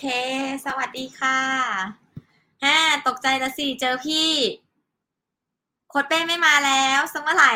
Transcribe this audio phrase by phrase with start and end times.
[0.00, 0.06] เค
[0.66, 1.40] สวัสดีค่ะ
[2.64, 2.76] ฮ่า
[3.06, 4.30] ตกใจละสิ เจอพี่
[5.88, 7.54] โคดเป้ไม่มาแล้วสักเมื่อไหร่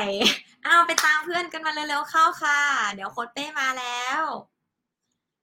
[0.67, 2.61] อ้าวไปตามเพื่อนกันมาเร็วๆเข้าค่ะ
[2.95, 4.23] เดี๋ยวโคดเป้มาแล้ว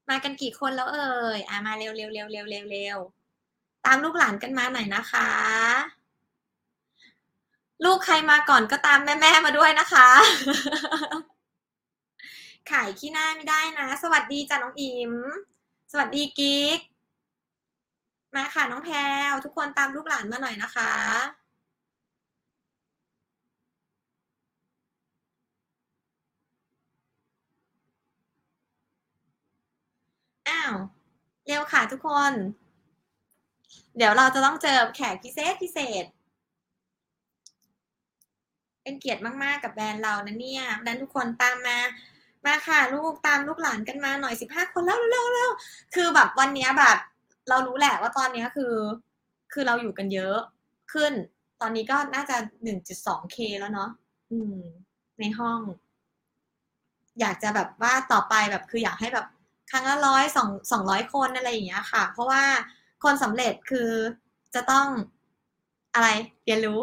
[0.10, 5.30] มากันกี่คนแล้วเอ่ย อ่ามาเร็วๆเร็วๆเร็วๆเร็วๆตามลูกหลานกันมาหน่อยนะคะ
[7.84, 10.10] ลูกใครมาก่อนก็ตามแม่ๆมาด้วยนะคะ
[12.72, 15.14] ขายขี้หน้าไม่ได้นะ สวัสดีจ้ะน้องอิม
[15.92, 16.80] สวัสดีกิ๊ก
[18.36, 18.96] มาค่ะน้องแพร
[19.32, 20.92] วทุกคนตามลูกหลานมาหน่อยนะคะ
[30.48, 30.76] อ้าว
[31.48, 32.34] เร็วค่ะทุกคน
[33.98, 36.06] เดี๋ยวเราจะต้องเจอแขกพิเศษพิเศษ
[38.84, 41.78] เป็นเกียรติมาก ๆ กับแบรนด์เรานะเนี่ยดังนั้นทุกคนตามมา
[42.46, 45.50] มาค่ะ ลูกตามลูกหลานกันมาหน่อยสิบห้าคนแล้วเร็วๆเร็ว
[45.96, 46.98] คือแบบวันนี้แบบ
[47.50, 48.74] เรารู้แหละว่าตอนนี้คือ
[49.54, 50.38] คือเราอยู่กันเยอะ
[50.94, 51.14] ขึ้น
[51.62, 53.90] ตอนนี้ก็น่าจะหนึ่งจุดสองเคแล้วเนาะ
[54.32, 54.58] อืม
[55.20, 55.60] ในห้อง
[57.20, 59.28] อยากจะแบบว่าต่อไปแบบคืออยากให้แบบ
[59.72, 62.44] ครั้งละร้อยสองสองร้อยคนอะไรอย่างเงี้ยค่ะ เพราะว่า
[63.04, 63.90] คนสำเร็จคือ
[64.56, 64.88] จะต้อง
[65.94, 66.08] อะไร
[66.46, 66.80] เรียนรู้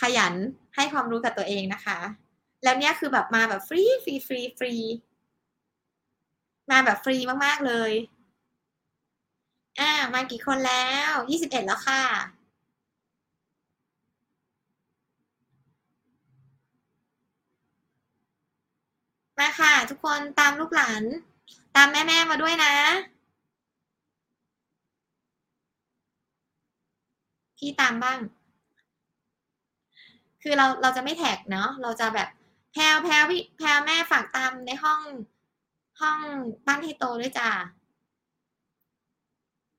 [0.00, 0.34] ขยัน
[0.76, 1.98] ให้ความรู้กับตัวเองนะคะ
[2.64, 4.74] แล้วเนี้ยคือแบบมาแบบฟรีฟรีฟรีฟรี
[6.70, 7.92] มาแบบฟรีมาก ๆ เลย
[9.78, 12.02] อ่า มากี่คนแล้ว ยี่สิบเอ็ดแล้วค่ะ
[19.38, 21.02] มาค่ะ ทุกคนตามลูกหลาน
[21.76, 22.74] ตามแม่ๆมาด้วยนะ
[27.56, 28.18] พี่ตามบ้าง
[30.42, 32.28] คือเราเราจะไม่แท็กเนาะ เราจะแบบ
[32.72, 35.00] แพลวแพลวพี่แพลวแม่ฝากตามในห้อง
[36.00, 36.18] ห้อง
[36.66, 37.50] บ้านที่โตด้วยจ้า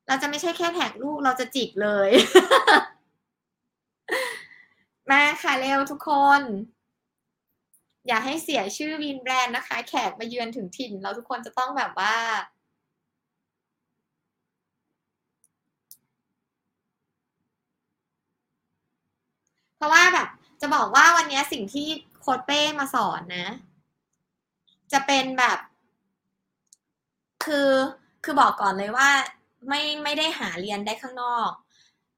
[0.08, 2.10] เราจะไม่ใช่แค่แท็กลูกเราจะจิกเลย
[5.10, 6.10] มาค่ะเร็วทุกค
[6.40, 6.42] น
[8.08, 12.16] อย่าให้เสียชื่อวินแบรนด์นะคะ แขกมาเยือนถึงถิ่น เราทุกคนจะต้องแบบว่า
[19.76, 20.28] เพราะว่าแบบ
[20.62, 21.88] จะบอกว่าวันนี้สิ่งที่
[22.20, 23.48] โค้ดเป้มาสอนนะ
[24.92, 25.58] จะเป็นแบบ
[27.46, 27.70] คือ
[28.24, 29.10] คือบอกก่อนเลยว่า
[29.68, 31.52] ไม่ไม่ได้หาเรียนได้ข้างนอก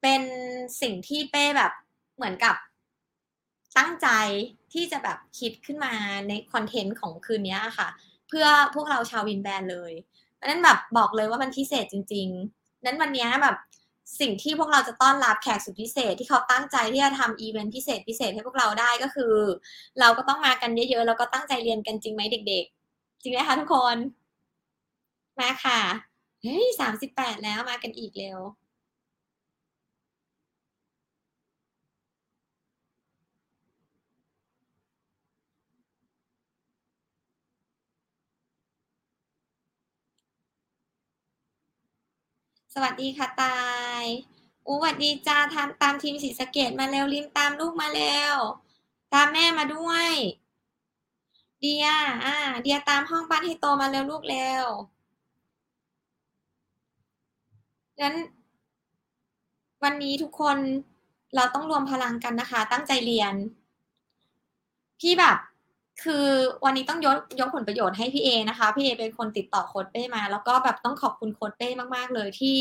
[0.02, 0.22] เป็น
[0.82, 1.72] สิ่งที่เป้แบบ
[2.16, 2.56] เหมือนกับ
[3.78, 4.08] ตั้งใจ
[4.74, 5.94] ที่จะแบบคิดขึ้นมา
[6.28, 7.88] ในคอนเทนต์ของคืนนี้ค่ะ
[8.28, 9.94] เพื่อพวกเราชาววินแบนเลย
[10.36, 12.28] เพราะนั้นแบบบอกเลยว่ามันพิเศษจริง
[12.58, 13.56] ๆ นั้นวันนี้แบบ
[14.22, 19.34] สิ่งที่พวกเราจะต้อนรับแขกสุดพิเศษที่เขาตั้งใจที่จะทำอีเวนต์พิเศษพิเศษให้พวกเราได้ก็คือ
[20.00, 23.98] เราก็ต้องมากันเยอะๆแล้วก็ตั้งใจเรียนกันจริงไหมเด็ก ๆ จริงไหมคะทุกคน
[25.40, 25.80] มาค่ะ
[26.42, 28.40] เฮ้ยสามสิบแปดแล้วมากันอีกเร็ว
[42.74, 43.60] สวัสดีค่ะตา
[44.02, 44.04] ย
[44.68, 48.38] อู้สวัสดีจ้าทามตามทีมสีสะเกตมาเร็วริมตามลูกมาเร็ว
[49.14, 50.12] ตามแม่มาด้วย
[51.60, 51.86] เดีย
[52.26, 54.66] อ่า เดียตามห้องบ้านให้โตมาเร็วลูกเร็ว
[58.02, 58.16] งั้น
[59.84, 60.58] วันนี้ทุกคน
[61.36, 63.34] เราต้องรวมพลังกันนะคะ ตั้งใจเรียน
[65.00, 65.38] พี่แบบ
[66.04, 66.26] คือ
[66.66, 72.60] วันนี้ต้องยกยกผลประโยชน์ให้พี่เอนะคะ พี่เอเป็นคนติดต่อโค้ดเป้มา แล้วก็แบบต้องขอบคุณโค้ดเป้มากๆเลยที่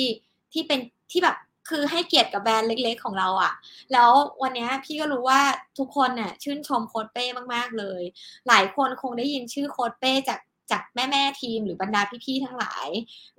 [0.53, 1.37] ที่เป็นที่แบบ
[1.69, 3.53] คือให้เกียรติกับแบรนด์เล็ก ๆ ของเราอะ่ะ
[3.93, 4.10] แล้ว
[4.43, 5.41] วันนี้พี่ก็รู้ว่า
[5.78, 7.25] ทุกคนเนี่ยชื่นชมโค้ดเป้
[7.55, 8.02] มากๆเลย
[8.49, 10.40] หลายคนคงได้ยินชื่อโค้ดเป้จาก
[10.70, 12.88] จากแม่ๆทีมหรือบรรดาพี่ๆทั้งหลาย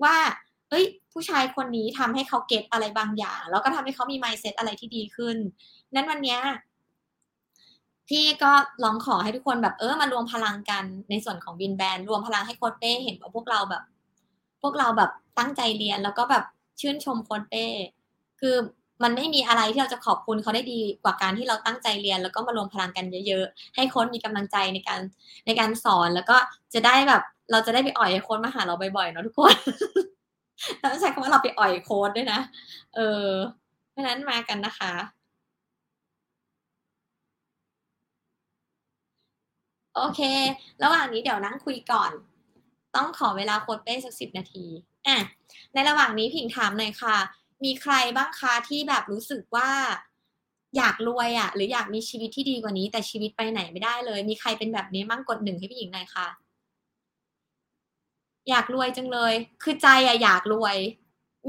[0.04, 0.16] ว่า
[0.70, 5.38] เอ้ยผู้ชายคนนี้ทำให้เขาเก็ตอะไรบางอย่าง แล้วก็ทำให้เขามีไมเซ็ตอะไรที่ดีขึ้น
[5.94, 6.38] นั้นวันนี้
[8.10, 8.52] พี่ก็
[8.84, 13.84] ลองขอให้ทุกคนแบบเออมารวมพลังกันในส่วนของบินแบนรวมพลังให้โค้ดเป้เห็นว่าพวกเราแบบ
[14.62, 16.44] พวกเราแบบตั้งใจเรียนแล้วก็แบบ
[16.82, 17.66] ชื่นชมโค้ดเป้
[18.40, 18.56] คือ
[19.04, 25.02] มันไม่มีอะไรที่เราจะขอบคุณเขาได้ดีกว่าการที่เราตั้งใจเรียน แล้วก็มารวมพลังกันเยอะๆ ให้โค้ดมีกำลังใจในการ
[25.46, 26.38] ในการสอนแล้วก็
[26.74, 27.22] จะได้แบบ
[27.52, 29.56] เราจะได้ไปอ่อยโค้ดมาหาเราบ่อยๆเนาะทุกคน
[30.80, 32.40] เราใช้คำว่าเราไปอ่อยโค้ดด้วยนะ
[32.96, 33.30] เออ
[33.92, 34.94] เพราะนั้นมากันนะคะ
[39.96, 40.22] โอเค
[40.84, 42.12] ระหว่างนี้เดี๋ยวนั่งคุยก่อน
[42.96, 44.66] ต้องขอเวลาโค้ดเป้สักสิบนาที
[45.08, 45.18] อะ
[45.74, 47.18] ในระหว่างนี้ผิงถามหน่อยค่ะ
[47.64, 49.70] มีใครบ้างคะที่แบบรู้สึกว่า
[50.78, 56.28] อยากรวยอะ่ะ หรืออยากมีชีวิตที่ดีกว่านี้ แต่ชีวิตไปไหนไม่ได้เลย มีใครเป็นแบบนี้มั่งกดหนึ่งให้พี่หญิงหน่อยค่ะ
[58.50, 60.78] อยากรวยจังเลย คือใจอะอยากรวย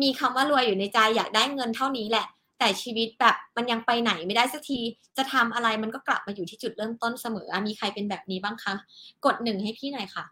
[0.03, 2.27] มีคำว่ารวยอยู่ในใจอยากได้เงินเท่านี้แหละ
[2.59, 4.81] แต่ชีวิตแบบมันยังไปไหนไม่ได้สักที
[5.17, 8.75] จะทำอะไรมันก็กลับมาอยู่ที่จุดเริ่มต้นเสมอ มีใครเป็นแบบนี้บ้างคะ
[9.25, 10.25] กดหนึ่งให้พี่หน่อยค่ะ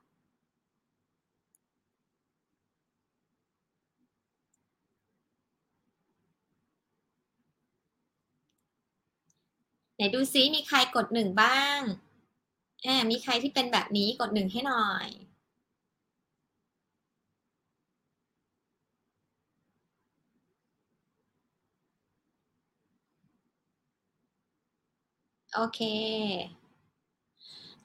[9.95, 11.81] ไหนดูซิมีใครกดหนึ่งบ้าง
[12.83, 15.09] แอบมีใครที่เป็นแบบนี้กดหนึ่งให้หน่อย
[25.55, 25.81] โอเค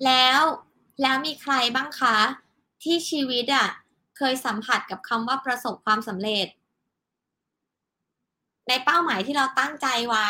[0.05, 0.41] แล้ว
[1.01, 2.17] แล้วมีใครบ้างคะ
[2.83, 3.67] ที่ชีวิตอะ
[4.17, 6.47] เคยสัมผัสกับคำว่าประสบความสำเร็จ
[8.67, 10.29] ในเป้าหมายที่เราตั้งใจไว้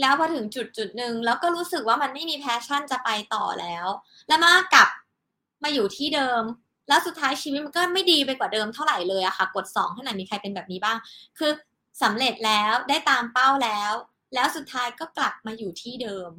[0.00, 3.86] แล้วพอถึงจุดจุดหนึ่งแล้วก็รู้สึกว่ามันไม่มีแพชชั่นจะไปต่อแล้ว
[4.28, 4.88] แล้วมากลับ
[5.62, 6.42] มาอยู่ที่เดิม
[6.88, 10.96] แล้วสุดท้ายชีวิตมันก็ไม่ดีไปกว่าเดิมเท่าไหร่เลยอะค่ะ กดสองให้หน่มีใครเป็นแบบนี้บ้าง
[11.38, 11.50] คือ
[12.02, 13.92] สำเร็จแล้วได้ตามเป้าแล้ว
[14.34, 16.30] แล้วสุดท้ายก็กลับมาอยู่ที่เดิม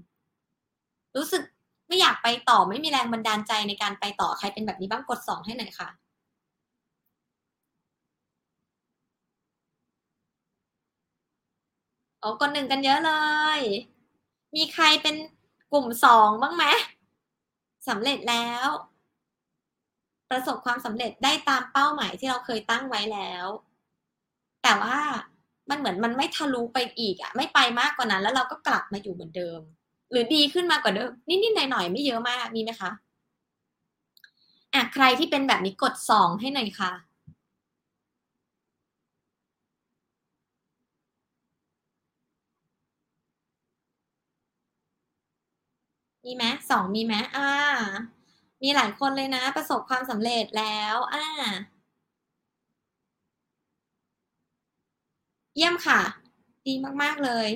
[1.20, 1.44] รู้สึก
[1.88, 5.90] ไม่อยากไปต่อไม่มีแรงบันดาลใจในการไปต่อใครเป็นแบบนี้บ้างกดสองให้หน่อยค่ะ
[12.20, 13.12] โอ้กดหนึ่งกันเยอะเล
[13.58, 13.60] ย
[14.56, 15.16] มีใครเป็น
[15.72, 16.64] กลุ่มสองบ้างไหม
[17.88, 18.68] สำเร็จแล้ว
[20.30, 23.46] ประสบความสำเร็จได้ตามเป้าหมายที่เราเคยตั้งไว้แล้ว
[24.64, 25.00] แต่ว่า
[25.70, 29.62] มันเหมือนมันไม่ทะลุไปอีกอะไม่ไปมากกว่านั้น แล้วเราก็กลับมาอยู่เหมือนเดิม
[30.12, 32.92] หรือดีขึ้นมากกว่าเดิมนิดๆหน่อยๆไม่เยอะมากมีไหมคะ
[34.74, 36.92] อะใครที่เป็นแบบนี้กดสองให้หน่อยค่ะ
[46.24, 47.50] มีไหมสองมีไหมอ่า
[48.62, 51.26] มีหลายคนเลยนะ ประสบความสำเร็จแล้วอ่า
[55.56, 56.00] เยี่ยมค่ะ
[56.66, 57.48] ดีมาก ๆ เลย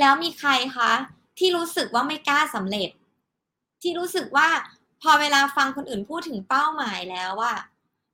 [0.00, 0.90] แล้วมีใครคะ
[1.38, 2.90] ที่รู้สึกว่าไม่กล้าสำเร็จ
[3.82, 4.48] ที่รู้สึกว่า
[5.02, 7.52] พอเวลาฟังคนอื่นพูดถึงเป้าหมายแล้วว่า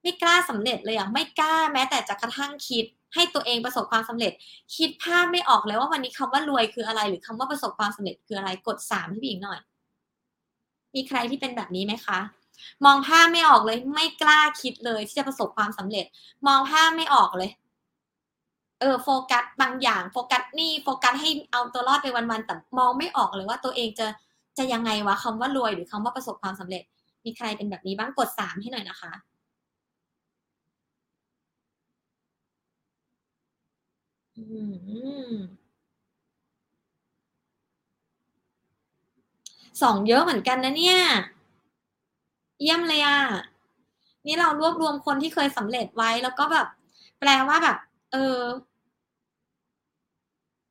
[0.02, 2.84] ไม่กล้าสำเร็จเลยอะไม่กล้าแม้แต่จะกระทั่งคิด
[3.14, 4.32] ให้ตัวเองประสบความสำเร็จ
[4.76, 9.58] คิดภาพไม่ออกเลยว่าวันนี้คำว่ารวยคืออะไร หรือคำว่าประสบความสำเร็จคืออะไรกดสามให้พี่หญิงหน่อย
[10.94, 12.18] มีใครที่เป็นแบบนี้ไหมคะ
[12.84, 16.04] มองภาพไม่ออกเลย ไม่กล้าคิดเลยที่จะประสบความสำเร็จ
[16.46, 17.50] มองภาพไม่ออกเลย
[18.80, 24.06] เออโฟกัสบางอย่างโฟกัสนี่โฟกัสให้เอาตัวรอดไปวันๆแต่มองไม่ออกเลยว่าตัวเองจะ
[24.58, 26.82] จะยังไงวะคำว่ารวยหรือคำว่าประสบความสำเร็จ
[27.24, 29.12] มีใครเป็นแบบนี้บ้างกดสามให้หน่อยนะคะ
[39.82, 40.98] สองเยอะเหมือนกันนะเนี่ย
[42.60, 43.18] เยี่ยมเลยอะ
[44.26, 46.66] นี่เรารวบรวมคนที่เคยสำเร็จไว้แล้วก็แบบ
[47.20, 47.76] แปลว่าแบบ
[48.14, 48.44] เออ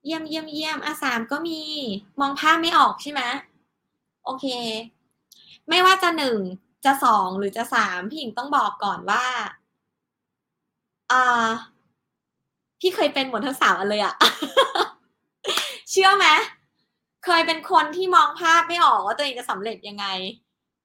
[0.06, 1.60] เยี่ยมเยี่ยมเยี่ยมอาสามก็มี
[2.20, 3.22] มองภาพไม่ออกใช่ไหม
[4.26, 4.46] โอเค
[5.70, 6.40] ไม่ว่าจะหนึ่ง
[6.86, 9.26] จะสองหรือจะสามพี่หญิงต้องบอกก่อนว่า
[11.12, 11.50] อ่า
[12.80, 14.16] พี่เคยเป็นหมดทั้งสามอันเลยอะ
[15.92, 16.28] เชื่อไหม
[17.26, 20.06] เคยเป็นคนที่มองภาพไม่ออกว่าตัวเองจะสำเร็จยังไง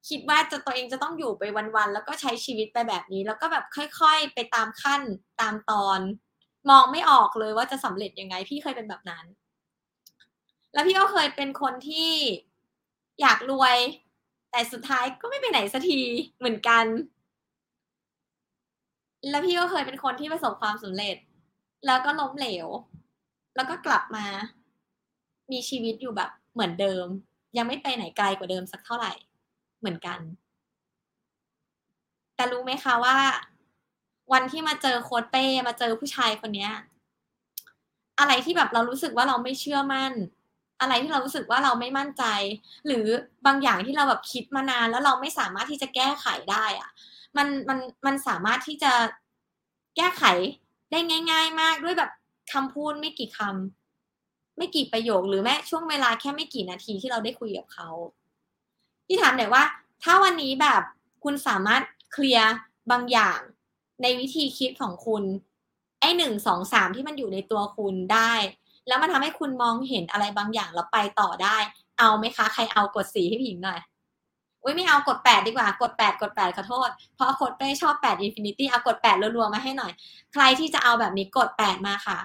[0.08, 1.42] คิดว่าจะตัวเองจะต้องอยู่ไป
[1.76, 5.02] วันๆแล้วก็ใช้ชีวิตไปแบบนี้ แล้วก็แบบค่อย ๆ ไปตามขั้น
[5.40, 6.00] ตามตอน
[6.70, 9.24] มองไม่ออกเลยว่าจะสำเร็จยังไง พี่เคยเป็นแบบนั้น
[10.72, 12.12] แล้วพี่ก็เคยเป็นคนที่
[13.20, 13.76] อยากรวย
[14.50, 16.00] แต่สุดท้ายก็ไม่ไปไหนสักที
[16.38, 16.84] เหมือนกัน
[19.30, 21.16] แล้วพี่ก็เคยเป็นคนที่ประสบความสำเร็จ
[21.86, 22.68] แล้วก็ล้มเหลว
[23.56, 24.26] แล้วก็กลับมา
[25.52, 27.06] มีชีวิตอยู่แบบเหมือนเดิม
[27.56, 29.12] ยังไม่ไปไหนไกลกว่าเดิมสักเท่าไหร่
[29.80, 30.20] เหมือนกัน
[32.36, 33.16] แต่รู้ไหมคะว่า
[34.32, 36.68] วันที่มาเจอโค้ดเป้มาเจอผู้ชายคนนี้
[38.18, 40.12] อะไรที่แบบเรารู้สึกว่าเราไม่เชื่อมั่น
[40.80, 42.24] อะไรที่เรารู้สึกว่าเราไม่มั่นใจ
[42.86, 43.06] หรือ
[43.46, 46.90] บางอย่างที่เราแบบคิดมานาน แล้วเราไม่สามารถที่จะแก้ไขได้อะ
[47.36, 48.92] มันมันมันสามารถที่จะ
[49.96, 50.24] แก้ไข
[50.90, 50.98] ได้
[51.30, 52.10] ง่าย ๆ มากด้วยแบบ
[52.52, 57.88] คำพูดไม่กี่คำไม่กี่ประโยคหรือแม้ช่วงเวลาแค่ไม่กี่นาทีที่เราได้คุยกับเขา
[59.06, 59.64] พี่ถามหน่อยว่า
[60.02, 60.82] ถ้าวันนี้แบบ
[61.24, 61.82] คุณสามารถ
[62.12, 62.50] เคลียร์
[62.90, 63.38] บางอย่าง
[64.02, 65.22] ในวิธีคิดของคุณ
[66.00, 68.32] ไอ้หนึ่งสองสามที่มันอยู่ในตัวคุณได้
[68.88, 71.56] แล้วมันทำให้คุณมองเห็นอะไรบางอย่างแล้วไปต่อได้
[71.98, 73.80] เอาไหมคะ ใครเอากดสีให้ผิงหน่อย
[74.62, 79.92] อุ้ยไม่เอากดแปดดีกว่ากดแปดกดแปดขอโทษ เพราะโค้ชเป้ชอบแปด infinity เอากดแปดรัวๆมาให้หน่อย
[80.32, 82.18] ใครที่จะเอาแบบนี้กดแปดมาค่ะ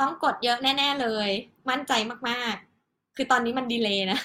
[0.00, 1.30] ต้องกดเยอะแน่ ๆ เลย
[1.68, 1.92] มั่นใจ
[2.28, 4.20] มากๆ คือตอนนี้มันดีเลยนะ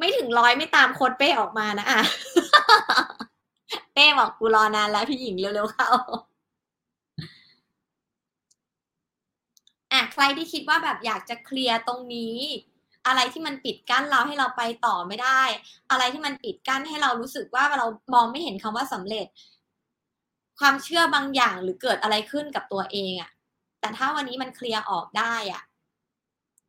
[0.00, 2.00] ไม่ถึงร้อยไม่ตามโค้ชเป้ออกมานะอะ
[3.94, 5.90] เป้บอกกูรอนานแล้วพี่หญิงเร็วๆเข้า
[9.92, 12.36] อะใครที่คิดว่าแบบอยากจะเคลียร์ตรงนี้
[13.06, 15.42] อะไรที่มันปิดกั้นเราให้เราไปต่อไม่ได้
[15.90, 19.26] อะไรที่มันปิดกั้นให้เรารู้สึกว่าเรามองไม่เห็นคำว่าสำเร็จ
[20.58, 23.30] ความเชื่อบางอย่างหรือเกิดอะไรขึ้นกับตัวเองอะ่ะ
[23.80, 25.62] แต่ถ้าวันนี้มันเคลียร์ออกได้อะ่ะ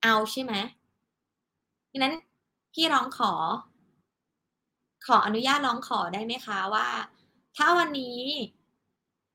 [0.03, 0.53] เอาใช่ไหม
[1.91, 2.13] ดังนั้น
[2.73, 3.33] พี่ร้องขอ
[5.05, 6.87] ขออนุญาตร้องขอได้ไหมคะว่า
[7.55, 8.19] ถ้าวันนี้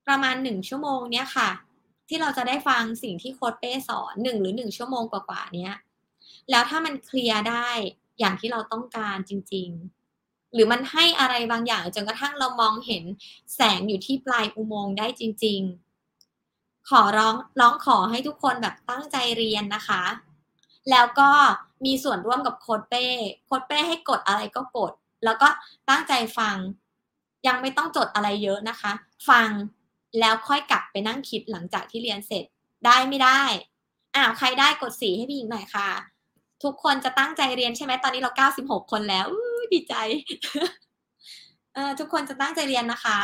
[0.07, 1.49] ประมาณหนึ่งชั่วโมงเนี้ยค่ะ
[2.07, 5.73] ที่เราจะได้ฟังสิ่งที่โค้ดเป้สอนหนึ่งหรือหนึ่งชั่วโมงกว่าๆเนี้ย
[6.49, 7.69] แล้วถ้ามันเคลียร์ได้
[8.19, 9.69] อย่างที่เราต้องการจริง
[10.11, 13.03] ๆ หรือมันให้อะไรบางอย่างจนกระทั่งเรามองเห็น
[13.55, 15.61] แสงอยู่ที่ปลายอุโมงค์ได้จริง
[16.25, 20.03] ๆ ขอร้องร้องขอให้ทุกคนแบบตั้งใจเรียนนะคะ
[20.91, 21.31] แล้วก็
[21.85, 23.05] มีส่วนร่วมกับโค้ดเป้
[23.45, 24.91] โค้ดเป้ให้กดอะไรก็กด
[25.25, 25.47] แล้วก็
[25.89, 26.57] ตั้งใจฟัง
[27.47, 28.91] ยังไม่ต้องจดอะไรเยอะนะคะ
[29.29, 29.49] ฟัง
[30.19, 32.45] แล้วค่อยกลับไปนั่งคิดหลังจากที่เรียนเสร็จ
[32.85, 33.41] ได้ไม่ได้
[34.15, 35.89] อ้าวใครได้กดสีให้พี่หญิงหน่อยค่ะ
[36.63, 39.25] ทุกคนจะตั้งใจเรียนใช่ไหมตอนนี้เราเก้าสิบหกคนแล้ว
[39.73, 39.95] ดีใจ
[41.73, 43.19] เออทุกคนจะตั้งใจเรียนนะคะ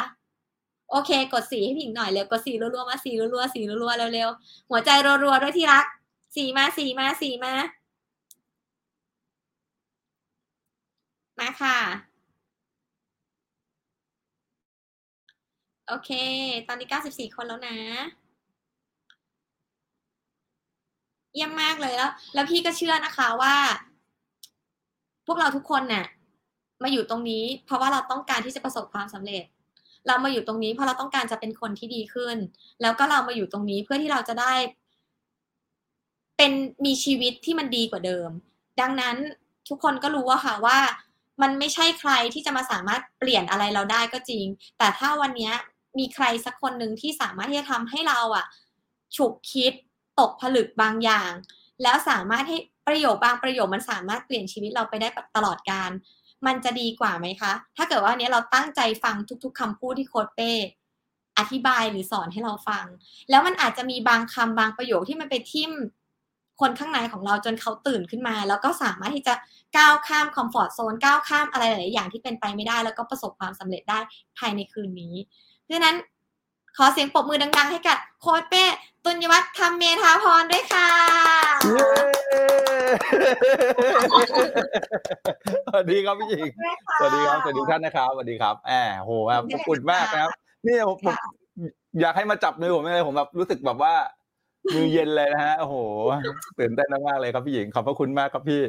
[0.91, 5.85] โอเค กดสีให้พี่หญิงหน่อยเร็วกดสีรัวๆมาสีรัวๆสีรัวๆเร็วๆหัวใจรัวๆด้วยที่รัก
[6.35, 7.53] สีมาสีมาสีมา
[11.43, 11.79] มาค่ะ
[15.87, 16.09] โอเค
[16.67, 17.77] ตอนนี้ 94 คนแล้วนะ
[21.33, 23.55] เยี่ยมมากเลยแล้ว แล้วพี่ก็เชื่อนะคะว่า
[25.25, 26.05] พวกเราทุกคนเนี่ย
[26.83, 29.43] มาอยู่ตรงนี้ เพราะว่าเราต้องการที่จะประสบความสำเร็จ
[30.07, 32.37] เรามาอยู่ตรงนี้เพราะเราต้องการจะเป็นคนที่ดีขึ้น
[32.81, 34.53] แล้วก็เรามาอยู่ตรงนี้เพื่อที่เราจะได้
[36.37, 36.51] เป็น
[36.85, 38.29] มีชีวิตที่มันดีกว่าเดิม
[38.81, 39.15] ดังนั้น
[39.69, 40.79] ทุกคนก็รู้ว่าค่ะว่า
[41.41, 44.45] มันไม่ใช่ใครที่จะมาสามารถเปลี่ยนอะไรเราได้ก็จริง
[44.77, 45.51] แต่ถ้าวันนี้
[45.99, 48.45] มีใครสักคนหนึ่งที่สามารถที่จะทำให้เราอะ
[49.15, 49.73] ฉุกคิด
[50.19, 51.31] ตกผลึกบางอย่าง
[51.83, 55.89] แล้วสามารถให้ประโยคบางประโยคมันสามารถเปลี่ยนชีวิตเราไปได้ตลอดการ
[56.45, 60.51] มันจะดีกว่าไหมคะ ถ้าเกิดว่าเนี้ยเราตั้งใจฟังทุก ๆคำพูดที่โค้ดเป้
[61.37, 62.85] อธิบายหรือสอนให้เราฟัง
[63.29, 65.71] แล้วมันอาจจะมีบางคำบางประโยคที่มันไปทิ่ม
[66.63, 69.33] คนข้างในของเราจนเขาตื่นขึ้นมา แล้วก็สามารถที่จะ
[69.77, 73.99] ก้าวข้ามคอมฟอร์ทโซนก้าวข้ามอะไรหลายๆอย่างที่เป็นไปไม่ได้ แล้วก็ประสบความสำเร็จได้
[74.37, 75.15] ภายในคืนนี้
[75.61, 75.95] เพราะฉะนั้น
[76.77, 78.63] ขอเสียงปรบมือดัง ๆ ให้กับโค้ดเป้
[79.03, 80.89] ตุลยวัฒน์ธรรมเมธาพรด้วยค่ะ
[81.63, 81.87] เย้
[85.67, 90.31] สวัสดีครับพี่หญิงด้วยค่ะสวัสดีครับสวัสดีทุกท่านนะครับสวัสดีครับแหมโหแบบอบอุ่นมากนะครับ
[90.65, 91.31] นี่ผมผมค่ะ
[92.01, 93.93] อยากให้มาจับมือผมเลยผมแบบรู้สึกแบบว่า
[94.73, 95.75] มือเย็นเลยนะฮะ โอ้โห
[96.59, 98.63] ตื่นเต้นมากๆเลยครับพี่หญิง ขอบพระคุณมากครับพี่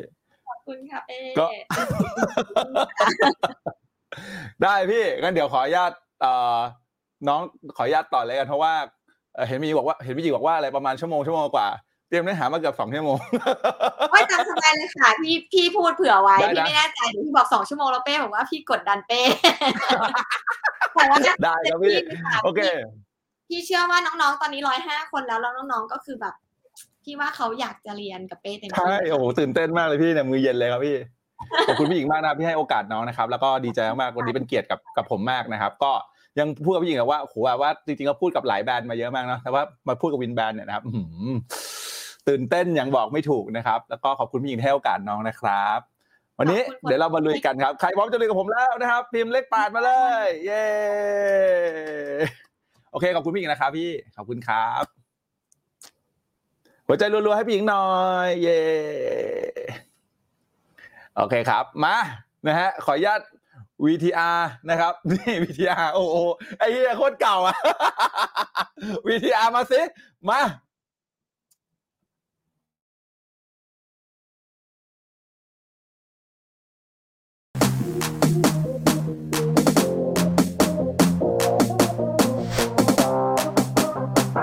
[0.48, 1.46] ขอบคุณค่ะเป้ก็
[4.62, 6.58] ได้พี่ งั้นเดี๋ยวขออนุญาตเอ่อ
[7.28, 7.40] น้อง
[7.76, 8.72] ขออนุญาตต่อเลยกันเพราะว่า
[9.34, 11.68] เอ่อเห็นพี่หญิงบอกว่าเห็นพี่หญิงบอกว่าอะไรประมาณชั่วโมงชั่วโมงกว่า
[12.08, 13.18] เตรียมเนื้อหามาเกือบสองชั่วโมง
[14.12, 19.20] ว่าจำสบายเลยค่ะ พี่พี่พูดเผื่อไว้ได้พี่นะไม่แน่ใจเดี๋ยวพี่บอกสองชั่วโมงแล้วเป้บอกว่าพี่กดดันเป้
[20.94, 22.60] แต่ว่าได้ครับพี่ต็มที่ลยะโอเค
[23.48, 26.34] พี่เชื่อว่าน้องๆ ตอนนี้ร้อยห้าคนแล้วแล้วน้องๆ ก็คือแบบ
[27.04, 30.96] พี่ว่าเขาอยากจะเรียนกับเป้เต็มที่ใช่โอ้โหตื่นเต้นมากเลยพี่เนี่ยมือเย็นเลยครับพี่
[31.68, 35.92] ขอบคุณพี่หญิงมากนะครับที่ให้โอกาสน้องนะครับ แล้วก็ดีใจมากๆวันนี้เป็นเกียรติกับกับผมมากนะครับ ก็
[36.38, 41.32] ยังพูดกับพี่หญิงนะว่าโอ้โหว่าจริงๆก็พูดกับหลายแบรนด์มาเยอะมากเนาะแต่ว่ามาพูดกับวินแบรนด์เนี่ยนะครับอื้อหือ
[42.28, 45.80] ตื่นเต้นอย่างบอกไม่ถูกนะครับ แล้วก็ขอบคุณพี่หญิงที่ให้โอกาสน้องนะครับ
[46.38, 49.92] วันนี้เดี๋ยวเรามาลุยกันครับใครพร้อมจะลุยกับผมแล้วนะครับ พิมพ์เลขแปดมาเล
[50.24, 50.64] ย เย้
[52.94, 54.84] โอเคขอบคุณพี่หญิงนะครับพี่ขอบคุณครับ
[56.86, 57.86] หัวใจรัวๆให้พี่หญิงหน่อ
[58.26, 58.60] ยเย้
[61.16, 61.96] โอเคครับมา
[62.46, 63.20] นะฮะขออนุญาต
[63.84, 66.16] VTR นะครับนี่ VTR โอ้โห
[66.58, 67.56] ไอ้เหี้ยโคตรเก่าอะ
[69.06, 69.80] VTR มาสิ
[70.28, 70.40] มา
[84.34, 84.38] แล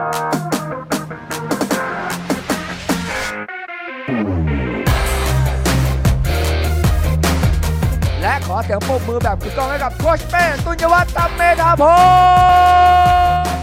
[8.32, 11.92] ะขอเสียงปรบมือแบบกึกก้องให้กับโคชเป้ตุนยวัฒน์ตัมเมธาพล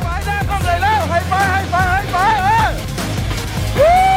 [0.03, 2.17] ไปหน้ากล้องเลยแล้วให้ไปให้ไปให้ไป
[3.77, 4.08] เออ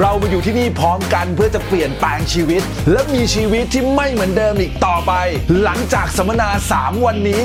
[0.00, 2.62] เรามาอยู่ที่นี่พร้อมกันเพื่อจะเปลี่ยนแปลงชีวิต
[2.92, 5.12] และมีชีวิตที่ไม่เหมือนเดิมอีกต่อไป
[5.62, 7.42] หลังจากสัมมนา 3 วันนี้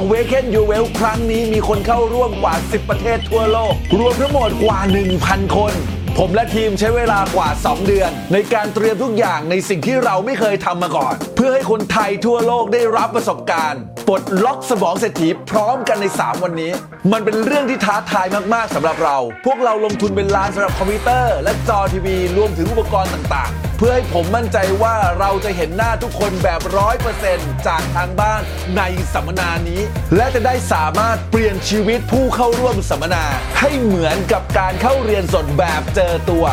[0.00, 4.78] Awaken Your Well ครั้งนี้มีคนเข้าร่วมกว่า 10 ประเทศทั่วโลก รวมทั้งหมดกว่า
[5.18, 5.72] 1,000 คน
[6.18, 16.72] ผมและทีมใช้เวลากว่า 2 เดือน ในการเตรียมทุกอย่างในสิ่งที่เราไม่เคยทำมาก่อน เพื่อให้คนไทยทั่วโลกได้รับประสบการณ์ปลดล็อกสมองเศรษฐีพร้อมกันใน 3 วันนี้
[17.12, 28.42] มันเป็นเรื่องที่ท้าทายมาก ๆสำหรับเรา พวกเราลงทุนเป็นล้านสำหรับคอมพิวเตอร์ และจอทีวีรวมถึงอุปกรณ์ต่างๆ เพื่อให้ผมมั่นใจว่าเราจะเห็นหน้าทุกคนแบบร้อยเปอร์เซ็นต์จากทางบ้าน
[28.76, 28.82] ใน
[29.14, 29.80] สัมมนานี้
[30.16, 33.24] และจะได้สามารถเปลี่ยนชีวิตผู้เข้าร่วมสัมมนา
[33.60, 36.44] ให้เหมือนกับการเข้าเรียนสดแบบเจอตัว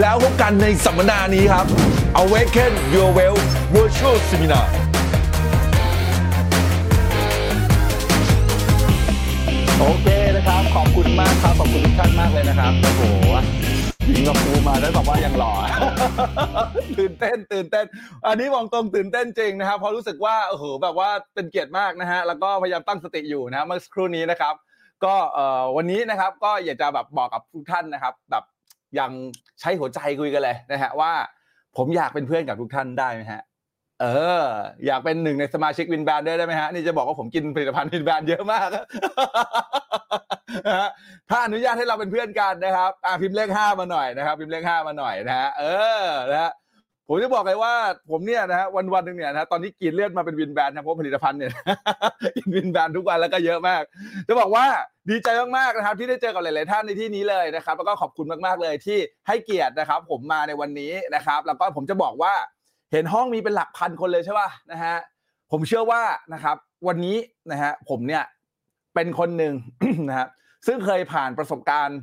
[0.00, 1.66] แล้วพบกันในสัมมนานี้ครับ
[2.22, 3.36] Awaken Your Well
[3.74, 4.66] Virtual Seminar
[9.80, 13.02] โอเคนะครับขอบคุณมากครับ ขอบคุณทุกท่านมากเลยนะครับ โอ้โห
[14.10, 15.52] ยิงกับครูมาแล้วบอกว่ายังหล่อ
[16.98, 17.86] ตื่นเต้นตื่นเต้น
[18.26, 24.54] อันนี้มองตรงตื่นเต้นจริงนะครับเพราะรู้สึกว่าโอ้โหแบบว่าเป็นเกียรติมากนะฮะแล้วก็พยายามตั้งสติอยู่นะเมื่อสักครู่นี้นะครับ
[25.04, 28.44] ก็เอ่อวันนี้นะครับก็อยากจะแบบบอกกับทุกท่านนะครับ แบบ
[28.98, 29.10] ยัง
[29.60, 31.12] ใช้หัวใจคุยกันเลยนะฮะว่า
[31.76, 33.42] ผมอยากเป็นเพื่อนกับทุกท่านได้ไหมฮะ
[34.00, 34.06] เอ
[34.42, 34.44] อ
[34.86, 38.66] อยากเป็นหนึ่งในสมาชิกวินแบนด้วยได้ไหมฮะ นี่จะบอกว่าผมกินผลิตภัณฑ์วินแบนเยอะมาก
[40.66, 40.88] นะฮะ
[41.30, 45.64] ถ้าอนุญาตให้เราเป็นเพื่อนกันนะครับอ่าพิมพ์เลขห้ามาหน่อยนะครับพิมพ์เลขห้ามาหน่อยนะฮะเอ
[46.04, 46.52] อนะฮะ
[47.08, 47.74] ผมจะบอกเลยว่า
[48.10, 51.50] ผมเนี่ยนะฮะวันวันๆหนึ่งเนี่ยนะฮะตอนนี้กินเลือดมาเป็นวินแบนนะเพราะผลิตภัณฑ์เนี่ย
[52.36, 53.82] กินวินแบนทุกวันแล้วก็เยอะมาก
[54.28, 54.66] จะบอกว่า
[55.10, 58.98] ดีใจมากๆนะครับ ที่ได้เจอกับหลาย ๆ ท่านในที่นี้เลยนะครับ แล้วก็ขอบคุณมากๆเลยที่
[59.28, 62.34] ให้เกียรตินะครับ ผมมาในวันนี้นะครับ แล้วก็ผมจะบอกว่า
[62.94, 64.96] เห็นห้องมีเป็นหลักพันคนเลยใช่ป่ะนะฮะ
[65.50, 66.02] ผมเชื่อว่า
[66.34, 67.16] นะครับวันนี้
[67.50, 68.22] นะฮะผมเนี่ย
[68.94, 69.54] เป็นคนหนึ่ง
[70.08, 70.26] นะฮะ
[70.66, 71.98] ซึ่งเคยผ่านประสบการณ์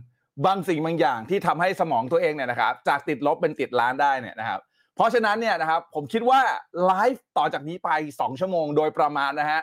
[0.46, 4.60] บางสิ่งบางอย่างที่ทำให้สมองตัวเองเนี่ยนะครับจากติดลบเป็นติดล้านได้เนี่ยนะครับ
[4.96, 6.42] เพราะฉะนั้นเนี่ยนะครับผมคิดว่า
[6.86, 9.62] ไลฟ์ต่อจากนี้ไป 2 ชั่วโมงโดยประมาณนะฮะ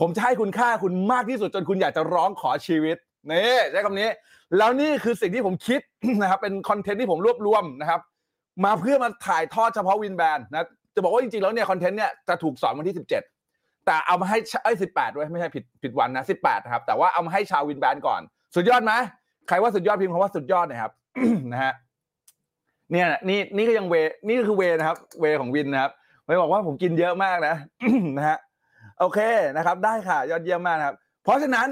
[0.00, 2.96] ผมจะให้คุณค่าคุณมากที่สุดจนคุณอยากจะร้องขอชีวิต
[3.30, 4.08] นี่ใช้คำนี้
[4.56, 5.80] แล้วนี่คือสิ่งที่ผมคิด
[6.22, 8.00] นะครับเป็นคอนเทนต์ที่ผมรวบรวมนะครับ
[8.64, 13.08] มาเพื่อมาถ่ายทอดเฉพาะวินแบนนะจะบอกว่าจริงๆแล้วเนี่ยคอนเทนต์เนี่ยจะถูกสอนวันที่ 17
[13.86, 18.20] แต่เอามาให้ไอ้สิบแปดด้วยไม่ใช่ผิดผิดวันนะสิบแปดนะครับ แต่ว่าเอามาให้ชาววินแบนก่อน
[18.54, 18.92] สุดยอดไหม
[19.48, 20.92] ใครว่าสุดยอดพิมพ์คำว่าสุดยอดน่อยครับ
[21.52, 21.72] นะฮะ
[22.92, 23.94] เนี่ยนี่นี่ก็ยังเว
[24.26, 25.92] นี่ก็คือเวนะครับ เวของวินนะครับ
[26.26, 27.54] ไม่บอกว่าผมกินเยอะมากนะ
[28.16, 28.38] นะฮะ
[29.00, 29.18] โอเค
[29.56, 31.66] นะครับ ได้ค่ะ ยอดเยี่ยมมากนะครับ เพราะฉะนั้น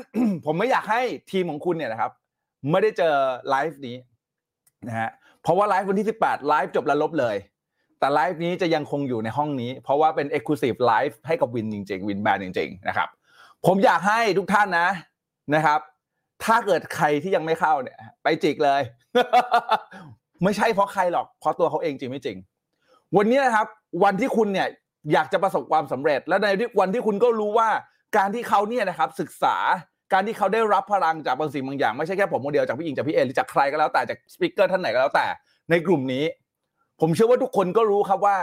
[0.44, 2.10] ผมไม่อยากให้ทีมของคุณเนี่ยนะครับ
[2.70, 3.14] ไม่ได้เจอ
[3.50, 3.96] ไลฟ์นี้
[4.88, 5.10] นะฮะ
[5.42, 7.36] เพราะว่าไลฟ์วันที่ 18 ไลฟ์จบแล้วลบเลย
[7.98, 13.08] แต่ไลฟ์นี้จะยังคงอยู่ในห้องนี้ เพราะว่าเป็น Exclusive Live ให้กับวินจริงๆวินแบรนด์จริงๆนะครับ
[13.66, 14.88] ผมอยากให้ทุกท่านนะ
[15.54, 15.80] นะครับ
[16.44, 18.80] ถ้าเกิดใครที่ยังไม่เข้าเนี่ย ไปจิกเลย
[20.44, 22.36] ไม่ใช่เพราะใครหรอกเพราะตัวเขาเองจริงไม่จริง
[23.16, 23.66] วันนี้นะครับ
[24.04, 24.68] วันที่คุณเนี่ย
[25.12, 26.46] อยากจะประสบความสำเร็จ และใน
[26.80, 27.68] วันที่คุณก็รู้ว่า
[28.16, 29.56] การที่เขาเนี่ยนะครับ ศึกษา
[30.12, 35.26] การที่เขาได้รับพลังจากบางสิ่งบางอย่างไม่ใช่แค่ผมคนเดียวจากพี่หญิงจากพี่เอหรือจากใครก็แล้วแต่จากสปิเกอร์ท่านไหนก็แล้วแต่
[35.70, 36.24] ในกลุ่มนี้
[37.00, 38.36] ผมเชื่อว่าทุกคนก็รู้ครับว่า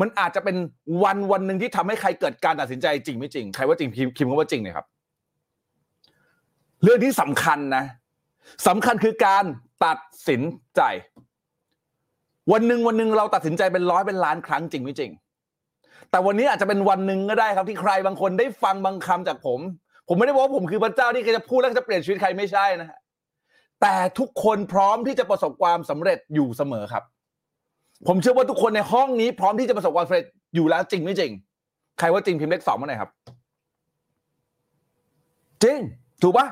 [0.00, 0.56] มันอาจจะเป็น
[1.02, 4.86] วันวันหนึ่งที่ทำให้ใครเกิดการตัดสินใจจริงไม่จริง ใครว่าจริงพิมพ์พิมว่าจริงเนี่ยครับ
[6.82, 7.84] เรื่องที่สำคัญนะ
[8.68, 9.44] สำคัญคือการ
[9.84, 10.42] ตัดสิน
[10.76, 10.82] ใจ
[12.52, 15.10] วันหนึ่งวันหนึ่งเราตัดสินใจเป็นร้อยเป็นล้านครั้งจริงไม่จริง
[16.10, 19.60] แต่วันนี้อาจจะเป็นวันหนึ่งก็ได้ครับที่ใครบางคนได้ฟังบางคำจากผม
[20.08, 22.98] ผมไม่ได้บอกว่าผมคือพระเจ้าที่จะพูดแล้วจะเปลี่ยนชีวิตใครไม่ใช่นะฮะ
[23.82, 27.04] แต่ทุกคนพร้อมที่จะประสบความสำเร็จอยู่เสมอครับ
[28.08, 31.32] ผมเชื่อว่าทุกคนในห้องนี้พร้อมที่จะประสบความสำเร็จอยู่แล้วจริงไม่จริง
[31.98, 33.10] ใครว่าจริงพิมพ์เลขสองมาหน่อยครับ
[35.62, 35.78] จริง
[36.22, 36.46] ถูกปะ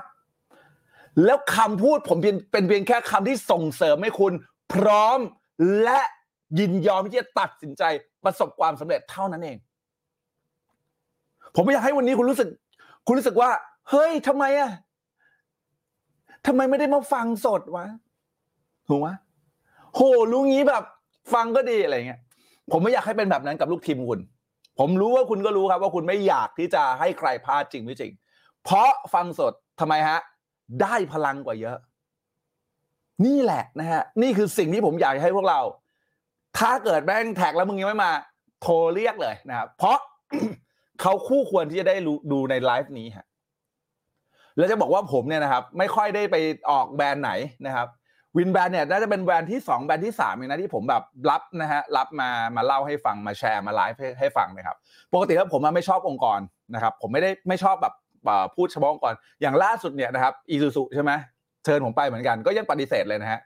[1.24, 4.32] แล้วคำพูดผมเป็นเป็นเพียงแค่คำที่ส่งเสริมให้คุณ
[4.74, 5.18] พร้อม
[5.82, 6.00] และ
[6.58, 7.82] ยินยอมที่จะตัดสินใจ
[8.24, 9.56] ประสบความสำเร็จเท่านั้นเอง
[11.54, 12.48] ผมไม่อยากให้วันนี้คุณรู้สึก
[13.06, 13.50] คุณรู้สึกว่า
[13.90, 14.70] เฮ้ยทำไมอะ
[16.46, 17.86] ทำไมไม่ได้มาฟังสดวะ
[18.88, 19.08] ถูกไหม
[19.94, 20.00] โห
[20.32, 20.84] รู้งี้แบบ
[21.34, 22.20] ฟังก็ดีอะไรเงี้ย
[22.72, 24.20] ผมไม่อยากให้เป็นแบบนั้นกับลูกทีมคุณ
[24.78, 28.12] ผมรู้ว่าคุณก็รู้ครับ ว่าคุณไม่อยากที่จะให้ใครพลาดจริงไม่จริง
[28.64, 30.18] เพราะฟังสดทำไมฮะ
[30.82, 31.76] ได้พลังกว่าเยอะ
[33.26, 35.60] นี่แหละนะฮะ นี่คือสิ่งที่ผมอยากให้พวกเรา
[36.58, 38.12] ถ้าเกิดแม่งแท็กแล้วมึงยังไม่มา
[38.62, 39.98] โทรเรียกเลยนะครับ เพราะ
[41.00, 43.26] เขาคู่ควรที่จะได้รู้ดูในไลฟ์นี้ฮะ
[44.56, 46.36] แล้วจะบอกว่าผมเนี่ยนะครับ ไม่ค่อยได้ไป
[46.70, 47.32] ออกแบรนด์ไหน
[47.66, 47.88] นะครับ
[48.36, 54.76] วินแบรนด์เนี่ยน่าจะเป็นแบรนด์ที่สองแบรนด์ที่สามเองนะที่ผมแบบรับนะฮะรับมามาเล่าให้ฟังมาแชร์มาไลฟ์ให้ให้ฟังนะครับ
[55.12, 56.40] ปกติแล้วผมไม่ชอบองค์กร
[56.74, 57.94] นะครับ ผมไม่ได้ไม่ชอบแบบ
[58.54, 61.12] พูดเฉพาะองค์กรอย่างล่าสุดเนี่ยนะครับอีซูซูใช่ไหม
[61.64, 63.40] เชิญผมไปเหมือนกันก็ยังปฏิเสธเลยนะฮะ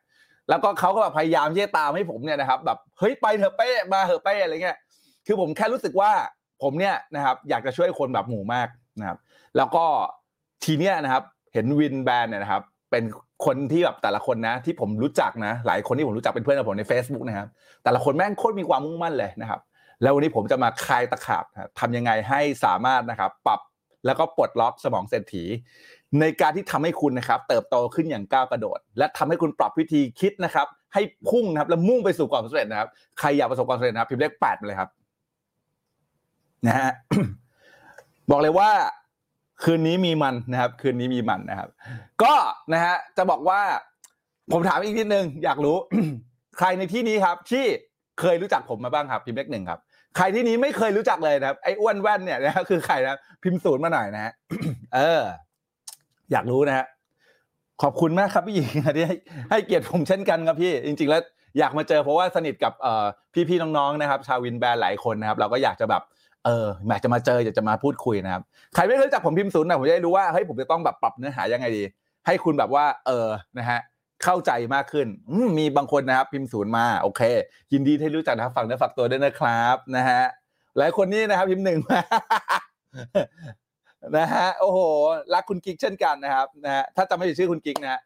[0.49, 4.79] แล้วก็เขาก็แบบพยายามที่ตามให้ผมเนี่ยนะครับแบบเฮ้ยไปเถอะเป้มาเถอะเป้อะไรเงี้ย
[5.27, 6.11] คือผมแค่รู้สึกว่า
[6.63, 8.69] ผมเนี่ยนะครับอยากจะช่วยคนแบบหมู่มาก
[9.01, 9.19] นะครับ
[9.57, 9.85] แล้วก็
[10.65, 13.05] ทีเนี้ยนะครับเห็นวินแบนเนี่ยนะครับเป็น
[13.47, 17.49] คนที่แบบแต่ละคนนะที่ผมรู้จักนะหลายคนที่ผมรู้จักเป็นเพื่อนกับผมใน Facebook นะครับ
[17.85, 19.61] แต่ละคนแม่งโคตรมีความมุ่งมั่นเลยนะครับ
[20.03, 23.61] แล้ววันนี้ผมจะมาคลายตะขาบนะครับทำยังไงให้สามารถนะครับปรับ
[24.07, 25.45] แล้วก็ปลดล็อกสมองเศรษฐี
[26.21, 34.91] ในการที่ทำให้คุณนะครับเติบโตขึ้นอย่างก้าวกระโดด และทำให้คุณปรับวิธีคิดนะครับให้พุ่งนะครับและมุ่งไปสู่ความสำเร็จนะครับใครอยากประสบความสำเร็จนะครับพิมพ์เลขแปดมาเลยครับ
[36.67, 36.91] นะฮะ
[38.31, 38.71] บอกเลยว่า
[39.65, 41.69] คืนนี้มีมันนะครับ คืนนี้มีมันนะครับ
[42.23, 42.35] ก็
[42.73, 43.61] นะฮะจะบอกว่า
[44.53, 45.77] ผมถามอีกนิดนึง อยากรู้
[46.59, 47.65] ใครในที่นี้ครับ ที่
[48.21, 49.81] เคยรู้จักผมมาบ้างครับพิมพ์เลขหนึ่งครับ
[50.17, 54.33] ใครที่นี้ไม่เคยรู้จักเลยนะครับไอ้อ้วนแว่นเนี่ยนะคือใครนะพิมพ์ศูนย์มาหน่อยนะฮะ
[54.95, 55.23] เออ
[56.33, 56.87] อยากรู้นะฮะ
[57.83, 59.17] ขอบคุณมากครับพี่หญิงที่ให้
[59.51, 61.23] ให้เกียรติผมเช่นกันครับพี่ จริง ๆ แล้ว
[61.59, 62.93] อยากมาเจอเพราะว่าสนิทกับเอ่
[63.49, 66.03] พี่ๆน้องๆนะครับ ชาววินแบรนด์หลายคนนะครับ เราก็อยากจะแบบ
[66.47, 68.43] เอออยากจะมาเจออยากจะมาพูดคุยนะครับ
[68.75, 71.83] ใครไม่เคยรู้จักผมพิมพ์ศูนย์น่อยผมจะได้รู้ว่าเฮ้ยผมจะต้องแบบปรับเนื้อหายังไงดี
[72.27, 73.81] ให้คุณแบบว่า เออนะฮะ
[74.25, 77.23] เข้าใจมากขึ้นอมีบางคนนะครับ พิมพ์ศูนย์มาโอเค
[77.73, 80.23] ยินดีที่รู้จักนะครับฝากเนื้อฝากตัวด้วยนะครับนะฮะ
[80.79, 82.01] หลายคนนี่นะครับพิมพ์หนึ่งมา
[84.17, 84.79] นะฮะโอ้โห
[85.35, 88.01] รักคุณกิ๊กเช่นกันนะครับนะฮะถ้าจำไม่ผิดชื่อคุณกิ๊กนะฮะ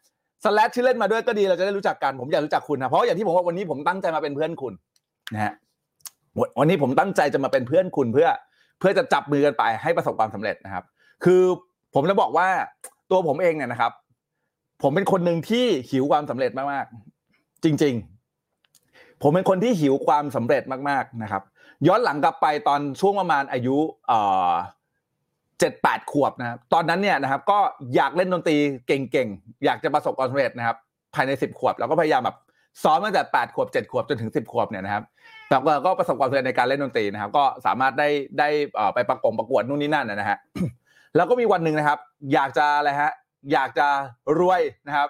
[0.44, 4.72] สแลชชื่อเล่นมาด้วยก็ดีเราจะได้รู้จักกันผมอยากรู้จักคุณนะเพราะอย่างที่ผมว่าวันนี้ผมตั้งใจมาเป็นเพื่อนคุณ
[5.34, 5.52] นะฮะ
[6.58, 8.28] วันนี้ผมตั้งใจจะมาเป็นเพื่อนคุณเพื่อ
[8.78, 10.84] เพื่อจะจับมือกันไปให้ประสบความสำเร็จนะครับ
[11.24, 11.42] คือ
[11.94, 12.48] ผมจะบอกว่า
[13.10, 13.92] ตัวผมเองเนี่ยนะครับ
[14.82, 17.94] ผมเป็นคนหนึ่งที่หิวความสำเร็จมากๆ จริง
[18.58, 21.42] ๆ ผมเป็นคนที่หิวความสำเร็จมากๆนะครับ
[21.86, 24.18] ย้อนหลังกลับไปตอนช่วงประมาณอายุเอ่
[24.50, 24.52] อ
[25.62, 27.58] จ็ดแปดขวบนะครับตอนนั้นเนี่ยนะครับ ก็
[27.94, 30.76] อยากเล่นดนตรีเก่งๆ อยากจะประสบความสำเร็จนะครับ
[31.14, 32.36] ภายในสิบขวบ แล้วก็พยายามแบบ
[32.82, 35.04] ซ้อมตั้งแต่แปดขวบเจ็ดขวบจนถึงสิบขวบเนี่ยนะครับ
[35.52, 38.48] แล้วก็ก็ประสบความสำเร็จในการเล่นดนตรีนะครับ ก็สามารถได้ได้
[38.94, 40.38] ไปประกงประกวดนู่นนี่นั่นนะฮะ
[41.16, 41.98] แล้วก็มีวันหนึ่งนะครับ
[42.32, 43.12] อยากจะอะไรฮะ
[43.52, 43.86] อยากจะ
[44.38, 45.08] รวยนะครับ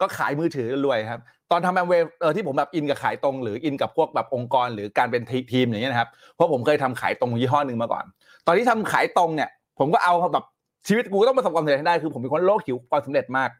[0.00, 5.22] ก็ขายมือถือรวยครับ ตอนทำแอมเวย์เออที่ผมแบบอินกับขายตรง หรืออินกับพวกแบบองค์กร หรือการเป็น
[5.52, 8.04] ทีมอย่างเงี้ยนะครับเพราะผมเคยทำขายตรงยี่ห้อหนึ่งมาก่อน
[8.46, 10.44] ตอนที่ทำขายตรงเนี่ย ผมก็เอาแบบ
[10.88, 13.50] ชีวิตกูต้องประสบความสำเร็จให้ได้คือผมเป็นคนโลกหิวความสำเร็จมาก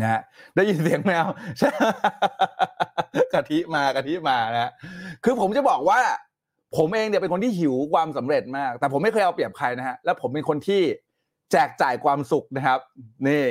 [0.00, 0.20] นะฮะ
[0.56, 1.26] ได้ยินเสียงแมว
[1.58, 1.70] ใช่
[3.32, 4.72] กะทิมากะทิมานะฮะ
[5.24, 6.00] คือผมจะบอกว่า
[6.76, 10.82] ผมเองเนี่ยเป็นคนที่หิวความสำเร็จมาก แต่ผมไม่เคยเอาเปรียบใครนะฮะแล้วผมเป็นคนที่
[11.52, 12.78] แจกจ่ายความสุขนะครับ
[13.26, 13.42] นี่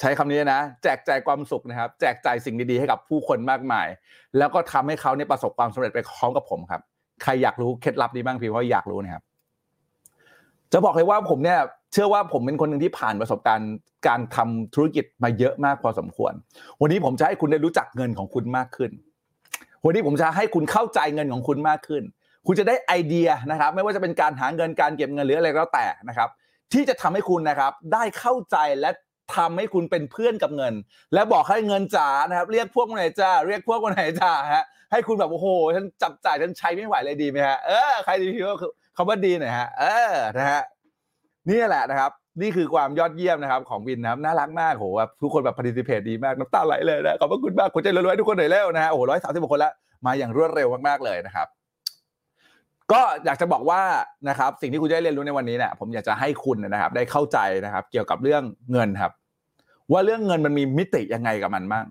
[0.00, 3.88] ใช้คำนี้นะ แจกจ่ายความสุขนะครับ แจกจ่ายสิ่งดีๆให้กับผู้คนมากมาย
[4.38, 6.80] แล้วก็ทำให้เขาเนี่ยประสบความสำเร็จไปพร้อมกับผมครับ
[7.22, 9.22] ใครอยากรู้เคล็ดลับนี้บ้างพี่ว่าอยากรู้นะครับ
[10.74, 11.60] จะบอกเลยว่าผมเนี่ย
[11.92, 13.72] เชื่อว่าผมเป็นคนหนึ่งที่ผ่านประสบการณ์
[14.06, 16.32] การทำธุรกิจมาเยอะมากพอสมควร
[16.80, 18.90] วันนี้ผมจะให้คุณได้รู้จักเงินของคุณมากขึ้น
[19.84, 22.02] วันนี้ผมจะให้คุณเข้าใจเงินของคุณมากขึ้น
[22.46, 26.28] คุณจะได้ไอเดียนะครับ ไม่ว่าจะเป็นการหาเงินการเก็บเงินหรืออะไรก็แล้วแต่นะครับ
[26.72, 28.90] ที่จะทำให้คุณนะครับ ได้เข้าใจและ
[29.36, 30.74] ทำให้คุณเป็นเพื่อนกับเงิน
[31.14, 38.56] และบอกให้เงินจ๋านะครับ เรียกพวกคนไหนจ้าเรียกพวกคนไหนจ้าฮะให้คุณแบบโอ้โหฉันจับจ่ายฉันใช้ไม่ไหวเลยดีไหมฮะเออใครดีพี่ว่า
[38.96, 40.62] คำว่าดีหน่อยฮะ เออ นะฮะ
[41.48, 49.72] นี่แหละนะครับ นี่คือความยอดเยี่ยมนะครับ ของวินนะครับ น่ารักมากโหแบบทุกคนแบบปฏิสิเพตดีมาก น้ำตาไหลเลยนะ ขอบพระคุณมากคนใจรวยๆทุกคนหน่อยเร็วนะฮะ โอ้โหร้อยสามสิบคนล้ว
[50.06, 51.48] มาอย่างรวดเร็วมากๆเลยนะครับ
[52.92, 53.82] ก็อยากจะบอกว่า
[54.28, 59.12] นะครับ สิ่งที่คุณจะได้เรียนรู้ในวันนี้เนี่ย ผมอยากจะให้คุณนะครับ ได้เข้าใจนะครับ เกี่ยวกับเรื่องเงินครับ
[59.92, 61.84] ว่าเรื่องเงินมันมีมิติยังไงกับมันบ้าง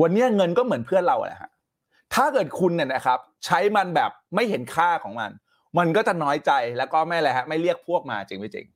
[0.00, 1.50] วันนี้เงินก็เหมือนเพื่อนเราแหละฮะ
[2.14, 5.30] ถ้าเกิดคุณเนี่ยนะครับ ใช้มันแบบไม่เห็นค่าของมัน
[5.78, 8.66] มันก็จะน้อยใจแล้วก็ไม่อะไรฮะไม่เรียกพวกมาจริงไม่จริง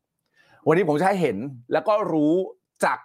[0.66, 1.36] วันนี้ผมจะให้เห็น
[1.72, 2.34] แล้วก็รู้
[2.84, 2.98] จัก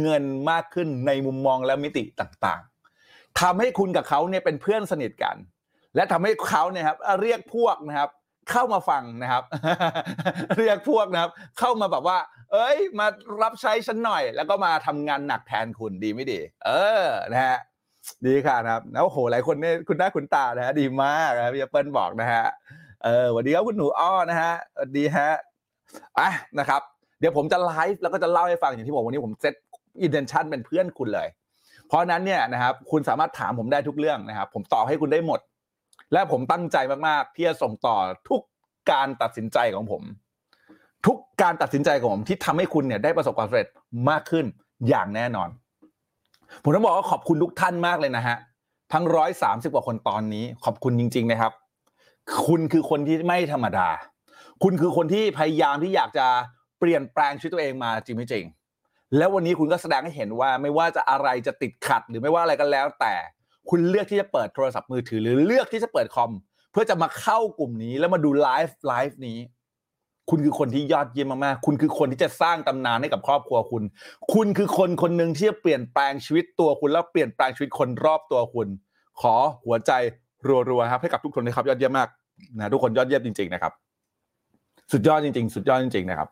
[0.00, 5.36] เงินมากขึ้นในมุมมองและมิติต่างๆทำให้คุณกับเขาเนี่ยเป็นเพื่อนสนิทกัน
[5.96, 8.10] และทำให้เขาเนี่ยครับเรียกพวกนะครับ
[8.50, 9.42] เข้ามาฟังนะครับ
[10.58, 12.18] เรียกพวกนะครับ เข้ามาแบบว่า
[12.52, 13.06] เอ้ย มา
[13.42, 16.70] รับใช้ฉันหน่อย แล้วก็มาทำงานหนักแทนคุณดีไม่ดี เอ
[17.04, 17.58] อนะฮะ
[18.26, 22.46] ดีค่ะนะครับแล้วโหหลายคนเนี่ยคุณหน้าคุณตานะฮะดีมากนะพี่เปิลบอกนะฮะ
[23.04, 25.30] เออสวัสดีครับคุณหนูอ้อนะฮะสวัสดีฮะ
[26.18, 26.82] อะนะครับ
[27.20, 29.54] เดี๋ยวผมจะไลฟ์แล้วก็จะเล่าให้ฟังอย่างที่บอกวันนี้ผม set
[30.02, 31.28] intention เป็นเพื่อนคุณเลย
[31.88, 35.40] เพราะนั้นเนี่ยนะครับคุณสามารถถามผมได้ทุกเรื่องนะครับ ผมตอบให้คุณได้หมด
[36.12, 36.76] และผมตั้งใจ
[37.08, 37.96] มากๆที่จะส่งต่อ
[38.28, 38.40] ทุก
[38.90, 40.02] การตัดสินใจของผม
[41.06, 43.68] ทุกการตัดสินใจของผมที่ทำให้คุณเนี่ยได้ประสบความสำเร็จ
[44.10, 44.44] มากขึ้น
[44.88, 45.48] อย่างแน่นอน
[46.62, 48.36] ผมต้องบอกว่าขอบคุณทุกท่านมากเลยนะฮะ
[48.92, 51.52] ทั้งร้อยสามสิบกว่าคนตอนนี้ ขอบคุณจริง ๆ นะครับ
[52.46, 53.88] คุณคือคนที่ไม่ธรรมดา
[54.62, 56.26] คุณคือคนที่พยายามที่อยากจะ
[56.78, 58.44] เปลี่ยนแปลงชีวิตตัวเองมาจริงไม่จริง
[59.16, 63.14] แล้ววันนี้คุณก็แสดงให้เห็นว่าไม่ว่าจะอะไรจะติดขัด หรือไม่ว่าอะไรก็แล้ว แต่
[63.70, 66.32] คุณเลือกที่จะเปิดโทรศัพท์มือถือ หรือเลือกที่จะเปิดคอม
[66.72, 69.38] เพื่อจะมาเข้ากลุ่มนี้แล้วมาดูไลฟ์ไลฟ์นี้
[70.30, 73.82] คุณคือคนที่ยอดเยี่ยมมากๆคุณคือคนที่จะสร้างตำนานให้กับครอบครัวคุณ
[74.34, 78.68] คุณคือคนคนหนึ่งที่จะเปลี่ยนแปลงชีวิตตัวคุณแล้วเปลี่ยนแปลงชีวิตคนรอบตัวคุณ
[79.20, 79.34] ขอ
[79.64, 79.92] หัวใจ
[80.70, 82.08] รัวๆครับให้กับทุกคนนะครับยอดเยี่ยมมาก
[82.56, 83.72] นะทุกคนยอดเยี่ยมจริง ๆนะครับ
[84.92, 86.28] สุดยอดจริง ๆ สุดยอดจริง ๆ นะครับ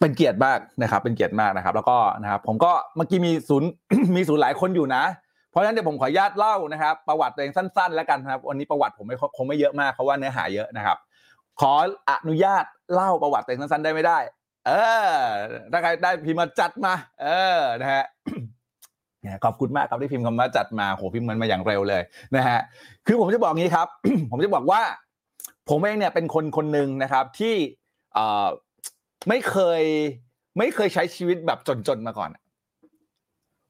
[0.00, 3.70] เป็นเกียรติมากนะครับ เป็นเกียรติมากนะครับ แล้วก็นะครับ ผมก็เมื่อกี้มีศูนย์
[4.16, 5.04] มีศูนย์หลายคนอยู่นะ
[5.50, 10.98] เพราะฉะนั้นเดี๋ยวผมขออนุญาตเล่านะครับประวัติตัวเองสั้น ๆ แล้วกันครับวันนี้ประวัติผมไม่คงไม่เยอะมากเพราะว่าเนื้อหาเยอะนะครับ
[11.60, 11.72] ขอ
[12.10, 14.18] อนุญาตเล่าประวัติตัวเองสั้นๆได้ไม่ได้
[14.66, 14.72] เอ
[15.08, 15.12] อ
[15.72, 18.04] ถ้าใครได้พิมพ์มาจัดมา เออนะฮะ
[19.24, 22.02] นี่ยขอบคุณมากครับที่พิมพ์คำว่าจัดมาโหพิมพ์มันมาอย่างเร็วเลย
[22.36, 22.60] นะฮะ
[23.06, 23.88] คือผมจะบอกงี้ครับ
[24.30, 24.82] ผมจะบอกว่า
[25.68, 27.54] ผมเองเนี่ยเป็นคนคนหนึ่งนะครับที่
[28.14, 29.82] เไม่เคย
[30.58, 31.58] ไม่เคยใช้ชีวิตแบบ
[31.88, 32.30] จนๆมาก่อน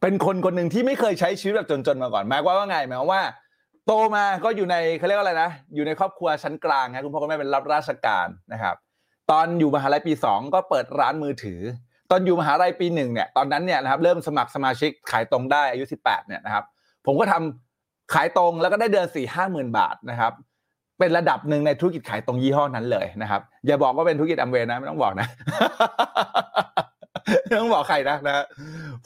[0.02, 3.22] เป็นคนคนหนึ่งที่ไม่เคยใช้ชีวิตแบบจนๆมาก่อนหมายความว่าไงหมายความว่า
[3.86, 8.76] โตมาก็อยู่ในเขาเรียกว่าอะไรนะอยู่ในครอบครัวชั้นกลางนะคุณพ่อคุณแม่เป็นรับราชการนะครับ
[9.30, 11.60] ตอนอยู่มหาลัยปีสองก็เปิดร้านมือถือ
[12.12, 16.64] ตอนอยู่มหาลัยปีหนึ่งเนี่ยตอนนั้นเนี่ยนะครับเริ่มสมัครสมาชิกขายตรงได้อายุสิบแปดเนี่ยนะครับ
[17.06, 20.32] ผมก็ทำขายตรงแล้วก็ได้เดือนสี่ห้าหมื่นบาทนะครับ
[20.98, 25.28] เป็นระดับหนึ่งในธุรกิจขายตรงยี่ห้อนั้นเลยนะครับอย่าบอกว่าเป็นธุรกิจอัมเวนะไม่ต้องบอกนะ
[27.46, 28.44] ไม่ต้องบอกใครนะนะ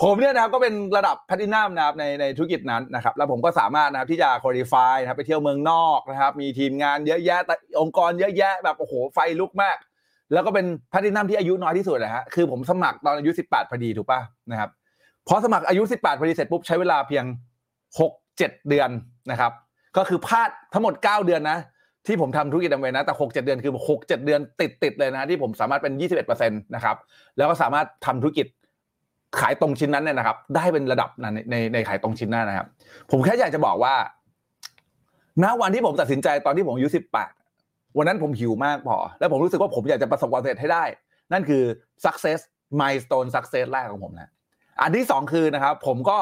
[0.02, 7.40] ผมเนี่ยนะครับก็เป็นระดับแพลตินัมนะครับในในธุรกิจนั้นนะครับ แล้วผมก็สามารถนะครับที่จะ qualify นะครับไปเที่ยวเมืองนอกนะครับ มีทีมงานเยอะแยะ
[7.80, 9.76] องค์กรเยอะแยะแบบโอ้โหไฟลุกมาก
[10.32, 14.70] แล้วก็เป็นแพลตินัมที่อายุน้อยที่สุดนะฮะคือผมสมัครตอนอายุ 18พอดีถูกป่ะนะครับ
[15.28, 17.24] พอสมัครอายุ 18พอดีเสร็จปุ๊บใช้เวลาเพียง
[18.00, 18.90] 6 7 เดือน
[19.30, 19.52] นะครับ
[19.96, 21.58] ก็คือพลาดทั้งหมด 9 เดือนนะ
[22.06, 25.92] ที่ผมทำธุรกิจดำเนินนะแต่ 6 7 เดือนคือ 6 7 เดือนติดติดเลยนะที่ผมสามารถเป็น
[26.26, 26.96] 21%นะครับ
[27.36, 28.46] แล้วก็สามารถทำธุรกิจ
[29.40, 32.66] ขายตรงชิ้นนั้นเนี่ยนะครับ ได้เป็นระดับนั้นในในในขายตรงชิ้นนั้นนะครับ
[33.10, 33.94] ผมแค่อยากจะบอกว่า
[35.42, 37.35] ณวันที่ผมตัดสินใจตอนที่ผมอายุ18
[37.96, 40.84] วันนั้นผมหิวมากพอ แล้วผมรู้สึกว่าผมอยากจะประสบความสำเร็จให้ได้
[41.32, 41.62] นั่นคือ
[42.04, 42.40] success
[42.80, 44.30] milestone success แรกของผมนะ
[44.82, 46.18] อันที่สองคือนะครับ ผมก็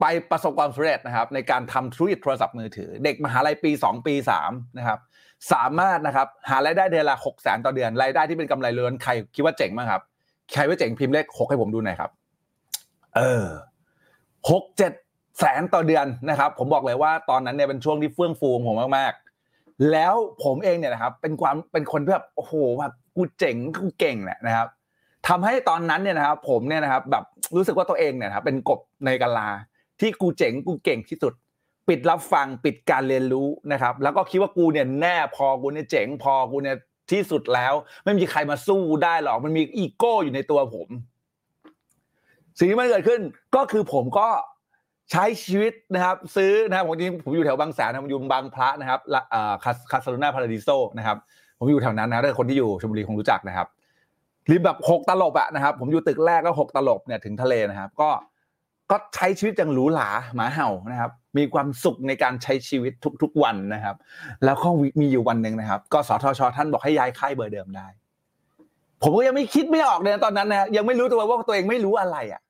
[0.00, 4.14] ไปประสบความสำเร็จนะครับ ในการทำธุรกิจโทรศัพท์มือถือ เด็กมหาลัยปี 2 ปี
[4.46, 4.98] 3นะครับ
[5.52, 10.02] สามารถนะครับหารายได้เดือนละหกแสนต่อเดือนรายได้ที่เป็นกำไรล้วนใครคิดว่าเจ๋งมากครับ
[10.52, 12.10] ใครว่าเจ๋งพิมพ์เลขหกให้ผมดูหน่อยครับ
[13.16, 13.46] เออ
[14.50, 14.92] หกเจ็ด
[15.38, 19.12] แสนต่อเดือนนะครับ ผมบอกเลยว่าตอนนั้นเนี่ยเป็นช่วงที่เฟื่องฟูของผมมาก
[19.90, 24.68] แล้วผมเองเนี่ยนะครับเป็นความเป็นคนแบบโอ้โหแบบกูเจ๋งกูเก่งเนี่ยนะครับ
[25.28, 27.24] ทำให้ตอนนั้นเนี่ยนะครับผมเนี่ยนะครับแบบ
[27.56, 29.48] รู้สึกว่าตัวเองเนี่ยครับเป็นกบในกะลา
[30.00, 31.32] ที่กูเจ๋งกูเก่งที่สุด
[31.88, 36.76] ปิดรับฟังปิดการเรียนรู้นะครับ แล้วก็คิดว่ากูเนี่ยแน่พอกูเนี่ยเจ๋งพอกูเนี่ย
[37.10, 40.88] ที่สุดแล้ว ไม่มีใครมาสู้ได้หรอกมันมีอีโก้อยู่ในตัวผม
[42.58, 43.20] สิ่งที่มันเกิดขึ้น
[43.54, 44.28] ก็คือผมก็
[45.14, 49.00] ใช้ชีวิตนะครับ ซื้อนะครับผมจริงผมอยู่แถวบางแสนนะผมอยู่บางพระนะครับ
[49.34, 51.16] อ่าคาคาสโลนาพาราดิโซนะครับ
[51.58, 53.66] ผมอยู่แถวนั้นนะถ้าคนที่อยู่ชลบุรีคงรู้จักนะครับ
[54.50, 58.10] ริมแบบหกตลบอะนะครับ ผมอยู่ตึกแรกก็หกตลบเนี่ยถึงทะเลนะครับ ก็
[58.90, 63.96] ก็ใช้ชีวิตอย่างหรูหราหมาเห่านะครับ มีความสุขในการใช้ชีวิตทุกๆวันนะครับ
[64.44, 64.68] แล้วก็
[65.00, 67.86] มีอยู่วันหนึ่งนะครับ ก็สทชท่านบอกให้ย้ายค่ายเบอร์เดิมได้
[69.02, 72.40] ผมก็ยังไม่คิดไม่ออกเลยตอนนั้นนะยังไม่รู้ตัวว่าตัวเองไม่รู้อะไรอะ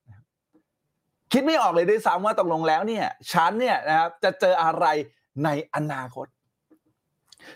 [1.35, 4.87] คิดไม่ออกเลยด้วยซ้ำว่าตกลงแล้วเนี่ยฉันเนี่ยนะครับจะเจออะไร
[5.45, 6.27] ในอนาคต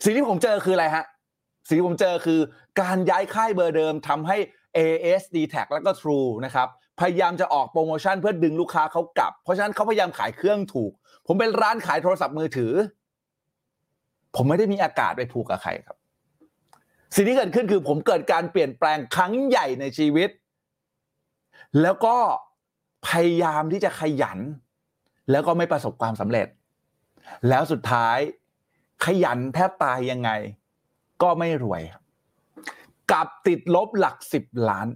[0.05, 1.05] สิ่งที่ผมเจอคืออะไรฮะ
[1.67, 2.41] สิ่งที่ผมเจอคือ
[2.81, 4.37] การย้ายค่ายเบอร์เดิมทำให้
[4.77, 6.69] AS d t a c แล้วก็ True นะครับ
[7.01, 10.93] พยายามจะออกโปรโมชั่นเพื่อดึงลูกค้าเขากลับ เพราะฉะนั้นเขาพยายามขายเครื่องถูก
[11.27, 12.73] ผมเป็นร้านขายโทรศัพท์มือถือ
[14.37, 15.97] ผมไม่ได้มีอากาศไปผูกกับใครครับ
[17.15, 20.31] สิ่งที่เกิดขึ้นคือผมเกิดการเปลี่ยนแปลงครั้งใหญ่ในชีวิต
[21.83, 22.17] แล้วก็
[23.07, 24.39] พยายามที่จะขยัน
[25.31, 26.49] แล้วก็ไม่ประสบความสำเร็จ
[27.49, 28.19] แล้วสุดท้าย
[29.05, 30.31] ขยันแทบตายยังไง
[31.23, 31.83] ก็ไม่รวย
[33.11, 34.89] กลับติดลบหลักสิบล้าน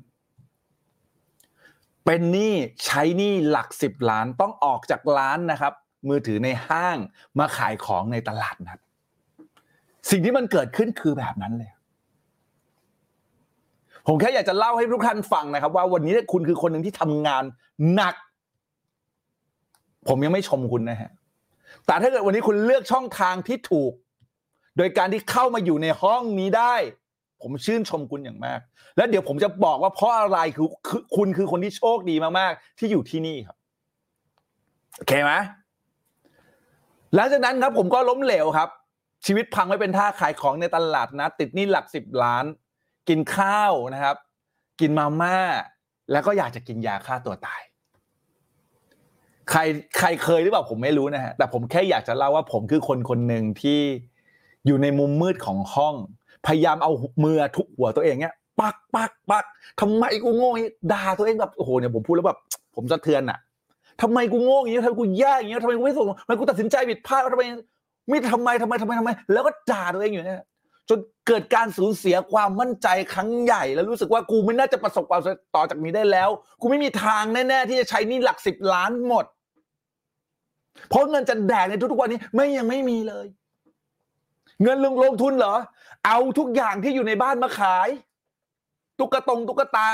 [2.05, 5.73] เป็นหนี้ใช้หนี้หลักสิบล้านต้องออกจากร้านนะครับ
[6.09, 6.99] มือถือในห้าง
[7.39, 8.79] มาขายของในตลาดนัด
[10.11, 11.73] สิ่งที่มันเกิดขึ้นคือแบบนั้นเลย
[14.07, 17.45] ผมแค่อยากจะเล่าให้ทุกท่านฟังนะครับ ว่าวันนี้คุณคือคนหนึ่งที่ทำงาน
[17.95, 18.15] หนัก
[20.09, 21.11] ผมยังไม่ชมคุณนะฮะ
[21.87, 23.93] แต่ถ้าเกิดวันนี้คุณเลือกช่องทางที่ถูก
[24.77, 26.75] โดยการที่เข้ามาอยู่ในห้องนี้ได้
[27.43, 28.61] ผมชื่นชมคุณอย่างมาก
[28.97, 30.67] แล้วเดี๋ยวผมจะบอกว่าเพราะอะไรคือ
[31.17, 33.57] คุณคือคนที่โชคดีมากๆที่อยู่ที่นี่ครับ
[34.97, 35.33] โอเคไหม
[37.15, 38.69] หลังจากนั้นครับผมก็ล้มเหลวครับ
[39.27, 42.45] ชีวิตพังไม่เป็นท่าขายของในตลาดนะ ติดหนี้หลักสิบล้าน
[43.09, 44.17] กินข้าวนะครับ
[44.81, 45.37] กินมาม่า
[46.13, 47.63] แล้วก็อยากจะกินยาฆ่าตัวตาย
[49.51, 49.61] ใคร
[49.99, 53.81] ใครเคยหรือเปล่าผมไม่รู้นะฮะแต่ผมแค่อยากจะเล่าว่าผมคือคนคนหนึ่งที่
[54.67, 55.95] อยู่ในมุมมืดของห้อง
[56.47, 56.93] พยายามเอา
[57.25, 59.45] มือทุบหัวตัวเองเนี้ยปักปักปัก
[59.81, 62.39] ทำไมกูโง่อย่างนี้ด่าตัวเองแบบโอ้โหเนี่ยผมพูดแล้วแบบ
[62.77, 63.39] ผมสะเทือนอะ
[64.03, 67.45] ทำไมกูโง่อย่างนี้ทำไมกูแย่อย่างนี้ทำไมกูไม่ส่งทำไมกูตัดสินใจผิดพลาดทำไม
[68.09, 70.43] ไม่ทำไมทำไมทำไมทำไม แล้วก็ด่าตัวเองอยู่เนี่ย
[71.29, 76.31] เกิดการสูญเสียความมั่นใจครั้งใหญ่ แล้วรู้สึกว่ากูไม่น่าจะประสบความสำเร็จต่อจากนี้ได้แล้ว
[76.61, 79.25] กูไม่มีทางแน่ ๆ ที่จะใช้นี่หลักสิบล้านหมด
[80.89, 83.27] เพราะเงินจะแดกในทุกๆวันนี้ ไม่ยังไม่มีเลย
[84.63, 85.55] เงินลงลงทุนเหรอ
[86.07, 87.89] เอาทุกอย่างที่อยู่ในบ้านมาขาย
[88.99, 89.89] ตุ๊กตงตุ๊กตา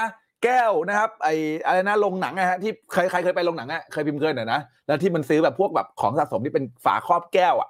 [0.44, 1.28] แก้วนะครับ ไอ
[1.66, 7.68] อะไรนะโรงหนังอะฮะที่เคยใครเคยไปโรงหนังอะเคยพิมพ์เคยหน่อยนะแล้วที่มันซื้อแบบพวกแบบของสะสมที่เป็นฝาครอบแก้วอะ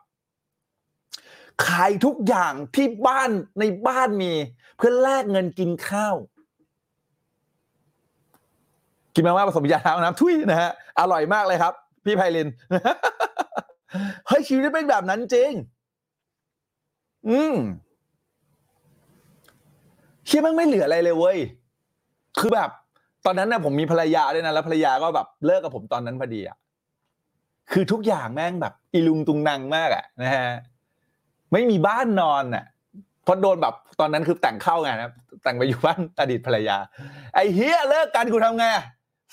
[1.66, 4.32] ขายทุกอย่างที่บ้านในบ้านมี
[4.76, 6.16] เพื่อแลกเงินกินข้าว
[9.14, 12.48] กินมาว่าผสมยาแล้วน้ำทุยนะฮะอร่อยมากเลยครับ พี่ไพลิน
[14.26, 15.52] เฮ้ยชีวิตเป็นแบบนั้นจริง
[17.28, 17.54] อืม
[20.26, 21.38] เชื่อมันไม่เหลืออะไรเลยเว้ย
[22.38, 22.70] คือแบบ
[23.24, 26.56] ตอนนั้นนะผมมีภรรยาด้วยนะแล้วภรรยาก็แบบเลิกกับผมตอนนั้นพอดีอะ
[27.72, 30.48] คือทุกอย่างแม่งแบบ อีลุงตุงนังมากอะนะฮะ
[31.52, 32.64] ไม่มีบ้านนอนอะ
[33.24, 36.76] เพราะโดนแบบตอนนั้นคือแต่งเข้าไงนะแต่งไปอยู่บ้านอดีตภรรยา
[37.34, 38.64] ไอ้เฮียเลิกกันกูทำไง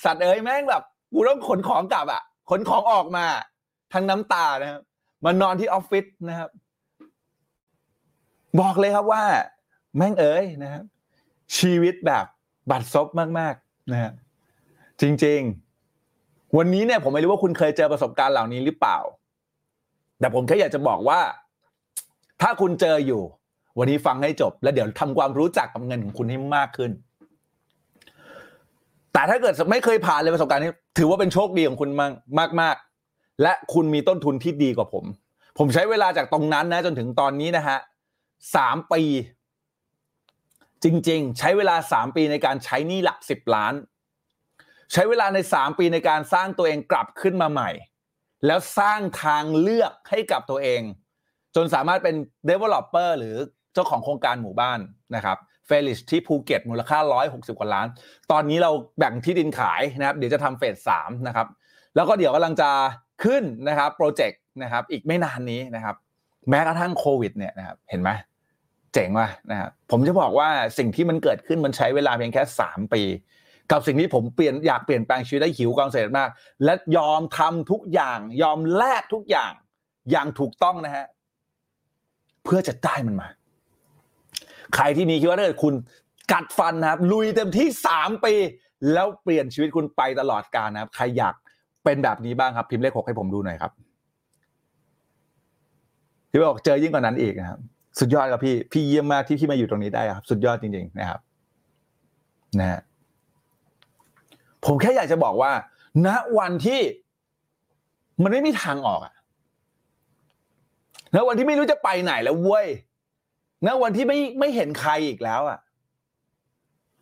[0.04, 3.26] สัตว์เอ้ยแม่งแบบกูต้องขนของกลับอะขนของออกมา
[3.94, 4.82] ทั้งน้ำตานะครับ
[5.26, 6.50] มานอนที่ออฟฟิศนะครับ
[8.60, 9.24] บอกเลยครับว่า
[9.98, 10.84] แม่งเอ้ยนะครับ
[11.58, 12.26] ชีวิตแบบ
[12.70, 13.08] บัดซบ
[13.40, 14.12] มากๆนะฮะ
[15.02, 15.40] จริง
[15.98, 18.98] ๆ วันนี้เนี่ยผมไม่รู้ว่าคุณเคยเจอประสบการณ์เหล่านี้หรือเปล่า
[20.20, 21.20] แต่ผมแค่อยากจะบอกว่า
[22.42, 23.22] ถ้าคุณเจออยู่
[23.78, 26.92] วันนี้ฟังให้จบ แล้วเดี๋ยวทำความรู้จักกับเงินของคุณให้มากขึ้น
[29.14, 35.06] แต่ถ้าเกิดไม่เคยผ่านเลยประสบการณ์นี้ ถือว่าเป็นโชคดีของคุณมากมากมากๆ และคุณมีต้นทุนที่ดีกว่าผม
[35.58, 37.78] ผมใช้เวลาจากตรงนั้นนะ จนถึงตอนนี้นะฮะ
[38.56, 39.02] สามปี
[40.84, 43.74] จริง ๆ ใช้เวลาสามปีในการใช้หนี้หลักสิบล้าน
[44.92, 47.70] ใช้เวลาในสามปีในการสร้างตัวเองกลับขึ้นมาใหม่
[48.46, 50.82] แล้วสร้างทางเลือกให้กับตัวเอง
[51.56, 52.16] จนสามารถเป็น
[52.50, 53.36] developer หรือ
[53.74, 54.80] เจ้าของโครงการหมู่บ้าน
[55.16, 55.38] นะครับ
[55.68, 57.88] เฟลิชที่ภูเก็ตมูลค่า 160 กว่าล้าน
[58.32, 61.48] ตอนนี้เราแบ่งที่ดินขายนะครับเดี๋ยวจะทำเฟสสามนะครับ
[61.96, 62.70] แล้วก็เดี๋ยวกำลังจะ
[63.24, 65.96] ขึ้นนะครับโปรเจกต์นะครับอีกไม่นานนี้นะครับ
[66.50, 68.10] แม้กระทั่งโควิดเนี่ยนะครับเห็นไหม
[68.94, 73.02] เจ๋งว่ะนะครับผมจะบอกว่าสิ่งที่มันเกิดขึ้นมันใช้เวลาเพียงแค่ 3 ปี
[73.72, 76.30] กับสิ่งที่ผมเปลี่ยนอยากเปลี่ยนแปลงชีวิตได้หิวความสำเร็จมาก
[76.64, 79.52] และยอมทำทุกอย่าง ยอมแลกทุกอย่าง
[80.12, 81.06] อย่างถูกต้องนะฮะ
[82.46, 83.28] เพื่อจะได้มันมา
[84.76, 85.74] ใครที่มีคิดว่าถ้าเกิดคุณ
[86.32, 88.34] กัดฟันนะครับ ลุยเต็มที่สามปี
[88.94, 91.36] แล้วเปลี่ยนชีวิตคุณไปตลอดกาลนะครับ ใครอยาก
[91.84, 93.72] เป็นแบบนี้บ้างครับ พิมพ์เลขหกให้ผมดูหน่อยครับ
[96.32, 97.60] พี่บอกเจอยิ่งกว่านั้นอีกนะครับ
[98.00, 101.20] สุดยอดครับพี่พี่เยี่ยมมากที่พี่มาอยู่ตรงนี้ได้ครับ สุดยอดจริง ๆ นะครับ
[102.60, 102.82] นะฮะ
[104.66, 105.52] ผมแค่อยากจะบอกว่า
[106.06, 106.80] ณวันที่
[108.24, 109.15] มันไม่มีทางออกอะ
[111.16, 112.68] ณวันที่ไม่รู้จะไปไหนแล้วเว้ย
[113.68, 115.60] ณวันที่ไม่ไม่เห็นใครอีกแล้วอะ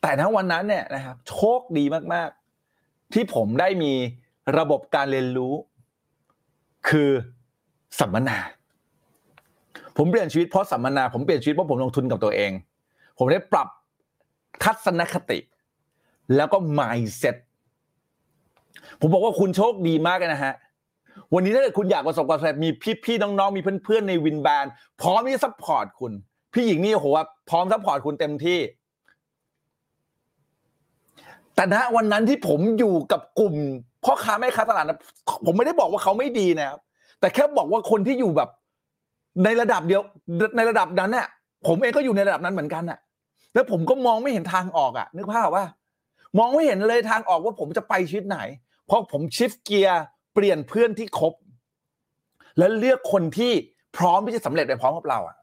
[0.01, 3.93] แต่ณวันนั้นเนี่ยนะครับ โชคดีมากๆ ที่ผมได้มี
[4.57, 5.53] ระบบการเรียนรู้
[6.89, 7.09] คือ
[7.99, 8.37] สัมมนา
[9.97, 12.51] ผมเปลี่ยนชีวิตเพราะสัมมนา ผมเปลี่ยนชีวิตเพราะผมลงทุนกับตัวเอง
[13.17, 13.67] ผมได้ปรับ
[14.63, 15.39] ทัศนคติ
[16.35, 17.35] แล้วก็ mindset
[18.99, 20.53] ผมบอกว่าคุณโชคดีมากเลยนะฮะ
[21.33, 22.69] วันนี้ถ้าเกิดคุณอยากประสบความสำเร็จมี
[23.03, 24.65] พี่ๆน้องๆมีเพื่อนๆในวินแบรนด์
[25.01, 26.11] พร้อมที่จะ support คุณ
[26.53, 27.07] พี่หญิงนี่โอ้โห
[27.49, 28.59] พร้อม support คุณเต็มที่
[31.55, 33.55] แต่ณวันนั้นที่ผมอยู่กับกลุ่ม
[34.03, 34.99] พ่อค้าแม่ค้าตลาดนะ
[35.45, 36.79] ผมไม่ได้บอกว่าเขาไม่ดีนะครับ
[37.19, 38.49] แต่แค่บอกว่าคนที่อยู่แบบ
[39.43, 40.01] ในระดับเดียว
[40.57, 41.27] ในระดับนั้นเนี่ย
[41.67, 42.99] ผมเองก็อยู่ในระดับนั้นเหมือนกันน่ะ
[43.53, 45.65] แล้วผมก็มองไม่เห็นทางออกอะ นึกภาพว่า
[46.37, 48.39] มองไม่เห็นเลยทางออกว่าผมจะไปชีวิตไหน
[48.87, 50.03] เพราะผมชิฟเกียร์
[50.33, 51.33] เปลี่ยนเพื่อนที่คบ
[52.57, 53.51] แล้วเลือกคนที่
[53.97, 55.35] พร้อมที่จะสำเร็จไปพร้อมกับเราอะ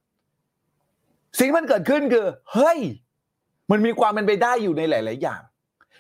[1.39, 2.79] สิ่งที่มันเกิดขึ้นคือ เฮ้ย
[3.71, 5.41] มันมีความเป็นไปได้อยู่ในหลาย ๆ อย่าง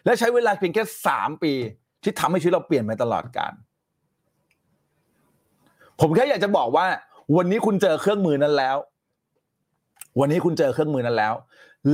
[0.04, 1.52] และใช้เวลาเพียงแค่สามปี
[2.02, 3.52] ที่ทำให้ชีวิตเราเปลี่ยนไปตลอดกาล
[6.00, 6.86] ผมแค่อยากจะบอกว่า
[7.36, 8.76] วันนี้คุณเจอเครื่องมือนั้นแล้ว
[10.20, 11.34] วันนี้คุณเจอเครื่องมือนั้นแล้ว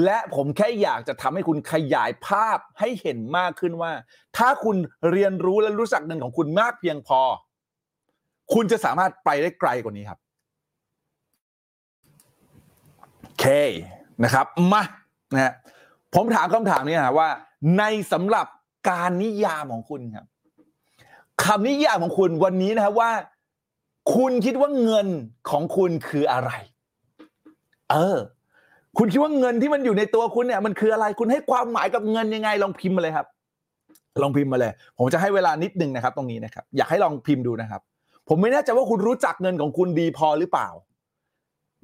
[0.05, 3.93] และผมแค่อยากจะทำให้คุณขยายภาพให้เห็นมากขึ้นว่า
[4.37, 4.77] ถ้าคุณ
[5.11, 7.21] เรียนรู้และรู้จักเงินของคุณมากเพียงพอ
[8.55, 10.19] คุณจะสามารถไปได้ไกลกว่านี้ครับ
[13.23, 13.47] โอเค
[14.25, 14.83] นะครับมา
[15.35, 15.53] นะฮะ
[16.15, 17.29] ผมถามคำถามนี้นะว่า
[17.79, 18.47] ในสำหรับ
[18.91, 20.27] การนิยามของคุณครับ
[21.45, 23.13] คำนิยามของคุณวันนี้นะครับว่า
[24.15, 25.09] คุณคิดว่าเงิน
[25.51, 26.51] ของคุณคืออะไร
[27.91, 28.19] เออ
[28.99, 33.27] คุณคิดว่าเงินที่มันอยู่ในตัวคุณเนี่ยมันคืออะไรคุณให้ความหมายกับเงินยังไงลองพิมพ์มาเลยครับ
[34.23, 37.81] ลองพิมพ์มาเลย ผมจะให้เวลานิดนึงนะครับ ตรงนี้นะครับ อยากให้ลองพิมพ์ดูนะครับ
[38.29, 40.69] ผมไม่แน่ใจว่าคุณรู้จักเงินของคุณดีพอหรือเปล่า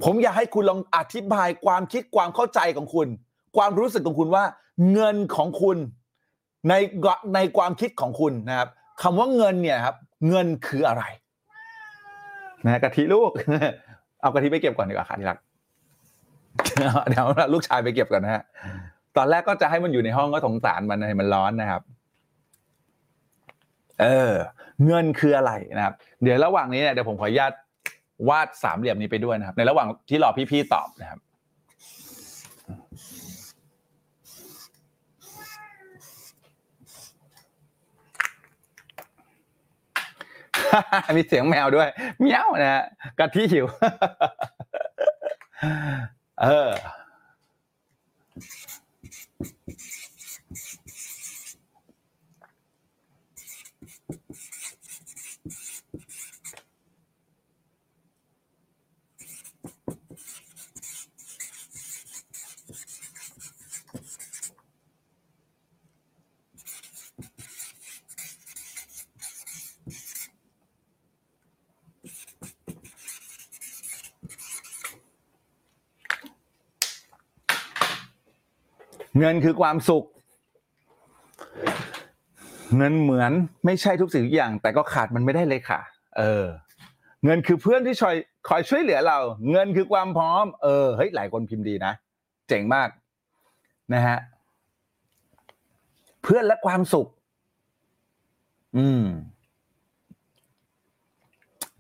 [0.05, 3.09] ผมอยากให้คุณลองอธิบายความคิดความเข้าใจของคุณ
[3.57, 4.45] ความรู้สึกของคุณว่า
[4.93, 5.77] เงินของคุณ
[6.69, 6.75] ใน
[7.35, 8.69] ในความคิดของคุณนะครับ
[9.03, 9.97] คำว่าเงินเนี่ยครับ
[10.29, 11.05] เงินคืออะไร
[12.65, 13.31] นะกะทิลูก
[14.21, 15.39] เอากะทิไปเก็บก่อนดีกว่าค่ะที่รัก
[17.09, 18.43] เดี๋ยวลูกชายไปเก็บก่อนนะฮะ
[19.17, 21.83] ตอนแรกก็จะให้มันอยู่ในห้องก็สงสารมันให้มันร้อนนะครับ
[24.01, 24.33] เออ
[24.87, 27.53] เงินคืออะไรนะครับ เดี๋ยวระหว่างนี้เนี่ยเดี๋ยวผมขออนุญาต
[28.29, 31.21] วาดสามเหลี่ยมนี้ไปด้วยนะครับ ในระหว่างที่รอพี่ๆตอบนะครับ
[41.17, 41.89] มีเสียงแมวด้วย
[42.21, 42.85] เมี้ยวนะฮะ
[43.19, 43.67] กะทิหิว
[46.43, 46.71] เออ
[79.19, 80.05] เงินคือความสุข
[82.77, 83.33] เงินเหมือน
[83.65, 85.81] ไม่ใช่ทุกสิ่งทุกอย่าง แต่ก็ขาดมันไม่ได้เลยค่ะ
[86.19, 86.45] เออ
[87.25, 88.17] เงินคือเพื่อนที่คอย
[88.49, 89.19] คอยช่วยเหลือเรา
[89.51, 91.93] เงินคือความพร้อม เออเฮ้ยหลายคนพิมพ์ดีนะ
[92.49, 92.89] เจ๋งมาก
[93.95, 94.19] นะฮะ
[96.23, 97.07] เพื่อนและความสุข
[98.77, 99.05] อืม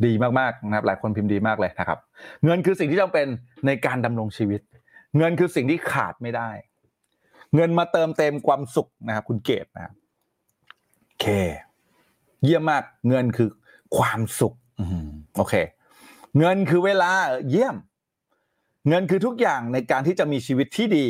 [0.05, 1.99] ดีมากๆนะครับ หลายคนพิมพ์ดีมากเลยนะครับ
[2.45, 3.27] เงินคือสิ่งที่จำเป็น
[3.67, 4.61] ในการดำรงชีวิต
[5.19, 6.51] เงินคือสิ่งที่ขาดไม่ได้
[7.55, 9.93] เงินมาเติมเต็มความสุขนะครับคุณเกตนะครับ
[11.07, 11.27] โอเค
[12.45, 13.49] เยี่ยมมากเงินคือ
[13.97, 14.55] ความสุข
[15.37, 15.55] โอเค
[16.39, 17.11] เงินคือเวลา
[17.51, 17.77] เยี่ยม
[18.89, 21.07] เงินคือทุกอย่างในการที่จะมีชีวิตที่ดี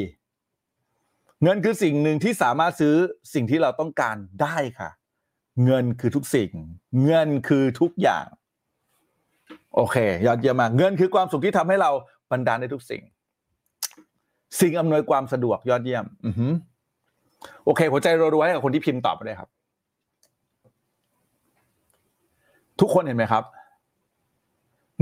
[1.43, 2.95] เงินคือสิ่งหนึ่งที่สามารถซื้อ
[3.35, 4.91] สิ่งที่เราต้องการได้ค่ะ
[5.65, 6.51] เงินคือทุกสิ่ง
[7.05, 8.27] เงินคือทุกอย่าง
[9.75, 11.91] โอเค ยอดเยี่ยมมากเงินคือความสุขที่ทำให้เรา
[12.33, 13.03] บรรดาลได้ทุกสิ่ง
[14.61, 16.53] สิ่งอำนวยความสะดวกยอดเยี่ยม อือ
[17.65, 19.49] โอเค หัวใจรัวๆให้กับคนที่พิมพ์ตอบมาเลยครับ
[22.81, 23.45] ทุกคนเห็นไหมครับ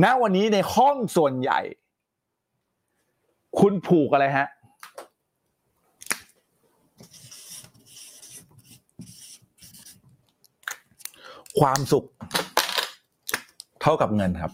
[0.05, 1.61] ณวันนี้ในห้องส่วนใหญ่
[3.61, 4.49] คุณผูกอะไรฮะ
[11.61, 12.05] ความสุข
[13.83, 14.53] เท่ากับเงินครับ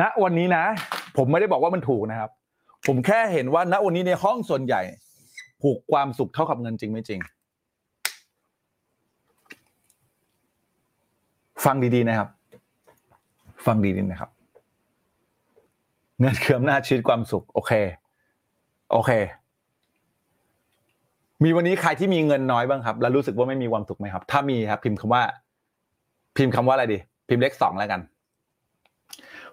[0.00, 0.64] ณวันนี้นะ
[1.16, 2.30] ผมไม่ได้บอกว่ามันถูกนะครับ
[2.86, 4.82] ผมแค่เห็นว่าณวันนี้ในห้องส่วนใหญ่
[5.62, 7.20] ผูกความสุขเท่ากับเงินจริงไม่จริง
[11.64, 12.28] ฟังดีๆนะครับ
[13.66, 14.30] ฟังดีๆนะครับ
[16.20, 17.72] เงินคืออำนาจชีวิตความสุข โอเค
[18.92, 19.10] โอเค
[21.44, 25.22] มีวันนี้ใครที่มีเงินน้อยบ้างครับ แล้วรู้สึกว่าไม่มีความสุขไหมครับ ถ้ามีครับ พิมพ์คำว่า
[26.36, 28.00] พิมพ์คำว่าอะไรดี พิมพ์เลขสองแล้วกัน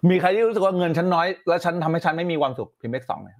[0.09, 3.35] มีใครที่รู้สึกว่าเงินฉันน้อย แล้วฉันทำให้ฉันไม่มีความสุขพิมพ์เลขสองเลย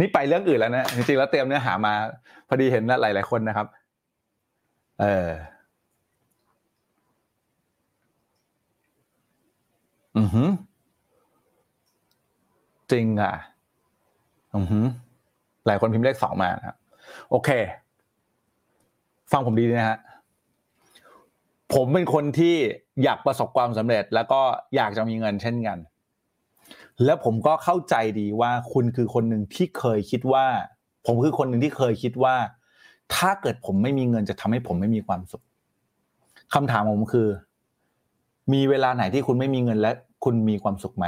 [0.00, 1.92] นี่ไปเรื่องอื่นแล้วนะจริงๆแล้วเตรียมเนื้อหามา
[2.48, 3.66] พอดีเห็นหลาย ๆ คนนะครับ
[5.00, 5.30] เออ
[10.18, 10.50] อือหือ
[12.92, 13.34] จริงอะ
[14.56, 14.84] อือหือ
[15.66, 16.76] หลายคนพิมพ์เลขสองมาครับ
[17.30, 17.50] โอเค
[19.32, 19.98] ฟังผมดีนะฮะ
[21.74, 22.56] ผมเป็นคนที่
[23.04, 24.40] อยากประสบความสำเร็จ แล้วก็
[24.76, 25.78] อยากจะมีเงินเช่นกัน
[27.04, 30.46] แล้วผมก็เข้าใจดีว่าคุณคือคนหนึ่งที่เคยคิดว่า
[31.06, 32.36] ผมคือคนหนึ่งที่เคยคิดว่า
[33.14, 35.44] ถ้าเกิดผมไม่มีเงินจะทำให้ผมไม่มีความสุข
[36.54, 37.28] คำถามผมคือ
[38.52, 39.92] มีเวลาไหนที่คุณไม่มีเงินและ
[40.24, 41.06] คุณมีความสุขไหม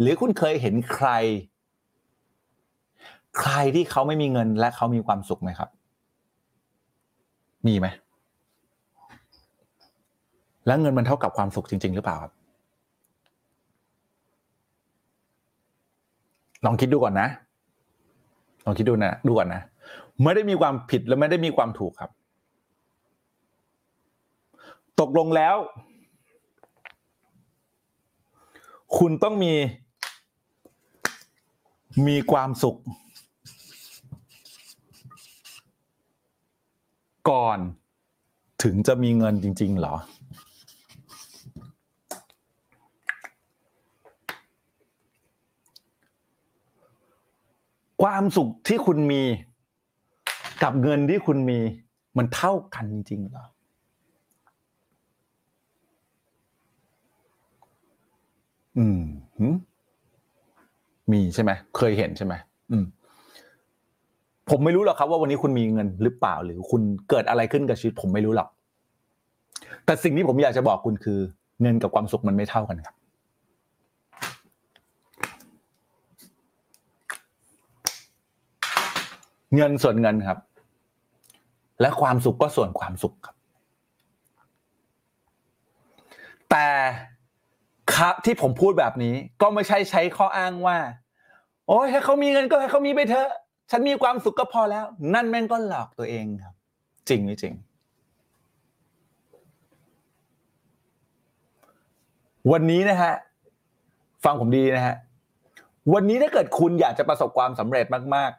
[0.00, 1.08] หรือคุณเคยเห็นใคร
[3.40, 5.68] ใครที่เขาไม่มีเงินและเขามีความสุขไหมครับ
[7.66, 7.86] มีไหม
[10.66, 12.32] แล้วเงินมันเท่ากับความสุขจริง ๆ หรือเปล่าครับ
[16.64, 17.28] ลองคิดดูก่อนนะ
[18.64, 19.62] ลองคิดดูนะดูก่อนนะ
[20.22, 22.10] ไม่ได้มีความผิดและไม่ได้มีความถูกครับ
[25.00, 25.56] ตกลงแล้ว
[28.98, 29.52] คุณต้องมี
[32.06, 32.76] มีความสุข
[37.30, 37.58] ก่อน
[38.62, 39.94] ถึงจะมีเงินจริง ๆ เหรอ
[48.02, 49.22] ความสุขที่คุณมี
[50.62, 51.58] กับเงินที่คุณมี
[52.18, 53.44] มันเท่ากันจริงเหรอ
[58.78, 59.00] อืม
[59.52, 59.54] ม
[61.12, 62.34] มีใช่ไหมเคยเห็นใช่ไหม
[62.70, 62.84] อืม
[64.50, 68.48] ผมไม่รู้หรอกครับว่าวันนี้คุณมีเงินหรือเปล่า หรือคุณเกิดอะไรขึ้นกับชีวิตผมไม่รู้หรอก
[69.84, 71.18] แต่สิ่งที่ผมอยากจะบอกคุณคือ
[71.62, 72.94] เงินกับความสุขมันไม่เท่ากันครับ
[79.54, 80.38] เงินส่วนเงินครับ
[81.80, 83.36] และความสุขก็ส่วนความสุขครับ
[86.50, 86.66] แต่
[87.94, 90.78] ครับที่ผมพูดแบบนี้ก็ไม่ใช่ใช้ข้ออ้างว่า
[91.68, 93.30] โอ้ยให้เขามีเงินก็ให้เขามีไปเถอะ
[93.70, 94.84] ฉันมีความสุขก็พอแล้ว
[95.14, 96.54] นั่นแม่งก็หลอกตัวเองครับ
[97.08, 97.54] จริงไม่จริง
[102.52, 103.12] วันนี้นะฮะ
[104.24, 104.96] ฟังผมดีนะฮะ
[105.94, 107.86] วันนี้ถ้าเกิดคุณอยากจะประสบความสำเร็จ
[108.16, 108.32] มาก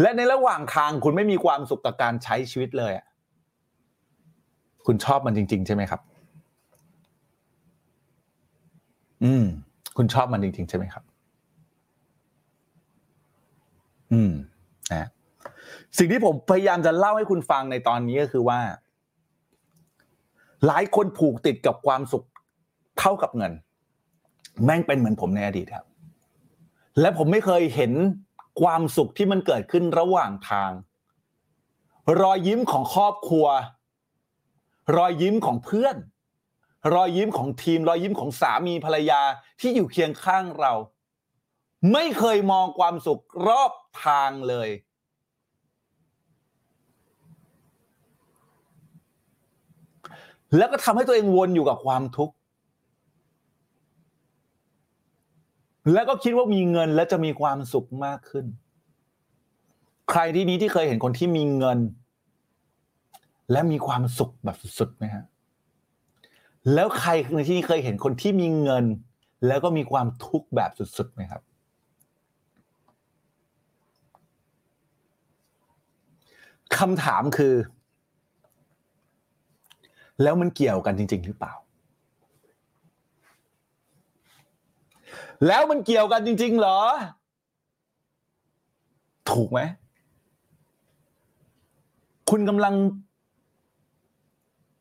[0.00, 3.06] และในระหว่างทางคุณไม่มีความสุขกับการใช้ชีวิตเลยอะ
[4.86, 6.00] คุณชอบมันจริง ๆ ใช่ไหมครับ
[9.24, 9.44] อืม
[9.96, 11.04] คุณชอบมันจริง ๆ ใช่ไหมครับ
[14.12, 14.32] อืม
[14.92, 15.08] นะ
[15.98, 18.60] สิ่งที่ผมพยายามจะเล่าให้คุณฟังในตอนนี้ก็คือว่า
[20.66, 22.24] หลายคนผูกติดกับความสุข
[22.98, 23.52] เท่ากับเงิน
[24.64, 25.86] แม่งเป็นเหมือนผมในอดีตครับ
[27.00, 27.92] และผมไม่เคยเห็น
[28.60, 30.72] ความสุขที่มันเกิดขึ้นระหว่างทาง
[32.20, 33.46] รอยยิ้มของครอบครัว
[34.96, 35.96] รอยยิ้มของเพื่อน
[36.94, 39.20] รอยยิ้มของทีม รอยยิ้มของสามีภรรยา
[39.60, 40.72] ที่อยู่เคียงข้างเรา
[41.92, 43.72] ไม่เคยมองความสุขรอบ
[44.04, 44.68] ทางเลย
[50.56, 52.34] แล้วก็ทำให้ตัวเองวนอยู่กับความทุกข์
[55.92, 58.46] แล้วก็คิดว่ามีเงินแล้วจะมีความสุขมากขึ้น
[60.10, 61.78] ใครที่นี้ที่เคยเห็นคนที่มีเงิน
[63.52, 65.24] และมีความสุขแบบสุดๆไหมฮะ
[66.74, 68.84] แล้วใครในที่นี้เคยเห็นคนที่มีเงิน
[69.46, 71.42] แล้วก็มีความทุกข์แบบสุดๆไหมครับ
[76.78, 77.54] คำถามคือ
[80.22, 81.54] แล้วมันเกี่ยวกันจริง ๆ หรือเปล่า
[85.46, 86.80] แล้วมันเกี่ยวกันจริง ๆ เหรอ
[89.30, 89.60] ถูกไหม
[92.30, 92.74] คุณกำลัง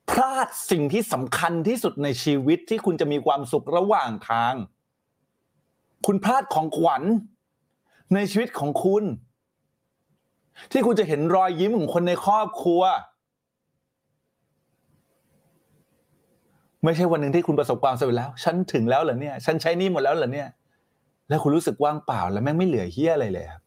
[0.10, 4.54] พลาดสิ่งที่สำคัญที่สุดในชีวิตที่คุณจะมีความสุขระหว่างทาง
[6.06, 7.04] คุณพลาดของขวัญ
[8.14, 9.04] ในชีวิตของคุณ
[10.72, 12.82] ที่คุณจะเห็นรอยยิ้มของคนในครอบครัว
[16.84, 20.50] ไม่ใช่วันหนึ่งที่คุณประสบความสำเร็จแล้ว ฉันถึงแล้วเหรอเนี่ย ฉันใช้นี่หมดแล้วเหรอเนี่ย
[21.30, 23.62] แล้วคุณรู้สึกว่างเปล่าแล้วแม่งไม่เหลือเฮี้ยอะไรเลยครับ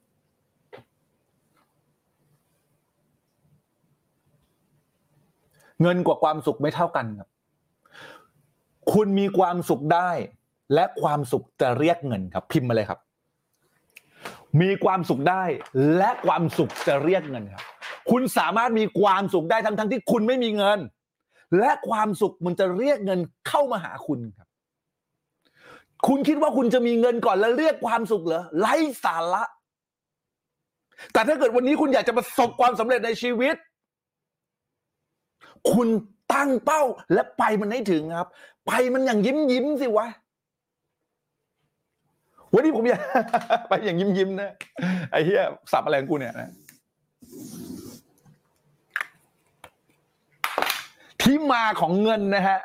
[5.82, 7.28] เงินกว่าความสุขไม่เท่ากันครับ
[8.92, 10.10] คุณมีความสุขได้
[10.74, 13.00] และความสุขจะเรียกเงินครับ พิมพ์มาเลยครับ
[14.60, 15.44] มีความสุขได้
[15.96, 17.62] และความสุขจะเรียกเงินครับ
[18.10, 20.78] คุณสามารถมีความสุขได้ทั้งทั้งที่คุณไม่มีเงิน
[21.58, 24.48] และความสุขมันจะเรียกเงินเข้ามาหาคุณครับ
[26.06, 28.74] คุณคิดว่าคุณจะมีเงินก่อนแล้วเรียกความสุขเหรอไร้
[29.04, 29.44] สาระ
[31.12, 33.56] แต่ถ้าเกิดวันนี้คุณอยากจะประสบความสำเร็จในชีวิต
[35.72, 35.88] คุณ
[36.32, 36.82] ตั้งเป้า
[37.12, 38.28] และไปมันให้ถึงครับ
[38.66, 40.06] ไปมันอย่างยิ้มยิ้มสิวะ
[42.52, 43.02] วันนี้ผมอยาก
[43.68, 44.50] ไปอย่างยิ้มยิ้มนะ
[45.10, 45.42] ไอ้เหี้ย
[45.72, 46.50] สับอะไรของกูเนี่ยนะ
[51.26, 52.58] ที่มาของเงินนะฮะ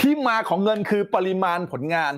[0.00, 2.12] ที่มาของเงินคือปริมาณผลงาน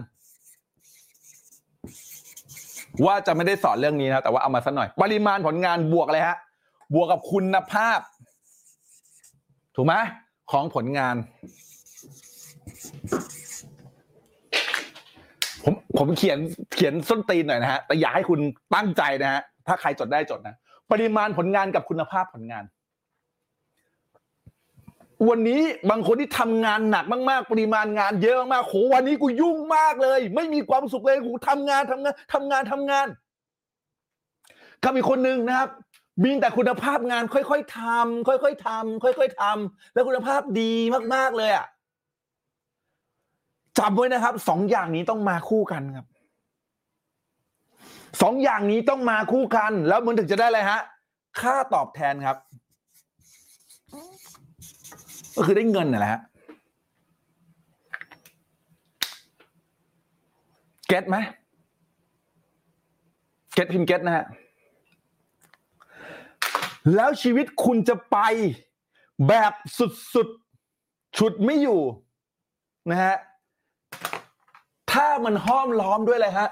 [3.07, 6.39] ว่าจะไม่ได้สอนเรื่องนี้นะแต่ว่าเอามาสักหน่อย ปริมาณผลงานบวกอะไรฮะ
[6.95, 8.01] บวกกับคุณภาพ
[9.77, 9.95] ถูกไหม
[10.51, 11.17] ของผลงาน
[15.65, 16.39] ผมผมเขียน
[16.75, 18.41] เขียนส้นตีนหน่อยนะฮะแต่อยากให้คุณ
[18.75, 20.57] ตั้งใจนะฮะถ้าใครจดได้จดนะ
[20.93, 22.65] ปริมาณผลงานกับคุณภาพผลงาน
[25.29, 25.61] วันนี้
[25.91, 33.07] บางคนที่ทำงานหนักมาก ๆ ปริมาณงานเยอะมากๆโหวันนี้กูยุ่งมากเลย ไม่มีความสุขเลยกูทำงานทำงานทำงานทำงาน
[34.83, 35.69] กับอีกคนหนึ่งนะครับ
[36.23, 40.73] มีแต่คุณภาพงานค่อยๆทำค่อยๆทำค่อยๆทำแล้วคุณภาพดี
[41.15, 41.67] มากๆเลยอะ
[43.79, 46.07] จำไว้นะครับสองอย่างนี้ต้องมาคู่กันครับ
[48.23, 50.81] สองอย่างนี้ต้องมาคู่กัน แล้วมันถึงจะได้อะไรฮะ
[51.41, 52.37] ค่าตอบแทนครับ
[55.37, 56.21] ก็คือได้เงินน่ะแหละฮะ
[60.89, 61.17] เก็ตไหม
[63.55, 64.25] เก็ตพิมเก็ตนะฮะ
[66.95, 68.19] แล้วชีวิตคุณจะไป
[69.29, 69.53] แบบ
[70.15, 71.81] สุดๆ ฉุดไม่อยู่
[72.91, 73.17] นะฮะ
[74.93, 76.49] ถ้ามันห้อมล้อมด้วยอะไรฮะ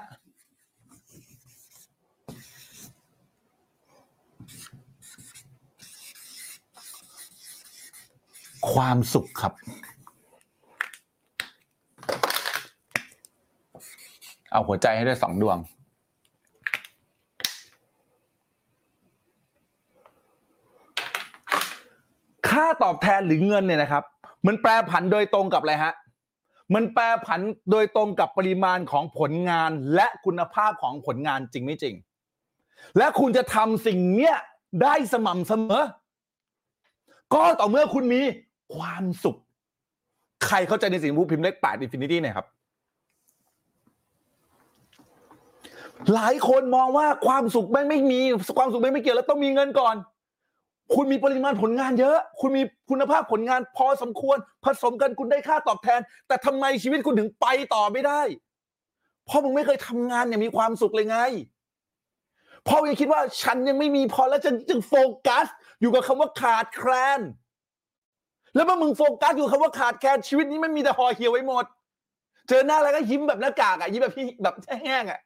[8.71, 9.53] ความสุขครับ
[14.51, 15.57] เอาหัวใจให้ด้วยสองดวง
[22.47, 24.03] ค่าตอบแทนหรือเงินเนี่ยนะครับ
[24.47, 25.93] มันแปรผันโดยตรงกับอะไรฮะ
[26.73, 27.41] มันแปรผัน
[27.71, 31.95] โดยตรงกับปริมาณของผลงานและคุณภาพของผลงานจริงไม่จริง
[32.97, 34.35] และคุณจะทำสิ่งเนี้ย
[34.83, 35.83] ได้สม่ำเสมอ
[37.33, 38.21] ก็ต่อเมื่อคุณมี
[38.73, 39.37] ความสุข
[40.45, 42.47] ใครเข้าใจในสิ่งที่พูดพิมพ์เลขแปด infinity เนี่ยครับ
[46.13, 48.19] หลายคนมองว่าความสุขไม่ไม่มี
[48.57, 49.95] ความสุขไม่ไม่เกี่ยวแล้วต้องมีเงินก่อน
[50.95, 58.21] คุณมีปริมาณผลงานเยอะ คุณมีคุณภาพผลงานพอสมควร ผสมกันคุณได้ค่าตอบแทน แต่ทำไมชีวิตคุณถึงไปต่อไม่ได้
[59.25, 61.19] เพราะมึงไม่เคยทำงานอย่างมีความสุขเลยไง
[62.63, 64.93] เพราะยังคิดว่าฉันยังไม่มีพอแล้วจะจึงโฟ
[65.27, 65.47] กัส
[65.81, 67.21] อยู่กับคำว่าขาดแคลน
[68.55, 71.65] แล้วเมื่อมึงโฟกัสอยู่คำว่าขาดแคลนชีวิตนี้ไม่มีแต่หอเหี่ยวไว้หมด
[72.49, 75.19] เจอหน้าอะไรก็ยิ้มแบบหน้ากากอะยิ้มแบบพี่แบบแห้งๆอะ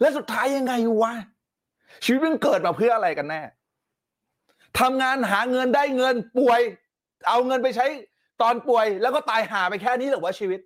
[0.00, 0.72] แล้วสุดท้ายยังไง
[1.02, 1.12] วะ
[2.04, 3.42] ชีวิตมันเกิดมาเพื่ออะไรกันแน่
[4.80, 6.60] ทำงานหาเงินได้เงินป่วย
[7.28, 7.86] เอาเงินไปใช้
[8.42, 10.60] ตอนป่วย แล้วก็ตายหาไปแค่นี้หรือวะชีวิต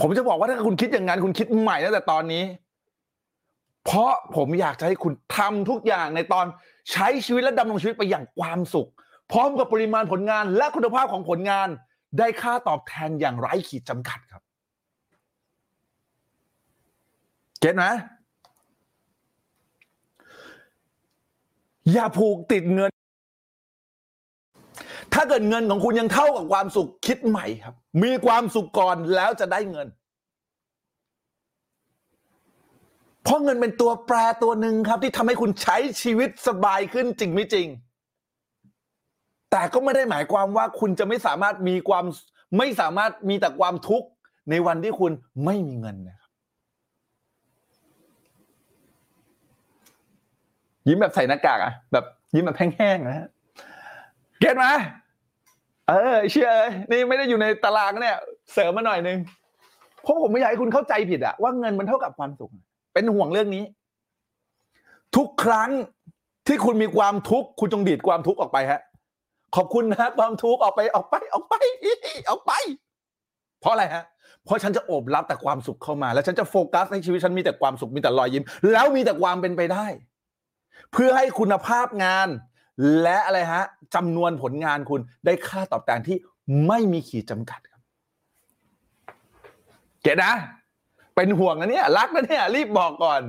[0.00, 2.44] ผมจะบอกว่าถ้าคุณคิดอย่างนั้นคุณคิดใหม่ตั้งแต่ตอนนี้
[3.84, 6.46] เพราะผมอยากจะให้คุณทำทุกอย่างในตอน
[6.90, 8.88] ใช้ชีวิตและดำรงชีวิตไปอย่างความสุข
[9.32, 11.68] พร้อมกับปริมาณผลงานและคุณภาพของผลงาน
[12.18, 14.42] ได้ค่าตอบแทนอย่างไร้ขีดจำกัดครับ
[17.60, 17.84] เก็ตไหม
[21.92, 22.90] อย่าผูกติดเงิน
[25.12, 29.88] ถ้าเกิดเงินของคุณยังเท่ากับความสุขคิดใหม่ครับ มีความสุขก่อนแล้วจะได้เงิน
[33.24, 37.66] เพราะเงินเป็นตัวแปรตัวหนึ่งครับ ที่ทำให้คุณใช้ชีวิตสบายขึ้นจริงไม่จริง
[39.50, 42.04] แต่ก็ไม่ได้หมายความว่าคุณจะไม่สามารถมีความ
[42.58, 44.08] ไม่สามารถมีแต่ความทุกข์
[44.50, 45.12] ในวันที่คุณ
[45.44, 46.30] ไม่มีเงินนะครับ
[50.88, 52.04] ยิ้มแบบใส่หน้ากากอะแบบ
[52.34, 53.28] ยิ้มแบบแห้งๆนะฮะ
[54.40, 54.66] เก็ตไหม
[55.88, 56.50] เออเชื่อ
[56.90, 58.16] นี่ไม่ได้อยู่ในตารางเนี่ย
[58.52, 59.18] เสริมมาหน่อยนึง
[60.02, 62.50] เพราะผมไม่อยากให้คุณเข้าใจผิดอะว่าเงินมันเท่ากับความสุข
[62.94, 63.64] เป็นห่วงเรื่องนี้
[65.16, 65.70] ทุกครั้ง
[66.46, 68.80] ที่คุณมีความทุกข์คุณจงดีดความทุกข์ออกไปฮะ
[69.56, 71.54] ขอบคุณนะความทุกข์ออกไปออกไปออกไป
[72.28, 72.52] ออกไป
[73.60, 74.04] เพราะอะไรฮะ
[74.44, 79.86] เพราะฉันจะโอบรับแต่ความสุขเข้ามา แล้วฉันจะโฟกัสให้ชีวิตฉันมีแต่ความสุขมีแต่รอยยิ้ม แล้วมีแต่ความเป็นไปได้
[80.92, 82.28] เพื่อให้คุณภาพงาน
[83.02, 83.64] และอะไรฮะ
[83.94, 86.16] จำนวนผลงานคุณได้ค่าตอบแทนที่
[86.66, 87.82] ไม่มีขีดจำกัดครับ
[90.02, 90.32] เกตนะ
[91.16, 93.20] เป็นห่วงนะเนี่ยรักนะเนี่ย รีบบอกก่อน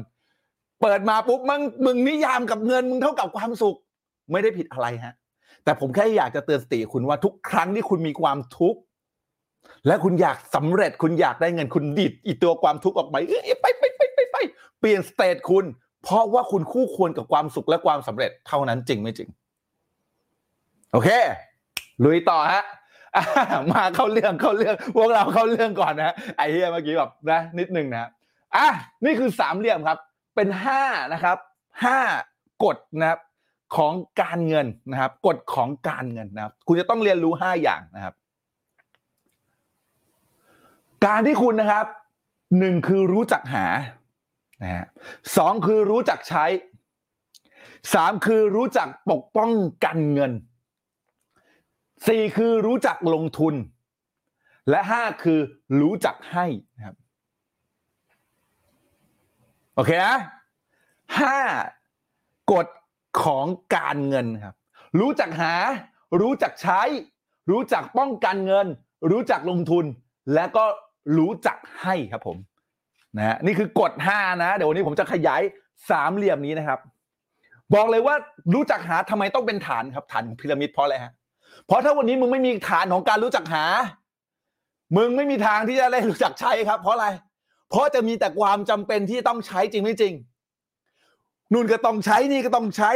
[0.82, 3.78] เปิดมาปุ๊บมึงมึงนิยามกับเงินมึงเท่ากับความสุข
[4.32, 5.14] ไม่ได้ผิดอะไรฮะ
[5.64, 8.80] แต่ผมแค่อยากจะเตือนสติคุณว่าทุกครั้งที่คุณมีความทุกข์
[9.88, 14.38] และคุณอยากสำเร็จคุณอยากได้เงินคุณดิดอีตัวความทุกข์ออกไปเอ้ยไปไปไปไปไป
[14.80, 15.66] เปลี่ยนสเตทคุณ
[16.04, 19.30] เพราะว่าคุณคู่ควรกับความสุขและความสำเร็จเท่านั้นจริงไม่จริง
[20.92, 21.10] โอเค
[22.04, 22.64] ลุยต่อฮะ
[23.74, 28.10] มาเข้าเรื่องเข้าเรื่องพวกเราเข้าเรื่องก่อนนะไอ้เฮียเมื่อกี้แบบนะนิดนึงนะ
[28.56, 28.68] อะ
[29.06, 29.98] นี่คือสามเหลี่ยมครับ
[30.36, 31.38] เป็นห้านะครับ
[31.84, 32.00] ห้า
[32.64, 33.20] กฎนะครับ
[33.76, 38.14] ของการเงินนะครับกฎของการเงินนะครับ คุณจะต้องเรียนรู้ห้าอย่างนะครับ
[41.06, 41.86] การที่คุณนะครับ
[42.60, 43.66] หนึ่งคือรู้จักหา
[44.64, 44.86] นะฮะ
[45.38, 46.46] สองคือรู้จักใช้
[47.94, 49.52] สามคือรู้จักปกป้อง
[49.86, 50.32] กันเงิน
[52.08, 53.54] สี่คือรู้จักลงทุน
[54.70, 55.40] และห้าคือ
[55.82, 56.46] รู้จักให้
[56.78, 56.96] นะครับ
[59.76, 60.18] โอเคนะ
[61.20, 61.38] ห้า
[62.52, 62.68] กฎ
[63.24, 64.56] ของการเงินครับ
[65.00, 65.54] รู้จักหา
[66.22, 66.82] รู้จักใช้
[67.52, 68.68] รู้จักป้องกันเงิน
[69.12, 69.86] รู้จักลงทุน
[70.34, 70.66] และก็
[71.18, 72.38] รู้จักให้ครับผม
[73.18, 75.42] นะฮะนี่คือกฎห้านะ เดี๋ยววันนี้ผมจะขยาย
[75.90, 76.80] สามเหลี่ยมนี้นะครับ
[77.76, 78.16] บอกเลยว่า
[78.54, 81.14] รู้จักหาทำไมต้องเป็นฐานครับ ฐานของพีระมิดเพราะอะไรฮะ
[81.66, 83.66] เพราะถ้าวันนี้มึงไม่มีฐานของการรู้จักหา
[84.98, 87.08] มึงไม่มีทางที่จะได้รู้จักใช้ครับ เพราะอะไร
[87.70, 90.14] เพราะจะมีแต่ความจำเป็นที่ต้องใช้จริงไม่จริง
[91.54, 92.92] นู่นก็ต้องใช้นี่ก็ต้องใช้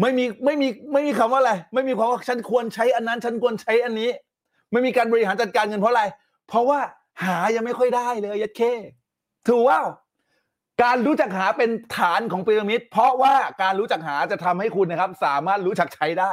[0.00, 4.10] ไม่มีไม่มีไม่มีคำว่าอะไร ไม่มีความว่าฉันควรใช้อันนั้น ฉันควรใช้อันนี้
[4.72, 6.04] ไม่มีการบริหารจัดการเงินเพราะอะไร
[6.48, 6.80] เพราะว่า
[7.24, 8.62] หายังไม่ค่อยได้เลยยัดเค
[9.46, 9.78] ถูกว่า
[10.82, 16.32] การรู้จักหาเป็นฐานของพีระมิด เพราะว่าการรู้จักหาจะทำให้คุณนะครับ สามารถรู้จักใช้ได้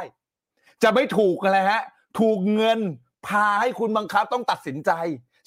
[0.83, 1.81] จะไม่ถูกอะไรฮะ
[2.19, 2.79] ถูกเงิน
[3.27, 4.91] พาให้คุณบังคับต้องตัดสินใจ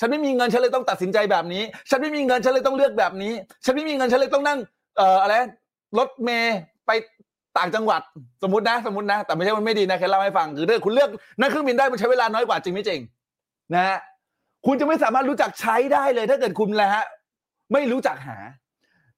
[0.00, 3.32] ฉันไม่มีเงินฉันเลยต้องตัดสินใจแบบนี้ ฉันไม่มีเงินฉันเลยต้องเลือกแบบนี้
[3.64, 4.58] ฉันไม่มีเงินฉันเลยต้องนั่ง
[4.96, 5.34] เอ่ออะไร
[5.98, 6.56] รถเมย์
[6.86, 6.90] ไป
[7.58, 8.00] ต่างจังหวัด
[8.42, 11.10] สมมตินะสมมตินะ แต่ไม่ใช่มันไม่ดีนะแค่เล่าให้ฟังคือถ้าคุณเลือก
[11.40, 13.00] นั่งเครื่องบินได้มันใช้เวลาน้อยกว่าจริงไม่จริง
[13.74, 13.98] นะฮะ
[14.66, 17.04] คุณจะไม่สามารถรู้จักใช้ได้เลย ถ้าเกิดคุณแหละฮะ
[17.72, 18.38] ไม่รู้จักหา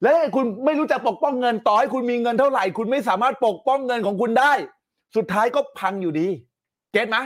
[0.02, 4.52] และคุณไม่รู้จักปกป้องเงินต่อให้คุณมีเงินเท่าไหร่ คุณไม่สามารถปกป้องเงินของคุณได้
[5.16, 6.28] สุดท้ายก็พังอยู่ดี
[6.92, 7.18] เก็ตไหม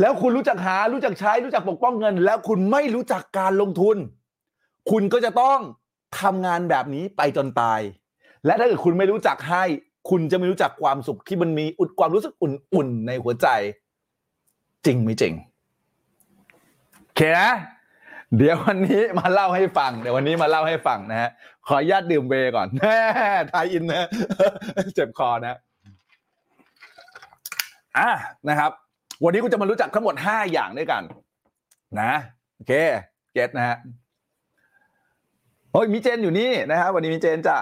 [0.00, 3.96] แล้วคุณรู้จักหารู้จักใช้รู้จักปกป้องเงิน แล้วคุณไม่รู้จักการลงทุน
[4.90, 5.58] คุณก็จะต้อง
[6.20, 7.80] ทำงานแบบนี้ไปจนตาย
[8.46, 9.64] และถ้าเกิดคุณไม่รู้จักให้
[10.10, 13.48] คุณจะไม่รู้จักความสุขที่มันมีอุดความรู้สึกอุ่นๆ ในหัวใจ
[14.86, 15.34] จริงไม่จริง
[17.02, 17.50] โอเคนะ
[18.36, 21.30] เดี๋ยววันนี้มาเล่าให้ฟัง เดี๋ยววันนี้มาเล่าให้ฟังนะฮะ
[21.66, 22.96] ขออนุญาตดื่มเวย์ก่อนแม่
[23.52, 24.08] ทายอินนะ
[24.94, 25.58] เจ็บคอนะ
[27.98, 28.10] อะ
[28.48, 28.70] นะครับ
[29.24, 31.02] วันนี้กูจะมารู้จักทั้งหมดห้าอย่างด้วยกัน
[32.00, 32.12] นะ
[32.54, 32.72] โอเค
[33.32, 33.76] เก็ตนะฮะ
[35.72, 37.58] โอ้ยมีเจนอยู่นี่นะครับวันนี้มีเจนจ้ะ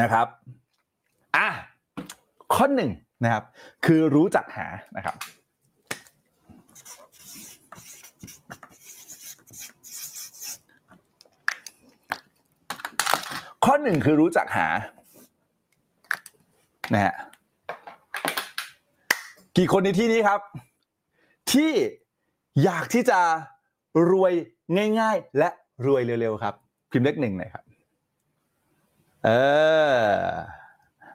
[0.00, 0.26] นะครับ
[1.36, 1.48] อะ
[2.54, 2.90] ข้อหนึ่ง
[3.24, 3.44] นะครับ
[3.86, 4.66] คือรู้จักหา
[4.96, 5.16] นะครับ
[13.64, 14.68] ข้อหนึ่งคือรู้จักหา
[16.94, 17.14] นะฮะ
[19.56, 20.40] กี่คนในที่นี้ครับ
[21.52, 21.72] ที่
[22.64, 23.20] อยากที่จะ
[24.10, 24.32] รวย
[25.00, 25.48] ง่าย ๆ และ
[25.86, 26.54] รวยเร็วๆครับ
[26.90, 27.64] พิมพ์เลขหนึ่งหน่อยครับ
[29.24, 29.30] เอ
[29.90, 29.92] อ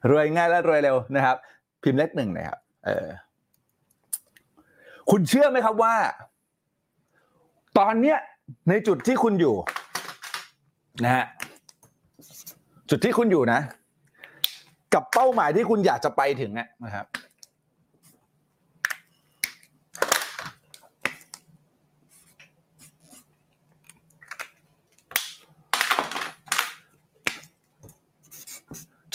[0.09, 1.37] รวยง่ายและรวยเร็วนะครับ
[1.83, 3.07] พิมพ์เลขหนึ่งหน่อยครับ เออ
[5.11, 5.95] คุณเชื่อไหมครับว่า
[7.77, 8.17] ตอนเนี้ย
[8.69, 9.55] ในจุดที่คุณอยู่
[11.03, 11.25] นะฮะ
[12.89, 13.59] จุดที่คุณอยู่นะ
[14.93, 16.51] กับเป้าหมายที่คุณอยากจะไปถึง
[16.85, 17.05] นะครับ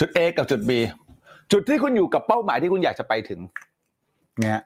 [0.05, 0.71] จุด A กับจุด B
[1.53, 3.41] จุดที่คุณอยู่กับเป้าหมายที่คุณอยากจะไปถึง
[4.41, 4.63] เนี่ย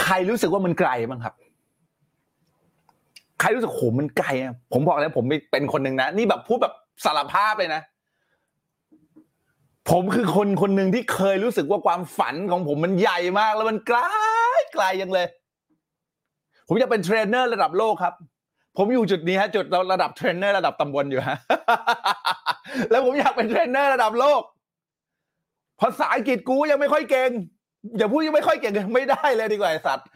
[0.00, 1.34] ใครรู้สึกว่ามันไกลบ้างครับ
[3.40, 6.74] ใครรู้สึกโหมันไกลอะผมบอกแล้วผมเป็นคนหนึ่งนะนี่แบบพูดแบบ
[7.04, 7.82] สารภาพเลยนะ
[9.90, 14.00] ผมคือคนคนหนึ่งที่เคยรู้สึกว่าความฝันของผมมันใหญ่มาก แล้วมันไกล
[14.74, 15.26] ไกลจังเลย
[16.68, 18.14] ผมจะเป็นเทรนเนอร์ระดับโลกครับ
[18.76, 21.36] ผมอยู่จุดนี้ฮะ จุดระดับเทรนเนอร์ระดับตำบลอยู่ฮะ
[22.90, 24.42] แล้วผมอยากเป็นเทรนเนอร์ระดับโลก
[25.80, 27.30] ภาษาอังกฤษกูยังไม่ค่อยเก่ง
[27.98, 30.06] อย่าพูดยังไม่ค่อยเก่งไม่ได้เลยดีกว่าไอ้สัตว์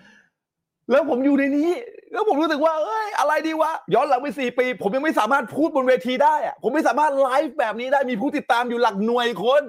[0.90, 1.70] แล้วผมอยู่ในนี้
[2.12, 9.62] แล้วผมรู้สึกว่าเอ้ยอะไรดีวะ ย้อนหลังไปสี่ปี ผมยังไม่สามารถพูดบนเวทีได้อะผมไม่สามารถไลฟ์แบบนี้ได้มีผู้ติดตามอยู่หลักหน่วยคน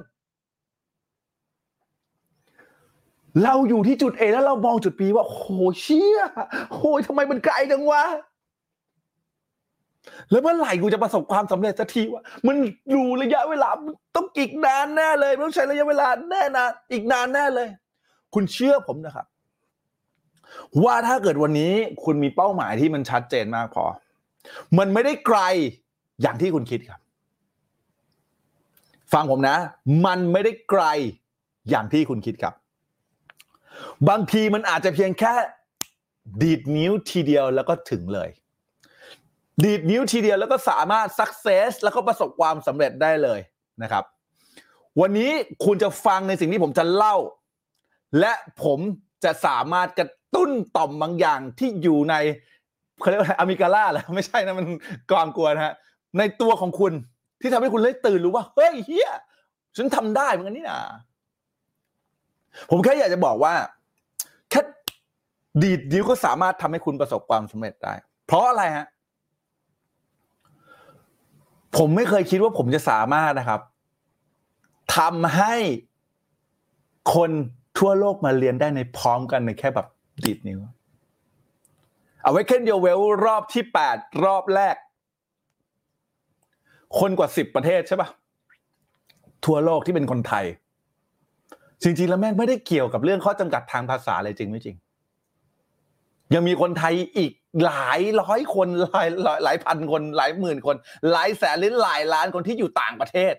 [3.44, 5.42] เราอยู่ที่จุดเอแล้วเรามองจุดปีว่าโห
[5.80, 6.20] เชี่ย
[6.74, 8.04] โหทำไมมันไกลจังวะ
[10.32, 12.56] แล้วเมื่อไหร่กูจะประสบความสำเร็จสักทีวะมัน
[12.94, 13.70] ดูระยะเวลา
[14.16, 17.68] ต้องอีกนานแน่เลยต้องใช้ระยะเวลาแน่นานอีกนานแน่เลย
[18.34, 19.26] คุณเชื่อผมนะครับ
[20.84, 21.74] ว่าถ้าเกิดวันนี้
[22.04, 23.86] คุณมีเป้าหมายที่มันชัดเจนมากพอ
[24.78, 25.40] มันไม่ได้ไกล
[26.22, 27.00] อย่างที่คุณคิดครับ
[29.14, 29.58] ฟังผมนะ
[30.06, 30.84] มันไม่ได้ไกล
[31.70, 32.54] อย่างที่คุณคิดครับ
[34.10, 35.34] บางทีมันอาจจะเพียงแค่
[36.42, 38.30] ดีดนิ้วทีเดียวแล้วก็ถึงเลย
[39.62, 43.40] ดีดนิ้วทีเดียวแล้วก็สามารถ success แล้วก็ประสบความสำเร็จได้เลย
[43.84, 44.04] นะครับ
[45.02, 45.32] วันนี้
[45.66, 47.16] คุณจะฟังในสิ่งที่ผมจะเล่า
[48.20, 48.34] และ
[48.64, 48.80] ผม
[49.24, 52.16] จะสามารถกระตุ้นต่อมบางอย่างที่อยู่ใน
[53.00, 54.68] เขาเรียกว่าอะมิกาล่าเหรอไม่ใช่นะมัน
[55.12, 55.74] ความกลัวนะฮะ
[56.18, 56.94] ในตัวของคุณ
[57.42, 59.12] ที่ทำให้คุณเลยตื่นรู้ว่าเฮ้ยเฮีย
[59.78, 60.80] ฉันทำได้เหมือนกันนี่นะ
[62.70, 63.54] ผมแค่อยากจะบอกว่า
[64.50, 64.62] แค่
[65.62, 67.94] ดีดนิ้วก็สามารถทำให้คุณประสบความสำเร็จได้
[68.28, 68.88] เพราะอะไรฮะ
[71.78, 73.62] ผมไม่เคยคิดว่าผมจะสามารถนะครับ
[74.98, 75.56] ทำให้
[77.16, 77.32] คน
[77.78, 79.88] ทั่วโลกมาเรียนได้ในพร้อมกันในแค่แบบ
[80.24, 80.60] ดีดนิ้ว
[82.28, 84.76] Awaken Your Well รอบที่แปดรอบแรก
[87.00, 88.10] คนกว่าสิบประเทศใช่ปะ
[89.46, 90.46] ทั่วโลกที่เป็นคนไทย
[91.84, 94.76] จริงๆแล้วแม่งไม่ได้เกี่ยวกับเรื่องข้อจำกัดทางภาษาเลยจริงไม่จริง
[96.34, 97.32] ยังมีคนไทยอีก
[97.66, 100.76] หลายร้อยคนหลายหลายหลายพันคนหลายหมื่นคน
[101.12, 103.34] หลายแสนหรือหลายล้านคนที่อยู่ต่างประเทศ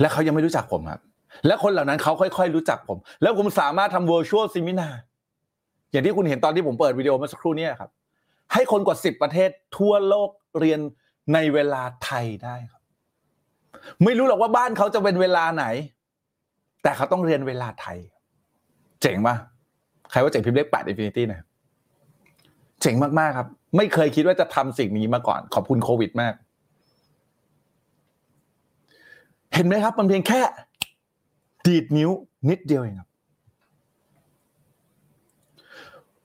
[0.00, 1.00] และเขายังไม่รู้จักผมครับ
[1.46, 4.94] และคนเหล่านั้นเขาค่อย ๆ รู้จักผม แล้วผมสามารถทำ virtual seminar
[5.90, 7.90] อย่างที่คุณเห็นตอนที่ผมเปิดวิดีโอเมื่อสักครู่นี้ครับ
[8.52, 10.80] ให้คนกว่าสิบประเทศทั่วโลกเรียน
[11.34, 12.82] ในเวลาไทยได้ครับ
[14.04, 15.64] ไม่รู้หรอกว่าบ้านเขาจะเป็นเวลาไหน
[16.82, 17.98] แต่เขาต้องเรียนเวลาไทย
[19.02, 19.36] เจ๋งปะ
[20.10, 21.46] ใครว่าเจ๋งพิมพ์เลขแปด infinity นะ
[22.82, 26.34] เจ๋งมากๆครับ ไม่เคยคิดว่าจะทำสิ่งนี้มาก่อน ขอบคุณโควิดมาก
[29.54, 30.40] เห็นไหมครับ มันเพียงแค่
[31.66, 32.10] ดีดนิ้ว
[32.50, 33.08] นิดเดียวเองครับ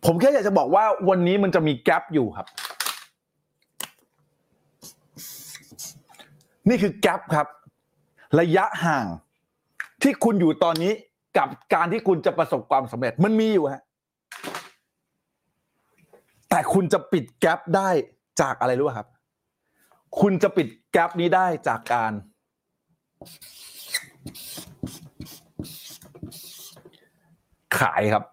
[0.06, 2.48] ผมแค่อยากจะบอกว่าวันนี้มันจะมี gap อยู่ครับ
[6.70, 7.48] นี่คือแกลบครับ
[8.40, 9.06] ระยะห่าง
[10.02, 10.94] ที่คุณอยู่ตอนนี้
[11.38, 13.82] กับการที่คุณจะประสบความสำเร็จมันมีอยู่ฮะ
[16.50, 17.90] แต่คุณจะปิดแกลบได้
[18.42, 19.08] จากอะไรรู้ครับ
[20.20, 22.14] คุณจะปิดแกลบนี้ได้จากการ
[27.80, 28.24] ขายครับ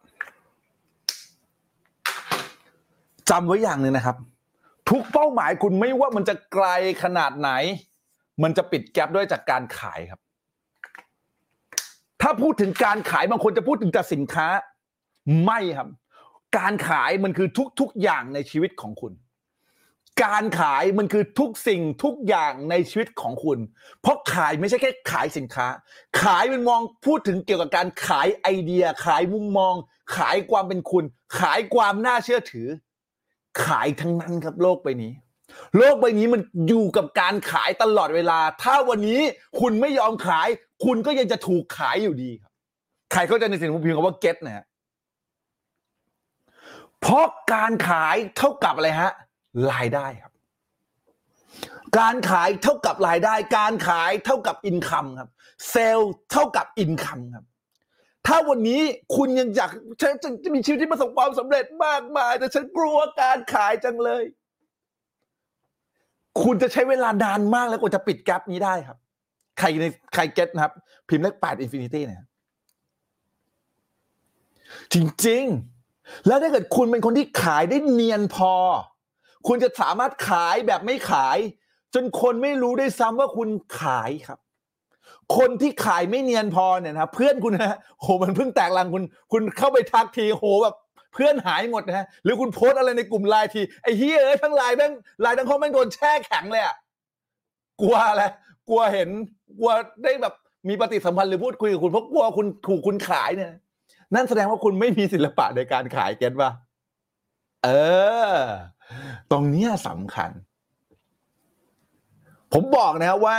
[3.31, 4.17] จำไว้อย่างหนึ่งนะครับ
[4.91, 6.67] ทุกเป้าหมายคุณไม่ว่ามันจะไกล
[7.03, 7.51] ขนาดไหน
[8.43, 10.21] มันจะปิดแกลบด้วยจากการขายครับ
[12.23, 14.49] ถ้าพูดถึงการขายบางคนจะพูดถึงแต่สินค้า
[15.45, 15.89] ไม่ครับ
[16.59, 17.49] การขายมันคือ
[17.81, 19.13] ทุกๆอย่างในชีวิตของคุณ
[20.25, 23.59] การขายมันคือทุกสิ่งทุกอย่างในชีวิตของคุณ
[24.01, 25.67] เพราะขายไม่ใช่แค่ขายสินค้า
[26.23, 29.75] ขายมันมองพูดถึงเกี่ยวกับการขายไอเดีย ขายมุมมอง
[30.17, 31.05] ขายความเป็นคุณ
[31.41, 32.69] ขายความน่าเชื่อถือ
[33.65, 35.13] ขายทั้งนั้นครับโลกใบนี้
[35.77, 39.21] โลกใบนี้มันอยู่กับการขายตลอดเวลา ถ้าวันนี้
[39.61, 40.49] คุณไม่ยอมขาย
[40.85, 42.53] คุณก็ยังจะถูกขายอยู่ดีครับ
[43.13, 44.65] ใครเข้าใจในสิ่งที่ผมพิมพ์คำว่า get นะฮะ
[47.01, 49.13] เพราะการขายเท่ากับอะไรฮะ
[49.73, 50.33] รายได้ครับ
[51.99, 55.31] การขายเท่ากับรายได้ การขายเท่ากับอินคัมครับ
[55.71, 57.45] เซลล์เท่ากับ income ครับ
[58.27, 58.83] ถ้าวันนี้
[59.17, 59.71] คุณยังอยาก
[60.01, 60.13] ฉัน
[60.45, 64.23] จะมีชีวิตที่ประสบความสำเร็จมากมาย แต่ฉันกลัวการขายจังเลย
[66.43, 68.99] คุณจะใช้เวลานานมากแล้วกว่าจะปิด gap นี้ได้ครับ
[69.59, 70.73] ใครในใคร get นะครับ
[71.09, 72.23] พิมพ์เลขแปด infinity เนี่ย
[74.93, 75.45] จริง
[75.87, 78.55] ๆ แล้วถ้าเกิดคุณเป็นคนที่ขายได้เนียนพอ
[79.47, 81.39] คุณจะสามารถขายแบบไม่ขาย
[81.95, 83.49] จนคนไม่รู้ด้วยซ้ำว่าคุณ
[83.81, 84.39] ขายครับ
[85.37, 89.03] คนที่ขายไม่เนียนพอเนี่ยนะเพื่อนคุณนะโหมันเพิ่งแตกลังคุณ
[89.33, 90.77] คุณเข้าไปทักทีโหแบบ
[91.13, 96.77] เพื่อนหายหมดนะฮะหรือคุณโพสอะไรในกลุ่มไลน์ทีไอ้เฮ้ยเอ้ยทั้งไลน์แม่งไลน์ทั้งคอแม่งโดนแช่แข็งเลยอะ
[97.81, 98.23] กลัวอะไร
[98.69, 99.09] กลัวเห็น
[99.59, 100.35] กลัวได้แบบ
[100.69, 103.53] มีปฏิสัมพันธ์หรือพูดคุยกับคุณเพราะกลัวคุณถูกคุณขายเนี่ย
[104.15, 106.51] นั่นแสดงว่าคุณไม่มีศิลปะในการขายเก็ตป่ะ
[107.65, 107.69] เอ
[108.33, 108.37] อ
[109.31, 110.31] ตรงเนี้ยสำคัญ
[112.53, 113.39] ผมบอกนะครับว่า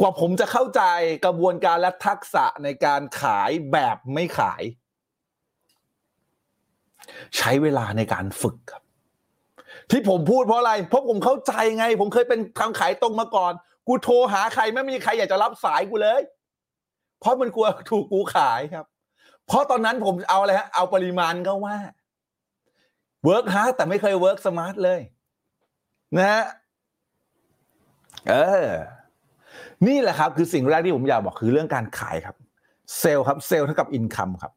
[0.00, 0.82] กว่าผมจะเข้าใจ
[1.24, 4.62] กระบวนการและทักษะในการขายแบบไม่ขาย
[7.36, 8.82] ใช้เวลาในการฝึกครับ
[9.90, 13.52] ที่ผมพูดเพราะอะไร เพราะผมเข้าใจไง ผมเคยเป็นทางขายตรงมาก่อน
[13.86, 16.20] กูโทรหาใครไม่มีใครอยากจะรับสายกูเลย
[17.20, 18.86] เพราะมันกลัวถูกกูขายครับ
[19.46, 21.76] เพราะตอนนั้นผมเอาอะไรฮะเอาปริมาณก็ว่า
[23.24, 25.00] work hard แต่ไม่เคย work smart เลย
[26.16, 26.44] นะฮะ
[28.28, 28.34] เอ
[28.66, 28.68] อ
[29.86, 32.36] นี่แหละครับ คือสิ่งแรกที่ผมอยากบอกคือเรื่องการขายครับ
[32.98, 34.52] เซลล์ครับ เซลล์เท่ากับ income ครับ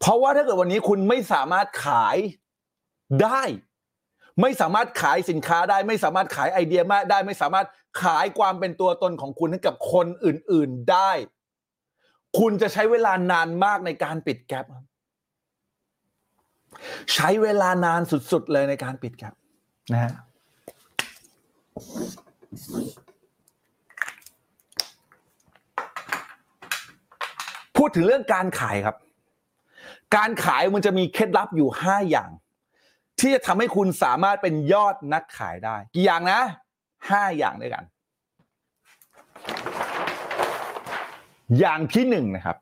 [0.00, 2.16] เพราะว่าถ้าเกิดวันนี้คุณไม่สามารถขาย
[3.22, 3.42] ได้
[4.40, 7.66] ไม่สามารถขายสินค้าได้ ไม่สามารถขายไอเดียมาได้ ไม่สามารถ
[8.02, 11.10] ขายความเป็นตัวตนของคุณให้กับคนอื่น ๆได้
[12.38, 14.66] คุณจะใช้เวลานานมากในการปิดแกลบ
[17.14, 19.34] ใช้เวลานานสุด ๆ เลยในการปิดแกลบ
[19.92, 20.12] นะฮะ
[27.76, 28.96] พูดถึงเรื่องการขายครับ
[30.16, 32.30] การขายมันจะมีเคล็ดลับอยู่ห้าอย่าง
[33.20, 36.40] ที่จะทำให้คุณสามารถเป็นยอดนักขายได้ กี่อย่างนะ
[37.10, 37.84] ห้าอย่างด้วยกัน
[41.58, 42.56] อย่างที่หนึ่งนะครับ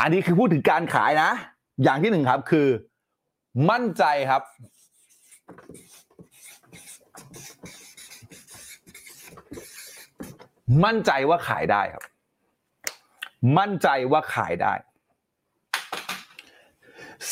[0.00, 1.30] อันนี้คือพูดถึงการขายนะ
[1.82, 2.68] อย่างที่หนึ่งครับคือ
[3.70, 4.42] มั่นใจครับ
[10.84, 12.04] มั่นใจว่าขายได้ครับ
[13.58, 14.72] มั่นใจว่าขายได้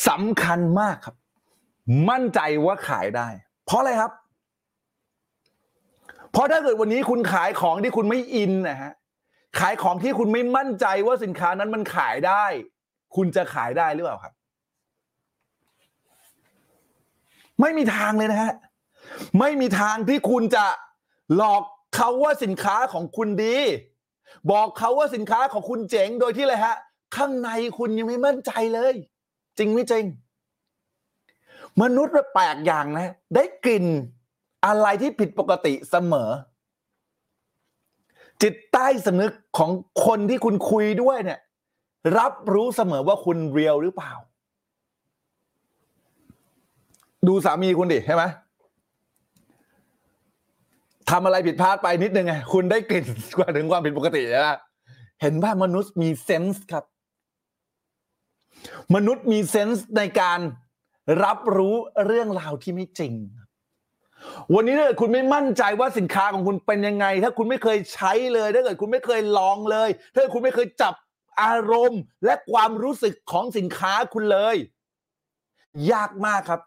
[0.07, 1.15] สำคัญมากครับ
[2.09, 3.27] มั่นใจว่าขายได้
[3.65, 4.11] เพราะอะไรครับ
[6.31, 8.93] เพราะถ้าเกิดวันนี้คุณขายของที่คุณไม่อินนะฮะ
[9.59, 12.45] ขายของที่คุณไม่มั่นใจว่าสินค้านั้นมันขายได้
[13.15, 14.33] คุณจะขายได้หรือเปล่าครับ
[17.61, 18.53] ไม่มีทางเลยนะฮะ
[19.39, 20.65] ไม่มีทางที่คุณจะ
[21.35, 21.63] หลอก
[21.95, 23.57] เขาว่าสินค้าของคุณดี
[24.51, 26.75] บอกเขาว่าสินค้าของคุณเจ๋งโดยที่เลยฮะ
[27.15, 28.93] ข้างในคุณยังไม่มั่นใจเลย
[29.57, 30.05] จริงไม่จริง
[31.81, 33.85] มนุษย์แปลกอย่างนะ ได้กลิ่น
[34.65, 36.29] อะไรที่ผิดปกติเสมอ
[38.41, 39.71] จิตใต้สำนึกของ
[40.05, 41.39] คนที่คุณคุยด้วยเนี่ย
[42.17, 44.11] รับรู้เสมอว่าคุณเรียลหรือเปล่า
[47.27, 48.23] ดูสามีคุณดิใช่ไหม
[51.11, 53.05] ทำอะไรผิดพลาดไปนิดนึงไงคุณได้กลิ่น
[53.37, 54.57] กว่าถึงความผิดปกตินะ
[55.21, 56.85] เห็นว่ามนุษย์มีเซนส์ครับ
[58.95, 60.39] มนุษย์มีเซนส์ในการ
[61.23, 63.13] รับรู้เรื่องราวที่ไม่จริง
[64.53, 70.93] วันนี้ถ้าเกิดคุณไม่มั่นใจว่าสินค้าของคุณเป็นยังไง ถ้าคุณไม่เคยใช้เลย ถ้าเกิดคุณไม่เคยลองเลย ถ้าคุณไม่เคยจับ
[71.41, 74.55] อารมณ์และความรู้สึกของสินค้าคุณเลย
[75.91, 76.61] ยากมากครับ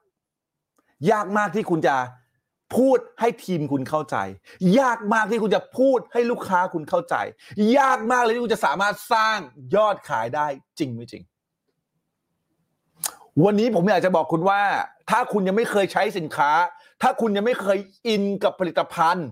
[1.10, 1.96] ยากมากที่คุณจะ
[2.76, 4.16] พูดให้ทีมคุณเข้าใจ
[4.78, 7.16] ยากมากที่คุณจะพูดให้ลูกค้าคุณเข้าใจ
[7.78, 9.38] ยากมากเลยที่คุณจะสามารถสร้าง
[9.74, 10.46] ยอดขายได้
[10.78, 11.22] จริงไม่จริง
[13.44, 14.60] วันนี้ผมอยากจะบอกคุณว่า
[15.10, 16.50] ถ้าคุณยังไม่เคยใช้สินค้า
[17.02, 19.28] ถ้าคุณยังไม่เคยอินกับผลิตภัณฑ์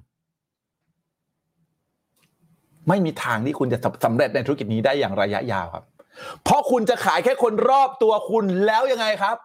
[2.89, 5.85] ไม่มีทางที่คุณจะสำเร็จในธุรกิจนี้ได้อย่างระยะยาวครับ
[6.45, 9.37] เพราะคุณจะขายแค่คนรอบตัวคุณแล้วยังไงครับ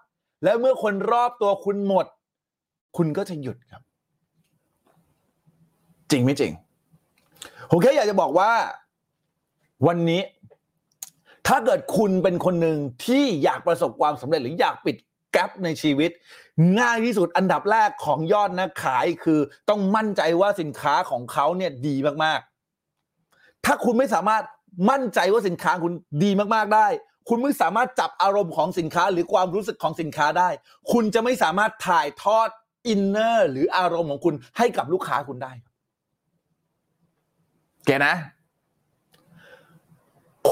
[0.43, 2.06] แล้วเมื่อคนรอบตัวคุณหมด
[2.98, 3.82] คุณก็จะหยุดครับ
[6.12, 6.51] จริงไม่จริง
[7.70, 8.51] ผมแค่อยากจะบอกว่า
[9.88, 10.22] วันนี้
[11.47, 14.95] ถ้าเกิดคุณเป็นคนหนึ่งที่อยากประสบความสำเร็จหรืออยากปิด
[15.32, 16.12] แกลบในชีวิต
[16.80, 19.39] ง่ายที่สุดอันดับแรกของยอดนักขายคือ
[19.70, 24.43] ต้องมั่นใจว่าสินค้าของเขาเนี่ยดีมากๆ ถ้าคุณไม่สามารถ
[24.89, 25.93] มั่นใจว่าสินค้าคุณ
[26.24, 26.88] ดีมากๆได้
[27.30, 30.49] คุณไม่สามารถจับอารมณ์ของสินค้าหรือความรู้สึกของสินค้าได้
[30.91, 32.49] คุณจะไม่สามารถถ่ายทอด
[32.88, 35.51] inner หรืออารมณ์ของคุณให้กับลูกค้าคุณได้
[37.88, 38.16] get นะ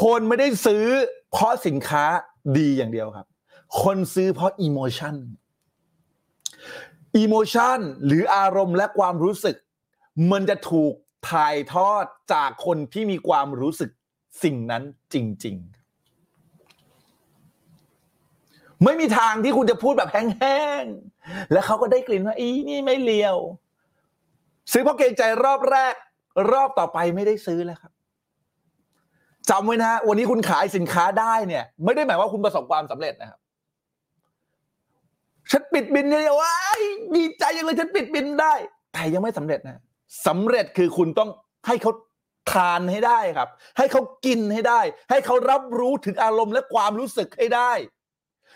[0.02, 0.86] คนไม่ได้ซื้อ
[1.32, 2.06] เพราะสินค้า
[2.58, 3.28] ดีอย่างเดียวครับ
[3.82, 9.56] คนซื้อเพราะ emotion emotion หรืออารมณ์และความรู้สึก
[10.32, 10.94] มันจะถูก
[11.32, 13.90] ถ่ายทอดจากคนที่มีความรู้สึก
[14.44, 14.84] สิ่งนั้น
[15.14, 15.16] จ
[15.46, 15.56] ริง
[18.00, 23.38] ๆ ไม่มีทางที่คุณจะพูดแบบแห้งๆ แล้วเขาก็ได้กลิ่นว่าอีนี่ไม่เลียว
[24.72, 25.96] ซื้อเพราะเกรงใจรอบแรก
[26.52, 27.92] รอบต่อไปไม่ได้ซื้อแล้วครับ
[29.50, 33.40] จำไว้นะวันนี้คุณขายสินค้าได้เนี่ย ไม่ได้หมายว่าคุณประสบความสำเร็จนะครับ
[35.52, 36.82] ฉันปิดบินเนี่ยว้าย
[37.16, 38.54] ดีใจยังเลยฉันปิดบินได้
[38.94, 39.82] แต่ยังไม่สำเร็จนะ
[40.28, 41.30] สำเร็จคือคุณต้อง
[41.68, 41.92] ให้เขา
[42.52, 44.80] ทานให้ได้ครับ ให้เขากินให้ได้
[45.10, 47.72] ให้เขารับรู้ถึงอารมณ์และความรู้สึกให้ได้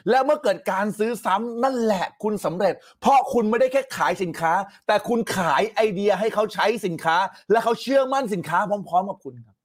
[0.10, 4.54] แล้วเมื่อเกิดการซื้อซ้ำนั่นแหละคุณสำเร็จ เพราะคุณไม่ได้แค่ขายสินค้า
[4.88, 7.18] แต่คุณขายไอเดียให้เขาใช้สินค้า
[7.52, 9.58] และเขาเชื่อมั่นสินค้าพร้อม ๆ กับคุณครับ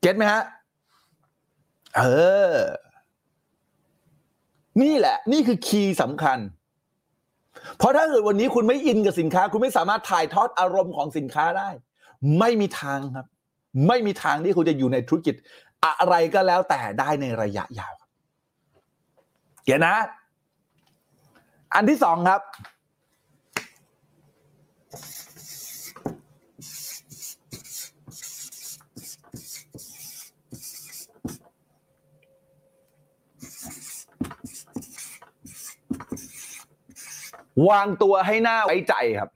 [0.00, 0.42] เก็ตไหมฮะ
[1.96, 2.02] เอ
[2.52, 2.56] อ
[4.82, 6.38] นี่แหละ นี่คือคีย์สำคัญ
[7.78, 11.68] เพราะถ้าเกิดวันนี้คุณไม่อินกับสินค้า คุณไม่สามารถถ่ายทอดอารมณ์ของสินค้าได้
[12.38, 13.26] ไม่มีทางครับ
[13.88, 15.34] ไม่มีทางที่คุณจะอยู่ในธุรกิจ
[15.84, 17.94] อะไรก็แล้วแต่ได้ในระยะยาว
[19.64, 19.94] เกียนะ
[21.74, 22.42] อันที่สองครับ
[37.70, 39.30] วางตัวให้หน้าไว้ใจครับ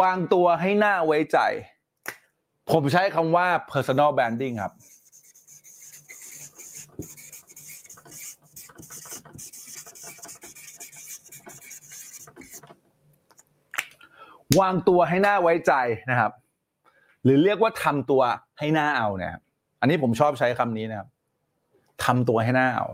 [0.00, 1.38] วางตัวให้หน้าไว้ใจ
[2.70, 4.72] ผมใช้คำว่า personal branding ครับ
[14.60, 15.72] วางตัวให้หน้าไว้ใจ
[16.10, 16.32] นะครับ
[17.24, 18.22] หรือเรียกว่าทำตัว
[18.58, 19.34] ให้หน้าเอาเนี่ย
[19.80, 21.08] อันนี้ผมชอบใช้คำนี้นะครับ
[22.04, 22.86] ทำตัวให้หน้าเอา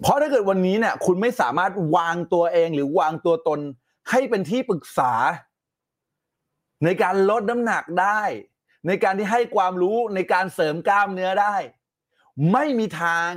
[0.00, 3.60] เพราะถ้าเกิดวันนี้เนี่ยคุณไม่สามารถวางตัวเองหรือวางตัวตน
[4.10, 5.12] ให้เป็นที่ปรึกษา
[6.84, 8.22] ในการลดน้ำหนักได้
[8.86, 11.56] ในการที่ให้ความรู้ในการเสริมกล้ามเนื้อได้
[12.52, 13.30] ไม่มีทาง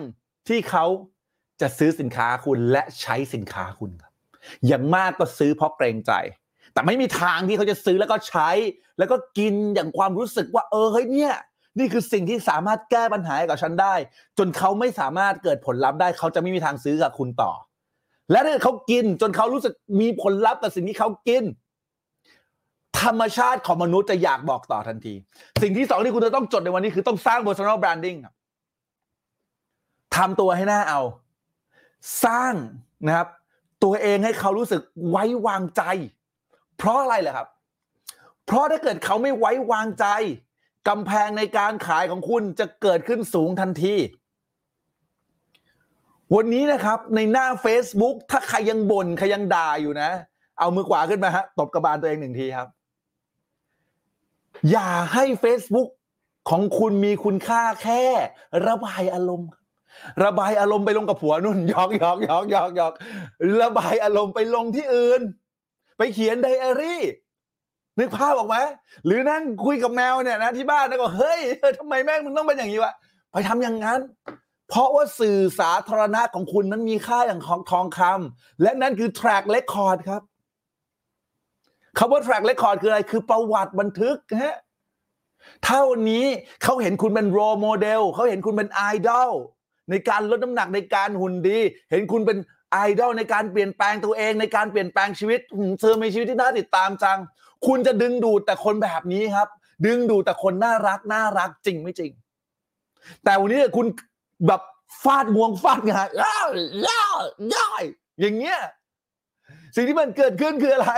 [0.47, 0.86] ที่เขา
[1.62, 4.14] จะซื้อสินค้าคุณและใช้สินค้าคุณครับ
[4.68, 6.12] อย่างมากก็ซื้อเพราะเกรงใจ
[6.76, 8.49] แต่ไม่มีทางที่เขาจะซื้อแล้วก็ใช้
[8.99, 11.34] แล้วก็กินอย่างความรู้สึกว่า เออเฮ้ยเนี่ย
[11.80, 13.93] นี่คือสิ่งที่สามารถแก้ปัญหาให้กับฉันได้
[14.38, 17.51] จนเขาไม่สามารถเกิดผลลัพธ์ได้ เขาจะไม่มีทางซื้อกับคุณต่อ
[18.32, 21.43] และถ้าเขากินจนเขารู้สึกมีผลลัพธ์กับสิ่งที่เขากิน
[23.01, 25.13] ธรรมชาติของมนุษย์จะอยากบอกต่อทันที
[25.61, 28.34] สิ่งที่สองที่คุณจะต้องจดในวันนี้คือต้องสร้าง personal branding ครับ
[30.15, 31.01] ทำตัวให้หน้าเอา
[32.26, 32.53] สร้าง
[33.07, 33.28] นะครับ
[33.84, 35.84] ตัวเองให้เขารู้สึกไว้วางใจ
[36.78, 37.47] เพราะอะไรเหรอครับ
[38.45, 40.05] เพราะถ้าเกิดเขาไม่ไว้วางใจ
[40.88, 43.95] กำแพงในการขายของคุณจะเกิดขึ้นสูงทันที
[46.36, 50.09] วันนี้นะครับในหน้า Facebook ถ้าใครยังบน่นใครยังด่าอยู่นะ
[50.59, 52.67] เอามือขวาขึ้นมาฮะตบกระบาลตัวเองหนึ่งทีครับ
[54.71, 55.89] อย่าให้ Facebook
[56.49, 58.03] ของคุณมีคุณค่าแค่
[58.67, 59.49] ระบายอารมณ์
[60.23, 62.93] ระบายอารมณ์ไปลงกับผัวนุ่นหยอกหยอกหยอกหยอกหยอก
[63.61, 65.21] ระบายอารมณ์ไปลงที่อื่น
[65.97, 67.01] ไปเขียนไดอารี่
[67.99, 68.57] นึกภาพออกไหม
[69.05, 72.93] หรือนั่งคุยกับแมวเนี่ยนะที่บ้านแล้วก็เฮ้ยเออทำไมแม่งมึงต้องเป็นอย่างนี้วะ
[73.31, 73.99] ไปทำอย่างนั้น
[74.69, 80.21] เพราะว่าสื่อสาธารณะของคุณนั้นมีค่าอย่างของทองคำและนั่นคือ track record ครับ
[81.97, 84.57] คำว่า track record คืออะไรคือประวัติบันทึกฮะ
[85.65, 86.25] เท่านี้
[86.63, 89.31] เขาเห็นคุณเป็น role model เขาเห็นคุณเป็นไอดอล
[89.89, 91.59] ในการลดน้ำหนักในการหุ่นดี
[91.91, 92.37] เห็นคุณเป็น
[92.72, 95.39] ไอดอลในการเปลี่ยนแปลงตัวเองในการเปลี่ยนแปลงชีวิต
[95.80, 97.20] เธอมีชีวิตที่น่าติดตามจัง
[97.68, 99.47] คุณจะดึงดูดแต่คนแบบนี้ครับ
[99.86, 102.11] ดึงดูดแต่คนน่ารักน่ารักจริงไม่จริง
[103.24, 103.88] แต่วันนี้คุณ
[104.47, 104.61] แบบ
[105.03, 106.38] ฟาดงวงฟาดงาย่า
[106.88, 107.03] ย่า
[107.53, 107.84] ย่าย
[108.22, 108.59] อย่างเงี้ย
[109.76, 110.91] สิ่งที่มันเกิดขึ้นคืออะไร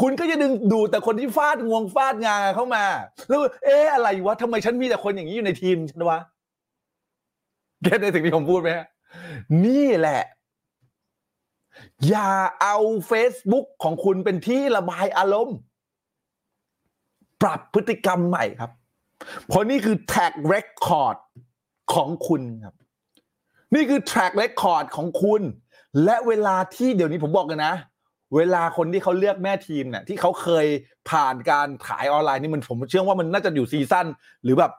[0.00, 2.84] คุณก็จะดึงดูดแต่คนที่ฟาดงวงฟาดงาเข้ามา
[3.28, 6.18] แล้วเอ๊ะอะไรวะทำไมฉันมีแต่คนอย่างนี้อยู่ในทีมฉันวะ
[7.82, 8.86] เก็ตในสิ่งที่ผมพูดไหมฮะ
[9.64, 10.22] นี่แหละ
[12.08, 12.30] อย่า
[12.62, 12.76] เอา
[13.10, 15.56] Facebook ของคุณเป็นที่ระบายอารมณ์
[17.42, 18.70] ปรับพฤติกรรมใหม่ครับ
[19.46, 21.16] เพราะนี่คือ track record
[21.94, 22.74] ของคุณครับ
[23.74, 25.42] นี่คือ track record ของคุณ
[26.04, 27.74] และเวลาที่เดี๋ยวนี้ผมบอกกันนะ
[28.36, 30.66] เวลาคนที่เขาเลือกแม่ทีมเนี่ยที่เขาเคย
[31.10, 34.06] ผ่านการขายออนไลน์นี่มันผมเชื่อว่ามันน่าจะอยู่ season
[34.42, 34.72] หรือแบบ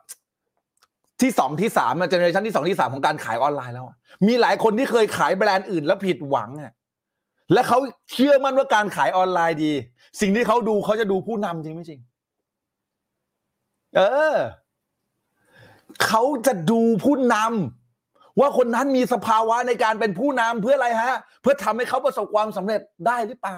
[1.21, 3.85] ที่สองที่สาม generation ที่สองที่สามของการขายออนไลน์แล้ว
[4.27, 6.73] มีหลายคนที่เคยขายแบรนด์อื่นแล้วผิดหวังอะ
[7.53, 7.79] และเขา
[8.13, 9.73] เชื่อมั่นว่าการขายออนไลน์ดี
[10.21, 11.99] สิ่งที่เขาดูเขาจะดูผู้นำจริงไม่จริง
[13.95, 14.01] เอ
[14.33, 14.37] อ
[16.05, 23.57] เขาจะดูผู้นำว่าคนนั้นมีสภาวะในการเป็นผู้นำเพื่ออะไรฮะ เพื่อทำให้เขาประสบความสำเร็จได้หรือเปล่า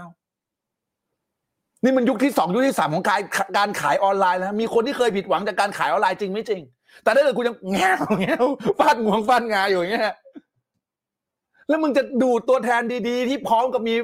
[1.84, 3.22] นี่มันยุคที่สองยุคที่สามของการ
[3.57, 6.62] การขายออนไลน์นะมีคนที่เคยผิดหวังจากการขายออนไลน์จริงไม่จริง
[7.04, 8.45] แต่ถ้าเกิดคุณยังแง่วแง่ว
[8.80, 10.16] ฟาดงวงฟาดงาอยู่อย่างเงี้ย
[11.68, 13.95] แล้วมึงจะดูดตัวแทนดี ๆ ที่พร้อมกับมี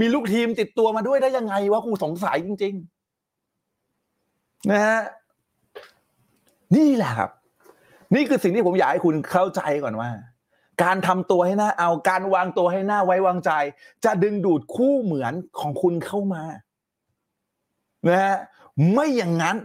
[0.00, 2.74] มีลูกทีมติดตัวมาด้วยได้ยังไงวะกูสงสัยจริง
[3.52, 5.00] ๆ นะฮะ
[6.76, 7.30] นี่แหละครับ
[8.14, 10.10] นี่คือสิ่งที่ผมอยากให้คุณเข้าใจก่อนว่า
[10.82, 13.50] การทำตัวให้หน่าเอาการวางตัวให้หน่าไว้วางใจ
[14.04, 16.42] จะดึงดูดคู่เหมือนของคุณเข้ามา
[18.08, 18.36] นะฮะ
[18.92, 19.56] ไม่อย่างนั้น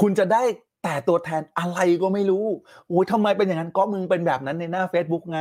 [0.00, 0.42] คุณจะได้
[0.82, 2.46] แต่ตัวแทนอะไรก็ไม่รู้
[2.88, 5.40] โอ้ยทำไมเป็นอย่างนั้นก็มึงเป็นแบบนั้นในหน้า Facebook ไง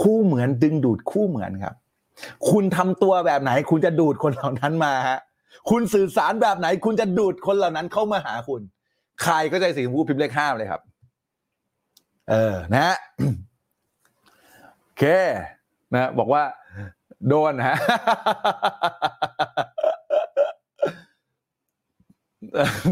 [0.00, 1.74] คู่เหมือนดึงดูดคู่เหมือนครับ
[2.50, 5.18] คุณทำตัวแบบไหน คุณจะดูดคนเหล่านั้นมาฮะ
[5.70, 8.60] คุณสื่อสารแบบไหน คุณจะดูดคนเหล่านั้นเข้ามาหาคุณ
[9.22, 10.82] ใครก็ใจสิ่งพูดพิมพ์เลขห้าเลยครับ
[12.30, 12.96] เออนะฮะ
[14.82, 15.04] โอเค
[15.94, 16.42] นะ บอกว่า
[17.28, 17.76] โดนฮะ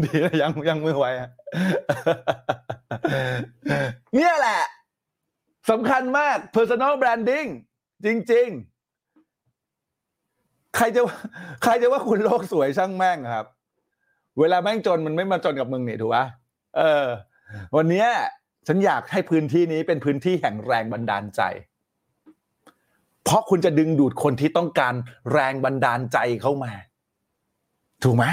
[0.03, 1.31] ดีนะยังยังมือไวฮะ
[4.15, 4.61] เนี่ยแหละ
[5.69, 7.47] สำคัญมาก personal branding
[8.05, 8.47] จริง
[10.01, 11.01] ๆ ใครจะ
[11.63, 13.45] ใครจะว่าคุณโลกสวยช่างแม่งครับ
[14.39, 16.25] เวลาแม่งจนมันไม่มาจนกับมึงนี่ถูกปะ
[16.77, 17.05] เออ
[17.75, 18.07] วันเนี้ย
[18.67, 21.41] ฉันอยากให้พื้นที่นี้เป็นพื้นที่แห่งแรงบันดาลใจ
[23.23, 24.93] เพราะคุณจะดึงดูดคนที่ต้องการ
[25.31, 26.71] แรงบันดาลใจเข้ามา
[28.03, 28.25] ถูกไหม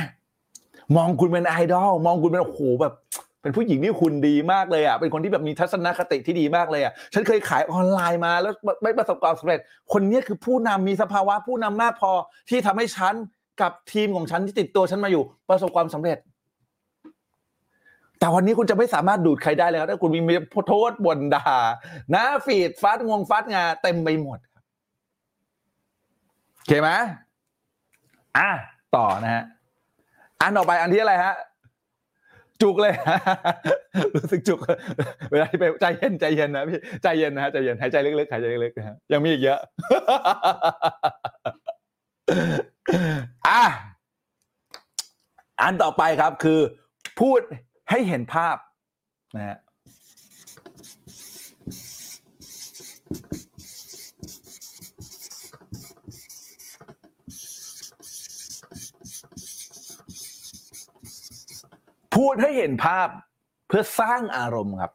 [0.96, 2.94] มองคุณเป็นไอดอลมองคุณเป็นโอ้โหแบบ
[3.42, 8.52] เป็นผู้หญิงที่คุณดีมากเลยอะ เป็นคนที่แบบมีทัศนคติที่ดีมากเลยอะ ฉันเคยขายออนไลน์มาแล้ว
[8.82, 9.60] ไม่ประสบความสำเร็จ
[9.92, 12.12] คนนี้คือผู้นำมีสภาวะผู้นำมากพอ
[12.48, 13.14] ที่ทำให้ฉัน
[13.60, 16.18] กับทีมของฉันที่ติดตัวฉันมาอยู่ ประสบความสำเร็จ
[18.18, 20.34] แต่วันนี้คุณจะไม่สามารถดูดใครได้เลยครับถ้าคุณมี
[20.68, 21.50] โทษบ่นด่า
[22.14, 24.64] นะฟีดฟาดงวงฟาดงาเต็มไปหมดครับ
[26.56, 26.90] โอเคไหม
[28.38, 28.50] อะ
[28.96, 29.44] ต่อนะฮะ
[30.42, 31.34] อันต่อไปอันที่อะไรฮะ
[32.62, 32.94] จุกเลย
[34.14, 34.58] รู้สึกจุก
[35.32, 39.58] เวลาที่ไปใจเย็นใจเย็นนะพี่ใจเย็นนะฮะใจเย็นหายใจลึกๆหายใจลึกๆนะฮะยังมีอีกเยอะ
[43.48, 43.62] อะ
[45.62, 46.60] อันต่อไปครับคือ
[47.20, 47.40] พูด
[47.90, 48.56] ให้เห็นภาพ
[49.36, 49.58] นะฮะ
[62.14, 63.08] พูดให้เห็นภาพ
[63.68, 64.92] เพื่อสร้างอารมณ์ครับ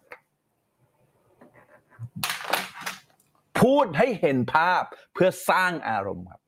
[3.61, 4.81] พูดให้เห็นภาพ
[5.13, 6.41] เพื่อสร้างอารมณ์ครับ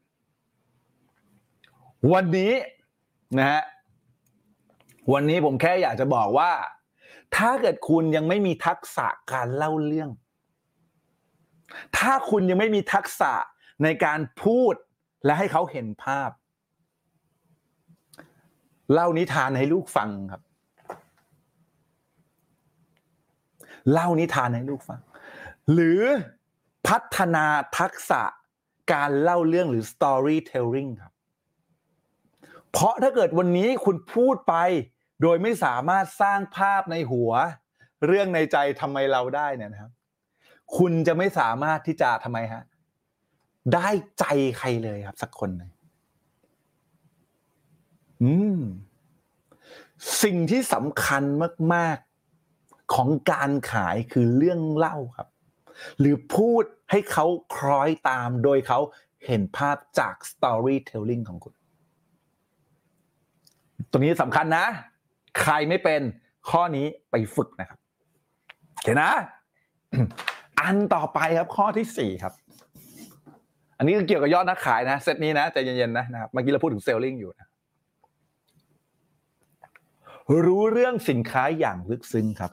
[2.13, 2.53] วันนี้
[3.37, 3.63] นะฮะ
[5.13, 6.51] วันนี้ผมแค่อยากจะบอกว่า
[7.35, 10.09] ถ้าเกิดคุณยังไม่มีทักษะการเล่าเรื่อง
[11.97, 13.31] ถ้าคุณยังไม่มีทักษะ
[13.83, 14.75] ในการพูด
[15.25, 16.29] และให้เขาเห็นภาพ
[18.93, 20.41] เล่านิทานให้ลูกฟังครับ
[23.91, 25.01] เล่านิทานให้ลูกฟัง
[25.73, 26.01] หรือ
[26.87, 27.45] พัฒนา
[27.77, 28.21] ทักษะ
[28.93, 31.13] การเล่าเรื่องหรือ storytelling ครับ
[32.71, 34.55] เพราะถ้าเกิดวันนี้คุณพูดไป
[35.21, 37.31] โดยไม่สามารถสร้างภาพในหัว
[38.07, 39.91] เรื่องในใจทำไมเราได้เนี่ยนะครับ
[40.77, 42.63] คุณจะไม่สามารถที่จะทำไมฮะ
[43.73, 43.89] ได้
[44.19, 44.25] ใจ
[44.57, 45.71] ใครเลยครับ สักคนหนึ่ง
[48.23, 48.61] อืม
[50.23, 51.23] สิ่งที่สำคัญ
[51.75, 51.97] มาก
[52.93, 55.27] ของการขายคือเรื่องเล่าครับ
[55.99, 57.25] หรือพูดให้เขา
[57.55, 58.79] คล้อยตามโดยเขา
[59.25, 61.53] เห็นภาพจาก storytelling ของคุณ
[63.89, 64.65] ตัวนี้สำคัญนะ
[65.41, 66.01] ใครไม่เป็น
[66.49, 67.79] ข้อนี้ไปฝึกนะครับ
[68.73, 69.11] โอเคนะ
[70.59, 72.33] อันต่อไปครับข้อที่สี่ครับ
[73.77, 77.47] อันนี้ก็เกี่ยวกับยอดนักขายนะเซตนี้นะใจเย็นๆนะนะครับเมื่อกี้เราพูดถึงเซลลิงอยู่นะ
[80.45, 82.51] รู้เรื่องสินค้าอย่างลึกซึ้งครับ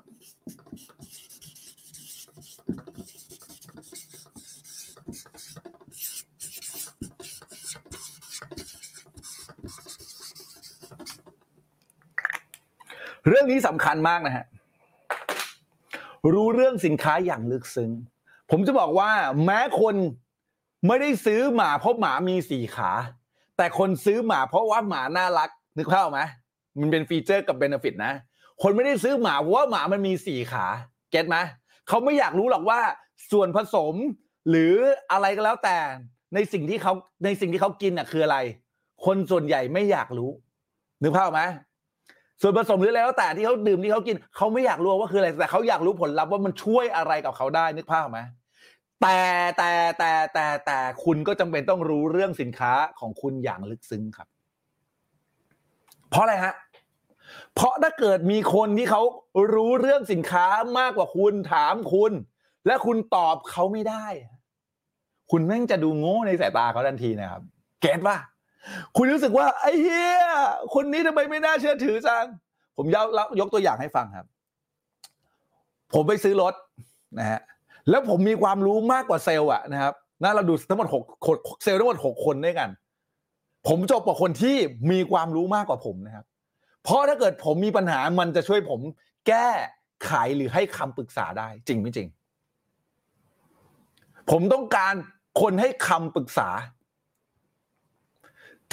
[13.28, 14.46] เรื่องนี้สำคัญมากนะฮะ
[16.32, 17.90] รู้เรื่องสินค้าอย่างลึกซึ้ง
[18.50, 19.10] ผมจะบอกว่า
[19.44, 19.94] แม้คน
[20.86, 22.90] ไม่ได้ซื้อหมาเพราะหมามีสี่ขา
[23.56, 26.20] แต่คนซื้อหมาเพราะว่าหมาน่ารัก นึกภาพไหม
[26.80, 28.12] มันเป็น feature กับ benefit นะ
[28.62, 30.66] คนไม่ได้ซื้อหมาเพราะว่าหมามันมีสี่ขา
[31.10, 31.36] get ไหม
[31.88, 32.80] เขาไม่อยากรู้หรอกว่า
[33.32, 33.94] ส่วนผสม
[34.50, 34.74] หรือ
[35.12, 35.78] อะไรก็แล้วแต่
[36.34, 36.92] ในสิ่งที่เขา
[37.24, 38.38] ในสิ่งที่เขากินอะคืออะไร
[39.04, 40.30] คนส่วนใหญ่ไม่อยากรู้
[41.02, 41.42] นึกภาพไหม
[42.42, 48.20] ส่วนผสมหรืออะไรแล้วแต่ที่เขาดื่มที่เขากินเขาไม่อยากรู้ว่าคืออะไรแต่เขาอยากรู้ผลลัพธ์ว่ามันช่วยอะไรกับเขาได้นึกภาพไหม
[49.02, 49.18] แต่
[49.56, 54.28] แต่แต่แต่แต่คุณก็จำเป็นต้องรู้เรื่องสินค้าของคุณอย่างลึกซึ้งครับ
[56.10, 56.54] เพราะอะไรฮะ
[57.56, 59.02] เพราะถ้าเกิดมีคนที่เขา
[59.54, 60.46] รู้เรื่องสินค้า
[60.78, 62.12] มากกว่าคุณถามคุณ
[62.66, 64.06] และคุณตอบเขาไม่ได้
[65.30, 67.42] คุณแม่งจะดูโง่ในสายตาเขาทันทีนะครับ
[67.80, 68.16] เก็ตป่ะ
[68.96, 70.26] คุณรู้สึกว่าไอ้เฮีย
[70.74, 72.24] คนนี้ทำไมไม่น่าเชื่อถือจัง
[72.76, 73.06] ผมยก
[73.40, 74.26] ยกตัวอย่างให้ฟังครับ
[75.94, 76.54] ผมไปซื้อรถ
[77.18, 77.40] นะฮะ
[77.90, 81.02] แล้วผมมีความรู้มากกว่าเซลล์อะนะครับนะเราดูทั้งหมดหก
[81.64, 82.68] เซลล์ทั้งหมดหกคนด้วยกัน
[83.68, 84.56] ผมจบกว่าคนที่
[84.90, 86.24] มีความรู้มากกว่าผมนะครับ
[86.86, 88.80] เพราะถ้าเกิดผมมีปัญหามันจะช่วยผม
[89.28, 89.48] แก้
[90.06, 92.08] ไขหรือให้คำปรึกษาได้จริงไม่จริง
[94.30, 94.94] ผมต้องการ
[95.40, 96.48] คนให้คำปรึกษา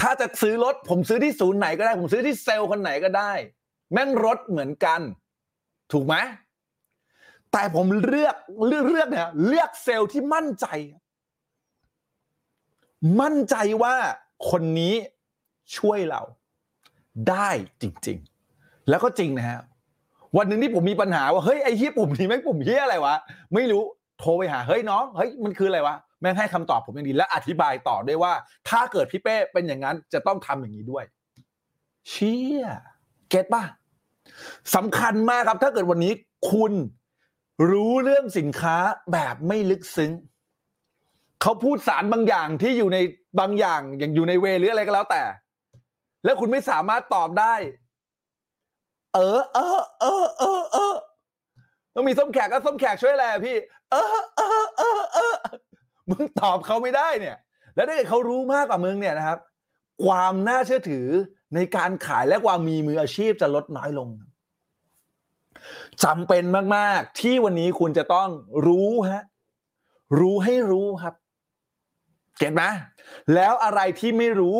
[0.00, 3.32] ถ้าจะซื้อรถ ผมซื้อที่ศูนย์ไหนก็ได้ ผมซื้อที่เซลล์คนไหนก็ได้
[3.92, 5.00] แม่งรถเหมือนกัน
[5.92, 6.14] ถูกไหม
[7.52, 8.36] แต่ผมเลือก
[8.66, 10.66] เลือกเลือกเนี่ยเลือกเซลล์ที่มั่นใจ
[13.20, 13.94] มั่นใจว่า
[14.50, 14.94] คนนี้
[15.76, 16.22] ช่วยเรา
[17.30, 17.48] ได้
[17.82, 18.18] จริง
[18.54, 19.60] ๆ แล้วก็จริงนะฮะ
[20.36, 23.14] วันหนึ่งที่ผมมีปัญหาว่าเฮ้ยไอ้เฮียปุ่มนี้แม่งปุ่มเฮียอะไรวะ
[23.54, 23.82] ไม่รู้
[24.18, 28.32] โทรไปหาเฮ้ยน้องเฮ้ยมันคืออะไรวะแม่งให้คำตอบผมอย่างดีและอธิบายต่อด้วยว่า
[28.68, 31.04] ถ้าเกิดพี่เป้เป็นอย่างนั้นจะต้องทำอย่างนี้ด้วย
[32.08, 32.64] เชี่ย
[33.30, 33.64] เก็ตป่ะ
[34.74, 36.12] สำคัญมากครับ ถ้าเกิดวันนี้
[36.50, 36.72] คุณ
[37.70, 38.76] รู้เรื่องสินค้า
[39.12, 40.12] แบบไม่ลึกซึ้ง
[41.42, 42.98] เขาพูดสารบางอย่างที่อยู่ใน
[43.40, 45.22] บางอย่างอย่างอยู่ในเวหรืออะไรก็แล้วแต่
[46.24, 47.54] แล้วคุณไม่สามารถตอบได้
[49.14, 50.94] เออ เออ เออ เออ เออ
[51.94, 53.56] ต้องมีส้มแขกก็ส้มแขกช่วยอะไรอะพี่
[53.90, 55.34] เออ เออ เออ เออ
[56.10, 57.36] มึงตอบเขาไม่ได้เนี่ย
[57.74, 59.38] แล้วถ้าเกิดเขารู้มากกว่ามึงเนี่ยนะครับ
[60.04, 61.08] ความน่าเชื่อถือ
[61.54, 64.08] ในการขายและความมีมืออาชีพจะลดน้อยลง
[66.04, 66.44] จำเป็น
[66.76, 68.28] มาก ๆ ที่วันนี้คุณจะต้อง
[68.66, 69.22] รู้ฮะ
[70.20, 71.14] รู้ให้รู้ครับ
[72.38, 72.62] เก็ตไหม
[73.34, 74.58] แล้วอะไรที่ไม่รู้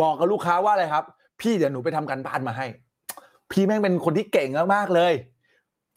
[0.00, 1.04] บอกกับลูกค้าว่าอะไรครับ
[1.40, 2.66] พี่เดี๋ยวหนูไปทำการบ้านมาให้
[3.50, 5.12] พี่แม่งเป็นคนที่เก่งมากๆเลย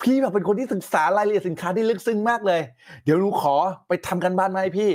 [0.04, 2.62] พี่แบบเป็นคนที่ศึกษารายละเอียดสินค้าที่ลึกซึ้งมากเลย
[3.04, 3.56] เดี๋ยวหนูขอ
[3.88, 4.90] ไปทำกันบ้านมาให้พี่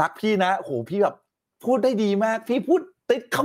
[0.00, 1.16] รักพี่นะโหพี่แบบ
[1.64, 2.80] พูดได้ดีมาก พี่พูด
[3.10, 3.44] ติดเขา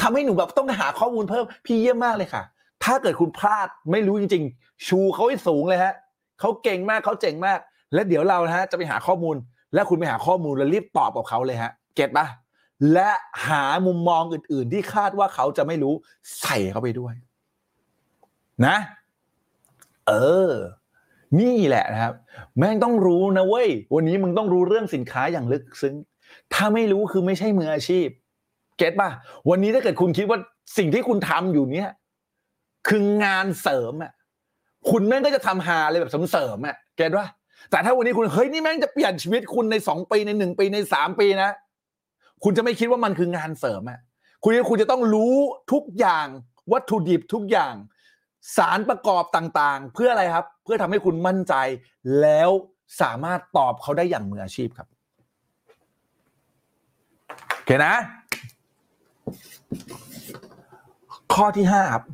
[0.00, 2.42] ทำให้หนูแบบต้องหาข้อมูลเพิ่ม พี่เยี่ยมมากเลยค่ะ
[2.84, 5.94] ถ้าเกิดคุณพลาดไม่รู้จริง ๆ ชูเขาให้สูงเลยฮะ
[6.40, 7.58] เขาเก่งมากเขาเจ๋งมาก
[7.94, 9.36] และเดี๋ยวเรานะฮะจะไปหาข้อมูล
[9.74, 12.26] และคุณไปหาข้อมูลแล้วรีบตอบกับเขาเลยฮะ เก็ตปะ
[12.92, 13.10] และ
[13.46, 15.94] หามุมมองอื่น ๆ ที่คาดว่าเขาจะไม่รู้
[16.40, 17.14] ใส่เข้าไปด้วย
[18.66, 18.76] นะ
[20.08, 20.12] เอ
[20.50, 20.52] อ
[21.40, 22.14] นี่แหละนะครับ
[22.58, 25.94] แม่งต้องรู้นะเว้ย วันนี้มึงต้องรู้เรื่องสินค้าอย่างลึกซึ้ง
[26.52, 28.08] ถ้าไม่รู้คือไม่ใช่มืออาชีพ
[28.78, 29.10] เก็ตป่ะ
[29.50, 30.38] วันนี้ถ้าเกิดคุณคิดว่า
[30.78, 31.90] สิ่งที่คุณทำอยู่เนี่ย
[32.88, 34.12] คืองานเสริมอะ
[34.90, 37.26] คุณแม่งก็จะทำหาอะไรแบบเสริมๆอะ เก็ตป่ะ
[37.70, 41.50] แต่ถ้าวันนี้คุณเฮ้ยนี่แม่งจะเปลี่ยนชีวิตคุณในสองปีในหนึ่งปีในสามปีนะ
[42.44, 44.00] คุณจะไม่คิดว่ามันคืองานเสริมอะ
[44.42, 45.34] คุณคุณจะต้องรู้
[45.72, 46.26] ทุกอย่าง
[46.72, 47.74] วัตถุดิบทุกอย่าง
[48.56, 51.54] สารประกอบต่างๆ เพื่ออะไรครับ เพื่อทำให้คุณมั่นใจ
[52.20, 52.50] แล้ว
[53.00, 54.88] สามารถตอบเขาได้อย่างมืออาชีพครับ
[57.54, 57.94] โอเคนะ
[61.34, 62.04] ข้อที่ห้าครับ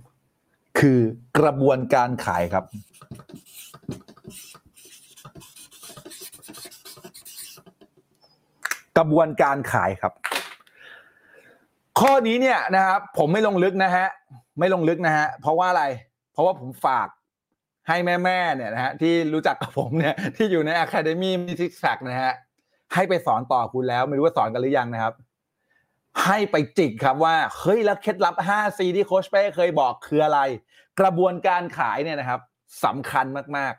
[0.80, 0.98] คือ
[1.38, 2.64] กระบวนการขายครับ
[9.00, 10.12] ระบวนการขายครับ
[12.00, 14.06] ข้อนี้เนี่ยนะครับผมไม่ลงลึกนะฮะ
[14.58, 15.84] ไม่ลงลึกนะฮะเพราะว่าอะไร
[16.32, 17.08] เพราะว่าผมฝาก
[17.88, 22.32] ให้แม่ๆเนี่ยนะฮะที่รู้จักกับผมเนี่ยที่อยู่ใน Academy m y t i c s a c นะฮะ
[22.94, 25.14] ให้ไปสอนต่อคุณแล้ว ไม่รู้ว่าสอนกันหรือยังนะครับ
[26.24, 30.40] ให้ไปจิกครับว่าเฮ้ยแล้วเคล็ดลับ 5C ที่โคชเป้เคยบอกคืออะไร
[31.00, 32.40] กระบวนการขายเนี่ยนะครับ
[32.84, 33.72] สำคัญมาก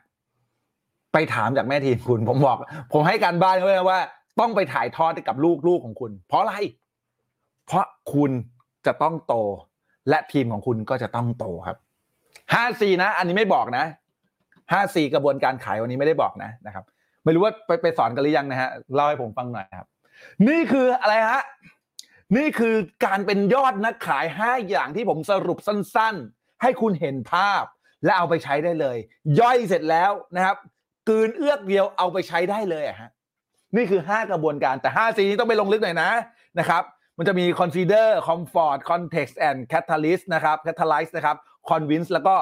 [0.54, 2.56] ๆ ไปถามจากแม่ทีมคุณ ผมบอก
[2.92, 4.00] ผมให้การบ้านเขาเลยว่า
[4.40, 5.36] ต้องไปถ่ายทอดให้กับ
[5.66, 6.54] ลูกๆของคุณ เพราะอะไร
[7.66, 8.30] เพราะคุณ
[8.86, 9.34] จะต้องโต
[10.08, 11.76] และทีมของคุณก็จะต้องโตครับ
[12.52, 13.84] 5C นะ อันนี้ไม่บอกนะ
[14.72, 16.84] 5C กระบวนการขายวันนี้ไม่ได้บอกนะนะครับ
[17.24, 19.88] ไม่รู้ว่าไปไปสอนกันหรือยังนะฮะเล่าให้ผมฟังหน่อยครับ
[20.48, 21.42] นี่คืออะไรฮะ
[22.36, 27.64] นี่คือการเป็นยอดนักขาย5อย่างที่ผมสรุปสั้น ๆ ให้คุณเห็นภาพ
[28.04, 28.96] และเอาไปใช้ได้เลย
[29.40, 30.56] ย่อยเสร็จแล้วนะครับ
[31.08, 33.10] กืนเอื้อกเดียวเอาไปใช้ได้เลยอะฮะ
[33.76, 36.10] นี่คือ 5 กระบวนการแต่ 5C นี้ต้องไปลงลึกหน่อยนะ
[36.58, 36.82] นะครับ
[37.18, 41.36] มันจะมี consider comfort context and catalyst นะครับ catalyze นะครับ
[41.70, 42.34] convince แล้วก็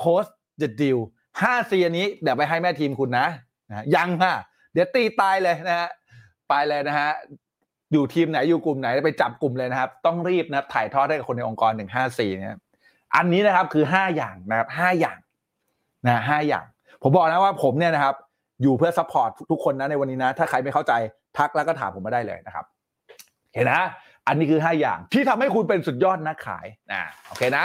[0.00, 0.30] close
[0.60, 0.98] the deal
[1.40, 3.26] 5C อันนี้เดี๋ยวไปให้แม่ทีมคุณนะ
[3.70, 4.36] นะยังฮะ
[4.72, 5.88] เดี๋ยวตีตายเลยนะฮะ
[6.48, 7.10] ไปเลยนะฮะ
[7.92, 12.58] อยู่ทีมไหนอยู่กลุ่มไหนไปจับกลุ่มเลยนะครับ ต้องรีบนะถ่ายทอดให้กับคนในองค์กรหนึ่งห้าสี่เนี่ย
[13.16, 15.18] อันนี้นะครับคือห้าอย่างนะครับห้าอย่าง
[16.06, 16.64] นะห้าอย่าง
[17.02, 18.14] ผมบอกนะว่าผมเนี่ยนะครับ
[18.62, 20.92] อยู่เพื่อ support ทุกคนนะในวันนี้นะ ถ้าใครไม่เข้าใจ
[21.38, 22.64] ทักแล้วก็ถามผมมาได้เลยนะครับ
[23.54, 23.82] เห็นนะ
[24.26, 27.64] อันนี้คือห้าอย่างที่ทำให้คุณเป็นสุดยอดนักขายนะโอเคนะ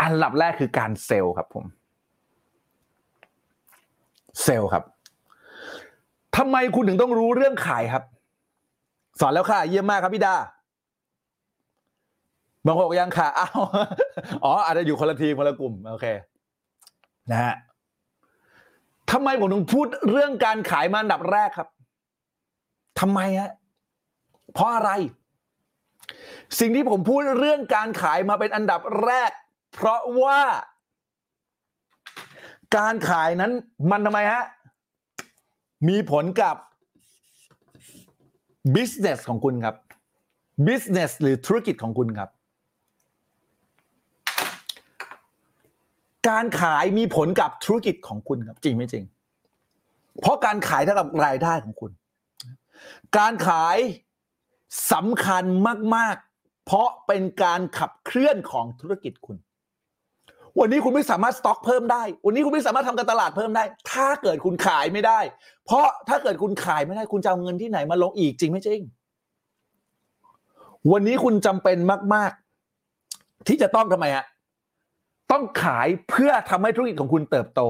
[0.00, 1.64] อันดับแรกคือการเซลล์ครับผม
[4.42, 4.84] เซลล์ครับ
[6.36, 8.02] ทำไมคุณถึงต้องรู้เรื่องขายครับ
[9.20, 10.34] สอนแล้วค่ะ เยี่ยมมากครับพี่ดา
[12.66, 13.50] บางคนยังค่ะอ้าว
[14.44, 16.06] อ๋ออาจจะอยู่คนละทีมคนละกลุ่ม โอเค
[17.30, 17.54] นะฮะ
[19.14, 21.68] ทำไมผมถึงพูดเรื่องการขายมาอันดับแรกครับ
[23.00, 23.52] ทำไมฮะ
[24.52, 24.90] เพราะอะไร
[26.58, 29.30] สิ่งที่ผมพูดเรื่องการขายมาเป็นอันดับแรก
[29.72, 30.40] เพราะว่า
[32.76, 33.52] การขายนั้น
[33.90, 34.44] มันทำไมฮะ
[35.88, 36.56] มีผลกับ
[38.76, 39.74] business ของคุณครับ
[40.68, 42.30] business หรือธุรกิจของคุณครับ
[46.28, 49.04] การขายมีผลกับธุรกิจของคุณครับจริงไม่จริง
[50.20, 51.90] เพราะการขายเท่ากับรายได้ของคุณ
[53.18, 53.76] การขาย
[54.92, 55.44] สำคัญ
[55.96, 59.36] มาก ๆ เพราะเป็นการขับเคลื่อนของธุรกิจคุณ
[60.58, 65.20] วันนี้คุณไม่สามารถสต็อกเพิ่มได้ วันนี้คุณไม่สามารถทำการตลาดเพิ่มได้ ถ้าเกิดคุณขายไม่ได้
[65.66, 68.80] เพราะถ้าเกิดคุณขายไม่ได้ คุณจะเอาเงินที่ไหนมาลงอีกจริงไม่จริง
[70.92, 71.78] วันนี้คุณจำเป็น
[72.14, 72.32] มาก
[72.90, 74.24] ๆ ที่จะต้องทำไมฮะ
[75.34, 77.62] ต้องขายเพื่อทำให้ธุรกิจของคุณเติบโต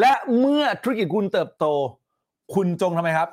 [0.00, 1.66] และเมื่อธุรกิจคุณเติบโต
[2.54, 3.28] คุณจงทำไมครับ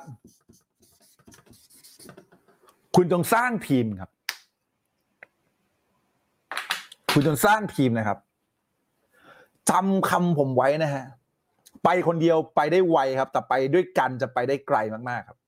[2.96, 4.10] คุณจงสร้างทีมครับ
[7.12, 8.18] คุณจงสร้างทีมนะครับ
[9.70, 11.04] จำคำผมไว้นะฮะ
[11.84, 15.38] ไปคนเดียวไปได้ไวครับ แต่ไปด้วยกันจะไปได้ไกลมาก ๆ ครับ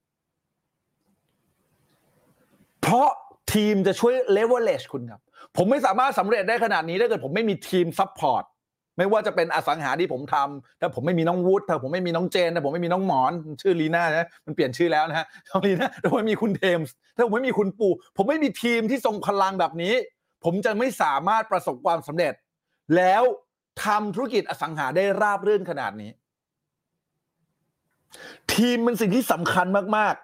[2.80, 3.08] เพราะ
[3.52, 5.22] ทีมจะช่วย leverage คุณครับ
[5.56, 8.44] ผมไม่สามารถสำเร็จได้ขนาดนี้ถ้าเกิดผมไม่มีทีม support
[8.98, 19.94] ไม่ว่าจะเป็นอสังหาที่ผมทำถ้าผมไม่มีน้องวุฒิถ้าผมไม่มีน้องเจนถ้าผมไม่มีน้องหมอน ชื่อลีน่านะมันเปลี่ยนชื่อแล้วนะฮะน้องลีน่าถ้าผมไม่มีคุณเทมส์ถ้าผมไม่มีคุณปู่ผมไม่มีทีมที่ทรงพลังแบบนี้
[20.44, 22.32] ผมจะไม่สามารถประสบความสำเร็จ
[22.96, 23.22] แล้ว
[23.84, 26.10] ทำธุรกิจอสังหาได้ราบรื่นขนาดนี้
[28.54, 29.66] ทีมเป็นสิ่งที่สำคัญ
[29.96, 30.14] มาก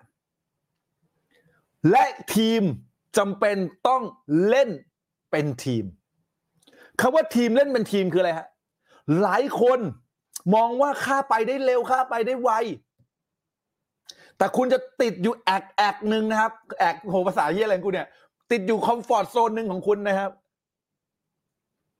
[1.10, 2.62] ๆ และทีม
[3.18, 3.56] จำเป็น
[3.88, 4.02] ต้อง
[4.48, 4.70] เล่น
[5.30, 5.84] เป็นทีม
[7.00, 8.48] คำว่าทีมเล่นเป็นทีมคืออะไรฮะ
[9.22, 9.78] หลายคน
[10.54, 12.50] มองว่าค่าไปได้เร็วค่าไปได้ไว
[14.38, 18.08] แต่คุณจะติดอยู่แอกแอกหนึ่งนะครับแอกโหภาษาเยี่ยอะไรของกูเนี่ย
[18.50, 20.30] ติดอยู่คอมฟอร์ทโซนหนึ่งของคุณนะครับ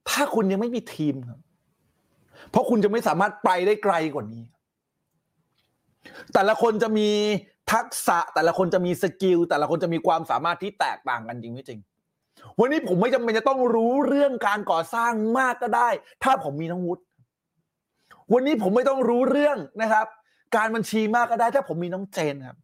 [0.08, 1.38] ถ้าคุณยังไม่มีทีมครับ
[2.50, 4.42] เพราะคุณจะไม่สามารถไปได้ไกลกว่านี้
[6.34, 7.08] แต่ละคนจะมี
[7.72, 11.80] ทักษะ แต่ละคนจะมีสกิลแต่ละคนจะมีความสามารถที่แตกต่างกันจริงไม่จริง
[12.60, 15.88] วันนี้ผมไม่จำเป็นจะต้องรู้เรื่องการก่อสร้างมากก็ได้
[16.24, 17.02] ถ้าผมมีน้องวุฒิ
[18.32, 20.06] วันนี้ผมไม่ต้องรู้เรื่องนะครับ
[20.56, 22.56] การบัญชีมากก็ได้ ถ้าผมมีน้องเจนครับ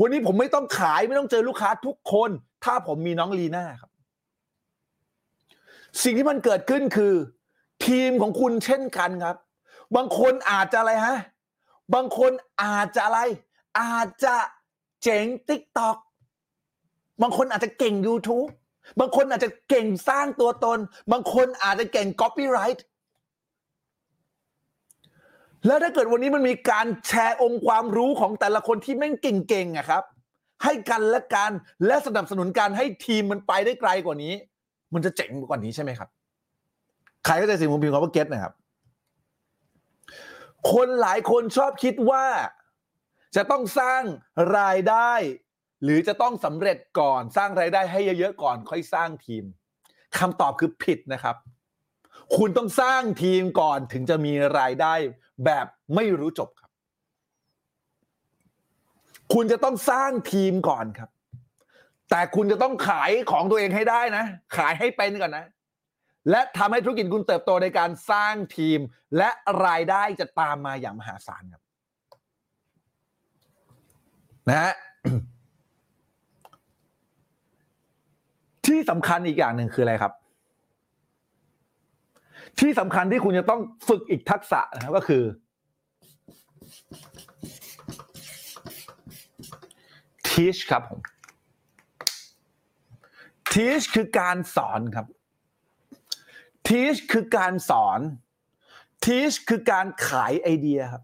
[0.00, 2.30] วันนี้ผมไม่ต้องขายไม่ต้องเจอลูกค้าทุกคน
[2.64, 3.90] ถ้าผมมีน้องลีน่าครับ
[6.02, 7.14] สิ่งที่มันเกิดขึ้นคือ
[7.86, 9.36] ทีมของคุณเช่นกันครับ
[9.96, 11.16] บางคนอาจจะอะไรฮะ
[11.94, 12.32] บางคน
[12.62, 13.20] อาจจะอะไร
[13.80, 14.36] อาจจะ
[15.02, 15.96] เจ๋งติ๊กต็อก
[17.22, 18.50] บางคนอาจจะเก่ง YouTube
[19.00, 20.78] บางคนอาจจะเก่งสร้างตัวตน
[21.12, 22.80] บางคนอาจจะเก่ง copyright
[25.66, 30.02] แล้วถ้าเกิดวันนี้มันมีการแชร์องค์ความรู้ของแต่ละคนที่แม่งเก่งๆอะครับ
[30.64, 31.50] ให้กันและกัน
[31.86, 34.34] และสนับสนุนการให้ทีมมันไปได้ไกลกว่านี้
[34.94, 36.08] มันจะเจ๋งกว่านี้ใช่ไหมครับ
[37.24, 38.52] ใครก็จะสิ่งผมพิมพ์คำว่าเก็ตนะครับ
[40.72, 42.24] คนหลายคนชอบคิดว่า
[43.36, 44.02] จะต้องสร้าง
[44.58, 45.12] รายได้
[45.84, 49.44] หรือจะต้องสำเร็จก่อนสร้างรายได้ให้เยอะๆก่อนค่อยสร้างทีม
[50.18, 51.36] คำตอบคือผิดนะครับ
[52.36, 54.94] คุณต้องสร้างทีมก่อนถึงจะมีรายได้
[55.44, 56.70] แบบไม่รู้จบครับ
[59.34, 61.10] คุณจะต้องสร้างทีมก่อนครับ
[62.10, 64.24] แต่คุณจะต้องขายของตัวเองให้ได้นะ
[64.56, 65.46] ขายให้เป็นก่อนนะ
[66.30, 68.78] และทำให้ธุรกิจคุณเติบโตในการสร้างทีม
[69.16, 69.30] และ
[69.66, 71.62] รายได้จะตามมาอย่างมหาศาลครับ
[74.48, 74.72] นะฮะ
[78.68, 80.12] ที่สำคัญอีกอย่างหนึ่งคืออะไรครับ
[82.60, 85.22] ที่สำคัญที่คุณจะต้องฝึกอีกทักษะนะครับก็คือ
[90.28, 91.00] teach ครับผม
[93.52, 95.06] teach คือการสอนครับ
[96.68, 98.00] teach คือการสอน
[99.04, 101.02] teach คือการขายไอเดียครับ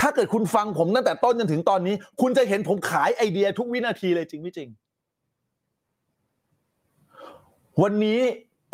[0.00, 4.68] ถ้าเกิดคุณฟังผมตั้งแต่ต้นจนถึงตอนนี้ คุณจะเห็นผมขายไอเดียทุกวินาทีเลยจริงไม่จริง
[7.82, 8.20] วันนี้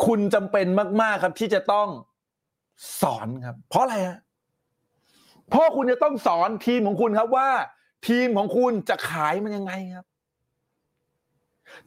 [0.05, 0.65] คุณจำเป็น
[1.01, 1.87] มาก ๆครับ ที่จะต้อง
[3.01, 4.19] สอนครับ เพราะอะไรฮะ
[5.49, 7.49] เพราะคุณจะต้องสอนทีมของคุณครับว่า
[8.07, 10.05] ทีมของคุณจะขายมันยังไงครับ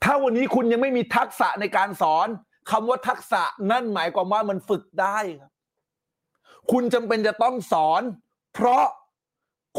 [0.03, 2.29] ถ้าวันนี้คุณยังไม่มีทักษะในการสอน
[2.71, 5.53] คำว่าทักษะนั่นหมายความว่ามันฝึกได้ครับ
[6.73, 8.03] คุณจำเป็นจะต้องสอน
[8.55, 8.85] เพราะ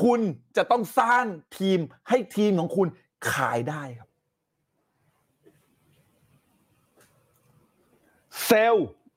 [0.04, 0.20] คุณ
[0.58, 1.26] จะต้องสร้าง
[1.58, 1.80] ทีม
[2.10, 2.88] ให้ทีมของคุณ
[3.32, 4.10] ขายได้ครับ
[8.46, 8.76] เซล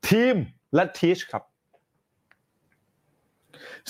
[0.09, 0.37] ทีม
[0.75, 1.43] และทีชครับ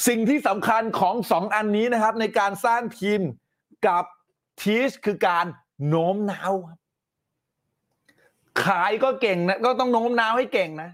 [0.06, 3.20] สิ่งที่สำคัญของสองอันนี้นะครับ ในการสร้างทีม
[3.86, 4.04] กับ
[4.62, 5.46] ทีชคือการ
[5.88, 6.78] โน้มน้าวครับ
[8.64, 10.90] ขายก็เก่งนะก็ต้องโน้มน้าวให้เก่งนะ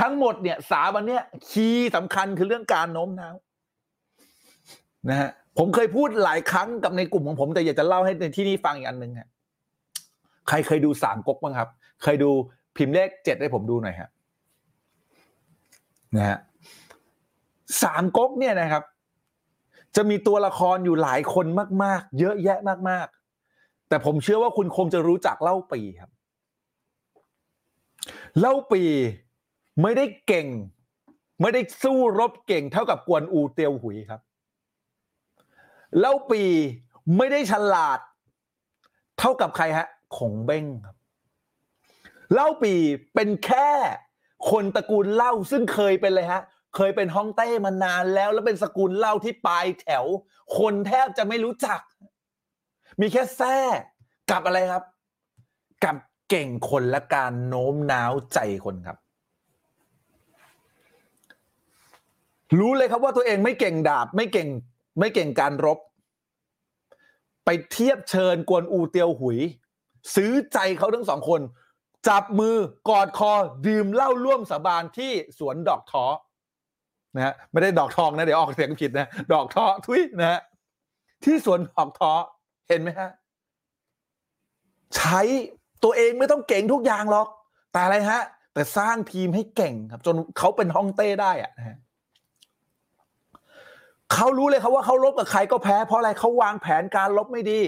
[0.00, 3.34] ทั้งหมดเนี่ยสามวันเนี้ยคีย์สำคัญคือเรื่องการโน้มน้าว
[5.08, 9.28] นะฮะผมเคยพูดหลายครั้งกับในกลุ่มของผม แต่อยากจะเล่าให้ในที่นี้ฟังอีกอันหนึ่งฮะ
[10.48, 11.68] ใครเคยดูสามก๊กบ้างครับ
[12.02, 12.30] เคยดู
[12.76, 14.10] พิมพ์เลขเจ็ดให้ผมดูหน่อยฮะ
[16.16, 16.38] นะฮะ
[17.82, 18.82] สามก๊กเนี่ยนะครับ
[19.96, 21.46] จะมีตัวละครอยู่หลายคน
[21.82, 22.58] มาก ๆ เยอะแยะ
[22.90, 23.06] มาก
[23.48, 26.10] ๆ แต่ผมเชื่อว่าคุณคงจะรู้จักเล่าปีครับ
[28.40, 28.82] เล่าปี
[29.82, 30.46] ไม่ได้เก่ง
[31.40, 34.20] ไม่ได้สู้รบเก่งเท่ากับกวนอูเตียวหุยครับ
[35.98, 36.42] เล่าปี
[37.16, 37.98] ไม่ได้ฉลาด
[39.18, 39.86] เท่ากับใครฮะ
[40.16, 40.95] ขงเบ้งครับ
[42.32, 42.74] เล่าปี
[43.14, 43.70] เป็นแค่
[44.50, 46.42] คนตระกูลเล่าซึ่งเคยเป็นเลยฮะ
[46.76, 50.04] เคยเป็นฮ่องเต้มานานแล้ว แล้วเป็นสกุลเล่าที่ปลายแถว
[50.58, 51.80] คนแทบจะไม่รู้จัก
[53.00, 53.56] มีแค่แท้
[54.30, 54.84] กับอะไรครับ
[55.84, 55.96] กับ
[56.30, 58.98] เก่งคนและการโน้มน้าวใจคนครับ
[62.58, 64.48] รู้เลยครับว่าตัวเองไม่เก่งดาบ ไม่เก่ง
[64.98, 65.78] ไม่เก่งการรบ
[67.44, 69.38] ไปเทียบเชิญกวนอูเตียวหุย
[70.14, 71.40] ซื้อใจเขาทั้งสองคน
[72.08, 72.56] จับมือ
[72.90, 73.32] กอดคอ
[73.66, 76.04] ดื่มเหล้าร่วมสาบานที่สวนดอกท้อ
[77.14, 80.40] นะฮะไม่ได้ดอกทองนะเดี๋ยวออกเสียงผิดนะดอกท้อทุยนะฮะ
[81.24, 82.12] ที่สวนดอกท้อ
[82.68, 83.10] เห็นไหมฮะ
[84.96, 85.20] ใช้
[85.84, 87.28] ตัวเองไม่ต้องเก่งทุกอย่างหรอก
[87.72, 88.22] แต่อะไรฮะ
[88.54, 91.76] แต่สร้างทีมให้เก่งครับ จนเขาเป็นฮ่องเต้ได้อะนะฮะ
[94.12, 97.60] เขารู้เลยครับว่าเขาลบกับใครก็แพ้เพราะอะไรเขาวางแผนการลบไม่ดี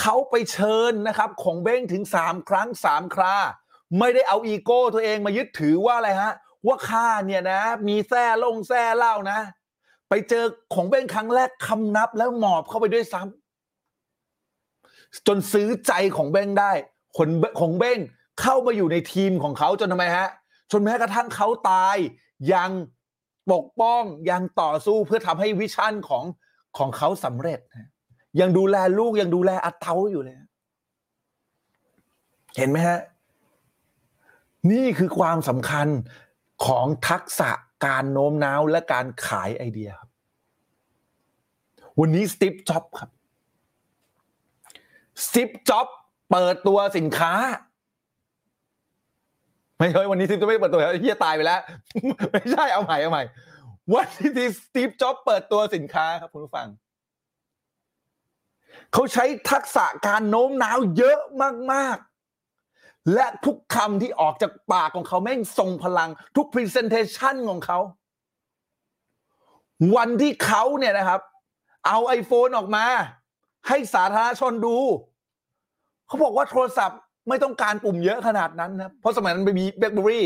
[0.00, 3.34] เขาไปเชิญนะครับของเบ้งถึงสามครั้งสามครา
[3.98, 6.32] ไม่ได้เอาอีโก้ตัวเองมายึดถือว่าอะไรฮะ
[6.66, 9.38] ว่าข้าเนี่ยนะ มีแท้ลงแท้เล่านะ
[10.08, 10.44] ไปเจอ
[10.74, 16.72] ของเบ้งครั้งแรกคำนับแล้วหมอบเข้าไปด้วยซ้ำจนซื้อใจของเบ้งได้
[17.16, 17.28] คน
[17.60, 17.98] ของเบ้ง
[18.40, 20.28] เข้ามาอยู่ในทีมของเขาจนทำไมฮะ
[20.72, 21.96] จนแม้กระทั่งเขาตาย
[22.52, 22.70] ยัง
[23.52, 26.24] ปกป้องยังต่อสู้เพื่อทำให้วิชั่นของ
[26.78, 27.88] ของเขาสำเร็จนะ
[28.40, 30.36] ยังดูแลลูกยังดูแลอาเตาอยู่เลย
[32.56, 33.00] เห็นไหมฮะ
[34.70, 35.86] นี่คือความสำคัญ
[36.66, 37.50] ของทักษะ
[37.84, 40.10] การโน้มน้าวและการขายไอเดียครับ
[42.00, 43.10] วันนี้สติปจ็อบครับ
[45.24, 45.86] สติปจ็อบ
[46.30, 47.32] เปิดตัวสินค้า
[49.78, 51.60] ไม่ใช่วันนี้สติปจะไม่เปิดตัวเฮียตายไปแล้ว
[52.32, 53.22] ไม่ใช่เอาใหม่เอาใหม่
[53.94, 56.68] วันที่สตีฟจ็อบเปิดตัวสินค้าครับคุณผู้ฟัง
[58.92, 61.18] เขาใช้ทักษะการโน้มน้าวเยอะ
[61.72, 67.78] มากๆ และทุกคำที่ออกจากปากของเขาแม่งทรงพลังทุก Presentation ของเขา
[69.96, 71.20] วันที่เขาเนี่ยนะครับ
[71.86, 72.84] เอา iPhone ออกมา
[73.68, 74.76] ให้สาธารณชนดู
[76.06, 80.24] เขาบอกว่าโทรศัพท์ไม่ต้องการปุ่มเยอะขนาดนั้นนะเพราะสมัยนั้นมีแบล็คเบอรี่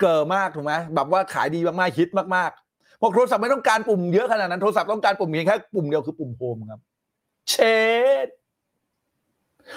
[0.00, 6.80] เกิดมากถูกไหมแบบว่าขายดีมากๆฮิตมากๆบอกโทรศัพท์ไม่ต้องการปุ่มเยอะขนาดนั้นโทรศัพท์ต้องการปุ่มเพียงแค่ปุ่มเดียวคือปุ่มโฮมครับ
[7.48, 7.54] เช
[8.24, 8.26] ด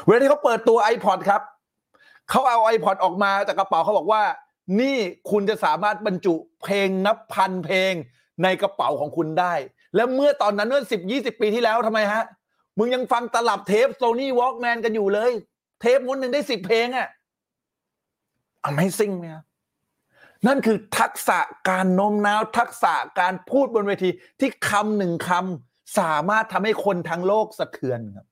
[0.05, 1.41] เวลาที่เขาเปิดตัว iPod ครับ
[2.29, 4.23] เขาเอา iPod ออกมาจากกระเป๋าเขาบอกว่า
[4.79, 4.97] นี่
[5.31, 7.93] คุณจะสามารถบรรจุเพลงนับพันเพลง
[8.43, 9.53] ในกระเป๋าของคุณได้
[9.95, 12.23] และเมื่อตอนนั้นเมื่อสิบยี่สิบปีที่แล้วทำไมฮะ
[12.77, 15.31] มึงยังฟังตลับเทปโซนี่วอล์กแมนกันอยู่เลย
[15.81, 17.09] เทปม้วนหนึ่งได้สิบเพลงอะ
[18.69, 19.43] Amazing ไหมครับ
[20.47, 24.09] นั่นคือทักษะการโน้มน้าวทักษะการพูดบนเวที
[24.39, 28.25] ที่คำหนึ่งคำ สามารถทำให้คนทั้งโลกสะเทือนครับ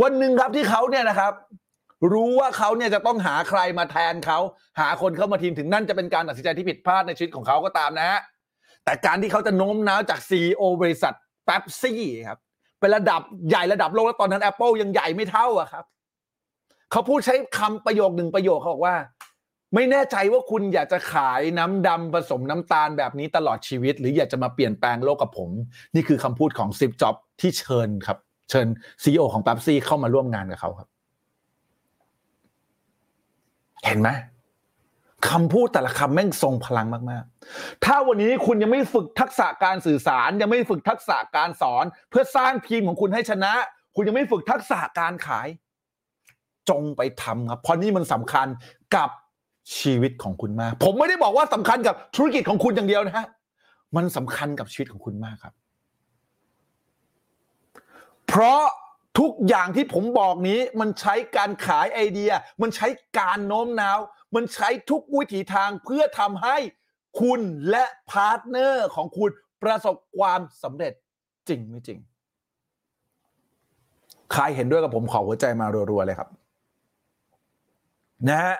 [0.00, 1.32] วันหนึ่งครับที่เขาเนี่ยนะครับ
[2.12, 4.38] รู้ว่าเขาเนี่ยจะต้องหาใครมาแทนเขา
[4.80, 8.20] หาคนเข้ามาทีมถึงนั่นจะเป็นการตัดสินใจที่ผิดพลาดในชีวิตของเขาก็ตามนะฮะ
[8.84, 11.14] แต่การที่เขาจะโน้มน้าวจากซีอบริษัท
[11.44, 12.38] แป๊บซี่ครับ
[12.80, 15.84] เป็นระดับใหญ่ระดับโลกแล้วตอนนั้น Apple ยังใหญ่ไม่เท่าอะครับ
[16.90, 18.96] เขาพูดใช้คำประโยคหนึ่งประโยคเขาบอกว่า
[19.76, 25.50] ไม่แน่ใจว่าคุณอยากจะขายน้ำดำผสมน้ำตาลแบบนี้ตลอดชีวิต หรืออยากจะมาเปลี่ยนแปลงโลกกับผม
[25.94, 28.18] นี่คือคำพูดของซิปจ็อบที่เชิญครับ
[28.50, 28.66] เชิญ
[29.02, 30.88] ซีอของ p ป๊บซี่เข้ามาร่วมงานกับเขาครับ
[33.86, 34.08] เห็นไหม
[35.30, 37.24] คำพูดแต่ละคำแม่งทรงพลังมาก
[37.54, 43.52] ๆ ถ้าวันนี้คุณยังไม่ฝึกทักษะการสื่อสาร ยังไม่ฝึกทักษะการสอน เพื่อสร้างทีมของคุณให้ชนะ
[43.96, 45.48] คุณยังไม่ฝึกทักษะการขาย
[46.70, 48.46] จงไปทำครับ เพราะนี่มันสำคัญ
[48.96, 49.10] กับ
[49.78, 53.26] ชีวิตของคุณมาก ผมไม่ได้บอกว่าสำคัญกับธุรกิจของคุณอย่างเดียวนะฮะ
[53.96, 55.54] มันสำคัญกับชีวิตของคุณมากครับ
[58.26, 58.62] เพราะ
[59.18, 62.30] ทุกอย่างที่ผมบอกนี้มันใช้การขายไอเดีย
[62.62, 62.88] มันใช้
[63.18, 63.98] การโน้มน้าว
[64.34, 66.56] มันใช้ทุกวิถีทางเพื่อทำให้
[67.20, 67.40] คุณ
[67.70, 69.30] และ partner ของคุณ
[69.62, 70.92] ประสบความสำเร็จ
[71.48, 71.98] จริงไม่จริง
[74.32, 76.28] ใครเห็นด้วยกับผมขอหัวใจมารัวๆเลยครับ
[78.28, 78.56] นะฮะ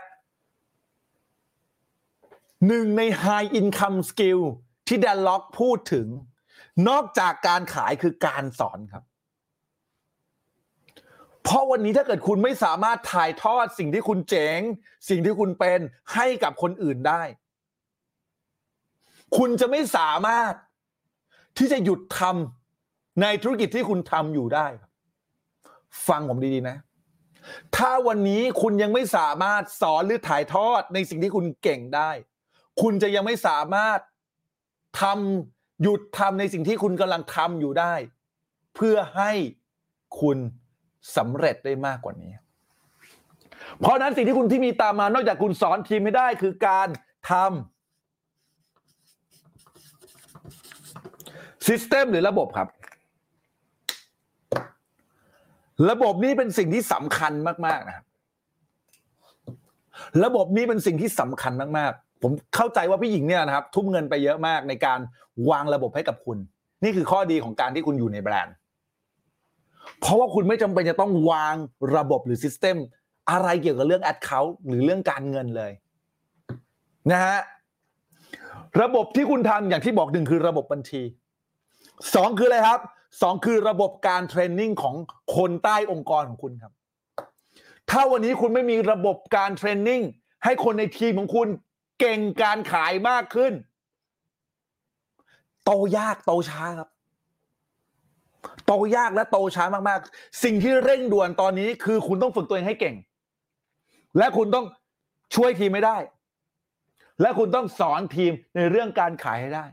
[2.66, 4.40] หนึ่งใน High Income Skill
[4.86, 6.06] ที่แดนล็อกพูดถึง
[6.88, 9.04] นอกจากการขายคือการสอนครับ
[11.42, 14.58] เพราะวันนี้ถ้าเกิดคุณไม่สามารถถ่ายทอดสิ่งที่คุณเจ๋ง
[15.08, 15.80] สิ่งที่คุณเป็น
[16.14, 17.22] ให้กับคนอื่นได้
[19.36, 20.52] คุณจะไม่สามารถ
[21.58, 24.90] ที่จะหยุดทำในธุรกิจที่คุณทำอยู่ได้ครับ
[26.08, 26.76] ฟังผมดีๆนะ
[27.76, 32.10] ถ้าวันนี้คุณยังไม่สามารถสอนหรือถ่ายทอดในสิ่งที่คุณเก่งได้
[32.82, 33.98] คุณจะยังไม่สามารถ
[35.00, 37.94] ทำหยุดทำในสิ่งที่คุณกำลังทำอยู่ได้
[38.74, 39.32] เพื่อให้
[40.20, 40.38] คุณ
[41.16, 42.32] สำเร็จได้มากกว่านี้
[43.80, 46.88] เพราะนั้นสิ่งที่คุณที่มีตามมานอกจากคุณสอนทีมไม่ได้คือการ
[47.30, 52.68] ทำซิสเต็มหรือระบบครับ
[55.90, 57.32] ระบบนี้เป็นสิ่งที่สำคัญ
[57.66, 58.04] มาก ๆ นะครับ
[60.24, 65.00] ระบบนี้เป็นสิ่งที่สำคัญมาก ๆ ผมเข้าใจว่าพี่หญิงเนี่ยนะครับ ทุ่มเงินไปเยอะมากในการ
[65.50, 66.38] วางระบบให้กับคุณ
[66.84, 68.54] นี่คือข้อดีของการที่คุณอยู่ในแบรนด์
[70.00, 71.54] เพราะว่าคุณไม่จำเป็นจะต้องวาง
[71.96, 72.76] ระบบหรือซิสเต็ม
[73.30, 75.72] อะไรเกี่ยวกับเรื่องแอดเคาท์หรือเรื่องการเงินเลย
[77.12, 77.38] นะฮะ
[78.82, 81.02] ระบบที่คุณทำอย่างที่บอกหนึ่งคือระบบบัญชี
[82.14, 82.80] สองคืออะไรครับ
[83.22, 84.94] สองคือระบบการเทรนนิ่งของ
[85.36, 86.72] คนใต้องค์กรของคุณครับ
[87.90, 90.02] ถ้าวันนี้คุณไม่มีระบบการเทรนนิ่ง
[90.44, 91.48] ให้คนในทีมของคุณ
[92.00, 93.52] เก่งการขายมากขึ้น
[95.64, 96.88] โตยากโตช้าครับ
[98.66, 102.94] โตยากและโตช้ามากๆ สิ่งที่เร่งด่วนตอนนี้คือคุณต้องฝึกตัวเองให้เก่ง
[104.18, 104.66] และคุณต้อง
[105.34, 105.96] ช่วยทีมไม่ได้
[107.20, 109.64] และคุณต้องสอนทีมในเรื่องการขายให้ได้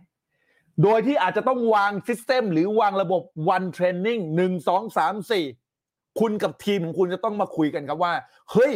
[0.83, 3.21] โดยที่อาจจะต้องวาง system หรือวางระบบ
[3.55, 5.45] one training หนึ่งสองสามสี่
[6.19, 8.13] คุณกับทีมของคุณจะต้องมาคุยกันครับว่า
[8.51, 8.73] เฮ้ย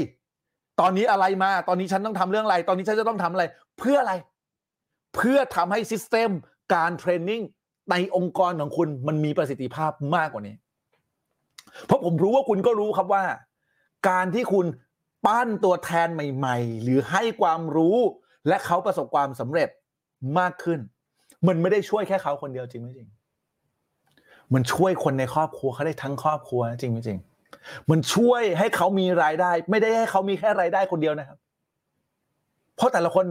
[0.79, 3.43] ตอนนี้อะไรมา ตอนนี้ฉันต้องทำเรื่องอะไร ตอนนี้ฉันจะต้องทำอะไร
[3.79, 4.13] เพื่ออะไร
[5.15, 6.29] เพื่อทำให้ system
[6.75, 7.41] การ training
[7.91, 10.55] ในองค์กรของคุณมันมีประสิทธิภาพมากกว่านี้
[11.85, 13.23] เพราะผมรู้ว่าคุณก็รู้ครับว่า
[14.09, 14.65] การที่คุณ
[15.25, 17.97] ปั้นตัวแทนใหม่ ๆ หรือให้ความรู้
[18.47, 19.69] และเขาประสบความสำเร็จ
[20.39, 20.79] มากขึ้น
[21.47, 23.07] มันไม่ได้ช่วยแค่เขาคนเดียวจริงไหมจริง
[24.53, 27.19] มันช่วยคนในครอบครัวเขาได้ทั้งครอบครัวจริงไหมจริง
[27.89, 31.37] มันช่วยให้เขามีรายได้ ไม่ได้ให้เขามีแค่รายได้คนเดียวนะครับ
[32.75, 33.25] เพราะแต่ละคน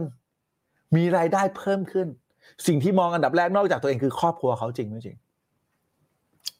[0.95, 2.07] มีรายได้เพิ่มขึ้น
[2.67, 5.17] สิ่งที่มองอันดับแรกนอกจากตัวเองคือครอบครัวเขาจริงไม่จริง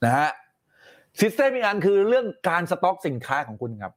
[0.03, 0.29] นะฮะ
[1.19, 3.93] system อีกอันคือเรื่องการสต็อกสินค้าของคุณครับ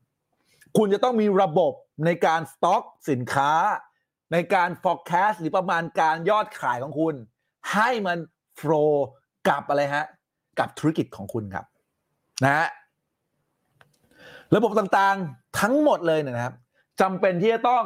[0.76, 1.72] คุณจะต้องมีระบบ
[2.06, 3.52] ในการสต็อกสินค้า
[4.32, 7.14] ในการ forecast หรือประมาณการยอดขายของคุณ
[7.72, 8.18] ให้มัน
[8.56, 9.06] flow
[9.48, 10.06] กับอะไรฮะ
[10.58, 11.66] กับธุรกิจของคุณครับ
[12.44, 12.66] นะฮะ
[14.56, 16.54] ระบบต่างๆทั้งหมดเลยนะครับ
[17.00, 17.84] จำเป็นที่จะต้อง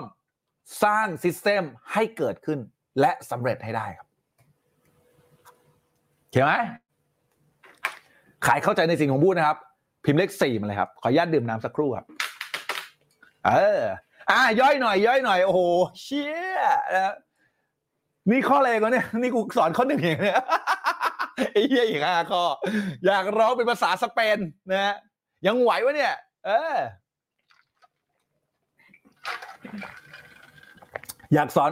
[0.85, 2.59] สร้าง system ให้เกิดขึ้น
[3.01, 4.09] และสำเร็จให้ได้ครับ
[6.31, 6.53] เห็นไหม
[8.47, 9.59] ขายเข้าใจในสิ่งของพูดนะครับ
[10.05, 12.07] พิมพ์เลขสี่มาเลยครับ ขออนุญาตดื่มน้ำสักครู่ครับ
[13.47, 13.81] เออ
[14.31, 15.61] อ่าย่อยหน่อย ย่อยหน่อย โอ้โห
[16.03, 16.61] เชี่ย
[16.95, 17.15] นะ
[18.31, 20.43] นี่ข้ออะไรกันเนี่ยนี่กูสอนข้อหนึ่งเองเนี่ย
[21.53, 22.43] ไอ้เหี้ยอีกห้าข้อ
[23.07, 24.39] อยากร้องเป็นภาษาสเปน
[24.71, 24.97] นะฮะ
[25.47, 26.15] ยังไหววะเนี่ย
[26.47, 26.79] เออ
[31.35, 31.71] อยากสอน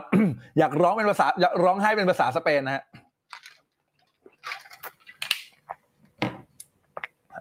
[0.59, 2.85] อยากร้องเป็นภาษา อยากร้องให้เป็นภาษาสเปนนะฮะ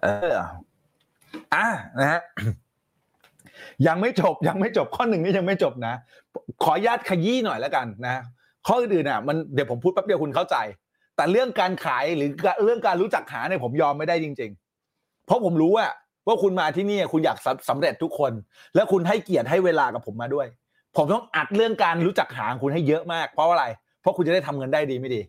[0.02, 0.34] เออ
[1.54, 1.66] อะ
[1.98, 2.20] นะฮะ
[3.86, 5.94] ยังไม่จบยังไม่จบข้อหนึ่งนี่ยังไม่จบนะ
[6.62, 8.22] ขออนุญาตขยี้หน่อยแล้วกันนะ
[8.66, 10.56] ข้ออื่นๆอะมันเดี๋ยวผมพูดแป๊บเดียวคุณเข้าใจ
[11.16, 12.30] แต่เรื่องการขายหรือ
[12.64, 14.50] เรื่องการรู้จักหาเนี่ยผมยอมไม่ได้จริง
[14.88, 15.92] ๆ เพราะผมรู้อะ
[16.26, 18.32] ว่าคุณมาที่นี่คุณอยากสำสำเร็จทุกคน
[18.74, 20.46] แล้วคุณให้เกียรติให้เวลากับผมมาด้วย
[20.96, 23.66] ผมต้องอัดเรื่องการรู้จักหางคุณให้เยอะมาก เพราะอะไร
[24.00, 25.20] เพราะคุณจะได้ทำเงินได้ดีไม่ดี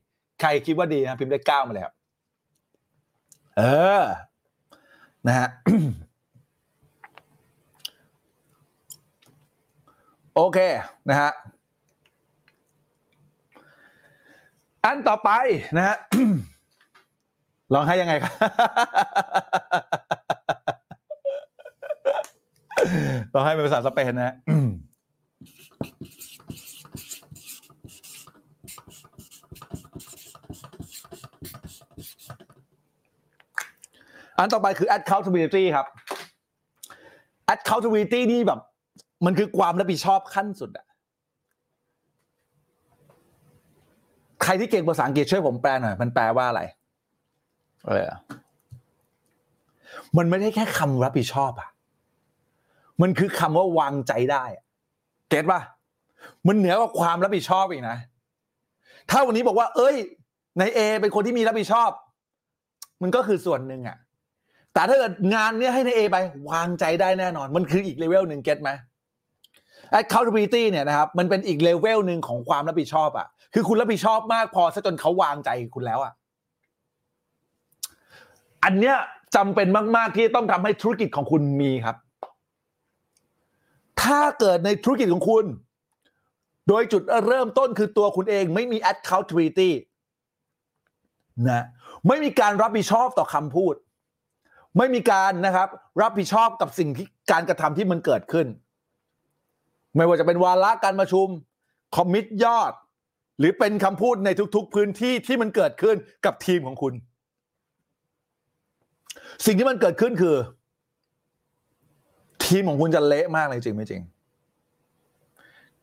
[0.41, 1.93] ใครคิดว่าดีนะพิมพ์ได้เก้ามาเลยครับ
[3.57, 3.61] เอ
[4.01, 4.03] อ
[5.27, 5.47] นะฮะ
[10.35, 10.59] โอเค
[11.09, 11.31] นะฮะ
[14.85, 15.29] อันต่อไป
[15.77, 15.97] นะฮะ
[17.73, 18.33] ลองให้ยังไงครับ
[23.33, 24.35] ลองให้เป็นภาษาสเปนนะฮะ
[34.37, 35.87] อันต่อไปคือ accountability ครับ
[37.53, 38.59] accountability นี่แบบ
[39.25, 40.85] มันคือความรับผิดชอบขั้นสุดอะ
[44.43, 46.61] ใครที่เก่งภาษาอังกฤษช่วยผมแปลหน่อยมันแปลว่าอะไร
[47.87, 48.09] เออ
[50.17, 51.69] มันไม่ได้แค่คำรับผิดชอบอะ
[53.01, 54.43] มันคือคำว่าวางใจได้
[55.29, 55.61] เก็ตป่ะ
[56.47, 57.97] มันเหนือกว่าความรับผิดชอบอีกนะ
[59.09, 59.95] ถ้าวันนี้บอกว่า เอ้ย
[60.59, 61.89] ในเอเป็นคนที่มีรับผิดชอบ
[63.01, 63.97] มันก็คือส่วนหนึ่งอะ
[64.73, 66.17] แต่ถ้าเกิดงานเนี้ยให้ในเอไป
[66.51, 68.69] วางใจได้แน่นอน มันคืออีกเลเวลหนึ่งเก็ตไหม
[69.99, 76.13] accountability เนี่ยนะครับมันเป็นอีกเลเวลหนึ่งของความรับผิดชอบอะคือคุณรับผิดชอบมากพอซะจนเขาวางใจคุณแล้วอะ
[78.63, 78.95] อันเนี้ย
[79.35, 81.95] จำเป็นมาก ๆ ที่ต้องทำให้ธุรกิจของคุณมีครับ
[84.03, 85.45] ถ้าเกิดในธุรกิจของคุณ
[86.67, 89.71] โดยจุดเริ่มต้นคือตัวคุณเองไม่มี accountability
[91.49, 91.65] นะ
[92.07, 93.75] ไม่มีการรับผิดชอบต่อคำพูด
[94.77, 95.69] ไม่มีการนะครับ
[96.01, 98.47] รับผิดชอบกับสิ่งที่การกระทำที่มันเกิดขึ้น
[99.95, 101.27] ไม่ว่าจะเป็นวาระการประชุม
[101.95, 102.73] คอมมิตยอด
[103.39, 106.93] หรือเป็นคำพูดในทุก ๆ พื้นที่ที่มันเกิดขึ้นกับทีมของคุณ
[109.45, 110.35] สิ่งที่มันเกิดขึ้นคือ
[112.53, 114.01] ทีมของคุณจะเละมากเลยจริงไม่จริง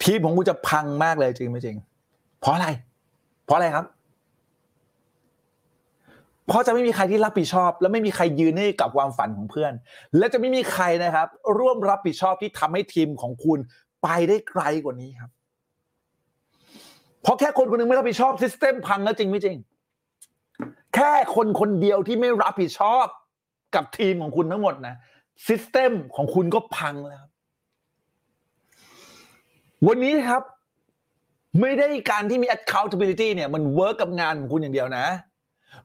[0.04, 1.76] ทีมของคุณจะพังมากเลยจริงไม่จริง
[2.40, 2.68] เพราะอะไร
[3.44, 3.86] เพราะอะไรครับ
[6.46, 9.72] เพราะจะไม่มีใครที่รับผิดชอบ และไม่มีใครยืนให้กับความฝันของเพื่อน
[10.16, 11.28] และจะไม่มีใครนะครับ
[11.58, 13.58] ร่วมรับผิดชอบที่ทำให้ทีมของคุณ
[14.02, 15.30] ไปได้ไกลกว่านี้ครับ
[17.22, 19.56] เพราะแค่คนคนหนึ่งไม่รับผิดชอบ system พังแล้วจริงไม่จริง
[20.94, 23.06] แค่คนคนเดียวที่ไม่รับผิดชอบ
[23.74, 24.96] กับทีมของคุณทั้งหมดนะ
[25.46, 27.24] system ของคุณก็พังแล้ว
[29.86, 30.42] วันนี้ครับ
[31.60, 35.06] ไม่ได้การที่มี accountability เนี่ย มัน work กับงานของคุณอย่างเดียวนะ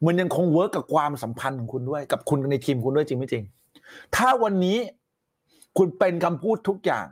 [0.05, 3.43] มันยังคง work กับความสัมพันธ์ของคุณด้วย กับคุณในทีมคุณด้วยจริงไม่จริง
[4.15, 4.77] ถ้าวันนี้
[5.77, 7.07] คุณเป็นคำพูดทุกอย่าง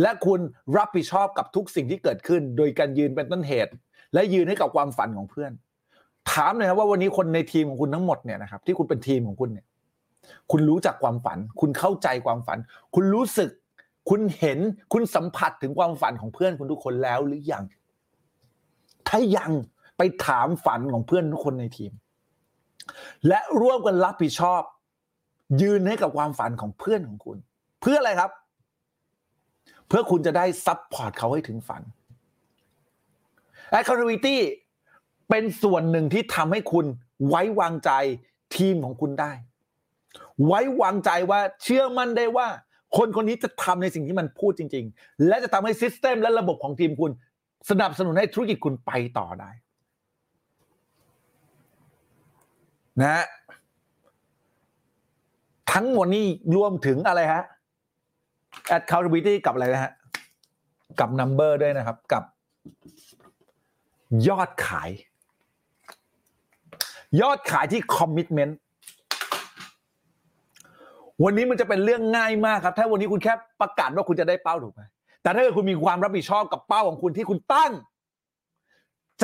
[0.00, 0.40] และคุณ
[0.76, 3.72] รับผิดชอบกับทุกสิ่งที่เกิดขึ้น โดยการยืนเป็นต้นเหตุ
[4.14, 5.52] และยืนให้กับความฝันของเพื่อน
[6.32, 9.66] ถามเลยครับว่าวันนี้คนในทีมของคุณทั้งหมดเนี่ยนะครับ ที่คุณเป็นทีมของคุณเนี่ย
[10.50, 12.58] คุณรู้จักความฝัน คุณเข้าใจความฝัน
[12.94, 13.50] คุณรู้สึก
[14.10, 14.58] คุณเห็น
[14.92, 17.64] คุณสัมผัสถึงความฝันของเพื่อนคุณทุกคนแล้วหรือยัง
[19.08, 19.50] ถ้ายัง
[19.96, 21.92] ไปถามฝันของเพื่อนทุกคนในทีม
[23.28, 24.62] และร่วมกันรับผิดชอบ
[25.62, 27.38] ยืนให้กับความฝันของเพื่อนของคุณ
[27.80, 28.30] เพื่ออะไรครับ
[29.88, 31.82] เพื่อคุณจะได้ support เขาให้ถึงฝัน
[33.78, 34.36] accountability
[35.28, 36.86] เป็นส่วนหนึ่งที่ทำให้คุณ
[37.28, 37.90] ไว้วางใจ
[38.56, 39.32] ทีมของคุณได้
[40.46, 42.46] ไว้วางใจว่าเชื่อมั่นได้ว่า
[42.96, 47.12] คนคนนี้จะทำในสิ่งที่มันพูดจริง ๆ และจะทำให้ system และระบบของทีมคุณ
[47.70, 49.50] สนับสนุนให้ธุรกิจคุณไปต่อได้
[53.00, 53.24] นะฮะ
[55.72, 57.42] ทั้งหมดนี้รวมถึงอะไรฮะ
[58.76, 59.92] accountability กับอะไรนะฮะ
[61.00, 62.24] กับ number ด้วยนะครับ กับ
[64.28, 64.90] ยอดขาย
[67.20, 68.52] ยอดขายที่ commitment
[71.22, 74.82] วันนี้มันจะเป็นเรื่องง่ายมากครับ ถ้าวันนี้คุณแค่ประกาศว่าคุณจะได้เป้าถูกไหม
[75.22, 77.72] แต่ถ้าเกิดคุณมีความรับผิดชอบกับเป้าของคุณที่คุณตั้ง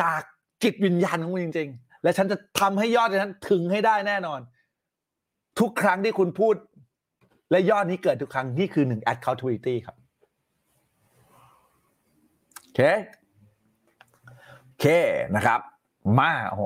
[0.01, 0.21] จาก
[0.63, 4.41] จิตวิญญาณของคุณจริง ๆ และฉันจะทำให้ยอดนั้นถึงให้ได้แน่นอน
[5.61, 6.55] ทุกครั้งที่คุณพูด
[7.51, 9.97] และยอดนี้เกิดทุกครั้งนี่คือหนึ่ง accountability ครับ
[12.63, 12.81] โอเค
[14.65, 14.87] โอเค
[15.37, 15.61] นะครับ
[16.19, 16.59] มาโอ้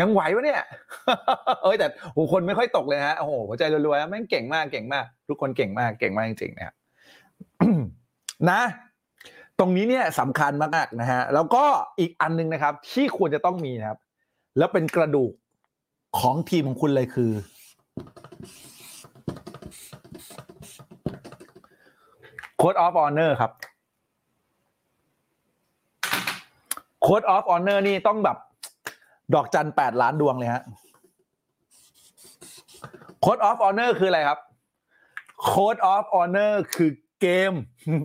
[0.00, 0.62] ยังไหววะเนี่ย
[1.62, 6.74] เอ้ยแต่โอ้คนไม่ค่อยตกเลยฮะ โอ้โหหัวใจรัวๆแม่งเก่งมากเก่งมาก ทุกคนเก่งมากเก่งมากจริงๆนะครับ
[8.50, 8.62] นะ
[9.58, 11.64] ตรงนี้เนี่ยสำคัญมากๆนะฮะ แล้วก็
[12.00, 13.98] อีกอันหนึงนะครับ ที่ควรจะต้องมีนะครับ
[14.58, 15.32] แล้วเป็นกระดูก
[16.18, 17.32] ของทีมของคุณเลยคือ
[22.60, 23.52] Code of Honor ครับ
[27.06, 28.36] Code of Honor นี่ต้องแบบ
[29.34, 30.62] ดอกจันแปดล้านดวงเลยฮะ
[33.24, 34.38] Code of Honor คืออะไรครับ
[35.50, 36.90] Code of Honor คือ
[37.20, 37.52] เกม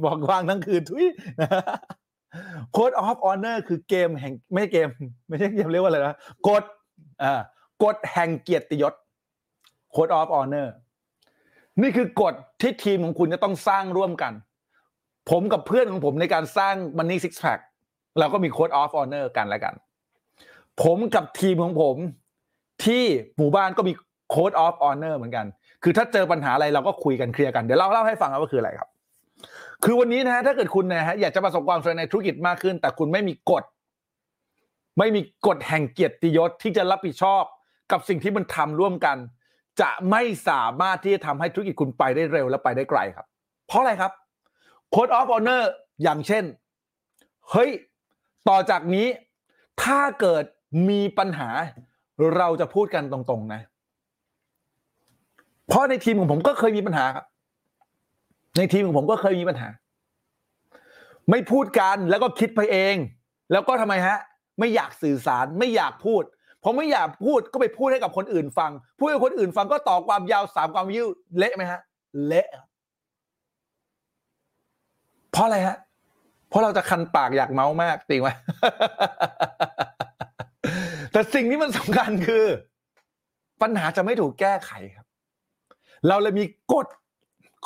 [0.06, 1.06] บอกวางทั้งคืนทุย
[2.76, 4.90] Code of Honor คือเกมแห่งไม่ใช่เกม
[5.28, 6.18] ไม่ใช่เกมเรียกว่าอะไรนะ
[6.48, 6.64] กฎ
[7.24, 7.42] อ่า
[7.84, 8.94] กฎแห่งเกียรติยศ
[9.96, 10.68] Code of Honor
[11.82, 14.34] นี่คือกฎที่ทีมของคุณจะต้องสร้างร่วมกัน
[15.32, 17.60] ผมกับเพื่อนของผมในการสร้าง Money Six Pack
[18.20, 19.74] เราก็มี Code of Honor กันแล้วกัน
[20.84, 21.96] ผมกับทีมของผม
[22.86, 23.04] ที่
[23.38, 23.94] หมู่บ้านก็มี
[24.34, 25.46] Code of Honor เหมือนกัน
[25.84, 28.90] คือถ้าเจอปัญหาอะไรเราก็คุยกันเคลียร์กัน เดี๋ยวเราเล่าให้ฟังว่าคืออะไรครับ
[29.84, 33.64] คือวันนี้นะฮะถ้าเกิดคุณนะฮะอยากจะประสบความสำเร็จในธุรกิจมากขึ้น แต่คุณไม่มีกฎ
[35.00, 37.44] ไม่มีกฎแห่งเกียรติยศที่จะรับผิดชอบ
[37.92, 39.18] กับสิ่งที่มันทำร่วมกัน
[39.82, 43.28] จะไม่สามารถที่จะทำให้ธุรกิจคุณไปได้เร็วและไปได้ไกลครับ
[43.68, 44.12] เพราะอะไรครับ
[44.94, 45.64] Code of Honor
[46.04, 46.44] อย่างเช่น
[47.52, 47.70] เฮ้ย
[48.50, 49.08] ต่อจากนี้
[49.84, 50.44] ถ้าเกิด
[50.90, 51.50] มีปัญหา
[52.38, 53.62] เราจะพูดกันตรงๆนะ
[55.68, 57.26] เพราะในทีมของผมก็เคยมีปัญหาครับ
[58.58, 59.68] ในทีมของผมก็เคยมีปัญหา
[61.32, 62.96] ไม่พูดกันแล้วก็คิดไปเอง
[63.52, 64.18] แล้วก็ทำไมฮะ
[64.60, 66.24] ไม่อยากสื่อสารไม่อยากพูด
[66.64, 71.08] พอไม่อยากพูดก็ไปพูดให้กับคนอื่นฟัง พูดให้คนอื่นฟังก็ต่อความยาวสามความยืด
[71.38, 71.80] เละไหมฮะ
[72.26, 72.48] เละ
[75.32, 75.78] เพราะอะไรฮะ
[76.50, 78.30] เพราะเราจะคันปากอยากเมามากจริงไหม
[81.18, 82.46] แต่สิ่งที่มันสำคัญคือ
[83.62, 85.06] ปัญหาจะไม่ถูกแก้ไขครับ
[86.08, 86.88] เราเลยมีกฎ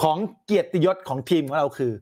[0.02, 1.94] ของเกียรติยศของทีมของเราคือ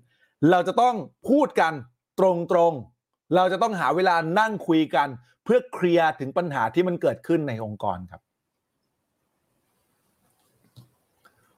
[0.51, 0.95] เราจะต้อง
[1.29, 1.73] พูดกัน
[2.19, 2.21] ต
[2.57, 5.07] รงๆ เราจะต้องหาเวลานั่งคุยกัน
[5.43, 8.21] เพื่อเคลียร์ถึงปัญหาที่มันเกิดขึ้นในองค์กรครับ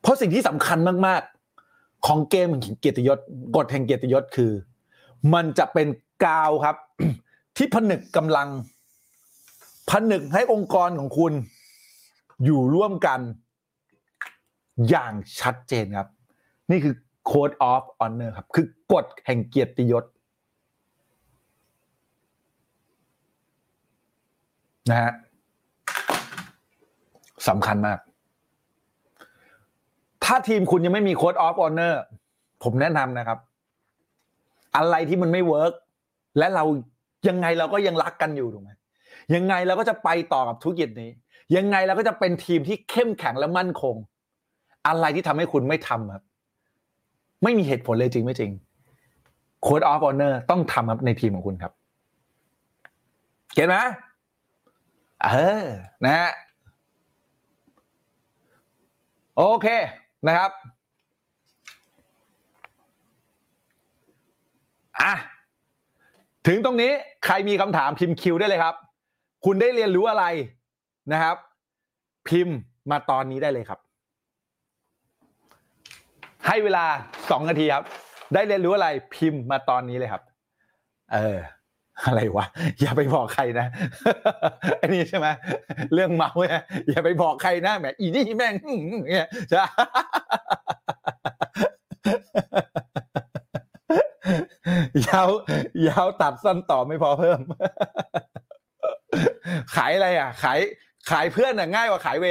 [0.02, 0.78] เพราะสิ่งที่สำคัญ
[1.08, 3.20] มากๆ ของเกมแห่งเกียรติยศ
[3.56, 4.52] กฎแห่งเกียรติยศคือ
[5.34, 5.88] มันจะเป็น
[6.26, 6.76] กาวครับ
[7.58, 8.50] ที่ผนึกกำลัง
[9.90, 11.34] ผนึกให้องค์กรของคุณ
[12.46, 13.20] อยู่ร่วมกัน
[14.90, 16.08] อย่างชัดเจนครับ
[16.72, 16.96] นี่คือ
[17.32, 20.06] Code of Honor ครับ คือกฎแห่งเกียรติยศ
[24.90, 25.12] นะฮะ
[27.48, 28.00] สำคัญมาก
[30.24, 31.94] ถ้าทีมคุณยังไม่มี Code of Honor
[32.64, 33.40] ผมแนะนำนะครับ
[34.78, 35.74] อะไรที่มันไม่เวิร์ก
[36.38, 36.64] และเรา
[37.28, 38.70] ยังไงเราก็ยังรักกันอยู่ถูกไหม
[39.36, 41.10] ยังไงเราก็จะไปต่อกับธุรกิจนี้
[41.56, 43.96] ยังไงเราก็จะเป็นทีมที่เข้มแข็งและมั่นคง
[44.88, 46.24] อะไรที่ทำให้คุณไม่ทำครับ
[47.44, 48.52] ไม่มีเหตุผลเลยจริงไม่จริง
[49.66, 51.72] Code of Honor ต้องทำครับในทีมของคุณครับ
[53.54, 53.78] เก็ตไหม
[55.24, 55.30] เอ
[55.64, 55.66] อ
[56.04, 56.32] นะฮะ
[59.36, 59.68] โอเค
[60.28, 60.52] นะครับ
[65.02, 65.14] อะ
[66.48, 66.92] ถึงตรงนี้
[67.26, 68.76] ใครมีคำถามพิมพ์คิวได้เลยครับ
[69.46, 70.26] คุณได้เรียนรู้อะไร
[71.12, 71.38] นะครับ
[72.28, 72.58] พิมพ์
[72.92, 73.80] มาตอนนี้ได้เลยครับ
[76.48, 76.86] ให้เวลา
[77.30, 77.84] สองนาทีครับ
[78.34, 80.22] ได้เรียนรู้อะไรพิมพ์มาตอนนี้เลยครับ
[81.14, 81.38] เออ
[82.06, 82.46] อะไรวะ
[82.82, 83.68] อย่าไปบอกใครนะ
[84.82, 85.28] อันนี้ใช่ไหม
[85.94, 88.54] เรื่องเมาเนี่ยอย่าไปบอกใครนะแหมอีนี่แม่ง
[89.10, 89.62] เนี่ยจะ
[95.08, 95.30] ยาว
[95.88, 97.40] ยาวตัดสั้นต่อไม่พอเพิ่ม
[99.76, 100.60] ขายอะไรอะ ขาย
[101.12, 102.26] ขายเพื่อนอะง่ายกว่าขายเว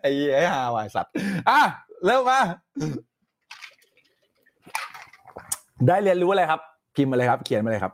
[0.00, 1.12] ไอ้เหี้ฮาวายสัตว์
[1.48, 1.60] อะ
[2.04, 2.40] เริ่มมา
[5.86, 6.60] ได้เรียนรู้อะไรครับ
[6.94, 7.92] พิมพ์มาเลยครับ เขียนมาเลยครับ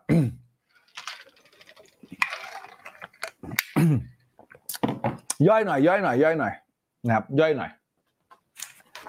[5.49, 6.53] ย่อยหน่อยย่อยหน่อยย่อยหน่อย
[7.07, 7.71] นะครับ ย่อยหน่อย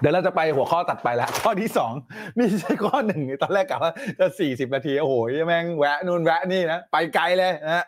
[0.00, 1.92] เดี๋ยวเราจะไปหัวข้อตัดไปแล้วข้อที่สอง
[2.38, 5.14] นี่ใช่ข้อหนึ่งตอนแรกกะว่าจะสี่สิบนาทีโอ้โห
[5.46, 7.84] แม่งแวะนู่นแวะนี่นะไปไกลเลยนะ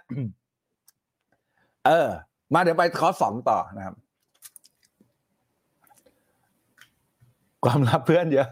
[1.86, 2.09] เออ
[2.55, 3.94] มาเดี๋ยวไปข้อสองต่อนะครับ
[7.65, 8.48] ความลับเพื่อนเยอะ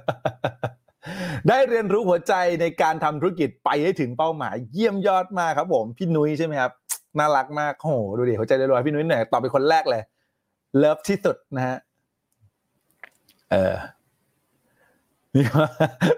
[1.49, 6.73] ได้เรียนรู้หัวใจในการทำธุรกิจไปให้ถึงเป้าหมาย เยี่ยมยอดมากครับ ผมพี่นุ้ยใช่ไหมครับ
[7.19, 10.03] น่ารักมากโอ้โหดูดิหัวใจรอยๆพี่นุ้ยเนี่ยตอบเป็นคนแรกเลย
[10.77, 11.77] เลิฟที่สุดนะฮะ
[13.51, 13.75] เออ
[15.39, 15.45] มี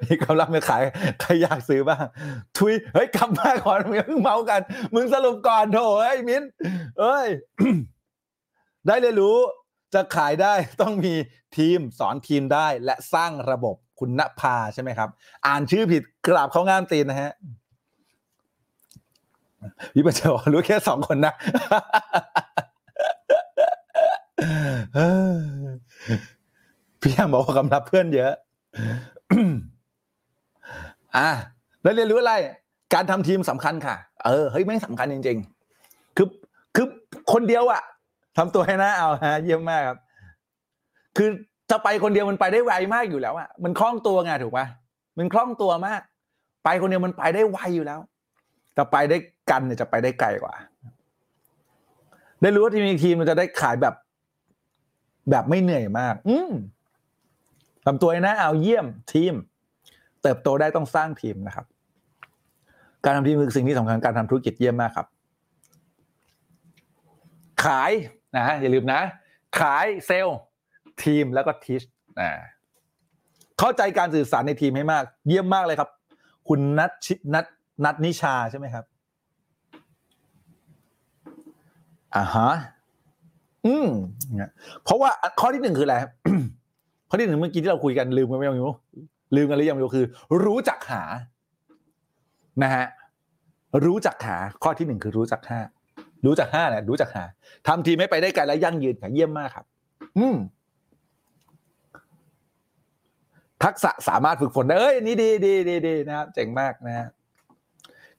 [0.04, 0.82] มีกำลังไปขาย
[1.20, 2.04] ใครอยากซื้อบ้าง
[2.56, 4.60] ทุยเฮ้ยกลับมาก่อนมึงเพิ่งเมากัน
[4.94, 6.42] มึงสรุปก่อนโถเอ้ยมิ้น
[7.00, 7.26] เอ้ย
[8.86, 9.36] ได้เรียนรู้
[9.94, 11.14] จะขายได้ต้องมี
[11.56, 15.08] ทีมสอนทีมได้และสร้างระบบคุณณภาใช่ไหมครับ
[15.46, 17.32] อ่านชื่อผิดกราบเขางามตีนนะฮะ
[19.94, 21.34] พี่ปัญญาบอรู้แค่สองคนนะ
[24.94, 28.32] เพี่ยังบอกว่ากำลับเพื่อนเยอะ
[31.16, 31.28] อะ
[31.82, 32.34] แล้วเรียนรู้อะไร
[32.94, 35.38] การทำทีมสำคัญค่ะ เออเฮ้ยไม่งสำคัญจริง
[35.76, 36.28] ๆ คือ
[36.76, 36.86] คือ
[37.32, 37.82] คนเดียวอะ
[38.36, 39.98] ทำตัวให้น่าเอาฮะเยี่ยมมากครับ
[41.16, 41.28] คือ
[41.70, 44.66] จะไปคนเดียวมันไปได้ไวมากอยู่แล้วอะมันคล่องตัวไงถูกปะ
[45.18, 46.00] มันคล่องตัวมาก
[46.64, 48.00] ไปคนเดียวมันไปได้ไวอยู่แล้ว
[48.74, 49.16] แต่ไปได้
[49.50, 50.54] กันเนี่ยจะไปได้ไกลกว่า
[52.42, 53.94] ได้รู้ว่าทีมมีทีมมันจะได้ขายแบบ
[55.30, 56.50] แบบไม่เหนื่อยมาก อืม
[57.86, 59.34] ทำตัวนะเอาเยี่ยมทีม
[60.22, 61.66] เติบโตได้ต้องสร้างทีมนะครับ
[63.04, 65.06] การทำทีมคือสิ่งที่สำคัญการทำธุรกิจเยี่ยมมากครับ
[67.64, 67.92] ขาย
[68.36, 69.00] นะอย่าลืมนะ
[69.60, 70.38] ขายเซลล์
[71.04, 71.82] ทีมแล้วก็ทิช
[72.20, 72.30] นะ
[73.58, 75.90] เข้าใจการสื่อสารในทีมให้มาก เยี่ยมมากเลยครับ
[76.48, 77.46] คุณนัทชินัท
[77.84, 78.84] นัทนิชาใช่ไหมครับ
[82.16, 82.50] อ่าฮะ
[83.66, 83.88] อืม
[84.36, 84.50] เนี่ย
[84.84, 85.96] เพราะว่าข้อที่หนึ่งคืออะไร
[87.10, 88.74] ข้อที่หนึ่งเมื่อกี้ที่เราคุยกันลืมกันไปยังไม่รู้
[89.36, 90.06] ลืมกันหรือยังไม่รู้คือ
[90.44, 91.02] รู้จักหา
[92.62, 92.86] นะฮะ
[93.84, 95.60] รู้จักหาข้อที่หนึ่งคือรู้จักห้า
[96.26, 97.24] รู้จักห้าเนี่ยรู้จักหา
[97.66, 99.64] ทำทีไม่ไปได้ไกลและยั่งยืนค่ะเยี่ยมมากครับ
[100.18, 100.36] อืม
[103.64, 107.08] ทักษะสามารถฝึกฝนได้เอ้ยนี่ดีดีดีดีนะครับเจ๋งมากนะฮะ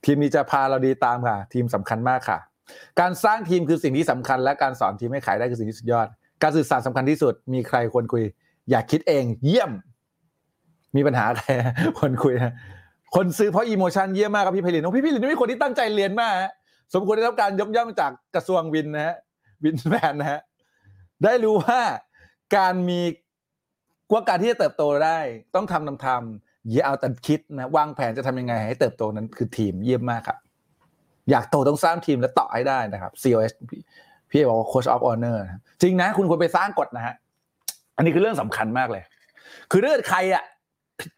[0.06, 2.40] ทีมนี้จะพาเราดีตามค่ะ ทีมสำคัญมากค่ะ
[3.00, 6.08] การสร้างทีมคือสิ่งที่สำคัญ และการสอนทีมให้ขายได้คือสิ่งที่สุดยอด
[6.44, 8.24] การสื่อสารสำคัญที่สุด มีใครควรคุย
[8.72, 9.72] อยากคิดเองเยี่ยม
[10.96, 11.50] มีปัญหาใคร
[12.00, 12.56] คนคุยนะ
[13.16, 16.52] คนซื้อเพราะอีโมชันเยี่ยมมากครับพี่ไพลินพี่ไพลินนี่เป็นคนที่ตั้งใจเรียนมากฮะ
[16.94, 19.16] สมควรได้รับการยกย่องจากกระทรวงวินนะฮะ
[19.64, 20.40] วินแมนนะฮะ
[21.24, 21.82] ได้รู้ว่า
[22.58, 23.00] การมี
[24.12, 25.20] ว่าการที่จะเติบโตได้
[25.56, 30.38] ต้องทำทำทำอย่าเอาแต่คิดนะวางแผนจะทำยังไง ให้เติบโตนั้นคือทีมเยี่ยมมากครับ
[31.30, 33.82] อยากโตต้องสร้างทีมและต่อให้ได้นะครับ COS พี่
[34.32, 35.38] พี่บอกว่า Coach of Honor
[35.82, 37.16] จริงนะ คุณควรไปสร้างกฎนะฮะ
[38.02, 39.04] นนี้คือเรื่องสำคัญมากเลย
[39.72, 40.44] คือถ้าเกิดใครอะ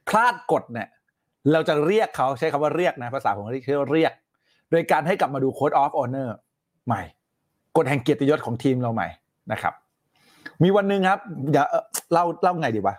[0.09, 0.87] พลาดกฎเนี่ย
[1.53, 4.13] เราจะเรียกเขาใช้คำว่าเรียกนะภาษาของที่เรียก
[4.71, 6.29] โดยการให้กลับมาดู Code of Honor
[6.85, 7.01] ใหม่
[7.77, 9.07] กฎแห่งเกียรติยศของทีมเราใหม่
[9.51, 9.73] นะครับ
[10.63, 11.19] มีวันหนึ่งครับ
[11.53, 11.63] อย่า
[12.13, 12.95] เล่าเล่าไงดีวะ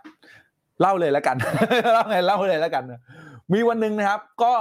[0.81, 1.37] เล่าเลยแล้วกัน
[1.95, 2.83] เล่าไงเล่าเลยแล้วกัน
[3.53, 4.55] มีวันหนึ่งนะครับ ก็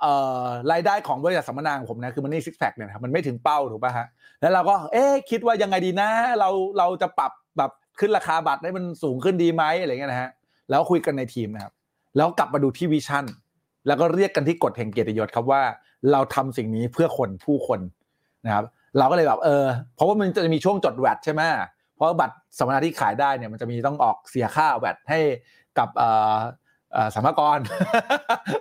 [0.00, 0.12] เอ่
[0.44, 4.06] อรายได้ของบริษัทสัมมนาของผมนะคือมันนี่ซิกแพคเนี่ยนะครับมันไม่ถึงเป้าถูกป่ะฮะ
[4.40, 6.08] แล้วเราก็ เอ๊คิดว่ายังไงดีนะ
[6.38, 7.70] เราเราจะปรับแบบ
[8.00, 10.30] ขึ้นราคาบัตรให้มันสูงขึ้นดีไหมอะไรเงี้ยนะฮะ
[10.70, 11.72] แล้วคุยกันในทีมนะครับ
[12.16, 13.24] แล้วกลับมาดูที่วิชั่น
[13.86, 15.62] แล้วก็เรียกกันที่กฎแห่งเกียรติยศครับว่า
[16.12, 17.80] เราทำสิ่งนี้เพื่อคนผู้คน
[18.44, 18.64] นะครับ
[18.98, 21.42] เราก็เลยแบบเออเพราะว่ามันจะมีช่วงจดแวดใช่ไหม
[21.96, 25.20] เพราะบัตรสัมมนาที่ขายได้เนี่ยมันจะมีต้องออกเสียค่าแวดให้
[25.78, 26.36] กับเอ่อ
[26.92, 27.58] เออสรรพากร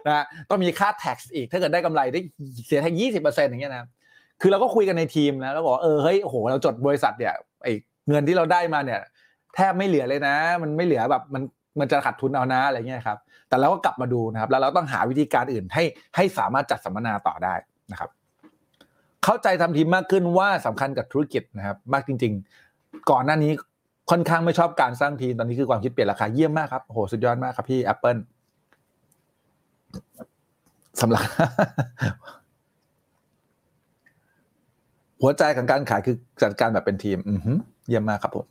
[0.06, 2.20] นะฮะต้องมีค่า tax อีก ถ้าเกิดได้กำไรได้
[2.68, 3.90] เสียแค่ยี่สิบเปอร์เซ็นต์อย่างเงี้ยนะ
[4.42, 7.34] คือเราก็คุยกันในทีมนะแล้วบอกเออเฮ้ยโหเราจดบริษัทเนี่ย
[7.64, 7.68] ไอ
[8.10, 9.02] เงินที่เราได้มาเนี่ย
[9.56, 11.44] แทบไม่เหลือเลยนะ มันไม่เหลือแบบมัน
[11.80, 13.18] มันจะขาดทุนเอานะอะไรเงี้ยครับ
[13.50, 15.84] แต่เราก็กลับมาดูนะครับ แล้วเราต้องหาวิธีการอื่นให้
[16.16, 17.56] ให้สามารถจัดสัมมนาต่อได้
[17.92, 18.10] นะครับ
[19.24, 22.34] เข้าใจทำทีมมากขึ้นว่าสำคัญกับธุรกิจนะครับ มากจริง
[22.72, 23.52] ๆ ก่อนหน้านี้
[24.12, 28.20] ค่อนข้างไม่ชอบการสร้างทีมตอนนี้คือความคิดเปลี่ยนราคาเยี่ยมมากครับโอ้โหสุดยอดมากครับพี่ Apple
[31.02, 31.24] สำหรับ
[35.22, 37.34] หัวใจของการขายคือจัดการแบบเป็นทีม อื
[37.88, 38.46] เยี่ยมมากครับผม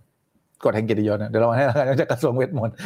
[0.65, 2.77] กดแห่งเกียรติยศนะเดี๋ยวเราให้ทางจากกระทรวงเวทมนต์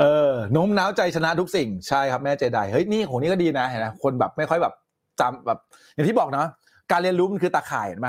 [0.00, 4.74] เออโน้มน้าวใจชนะทุกสิ่งใช่ครับแม่เจไดเฮ้ยนี่โหนี่ก็ดีนะเห็นไหมคนแบบไม่ค่อยแบบ
[5.20, 5.58] จำแบบ
[5.94, 6.46] อย่างที่บอกเนาะ
[6.90, 8.08] การเรียนรู้มันคือตาข่ายเห็นไหม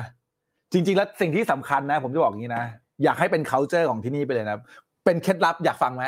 [0.73, 2.63] จริง ๆ แล้วสิ่งที่สำคัญนะ ผมจะบอกอย่างนี้นะ
[3.03, 4.57] อยากให้เป็น culture ของที่นี่ไปเลยนะ
[5.05, 6.05] เป็นเคล็ดลับอยากฟังไหม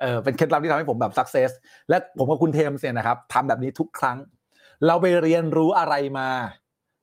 [0.00, 1.50] เออเป็นเคล็ดลับที่ทำให้ผมแบบ success
[1.88, 4.18] และผมกับคุณเทมเนี่ยนะครับทำแบบนี้ทุกครั้ง
[4.86, 6.28] เราไปเรียนรู้อะไรมา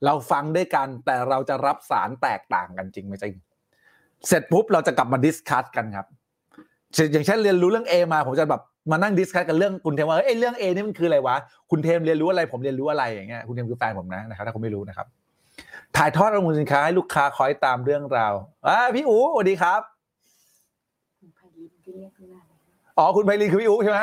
[0.06, 3.34] เราฟังด้วยกันแต่เราจะรับสารแตกต่างกันจริงไหมจริง
[4.28, 6.06] เสร็จปุ๊บเราจะกลับมา discuss กันครับ
[7.12, 8.62] อย่างเช่นเรียนรู้เรื่อง A มาผมจะแบบ
[8.92, 11.36] มานั่ง discuss กันเรื่องคุณเทมว่าเอ้ยเรื่อง A นี่มันคืออะไรวะ
[11.72, 15.08] คุณเทมเรียนรู้อะไร ผมเรียนรู้อะไรอย่างเงี้ยคุณเทมคือแฟนผมนะนะครับถ้าคุณไม่รู้นะครับ
[15.98, 18.34] ถ่ายทอดข้อมูลสินค้าให้ลูกค้าคล้อยตามเรื่องราว
[18.68, 19.82] อ่าพี่อู๋สวัสดีครับ
[22.98, 24.00] อ๋อคุณไพลินคือพี่อู๋ใช่ไหม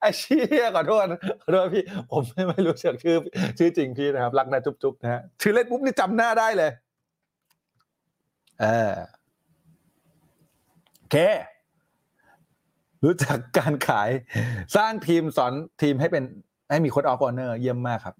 [0.00, 1.06] ไอ้เชี่ยขอโทษ
[1.42, 3.16] ขอโทษพี่ ผมไม่รู้จักชื่อ
[3.58, 6.70] ชื่อจริงพี่นะครับ รักนะจุ๊บๆนะฮะชื่อเล่นปุ๊บนี่จำหน้าได้เลย
[8.60, 8.92] เออ
[10.98, 11.16] โอเค
[13.04, 14.10] รู้จักการขาย
[14.76, 15.52] สร้างทีมสอน
[15.82, 16.24] ทีมให้เป็น
[16.70, 18.14] ให้มีค้ดออฟออเนอร์เยี่ยมมากครับ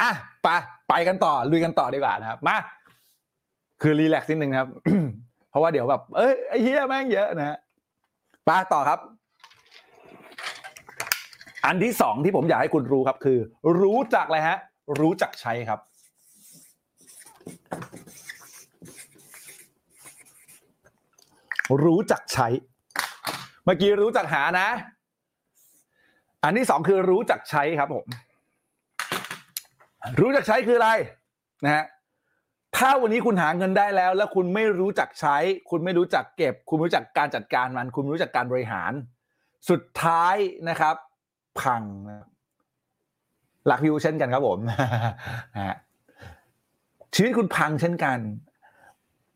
[0.00, 0.10] อะ
[0.42, 0.46] ไป
[0.88, 2.56] ไปกันต่อลุยกันต่อดีกว่านะครับมา
[3.82, 4.68] คือรีแลกซ์นิดนึงครับ
[5.50, 7.58] เพราะว่าเดี๋ยวแบบเอ้ยไอ้เฮียแม่งเยอะนะ
[8.48, 9.00] ฮะไปต่อครับ
[11.66, 13.38] อันที่สองที่ผมอยากให้คุณรู้ครับ คือ
[13.80, 14.58] รู้จักอะไรฮะ
[15.00, 15.80] รู้จักใช้ครับ
[21.84, 22.48] รู้จักใช้
[23.64, 24.68] เมื่อกี้รู้จักหานะ
[26.44, 28.04] อันที่สองคือรู้จักใช้ครับผม
[30.20, 30.90] รู้จักใช้คืออะไร
[31.64, 31.84] นะฮะ
[32.76, 35.36] ถ้าวันนี้คุณหาเงินได้แล้ว แล้วคุณไม่รู้จักใช้
[35.70, 38.92] คุณไม่รู้จักเก็บ คุณรู้จักการจัดการมัน คุณรู้จักการบริหาร
[39.70, 40.36] สุดท้าย
[40.68, 40.96] นะครับ
[41.60, 41.82] พัง
[43.66, 44.58] หลักวิวเช่นกันครับผม
[47.14, 48.18] ชีวิตคุณพังเช่นกัน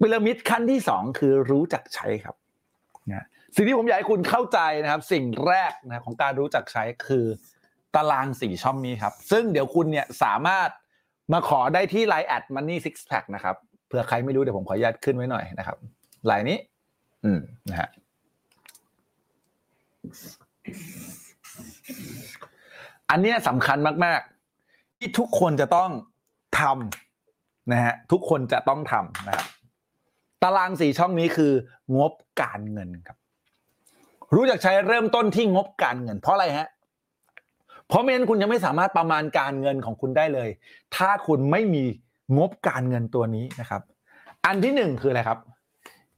[0.00, 2.36] พีระมิดขั้นที่สองคือรู้จักใช้ครับ
[3.12, 7.26] นะสิ่งที่ผมอยากให้คุณเข้าใจนะครับ สิ่งแรกนะของการรู้จักใช้คือ
[7.94, 10.68] ตารางสี่ช่องนี้ครับ ซึ่งเดี๋ยวคุณเนี่ยสามารถ
[11.32, 15.76] มาขอได้ที่ Line แอด Money Six Pack นะครับเผื่อใครไม่รู้เดี๋ยวผมขออนุญาตขึ้นไว้หน่อยนะครับ
[16.30, 16.58] ลายนี้
[17.24, 17.40] อืม
[17.70, 17.88] นะฮะ
[23.10, 24.20] อันเนี้ยสำคัญมาก
[24.60, 25.90] ๆ ที่ทุกคนจะต้อง
[26.60, 29.46] ทำนะฮะทุกคนจะต้องทำนะครับ
[30.42, 31.52] ตารางสี่ช่องนี้คือ
[31.98, 32.12] งบ
[32.42, 33.18] การเงินครับ
[34.34, 36.68] รู้จักใช้เริ่มต้นที่งบการเงิน เพราะอะไรฮะ
[37.88, 40.48] เพราะไม่งั้นคุณจะไม่สามารถประมาณการเงินของคุณได้เลย
[40.96, 41.84] ถ้าคุณไม่มี
[42.38, 43.82] งบการเงินตัวนี้นะครับ
[44.44, 45.38] อันที่หนึ่งคืออะไรครับ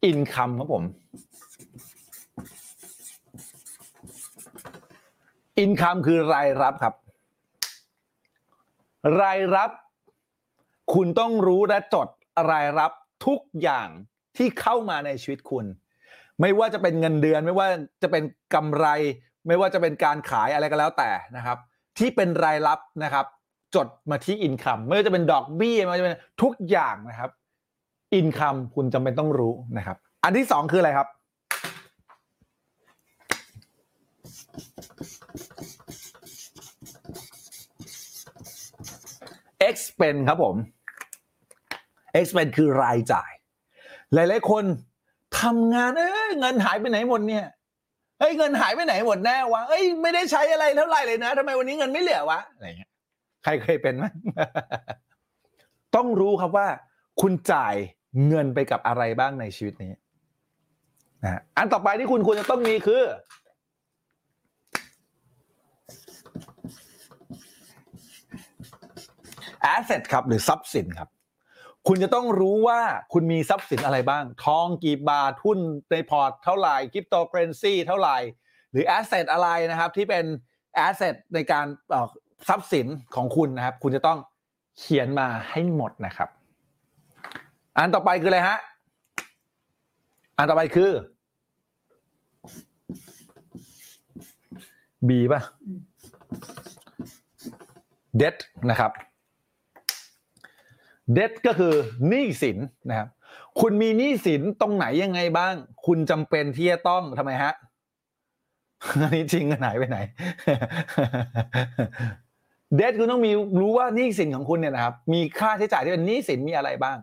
[0.04, 0.84] อินคัมครับผม
[5.58, 6.94] อินคัมคือรายรับครับ
[9.20, 9.70] รายรับ
[10.94, 12.08] คุณต้องรู้และจด
[12.50, 12.92] รายรับ
[13.26, 13.88] ทุกอย่าง
[14.36, 15.64] ที่เข้ามาในชีวิตคุณ
[16.40, 17.68] ไม่ว่าจะเป็นเงินเดือน ไม่ว่า
[18.02, 18.22] จะเป็น
[18.54, 18.86] กำไร
[19.48, 21.58] ไม่ว่าจะเป็นการขายอะไรก็แล้วแต่นะครับ
[21.98, 23.26] ที่เป็นรายรับนะครับ
[23.74, 27.30] จดมาที่อินคัมไม่ว่าจะเป็นดอกเบี้ยไม่ว่าจะเป็นทุกอย่างนะครับ
[28.14, 31.08] อินคัมคุณจำเป็นต้องรู้นะครับ อันที่สองคืออะไรครับ
[39.68, 40.56] expense ครับผม
[42.18, 43.30] expense คือรายจ่าย
[44.14, 44.64] หลาย ๆ คน
[45.40, 47.46] ทำงานเอ้ยเงินหายไปไหนหมดเนี่ย
[48.18, 52.90] เฮ้ยเงินหายไปไหนหมดแน่วะเอ้ยไม่ได้ใช้อะไรเท่าไหร่เลยนะทำไมวันนี้เงินไม่เหลือวะอะไรเงี้ย
[53.44, 54.04] ใครเคยเป็นไหม
[55.96, 56.68] ต้องรู้ครับว่า
[57.20, 57.74] คุณจ่าย
[58.28, 59.92] เงินไปกับอะไรบ้างในชีวิตนี้
[61.24, 63.02] นะอันต่อไปที่คุณควรจะต้องมีคือ
[69.74, 71.08] asset ครับหรือทรัพย์สินครับ
[71.88, 72.80] คุณจะต้องรู้ว่า
[73.12, 75.58] คุณมีทรัพย์สินอะไรบ้าง ทองกี่บาทหุ้น
[75.90, 78.18] ในพอร์ตเท่าไหร่คริปโตเคอเรนซีเท่าไหร่
[78.70, 80.24] หรือ asset อะไรนะครับที่เป็น
[80.86, 82.08] asset ในการเอ่อ
[82.48, 84.18] ทรัพย์สินของคุณนะครับ คุณจะต้อง
[84.78, 86.28] เขียนมาให้หมดนะครับ
[87.76, 88.58] อันต่อไปคืออะไรฮะ
[90.36, 90.90] อันต่อไปคือ
[95.08, 95.40] B ป่ะ
[98.20, 98.36] debt
[98.70, 98.92] นะครับ
[101.16, 101.74] debt ก็คือ
[102.08, 102.58] หนี้สิน
[102.88, 103.08] นะครับ
[103.60, 105.54] คุณมีหนี้สินตรงไหนยังไงบ้าง
[105.86, 107.54] คุณจำเป็นที่จะต้องทำไมฮะ
[109.00, 109.98] อันนี้จริงกันไหายไปไหน
[112.76, 116.96] เดทคุณต้องมีรู้ว่าหนี้สินของคุณเนี่ยนะครับ มีค่าใช้จ่ายที่เป็นหนี้สินมีอะไรบ้าง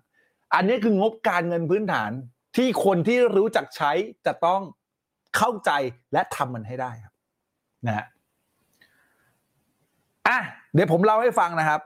[0.56, 2.12] อันนี้คืองบการเงินพื้นฐาน
[2.56, 3.92] ที่คนที่รู้จักใช้
[4.26, 4.62] จะต้อง
[5.38, 5.72] เข้าใจ
[6.14, 7.14] และทำมันให้ได้ครับ
[7.88, 8.06] นะฮะ
[10.28, 10.38] อะ
[10.74, 11.82] เดี๋ยวผมเล่าให้ฟังนะครับ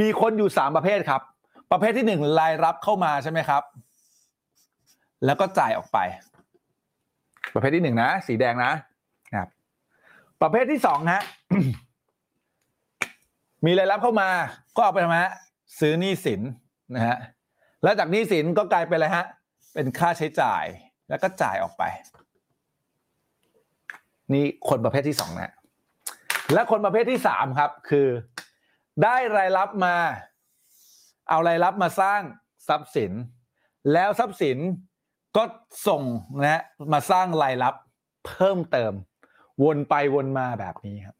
[0.00, 1.22] มีคนอยู่สามประเภทครับ
[1.70, 3.62] ประเภทที่หนึ่งรายรับเข้ามาใช่ไหมครับ
[5.24, 5.98] แล้วก็จ่ายออกไป
[7.54, 8.72] ประเภทที่หนึ่งนะ สีแดงนะ
[9.32, 9.48] นะครับ
[10.42, 11.22] ประเภทที่สองฮะ
[13.66, 14.28] มีรายรับเข้ามา
[14.76, 15.32] ก็เอาไปทำฮะ
[15.80, 16.40] ซื้อหนี้สิน
[16.94, 17.16] นะฮะ
[17.82, 19.26] แล้วจากหนี้สินก็กลายเป็นอะไรฮะ
[19.74, 20.64] เป็นค่าใช้จ่าย
[21.08, 21.82] แล้วก็จ่ายออกไป
[24.32, 25.52] นี่คนประเภทที่สองนะ
[26.52, 28.06] และคนประเภทที่สามครับ คือ
[29.02, 29.96] ได้รายรับมา
[31.28, 32.20] เอารายรับมาสร้าง
[32.68, 33.12] ทรัพย์สิน
[33.92, 34.58] แล้วทรัพย์สิน
[35.36, 35.42] ก็
[35.88, 36.02] ส่ง
[36.44, 36.62] นะ
[36.92, 37.74] มาสร้างรายรับ
[38.26, 38.92] เพิ่มเติม
[39.64, 41.16] วนไปวนมาแบบนี้ครับ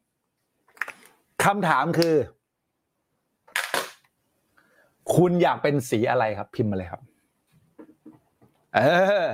[1.43, 2.15] คำถามคือ
[5.15, 7.01] คุณอยากเป็นสีอะไรครับ พิมพ์มาเลยครับ
[8.75, 8.79] เอ
[9.27, 9.29] อ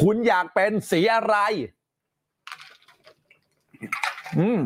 [0.00, 1.36] คุณอยากเป็นสีอะไร
[4.38, 4.60] อืม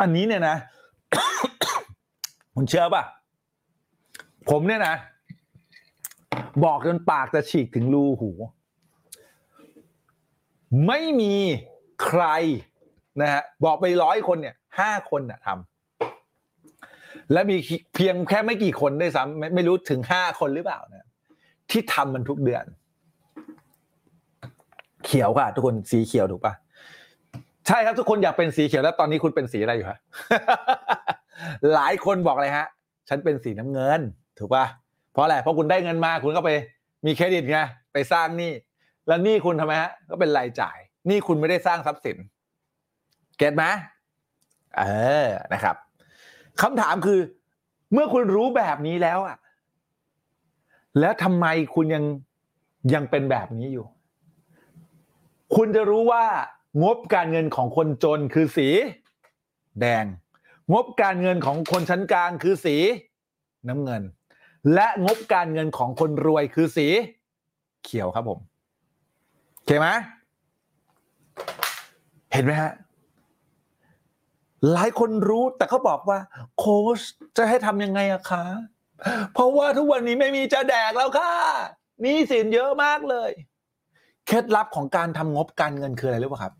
[0.00, 0.56] อันนี้เนี่ยนะ
[2.54, 3.04] คุณเชื่อป่ะ
[4.50, 4.96] ผมเนี่ยนะ
[6.64, 8.30] บอกจนปากจะฉีกถึงรูหู
[10.86, 11.34] ไม่มี
[12.04, 12.24] ใคร
[13.20, 17.56] นะฮะบอกไปร้อยคนเนี่ยห้าคนน่ะทำและมี
[17.94, 21.06] เพียงแค่ไม่กี่คนด้วยซ้ำไม่ไม่รู้ถึงห้าคนหรือเปล่านะ
[21.70, 22.64] ที่ทำมันทุกเดือน
[25.04, 26.54] เขียวค่ะ ทุกคนสีเขียวถูกปะ
[27.66, 29.98] ใช่ครับทุกคนอยากเป็นสีเขียวแล้วตอนนี้คุณเป็นสีอะไรอยู่ฮะ
[31.74, 32.66] หลายคนบอกเลยฮะ
[33.08, 34.00] ฉันเป็นสีน้ำเงิน
[34.38, 34.66] ถูกปะ
[35.12, 36.50] เพราะอะไรเพราะคุณได้เงินมาคุณก็ไป
[37.06, 37.58] มีเครดิตไง
[37.92, 38.52] ไปสร้างหนี้
[39.06, 42.16] แล้วหนี้คุณทำไมฮะก็เป็นรายจ่ายหนี้คุณไม่ได้สร้างทรัพย์สิน
[43.38, 43.64] เก็ตไหม
[44.78, 44.82] เอ
[45.26, 45.76] อนะครับ
[46.62, 47.20] คำถามคือ
[47.92, 49.36] เมื่อคุณรู้แบบนี้แล้วอะ
[51.00, 52.04] แล้วทำไมคุณยัง
[52.94, 53.86] ยังเป็นแบบนี้อยู่
[55.56, 56.24] คุณจะรู้ว่า
[56.82, 58.68] งบการเงินของคนจนคือสี
[59.80, 60.04] แดง
[60.72, 62.76] งบการเงินของคนชั้นกลางคือสี
[63.68, 64.02] น้ำเงิน
[64.74, 66.86] และงบการเงินของคนรวยคือสี
[67.84, 68.38] เขียวครับผม
[69.54, 69.88] โอเคไหม
[72.32, 72.72] เห็นไหมฮะ
[74.72, 76.18] หลายคนรู้แต่เขาบอกว่า
[76.58, 77.00] โค้ช
[77.36, 78.44] จะให้ทำยังไงอะคะ
[79.32, 81.32] เพราะว่าทุกวันนี้ไม่มีจะแดกแล้วค่ะ
[82.04, 83.30] นี่สินเยอะมากเลย
[84.26, 86.54] เคล็ดลับของการทำงบการเงินคืออะไรรู้ป่ะครับ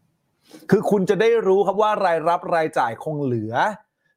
[0.70, 3.54] คือคุณจะได้รู้ครับว่ารายรับรายจ่ายคงเหลือ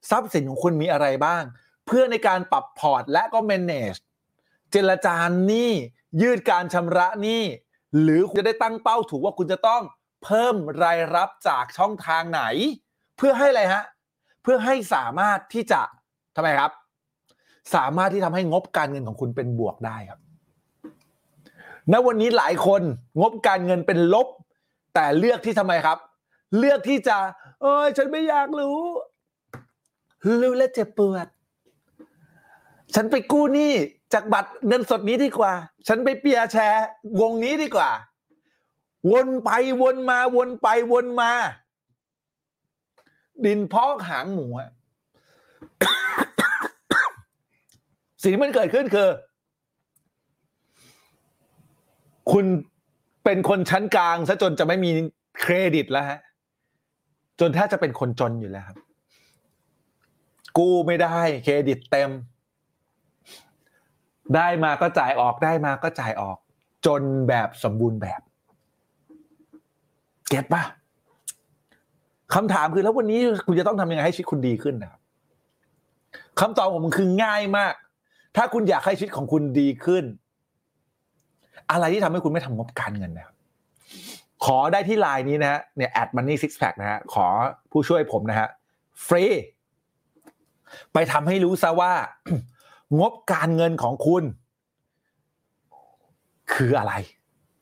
[0.09, 1.43] ทรัพย์สินของคุณมีอะไรบ้าง
[1.85, 3.99] เพื่อในการปรับพอร์ตและก็ manage
[4.71, 5.15] เจรจา
[5.45, 5.71] หนี้
[6.21, 7.43] ยืดการชำระหนี้
[8.01, 9.81] หรือคุณจะได้ตั้งเป้าถูกว่าคุณจะต้อง
[10.23, 12.43] เพิ่มรายรับจากช่องทางไหน
[13.17, 13.83] เพื่อให้อะไรฮะ
[14.43, 15.81] เพื่อให้สามารถที่จะ
[16.35, 16.71] ทำไมครับ
[17.75, 20.19] สามารถที่ทำให้งบการเงินของคุณเป็นบวกได้ครับ
[21.91, 22.81] ณวันนี้หลายคน
[23.21, 24.27] งบการเงินเป็นลบ
[24.93, 25.97] แต่เลือกที่ทำไมครับ
[26.57, 27.17] เลือกที่จะ
[27.61, 28.77] เอ้ย ฉันไม่อยากรู้
[30.41, 31.27] รู้แล้วเจ็บปวด
[32.95, 33.73] ฉันไปกู้หนี้
[34.13, 35.53] จากบัตรเงินสดนี้ดีกว่า
[35.87, 36.85] ฉันไปเปียร์แชร์
[37.21, 37.89] วงนี้ดีกว่า
[39.11, 39.49] วนไป
[39.81, 41.31] วนมาวนไปวนมา
[43.45, 44.47] ดินพอกหางหมู
[48.21, 49.09] สิ่งที่มันเกิดขึ้นคือ
[52.31, 52.45] คุณ
[53.23, 54.91] เป็นคนชั้นกลางซะจนจะไม่มี
[55.41, 56.19] เครดิตแล้วฮะ
[57.39, 58.77] จนถ้าจะเป็นคนจนอยู่แล้วครับ
[60.57, 62.09] กู้ไม่ได้เครดิตเต็ม
[64.35, 66.37] ได้มาก็จ่ายออกได้มาก็จ่ายออก
[66.85, 68.21] จนแบบสมบูรณ์แบบ
[70.29, 70.63] เก็ตป่ะ
[72.33, 75.01] คำถามคือแล้ววันนี้คุณจะต้องทำยังไงให้ชีวิตคุณดีขึ้นนะครับ
[76.39, 77.73] คำตอบของผมคือง่ายมาก
[78.35, 80.03] ถ้าคุณอยากให้ชีวิตของคุณดีขึ้น
[81.71, 83.35] อะไรที่ทำให้คุณไม่ทำงบการเงินนะครับ
[84.45, 87.25] ขอได้ที่ไลน์นี้นะฮะเนี่ยแอดมันนี่ซิกแพคนะฮะขอ
[87.71, 88.47] ผู้ช่วยผมนะฮะ
[89.07, 89.23] ฟรี
[90.93, 91.93] ไปทำให้รู้ซะว่า
[92.99, 94.23] งบการเงินของคุณ
[96.53, 96.93] คืออะไร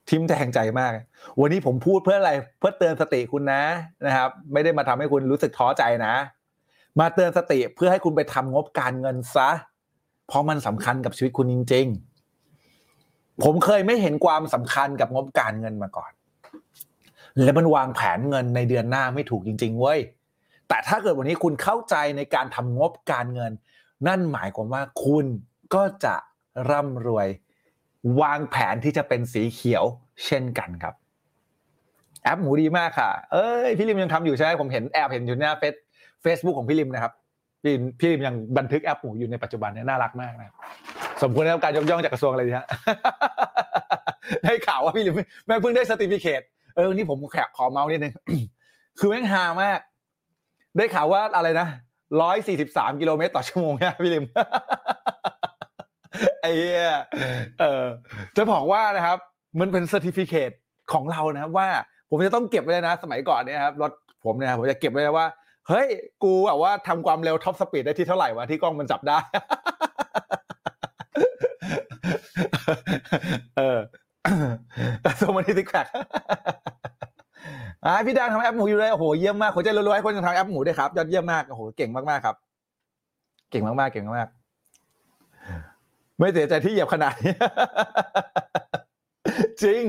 [0.09, 0.91] ทิมแทงใจมาก
[1.39, 3.61] วันนี้ผมพูดเพื่ออะไร เพื่อเตือนสติคุณนะ
[4.05, 6.15] นะครับ ไม่ได้มาทำให้คุณรู้สึกท้อใจนะ
[6.99, 9.49] มาเตือนสติเพื่อให้คุณไปทำงบการเงินซะ
[10.27, 11.85] เพราะมันสำคัญกับชีวิตคุณจริง
[12.65, 16.11] ๆ ผมเคยไม่เห็นความสำคัญกับงบการเงินมาก่อน
[17.41, 19.99] และมันวางแผนเงินในเดือนหน้าไม่ถูกจริง ๆ เว้ย
[20.69, 23.51] แต่ถ้าเกิดวันนี้คุณเข้าใจในการทำงบการเงิน
[24.07, 25.25] นั่นหมายความว่าคุณ
[25.75, 26.15] ก็จะ
[26.69, 27.27] ร่ำรวย
[28.21, 29.83] วางแผนที่จะเป็นสีเขียว
[30.25, 30.93] เช่นกันครับ
[32.23, 35.73] แอปหมูดีมากค่ะ เอ้ย พี่ริมยังทำอยู่ใช่ไหมผมเห็นแอบเห็นอยู่หน้าเฟซ
[36.21, 37.13] เฟซบุ๊กของพี่ริมนะครับ
[37.63, 40.53] พี่พี่ยังบันทึกแอปหมูอยู่ในปัจจุบันเนี่ยน่ารักมากนะ
[41.23, 42.67] สมควรได้รับการยกย่องจากกระทรวงอะไรดีฮะ
[44.43, 45.15] ได้ข่าวว่าพี่ลิม
[45.47, 46.41] แม่งเพิ่งได้ certificate
[46.75, 48.13] เอออันนี้ผมแทรกขอเมาส์นิดนึง
[48.99, 49.79] คือแม่งฮามาก
[50.77, 51.67] ได้ข่าวว่าอะไรนะ
[52.21, 54.25] ร้อยสี่สิบสามกิโลเมตรต่อชั่วโมงเนี่ยพี่ลิม
[56.41, 56.95] ไอ้เหี้ย
[57.59, 57.85] เออ
[58.37, 59.17] จะบอกว่านะครับ
[59.59, 60.55] มันเป็น c e r t i f i c a t e
[60.93, 61.67] ของเรานะครับว่า
[62.09, 63.91] ผมจะต้องเก็บไว้เลยนะ สมัยก่อนเนี่ยครับรถ
[64.25, 65.27] ผมเนี่ยผมจะเก็บไว้เลยว่า
[65.67, 65.87] เฮ้ย
[66.23, 69.17] กูแบบว่าทำความเร็ว top speed ได้ที่เท่าไหร่วะที่กล้องมันจับได้
[73.57, 73.79] เออ
[75.17, 75.85] โซมันที่ติ๊กแพค
[77.85, 82.35] อ่าพี่ดังทำแอปหมูอยู่เลยโอ้โหเยี่ยมมากหัวใจรัวๆให้คนทำแอปหมูด้วยครับยอดเยี่ยมมากโอ้โหเก่งมากๆครับ
[83.51, 87.33] เก่งมากๆเก่งมากๆไม่เสียใจที่เหยียบขนาดนี้
[89.63, 89.83] จริง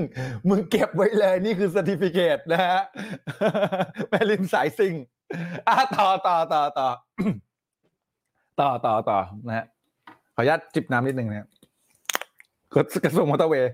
[0.49, 2.79] มึงเก็บไว้เลยนี่คือ c e r t i f i c a t e นะฮะ
[4.09, 4.95] แม่ริมสายซิง
[5.69, 6.89] อะต่อต่อต่อต่อ
[8.61, 9.67] ต่อต่อต่อนะฮะ
[10.35, 11.49] ขออนุญาตจิบน้ำนิดนึงนะ
[12.75, 13.73] กระกระทรวงมอเตอร์เวย์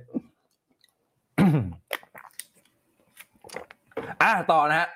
[4.22, 4.88] อะต่อนะฮะ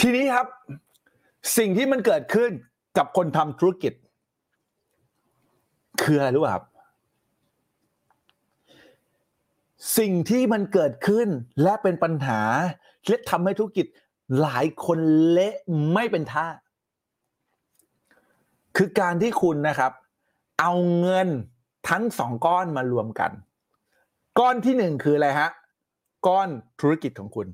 [0.00, 0.46] ทีนี้ครับ
[1.58, 2.50] สิ่งที่มันเกิดขึ้น
[2.96, 3.92] กับคนทำธุรกิจ
[6.02, 6.64] คืออะไรรู้ป่ะครับ
[9.98, 11.28] สิ่งที่มันเกิดขึ้น
[11.62, 12.40] และเป็นปัญหา
[13.08, 13.86] และทำให้ธุรกิจ
[14.40, 14.98] หลายคน
[15.30, 15.54] เละ
[15.92, 16.46] ไม่เป็นท่า
[18.76, 19.92] คือการที่คุณนะครับ
[20.60, 21.28] เอาเงิน
[21.88, 23.30] ทั้งสองก้อนมารวมกัน
[24.38, 25.50] ก้อนที่หนึ่งคืออะไรฮะ
[26.26, 26.48] ก้อน
[26.80, 27.48] ธุรกิจของคุณ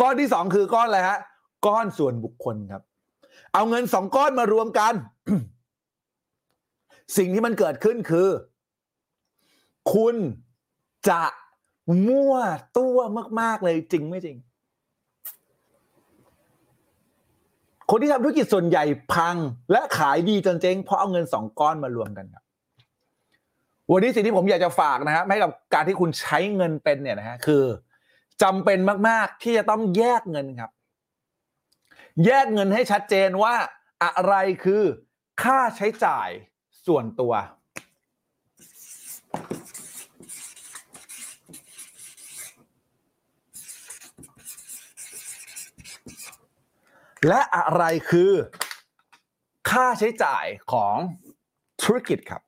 [0.00, 1.18] ก้อนที่สองคือก้อนอะไรฮะ
[1.66, 2.82] ก้อนส่วนบุคคลครับ
[3.54, 4.94] เอาเงินสองก้อนมารวมกัน
[7.16, 8.28] สิ่งที่มันเกิดขึ้นคือ
[9.94, 10.16] คุณ
[11.08, 11.22] จะ
[12.06, 12.34] มั่ว
[12.78, 12.98] ตัว
[13.40, 14.36] มาก ๆ เลยจริงไม่จริง
[17.90, 19.36] คนที่ทำธุรกิจส่วนใหญ่พัง
[19.72, 22.43] และขายดีจนเจ๊งเพราะเอาเงินสองก้อนมารวมกันครับ
[23.90, 27.64] วันนี้สิ่งที่ผมอยากจะฝากนะครับให้กับการที่คุณใช้เงินเป็นเนี่ยนะฮะคือ
[28.42, 28.78] จำเป็น
[29.08, 30.70] มาก ๆ ที่จะต้องแยกเงินครับ
[32.26, 33.54] แยกเงินให้ชัดเจนว่า
[34.04, 34.34] อะไร
[34.64, 34.82] คือ
[35.42, 36.28] ค่าใช้จ่าย
[36.86, 37.32] ส่วนตัว
[47.28, 48.32] และอะไรคือ
[49.70, 50.96] ค่าใช้จ่ายของ
[51.82, 52.42] ธุรกิจครับ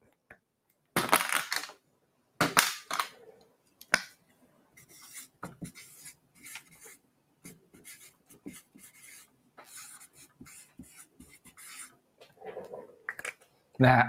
[13.85, 14.07] นะฮะ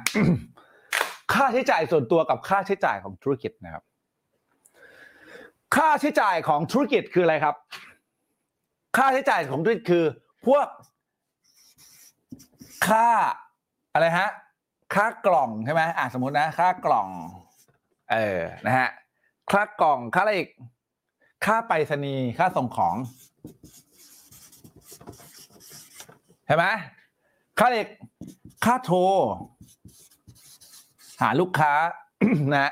[1.34, 3.84] ค่าใช้จ่ายส่วนตัวกับค่าใช้จ่ายของธุรกิจนะครับ
[5.76, 7.56] ค่าใช้จ่ายของธุรกิจคืออะไรครับ
[8.98, 10.06] ค่าใช้จ่ายของธุรกิจคือ
[10.48, 10.68] พวก
[12.88, 13.10] ค่า
[13.94, 14.30] อะไรฮะ
[14.95, 17.07] ค่ากล่องใช่ไหมอะสมมตินะ ค่ากล่อง
[18.11, 18.89] เออนะฮะ
[19.52, 20.49] ค่ากล่องค่าอะไรอีก
[21.45, 22.95] ค่าไปรษณีย์ค่าส่งของ
[26.45, 26.65] ใช่ไหม
[27.60, 27.89] ค่าอะไรอีก
[28.65, 28.99] ค่าโทร
[31.22, 31.73] หาลูกค้า
[32.53, 32.72] นะ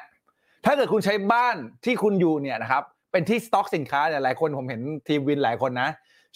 [0.66, 1.56] ถ้าเกิดคุณใช้บ้าน
[1.86, 5.90] ที่คุณอยู่เนี่ยนะครับเป็นที่สต็อกสินค้าเนี่ยหลายคนผมเห็นทีมวินหลายคนนะ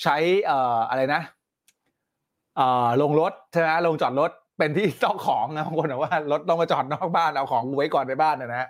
[0.04, 0.16] ใช้
[0.46, 1.22] เอ่ออะไรนะ
[2.56, 8.70] เอ่อลงรถใช่ไหมลงจอดรถเป็นที่สต็อกของนะบางคนบอกว่ารถต้องมาจอดนอกบ้านเอาของไว้ก่อนในบ้านนะฮะ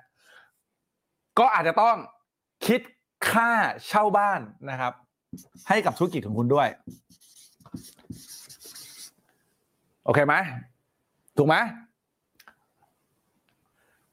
[1.40, 1.96] ก็อาจจะต้อง
[2.68, 2.82] คิด
[3.32, 3.52] ค่า
[3.88, 4.40] เช่าบ้าน
[4.70, 4.94] นะครับ
[5.68, 6.68] ให้กับธุรกิจของคุณด้วย
[10.06, 10.36] โอเคไหม
[11.38, 11.56] ถูกไหม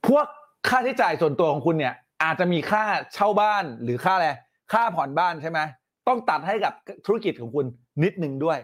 [0.08, 0.26] พวก
[0.68, 2.84] ค่าใช้จ่ายส่วนตัวของคุณเนี่ย อาจจะมีค่า
[3.14, 4.28] เช่าบ้านหรือค่าอะไร
[4.72, 5.60] ค่าผ่อนบ้านใช่ไหม
[6.08, 6.72] ต้องตัดให้กับ
[7.06, 7.66] ธุรกิจของคุณ
[8.02, 8.58] นิดนึงด้วย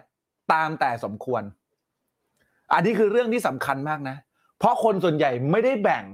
[0.53, 1.43] ตามแต่สมควร
[2.73, 4.17] อันนี้คือเรื่องที่สำคัญมากนะ
[4.59, 6.05] เพราะคนส่วนใหญ่ไม่ได้แบ่ง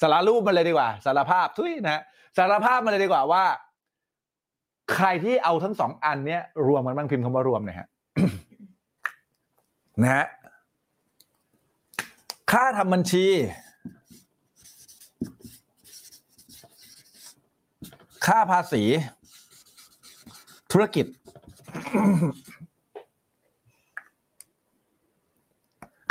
[0.00, 2.02] สารรูปมาเลยดีกว่า สารภาพทุยนะ
[2.38, 3.44] สารภาพมาเลยดีกว่าว่า
[4.94, 7.88] ใครที่เอาทั้งสองอันเนี้ยรวมกันบ้างพิมพ์คำว่ารวมหน่อยฮะ
[10.02, 10.26] นะฮะ
[12.52, 13.26] ค่าทำบัญชี
[18.26, 18.82] ค่าภาษี
[20.72, 21.06] ธุรกิจ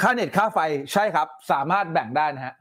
[0.02, 0.60] ค่าเน็ตค่าไฟ
[0.94, 2.56] ใช่ครับ สามารถแบ่งได้นะฮะ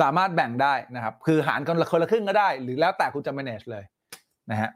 [0.00, 3.84] สามารถแบ่งได้นะครับ คือหารกันคนละครึ่งก็ได้ หรือแล้วแต่คุณจะ manage เลย
[4.50, 4.70] นะฮะ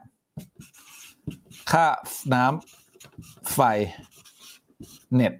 [1.71, 1.85] ค่า
[2.33, 3.59] น้ำไฟ
[5.15, 5.33] เน็ต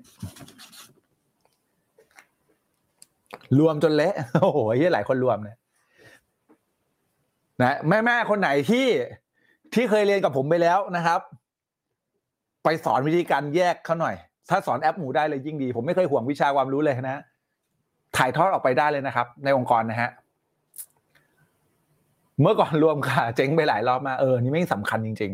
[3.59, 5.57] รวมจนเละโอ้โหเหี้ยหลายคนรวมเนี่ย
[7.61, 8.87] นะแม่แม่ๆคนไหนที่
[9.73, 11.19] ที่เคยเรียนกับผมไปแล้วนะครับ
[12.63, 14.15] ไปสอนวิธีการแยกเขาหน่อย
[14.49, 17.21] ถ้าสอนแอปหมูได้เลยยิ่งดี ผมไม่เคยห่วงวิชาความรู้เลยนะ
[18.17, 20.09] ถ่ายทอดออกไปได้เลยนะครับ ในองค์กรนะฮะ
[22.41, 25.31] เมื่อก่อนรวมค่ะ เจ๊งไปหลายรอบมาเออนี่ไม่สำคัญจริง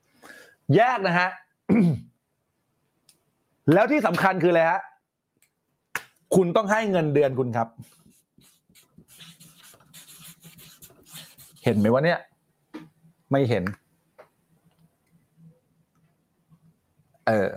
[0.00, 1.28] ๆ แยกนะฮะ
[3.72, 4.80] แล้วที่สำคัญคืออะไรฮะ
[6.34, 7.68] คุณต้องให้เงินเดือนคุณครับ
[11.68, 12.20] เห็นไหมว่าเนี่ย
[13.30, 13.64] ไม่เห็น
[17.26, 17.48] เออ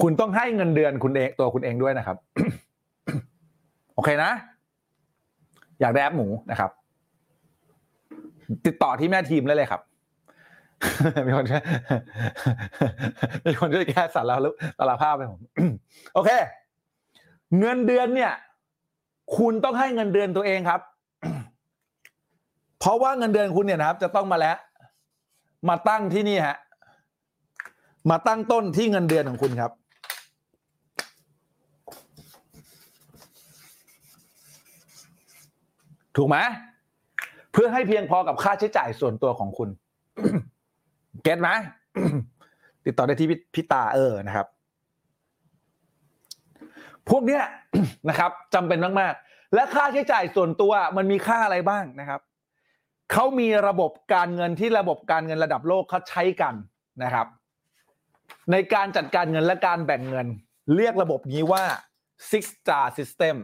[0.00, 2.16] คุณต้องให้เงินเดือนคุณเองตัวคุณเองด้วยนะครับ
[3.94, 4.30] โอเคนะ
[5.80, 6.70] อยากได้แอปหมูนะครับ
[8.66, 9.80] ติดต่อที่แม่ทีมได้เลยครับ
[11.26, 11.62] มีคนช่วย
[13.46, 15.40] มีคนช่วยแก้สารแล้วสารภาพไปผม
[16.14, 16.30] โอเค
[17.58, 18.32] เงินเดือนเนี่ย
[19.38, 20.80] คุณต้องให้เงินเดือนตัวเองครับ
[22.78, 24.56] เพราะว่าเงินเดือนคุณเนี่ยนะครับ จะต้องมาแล้ว
[25.68, 26.56] มาตั้งที่นี่ฮะ
[28.10, 29.72] มาตั้งต้นที่เงินเดือนของคุณครับ
[36.16, 36.36] ถูกไหม
[37.52, 39.68] เพื่อให้เพียงพอกับค่าใช้จ่ายส่วนตัวของคุณ
[41.22, 41.48] เก็ตไหม
[42.84, 44.46] ติดต่อได้ที่พิตาเออนะครับ
[47.08, 47.42] พวกเนี้ย
[48.08, 52.20] นะครับจำเป็นมาก ๆ และค่าใช้จ่ายส่วนตัวมันมีค่าอะไรบ้างนะครับ
[53.12, 56.54] เขามีระบบการเงินที่ระบบการเงินระดับโลกเขาใช้กัน
[57.02, 57.26] นะครับ
[58.52, 60.26] ในการจัดการเงินและการแบ่งเงิน
[60.76, 61.64] เรียกระบบนี้ว่า
[62.30, 63.36] six star system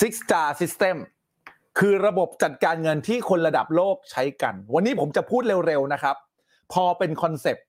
[0.00, 0.96] six star system
[1.78, 6.16] คือระบบจัดการเงินที่คนระดับโลกใช้กัน วันนี้ผมจะพูดเร็วๆนะครับ
[6.72, 7.66] พอเป็นคอนเซปต์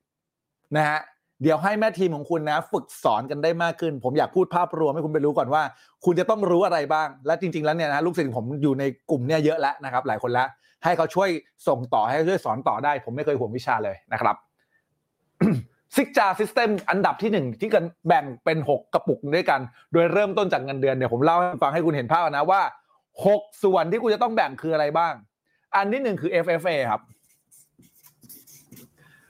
[0.78, 1.00] นะฮะ
[1.42, 5.64] เดี๋ยวให้แม่ทีมของคุณนะ ฝึกสอนกันได้มากขึ้น ผมอยากพูดภาพรวมให้คุณไปรู้ก่อนว่า
[6.06, 10.48] คุณจะต้องรู้อะไรบ้าง และจริง ๆ แล้วเนี่ยนะลูกศิษย์ผมอยู่ในกลุ่มเนี่ยเยอะแล้วนะครับ หลายคนแล้ว
[10.84, 11.30] ให้เขาช่วย
[11.68, 14.36] ส่งต่อให้ช่วยสอนต่อได้ ผมไม่เคยห่วงวิชาเลยนะครับ
[15.96, 19.60] ซิกจาซิสเต็มอันดับที่หนึ่งที่กันแบ่งเป็น 6 กระปุกด้วยกัน
[19.94, 22.62] โดยเริ่มต้นจากเงินเดือนเดี๋ยวผมเล่าให้ฟังให้คุณเห็นภาพนะว่า
[23.16, 25.14] 6 ส่วนที่คุณจะต้องแบ่งคืออะไรบ้าง
[25.76, 27.02] อันที่หนึ่งคือ FFA ครับ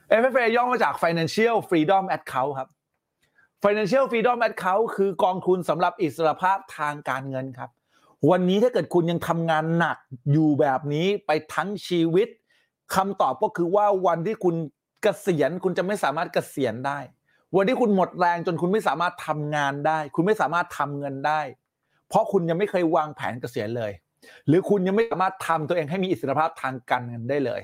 [0.10, 2.70] FFA ย่อมาจาก Financial Freedom Account ครับ
[3.64, 7.70] Financial Freedom Account คือกองทุนสำหรับอิสรภาพทางการเงินครับ
[8.30, 9.98] วันนี้ถ้าเกิดคุณยังทำงานหนัก
[10.32, 12.28] อยู่แบบนี้ไปทั้งชีวิต
[12.96, 14.56] คำตอบก็คือว่าวันที่คุณ
[15.02, 17.00] เกษียณคุณจะไม่สามารถเกษียณได้
[17.56, 21.42] วันที่คุณหมดแรงจนคุณไม่สามารถทำงานได้ คุณไม่สามารถทำเงินได้
[22.10, 23.92] เพราะคุณยังไม่เคยวางแผนเกษียณเลย
[24.48, 27.62] หรือคุณยังไม่สามารถทำตัวเองให้มีอิสรภาพทางการเงินได้เลย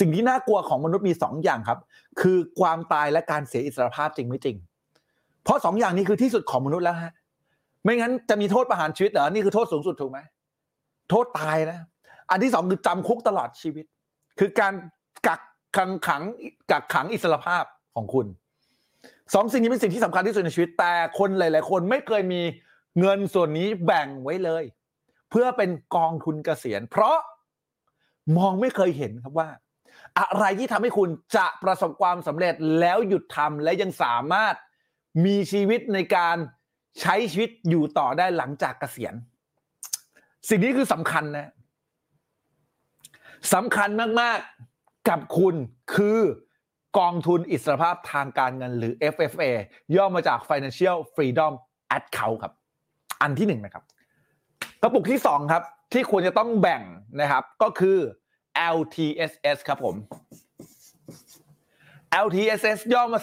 [0.00, 1.78] สิ่งที่น่ากลัวของมนุษย์มี2ออย่างครับ
[2.20, 4.56] คือความตายและการเสียอิสรภาพจริงไม่จริง
[5.44, 7.12] เพราะสองอย่างนี้คือที่สุดของมนุษย์แล้วฮะ
[7.84, 10.18] ไม่งั้นจะมีโทษประหารชีวิตเหรอนี่คือโทษสูงสุดถูกไหม
[11.10, 11.78] โทษตายนะ
[12.30, 13.84] อันที่สองคือจำคุกตลอดชีวิต
[14.38, 14.74] คือการ
[15.26, 15.40] กัก
[15.76, 16.22] ขังขัง
[16.70, 17.64] กักขังอิสรภาพ
[17.96, 18.26] ของคุณ
[19.34, 22.40] สองสิ่งนี้เป็นสิ่งที่สำคัญที่สุดในชีวิตแต่คนหลาย ๆ คนไม่เคยมี
[23.00, 24.64] เงินส่วนนี้แบ่งไว้เลย
[25.30, 27.16] เพื่อเป็นกองทุนเกษียณ เพราะ
[28.38, 29.48] มองไม่เคยเห็นครับว่า
[30.18, 34.54] อะไรที่ทำให้คุณจะประสบความสำเร็จแล้วหยุดทำและยังสามารถ
[35.24, 36.36] มีชีวิตในการ
[37.00, 39.14] ใช้ชีวิตอยู่ต่อได้หลังจากเกษียณ
[40.48, 41.50] สิ่งนี้คือสำคัญนะ
[43.54, 43.88] สำคัญ
[44.20, 45.54] มากๆกับคุณ
[45.94, 46.20] คือ
[46.98, 49.44] กองทุนอิสรภาพทางการเงินหรือ FFA
[49.96, 51.52] ย่อมาจาก Financial Freedom
[51.98, 52.52] Account ครับ
[53.22, 53.84] อันที่หนึ่งนะครับ
[54.82, 55.62] กระปุกที่สองครับ
[55.92, 56.82] ที่ควรจะต้องแบ่ง
[57.20, 57.98] นะครับ ก็คือ
[58.76, 59.96] LTSS ครับผม
[62.24, 63.20] LTSS ย่อมา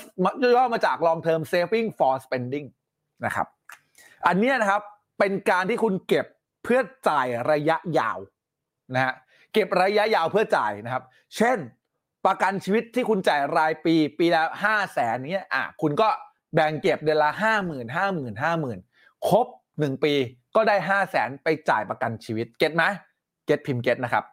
[0.55, 2.67] ย่อมาจาก Long Term Saving for Spending
[3.25, 3.47] นะครับ
[4.27, 4.81] อันนี้นะครับ
[5.19, 6.25] เป็นการที่คุณเก็บ
[6.63, 6.79] เพื่อ
[7.09, 8.17] จ่ายระยะยาว
[8.93, 9.13] นะฮะ
[9.53, 11.03] เก็บระยะยาวเพื่อจ่ายนะครับ
[11.37, 11.57] เช่น
[12.25, 16.09] ประกันชีวิตที่คุณจ่ายรายปี ปีละห้าแสนนี้อะคุณก็
[16.53, 18.79] แบ่งเก็บเดือนละห้าหมื่นห้าหมื่นห้าหมื่น
[19.27, 19.47] ครบ
[19.79, 20.13] หนึ่งปี
[20.55, 22.83] ก็ได้ห้าแสนไปจ่ายประกันชีวิตเก็ตไหม
[23.45, 24.23] เก็ตพิมพ์เก็ตนะครับ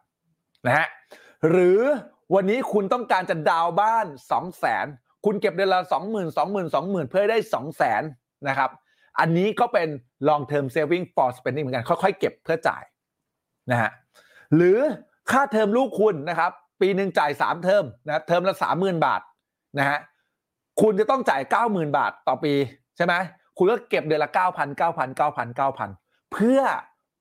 [0.67, 0.87] นะฮะ
[1.51, 1.81] หรือ
[2.35, 4.87] วันนี้คุณต้องการจะดาวบ้าน2 0 0แสน
[5.25, 8.03] คุณเก็บเดือนละ2 0 0 0 0 2 0 0 0 2 0,000เพื่อได้2 0 0แสน
[8.49, 8.71] นะครับ
[9.21, 9.89] อันนี้ก็เป็น
[10.29, 12.83] long term saving for spending เหมือนกัน ค่อยๆ เก็บเพื่อจ่าย
[13.71, 13.91] นะฮะ
[14.55, 14.79] หรือ
[15.31, 19.21] ค่าเทอมลูกคุณนะครับ ปีหนึ่งจ่าย3เทอมนะเทอมละ30,000บาท
[19.79, 19.99] นะฮะ
[20.81, 22.53] คุณจะต้องจ่าย90,000บาทต่อปี
[22.97, 23.15] ใช่ไหม
[23.59, 26.61] คุณก็เก็บเดือนละ9,000 9,000 9,000 9,000เพื่อ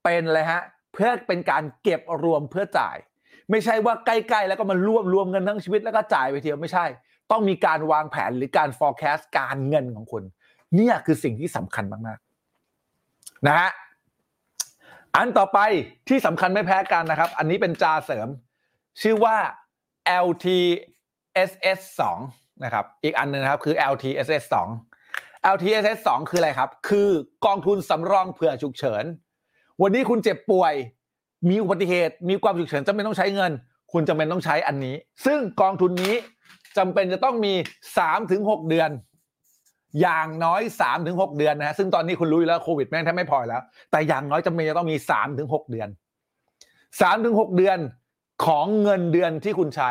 [0.03, 0.63] เป็นอะไรฮะ
[0.93, 2.97] เพื่อเป็นการเก็บรวมเพื่อจ่าย
[3.51, 6.85] ไม่ใช่ว่าใกล้ๆ แล้วก็มารวบรวมเงินทั้งชีวิตแล้วก็จ่ายไปเทียวไม่ใช่
[7.31, 10.23] ต้องมีการวางแผนหรือการ forecast การเงินของคุณ
[10.76, 13.69] เนี่ยคือสิ่งที่สำคัญมากๆนะฮะ
[15.15, 15.59] อันต่อไป
[16.09, 18.27] ที่สำคัญไม่แพ้กันนะครับ อันนี้เป็นจาเสริม
[19.01, 19.38] ชื่อว่า
[20.27, 21.80] LTSS
[22.21, 24.43] 2นะครับ อีกอันหนึงนะครับคือ LTSS
[24.99, 27.09] 2 LTSS 2คืออะไรครับ คือ
[27.45, 29.03] กองทุนสำรองเผื่อฉุกเฉิน
[29.81, 30.73] วันนี้คุณเจ็บป่วย
[31.49, 33.51] มีอุบัติเหตุมีความฉุกเฉินจำเป็นต้องใช้เงิน
[33.91, 34.95] คุณจำเป็นต้องใช้อันนี้
[35.25, 36.15] ซึ่งกองทุนนี้
[36.77, 37.53] จำเป็นจะต้องมี
[37.93, 38.89] 3ถึง6เดือน
[40.01, 43.61] อย่างน้อย3ถึง6เดือนนะฮะซึ่งตอนนี้คุณรู้แล้วโควิดแม่งแทบไม่พอแล้ว
[43.91, 45.89] แต่อย่างน้อยจำเป็นจะต้องมี3ถึง6เดือน
[46.61, 47.77] 3ถึง6เดือน
[48.45, 49.89] ของเงินเดือนที่คุณใช้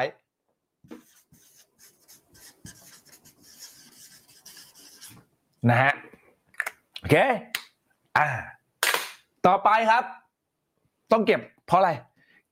[5.71, 5.93] นะฮะ
[6.99, 7.17] โอเค
[8.19, 8.29] อ่า
[9.47, 10.05] ต่อไปครับ
[11.13, 11.91] ต้องเก็บ เพราะอะไร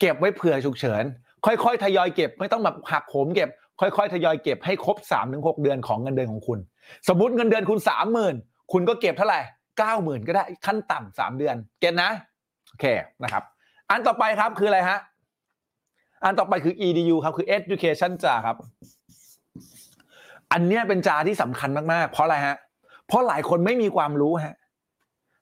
[0.00, 1.04] เก็บไว้เผื่อฉุกเฉิน
[1.46, 3.48] ค่อยๆทยอยเก็บไม่ต้องแบบหักโหมเก็บ
[3.80, 6.58] ค่อยๆทยอยเก็บให้ครบ3าถึงหเดือนของเงินเดือนของคุณ
[7.08, 8.34] สมมติเงินเดือนคุณสามหมื่น
[8.72, 9.40] คุณก็เก็บเท่าไหร่
[9.78, 12.10] เก้าหมื่นก็ได้ขั้นต่ำสามเดือน เก็ตนะ
[12.68, 12.84] โอเค
[13.22, 13.42] นะครับ
[13.90, 14.98] อันต่อไปครับคืออะไรฮะ
[16.24, 18.56] อันต่อไปคือ edu ครับคือ education จาครับ
[20.52, 22.56] อันเนี้ยเป็นจาที่สำคัญมากๆ เพราะอะไรฮะ
[23.06, 24.56] เพราะหลายคนไม่มีความรู้ฮะ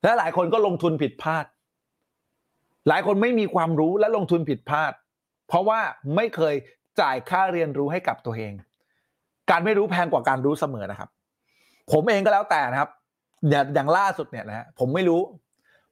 [0.02, 1.44] และหลายคนก็ลงทุนผิดพลาด
[2.88, 4.92] หลายคนไม่มีความรู้และลงทุนผิดพลาด
[5.48, 5.80] เพราะว่า
[6.16, 6.54] ไม่เคย
[7.00, 8.52] จ่ายค่าเรียนรู้ให้กับตัวเอง
[9.50, 11.08] การไม่รู้แพงกว่าการรู้เสมอนะครับ
[11.92, 12.90] ผมเองก็แล้วแต่นะครับ
[13.74, 15.20] อย่างล่าสุดเนี่ยนะฮะผมไม่รู้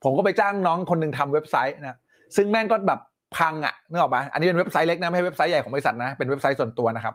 [0.04, 1.98] ผมก็ไปจ้างน้องคนหนึ่งทำเว็บไซต์นะ
[2.36, 3.00] ซึ่งแม่งก็แบบ
[3.36, 7.14] พังอะนึกออกปะอันนี้เป็นเว็บไซต์เล็กนะไม่ใช่เว็บไซต์ใหญ่ของบริษัทนะเป็นเว็บไซต์ส่วนตัวนะครับ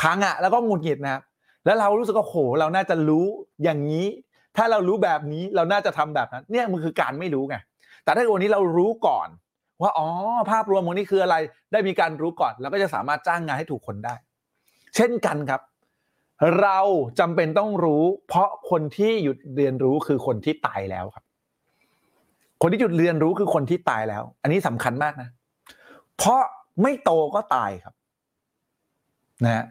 [0.00, 1.22] พังอะแล้วก็หงุดหงิดนะครับ
[1.64, 3.26] แล้วเรารู้สึกว่าโหเราน่าจะรู้
[3.64, 4.06] อย่างนี้
[4.56, 7.56] ถ้าเรารู้แบบนี้เราน่าจะทำแบบนั้น เนี่ยมันคือการไม่รู้ไง
[8.08, 9.28] แต่ถ้าวันนี้เรารู้ก่อน
[9.82, 10.08] ว่าอ๋อ
[10.50, 11.36] ภาพรวมของนี้คืออะไร
[11.72, 14.14] ได้มีการรู้ก่อนเราก็จะสามารถจ้างงานให้ถูกคนได้
[14.94, 15.60] เช่นกันครับ
[16.60, 16.78] เรา
[17.18, 21.24] จำเป็นต้องรู้ เพราะคนที่หยุดเรียนรู้คือคนที่ตายแล้วครับ
[22.62, 25.28] คนที่หยุดเรียนรู้คือคนที่ตายแล้ว อันนี้สำคัญมากนะ
[26.16, 26.40] เพราะ
[26.82, 27.94] ไม่โตก็ตายครับ
[29.44, 29.64] นะฮะ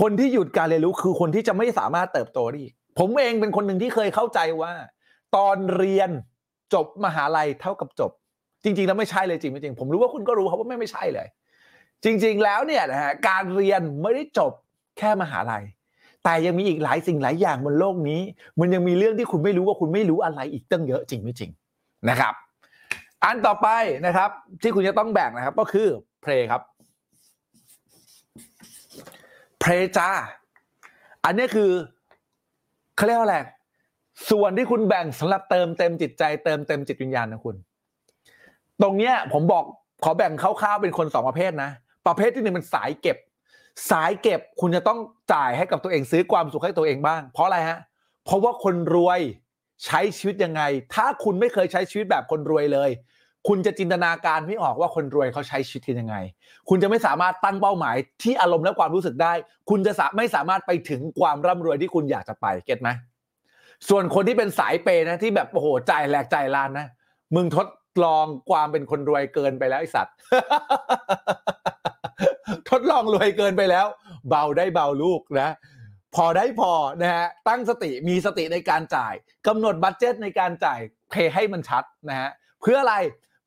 [0.00, 4.72] คนที่หยุดการเรียนรู้คือคนที่จะไม่สามารถเติบโตได้อีก ผมเองเป็นคนหนึ่งที่เคยเข้าใจว่า
[5.36, 6.10] ตอนเรียน
[6.74, 8.10] จบมหาลัยเท่ากับจบ
[8.64, 11.26] จริง ๆ แล้วไม่ใช่เลยจริงไม่จริง ผมรู้ว่าคุณก็รู้ครับว่าไม่ไม่ใช่เลย
[12.04, 14.52] จริง ๆ แล้วเนี่ยนะฮะการเรียนไม่ได้จบ
[14.98, 15.64] แค่มหาลัย
[16.24, 18.20] แต่ยังมีอีกหลายสิ่งหลายอย่างบนโลกนี้
[18.60, 21.50] มันยังมีเรื่องที่คุณไม่รู้ว่าคุณไม่รู้อะไรอีกตั้งเยอะจริงไม่จริง
[22.08, 22.34] นะครับ
[23.24, 23.68] อันต่อไป
[24.06, 24.30] นะครับ
[24.62, 25.88] ที่คุณจะต้องแบ่งนะครับ ก็คือ
[26.22, 26.62] เพลครับ
[29.60, 30.10] เพลจ้า
[31.24, 31.70] อันนี้คือ
[32.96, 33.38] เขาเรียกว่าอะไร
[34.30, 37.56] ส่วนที่คุณแบ่งสำหรับเติมเต็มจิตใจเติมเต็มจิตวิญญาณของคุณ
[38.82, 39.64] ตรงเนี้ยผมบอก
[40.04, 41.70] ขอแบ่งคร่าวๆเป็นคนสองประเภทนะ
[42.06, 43.16] ประเภทที่หนึ่งเป็นสายเก็บ
[43.90, 44.98] สายเก็บคุณจะต้อง
[45.32, 47.78] จ่ายให้กับตัวเองซื้อความสุขให้ตัวเองบ้าง เพราะอะไรฮะ
[48.24, 49.20] เพราะว่าคนรวย
[49.84, 50.62] ใช้ชีวิตยังไง
[50.94, 52.90] ถ้าคุณไม่เคยใช้ชีวิตแบบคนรวยเลย
[53.48, 56.16] คุณจะจินตนาการไม่ออกว่าคนรวยเขาใช้ชีวิตกันยังไง
[56.68, 59.32] คุณจะไม่สามารถตั้งเป้าหมายที่อารมณ์และความรู้สึกได้
[59.70, 62.88] คุณจะไม่สามารถไปถึงความร่ำรวยที่คุณอยากจะไป เก็ตไหม
[63.88, 66.86] ส่วนคนที่เป็นสายเปนะที่แบบโอ้โหจ่ายแหลกจ่ายลานนะ
[67.34, 67.68] มึงทด
[68.04, 70.14] ลองความเป็นคนรวยเกินไปแล้วไอสัตว์
[72.70, 73.86] ทดลองรวยเกินไปแล้ว
[74.28, 75.54] เบาได้เบาลูกนะ
[76.14, 79.14] พอได้พอนะฮะตั้งสติมีสติในการจ่าย
[79.46, 80.80] กำหนดบัตเจตในการจ่าย
[81.10, 82.30] เพย์ให้มันชัดนะฮะ
[82.60, 82.94] เพื่ออะไร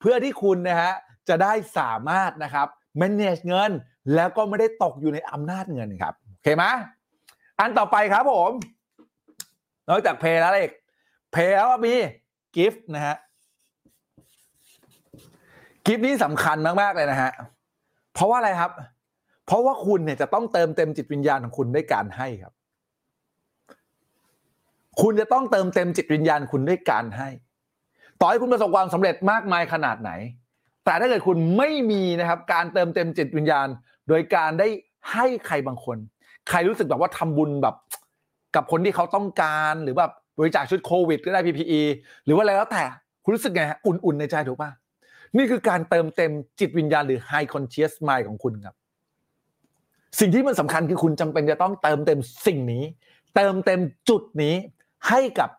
[0.01, 0.93] เพื่อที่คุณนะฮะ
[1.29, 2.67] จะได้สามารถนะครับ
[3.01, 3.71] manage เงิน
[4.15, 6.65] แล้วก็ไม่ได้ตกอยู่ในอำนาจเงินครับ โอเคไหม
[7.59, 8.51] อันต่อไปครับผม
[9.89, 10.71] นอกจากเพย์แล้วเอก
[11.31, 11.93] เพย์แล้วมี
[12.55, 13.15] กิฟต์นะฮะ
[15.85, 17.31] กิฟต์นี้สำคัญมาก ๆ เลยนะฮะ
[18.13, 18.71] เพราะว่าอะไรครับ
[19.45, 22.53] เพราะว่าคุณเนี่ยจะต้องเติมเต็มจิตวิญญาณของคุณด้วยการให้ครับ
[25.01, 27.29] คุณจะต้องเติมเต็มจิตวิญญาณคุณด้วยการให้
[28.19, 30.11] ต่อให้คุณประสบความสำเร็จมากมายขนาดไหน
[30.85, 33.67] แต่ถ้าเกิดคุณไม่มีนะครับ การเติมเต็มจิตวิญญาณ
[34.09, 34.67] โดยการได้
[35.11, 35.97] ให้ใครบางคน
[36.49, 37.75] ใครรู้สึกแบบว่าทำบุญแบบ
[38.55, 41.81] กับคนที่เขาต้องการหรือแบบบริจาคชุดโควิด ก็ได้ PPE
[42.25, 42.83] หรือว่าอะไรแล้วแต่
[43.23, 44.69] คุณรู้สึกไงฮะอุ่นๆในใจถูกป่ะ
[45.37, 48.75] นี่คือการเติมเต็มจิตวิญญาณหรือ high conscious mind ของคุณครับ
[50.19, 52.83] สิ่งที่มันสำคัญคือคุณจำเป็นจะต้องเติมเต็มสิ่งนี้
[53.35, 54.55] เติมเต็มจุดนี้
[55.09, 55.49] ให้กับ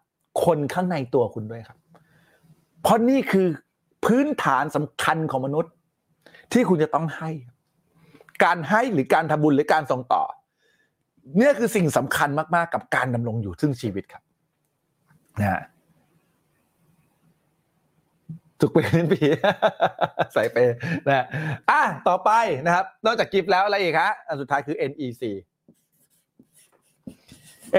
[0.44, 1.78] คนข้างในตัวคุณด้วยครับ
[2.82, 3.46] เพราะนี่คือ
[4.04, 5.72] พื้นฐานสำคัญของมนุษย์
[6.52, 7.30] ที่คุณจะต้องให้
[8.44, 10.22] การให้หรือการทำบุญหรือการส่งต่อ
[11.36, 14.22] เนี่ยคือสิ่งสำคัญมาก ๆ กับการดำรงอยู่ซึ่งชีวิตครับ
[15.40, 15.62] นะฮะ
[18.60, 19.18] จุกเปนปี
[20.32, 20.56] ใส่เป
[21.08, 21.26] นะ
[21.70, 22.30] อะต่อไป
[22.66, 25.22] นะครับ นอกจากกิฟต์แล้วอะไรอีกฮะอันสุดท้ายคือ NEC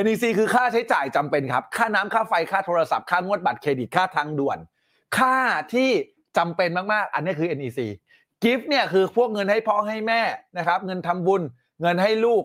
[0.04, 4.58] NEC คือค่าใช้จ่ายจำเป็นครับ ค่าน้ำค่าไฟค่าโทรศัพท์ค่างวดบัตรเครดิตค่าทางด่วน
[5.18, 5.38] ค่า
[5.74, 5.90] ที่
[6.38, 7.80] จำเป็นมาก ๆ อันนี้คือ NEC
[8.44, 10.22] กิฟต์เนี่ยคือพวกเงินให้พ่อให้แม่
[10.58, 11.42] นะครับ เงินทำบุญ
[11.82, 12.44] เงินให้ลูก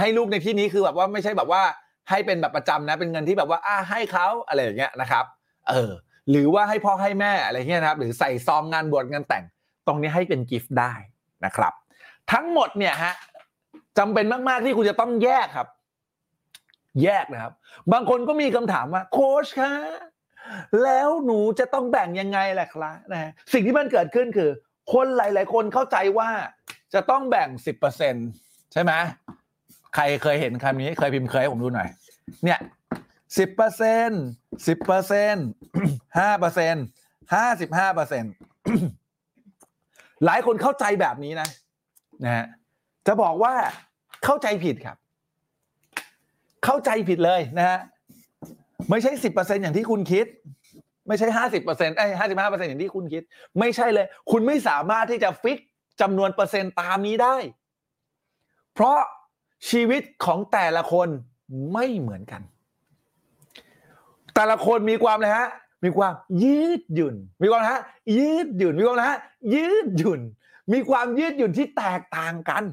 [0.00, 1.62] ให้ลูกในที่นี้คือแบบว่าไม่ใช่แบบว่า
[2.10, 5.24] ให้เป็นแบบประจำนะ เป็นเงินที่แบบว่าอ่าให้เขาอะไรอย่างเงี้ยนะครับ
[5.68, 5.90] เออ
[6.30, 9.44] หรือว่าให้พ่อให้แม่อะไรเงี้ยนะครับ หรือใส่ซองงานบวชงานแต่ง
[9.86, 10.92] ตรงนี้ให้เป็นกิฟต์ได้
[11.44, 11.72] นะครับ
[12.32, 13.14] ทั้งหมดเนี่ยฮะ
[13.98, 15.68] จำเป็นมาก ๆ ที่คุณจะต้องแยกครับ
[17.02, 17.52] แยกนะครับ
[17.92, 19.72] บางคนก็มีคำถามว่าโค้ชคะ
[20.82, 24.50] แล้วหนูจะต้องแบ่งยังไงแหละครับนะฮะสิ่งที่มันเกิดขึ้นคือ
[24.92, 26.30] คนหลาย ๆ คนเข้าใจว่า
[26.94, 28.14] จะต้องแบ่งสิบเปอร์เซ็น
[28.72, 28.92] ใช่ไหม
[29.94, 31.88] ใครเคยเห็นคำนี้เคยพิมพ์เคยให้ผมดูหน่อย
[32.44, 32.58] เนี่ย
[33.38, 34.10] สิบเปอร์เซ็น
[34.66, 35.34] สิบเปอร์เซ็น
[36.18, 36.74] ห้าเปอร์เซ็น
[37.34, 38.24] ห้าสิบห้าเปอร์เซ็น
[40.24, 41.48] หลายคนเข้าใจแบบนี้นะ
[42.24, 42.46] นะฮะ
[43.06, 43.54] จะบอกว่า
[44.24, 44.96] เข้าใจผิดครับ
[46.64, 47.78] เข้าใจผิดเลยนะฮะ
[48.90, 50.26] ไม่ใช่สิบเปอร์เซ็นอย่างที่คุณคิด
[51.08, 53.22] ไม่ใช่ห้าสิบเปอร์เซ็นต์ไอ้ห้าสิบห้าเปอร์เซ็นอย่างที่คุณคิด
[53.58, 55.58] ไม่ใช่เลย คุณไม่สามารถที่จะฟิก
[56.00, 57.36] จำนวนเปอร์เซ็นต์ตามนี้ได้
[58.74, 58.98] เพราะ
[59.68, 61.08] ชีวิตของแต่ละคน
[61.72, 62.42] ไม่เหมือนกัน
[64.34, 65.48] แต่ละคนมีความเลยฮะ
[65.84, 66.12] มีความ
[66.42, 67.82] ยืดหยุ่น มีความนะฮะ
[68.16, 69.18] ยืดหยุ่นมีความนะฮะ
[69.54, 70.20] ยืดหยุ่น
[70.72, 72.64] มีความยืดหยุ่นที่แตกต่างกัน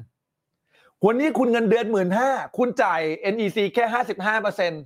[1.06, 3.00] วันนี้คุณเงินเดือนหมื่นห้าคุณจ่าย
[3.34, 4.82] NEC แค่ห้าสิบห้าเปอร์เซ็นต์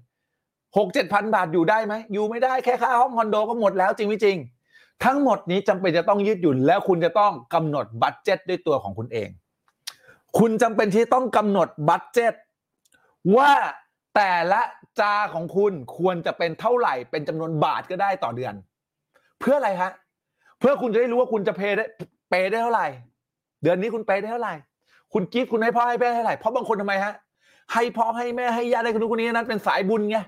[0.77, 4.37] หกเจ็ดพันบาทอยู่ได้ไหมอยู่ไม่ได้แค่ค่าห้องคอนโดก็หมดแล้วจริงไม่จริง
[5.05, 9.29] ทั้งหมดนี้จำเป็นจะต้องยืดหยุ่นแล้วคุณจะต้องกำหนดบัตเจ็ตด้วยตัวของคุณเอง
[10.39, 12.35] คุณจำเป็นที่ต้องกำหนดบัตเจ็ต
[13.37, 13.53] ว่า
[14.17, 14.63] แต่ละ
[15.01, 18.55] จาของคุณควรจะเป็นเท่าไหร่เป็นจำนวนบาทก็ได้ต่อเดือน
[19.41, 19.91] เพื่ออะไรฮะ
[20.59, 21.85] เพื่อคุณจะได้รู้ว่าคุณจะเพย์ได้
[22.31, 22.87] เปย์ได้เท่าไหร่
[23.63, 24.55] เดือนนี้คุณเปย์ได้เท่าไหร่
[25.13, 27.15] คุณกิฟต์คุณให้พ่อให้แม่เท่าไหร่เพราะบางคนทำไมฮะ
[27.73, 30.19] ให้พ่อให้แม่ให้ญาติให้คนนู้นคนนี้นั้นเป็นสายบุญไง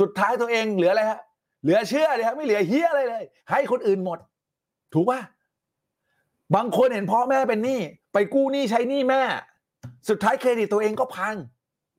[0.00, 1.20] สุดท้ายตัวเองเหลืออะไรฮะ
[1.62, 4.18] เหลือเชื่อเลยครับไม่เหลือเฮียอะไรเลย ให้คนอื่นหมด
[4.94, 5.20] ถูกป่ะ
[6.54, 7.80] บางคนเห็นพ่อแม่เป็นหนี้
[8.18, 9.22] ไปกู้หนี้ใช้หนี้แม่
[10.08, 11.36] สุดท้ายเครดิตตัวเองก็พัง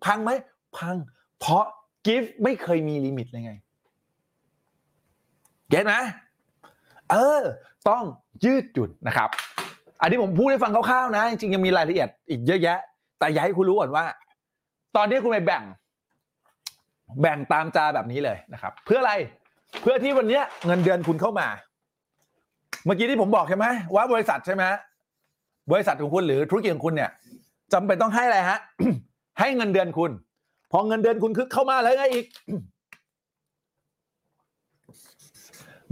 [0.05, 0.31] พังไหม
[0.77, 0.95] พัง
[1.39, 1.65] เพราะ
[2.05, 3.53] give ไม่เคยมี limit เลยไง
[5.69, 5.95] get ไหม
[7.11, 7.41] เออ
[7.89, 8.03] ต้อง
[8.43, 9.29] ยืดหยุ่นนะครับ
[10.01, 12.79] อันนี้ผมพูดให้ฟังคร่าวๆนะ จริงๆยังมีรายละเอียดอีกเยอะแยะ
[13.19, 14.05] แต่อยากให้คุณรู้ก่อนว่า
[14.95, 15.63] ตอนนี้คุณไปแบ่ง
[17.21, 19.13] แบ่งตามจาแบบนี้เลยนะครับ เพื่ออะไร
[19.81, 21.47] เพื่อที่วันนี้เงินเดือนคุณเข้ามา
[22.85, 23.65] เมื่อกี้ที่ผมบอกใช่ไหม
[23.95, 24.65] ว่าบริษัทใช่ไหม
[25.71, 27.11] บริษัทของคุณหรือธุรกิจของคุณเนี่ย
[27.73, 28.59] จำเป็นต้องให้อะไรฮะ
[29.39, 30.11] ให้เงินเดือนคุณ
[30.71, 32.25] พอเงินเดือนคุณคือเข้ามาแล้วไงอีก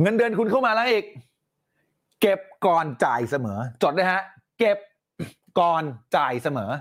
[0.02, 1.06] เงินเดือนคุณเข้ามาแล้วอีก
[2.22, 4.22] เก็บก่อนจ่ายเสมอ จดเลยฮะ
[4.60, 4.78] เก็บ
[5.60, 5.84] ก่อน
[6.16, 6.72] จ่ายเสมอ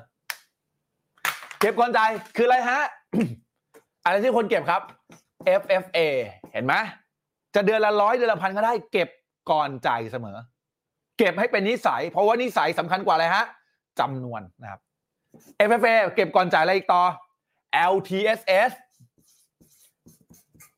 [1.61, 2.81] เก็บก่อนจ่ายคืออะไรฮะ
[4.05, 4.83] อะไรที่คนเก็บครับ
[5.61, 5.99] FFA
[6.53, 6.75] เห็นไหม
[7.55, 9.09] จะเดือนละร้อยเดือนละพันก็ได้เก็บ
[9.51, 10.37] ก่อนจ่ายเสมอ
[11.19, 13.45] เก็บให้เป็นนิสัย เพราะว่านิสัยสำคัญกว่าอะไรฮะ
[14.01, 14.81] จำนวนนะครับ
[15.69, 17.03] FFA เก็บก่อนจ่ายอะไรอีกต่อ
[17.93, 18.73] LTSS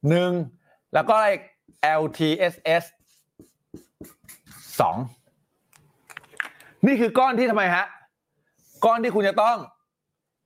[0.08, 0.32] หนึ่ง
[0.94, 1.28] แล้วก็อะไร
[2.00, 2.84] LTSS
[4.80, 4.96] สอง
[6.86, 7.84] นี่คือก้อนที่ทำไมฮะ
[8.84, 9.56] ก้อนที่คุณจะต้อง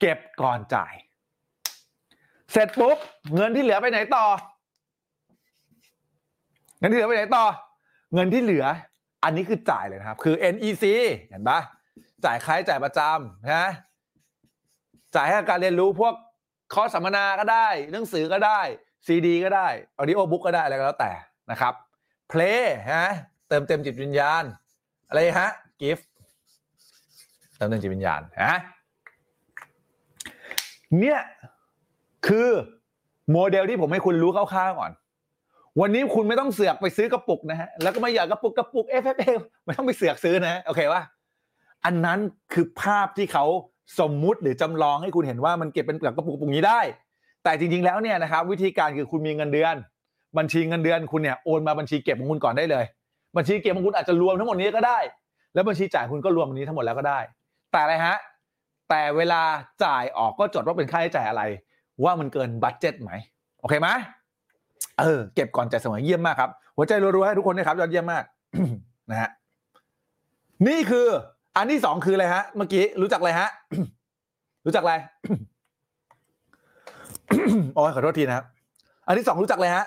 [0.00, 0.94] เก็บก่อนจ่าย
[2.52, 2.96] เสร็จปุ๊บ
[3.34, 4.26] เงินที่เหลือไปไหนต่อ
[6.78, 7.44] เงินที่เหลือไปไหนต่อ
[8.14, 8.66] เงินที่เหลือ
[9.24, 10.84] อันนี้คือจ่ายเลยนะครับ คือ NEC
[11.28, 11.60] เห็นปะ
[12.24, 13.70] จ่ายค่าใช้จ่ายประจำนะ
[15.16, 16.14] จ่ายให้กับการเรียนรู้พวก
[16.74, 18.60] คอร์สสัมมนาก็ได้หนังสือก็ได้
[19.06, 19.68] ซีดีก็ได้
[19.98, 21.12] audiobook ก็ได้อะไรก็แล้วแต่
[21.50, 21.74] นะครับ
[22.28, 23.04] play ฮะ
[23.48, 24.44] เติมเต็มจิตวิญญาณ
[25.08, 25.50] อะไรฮะ
[25.80, 26.06] กิฟต์
[27.56, 28.54] เติมเต็มจิตวิญญาณฮะ
[30.98, 31.20] เนี่ย
[32.26, 32.48] คือ
[33.32, 34.92] โมเดลที่ผมให้คุณรู้คร่าวๆก่อน
[35.80, 39.30] วันนี้คุณไม่ต้องเสือกไปซื้อกระปุกนะฮะแล้วก็ไม่อยากกระปุกกระปุก f f a
[39.64, 41.02] ไม่ต้องไปเสือกซื้อนะโอเคว่า
[41.84, 42.18] อันนั้น
[42.52, 43.44] คือภาพที่เขา
[44.00, 46.80] สมมุติหรือจำลองให้คุณเห็นว่ามันเก็บเป็นกระปุกกระปุกนี้ได้
[47.44, 49.74] แต่จริงๆแล้วเนี่ยนะครับวิธีการคือคุณมีเงินเดือน
[50.38, 52.84] บัญชีเงินเดือนคุณเนี่ยโอนมาบัญชีเก็บของคุณก่อนได้เลย
[53.36, 54.98] บัญชีเก็บของคุณอาจจะรวมทั้งหมดนี้ก็ได้
[55.54, 57.18] แล้วบัญชีจ่ายคุณก็รวมอันนี้ทั้งหมดแล้วก็ได้
[57.72, 58.16] แต่อะไรฮะ
[58.90, 59.42] แต่เวลา
[59.84, 61.42] จ่ายออกก็จดว่าเป็นค่าใช้จ่ายอะไร
[62.04, 63.12] ว่ามันเกินบัตเจ็ตไหม
[63.60, 63.88] โอเคไหม
[65.00, 68.24] เออเก็บก่อนจ่ายเสมอเยี่ยมมากครับ หัวใจรัวๆให้ทุกคนนะครับยอดเยี่ยมมาก
[69.10, 69.30] นะฮะ
[70.68, 71.06] นี่คือ
[71.56, 73.48] อันที่สองคืออะไรฮะ เมื่อกี้รู้จักอะไรฮะ
[74.66, 74.94] รู้จักอะไร
[77.74, 78.46] โอ้ยขอโทษทีนะครับ
[79.06, 79.84] อันที่สองรู้จักเลยฮะ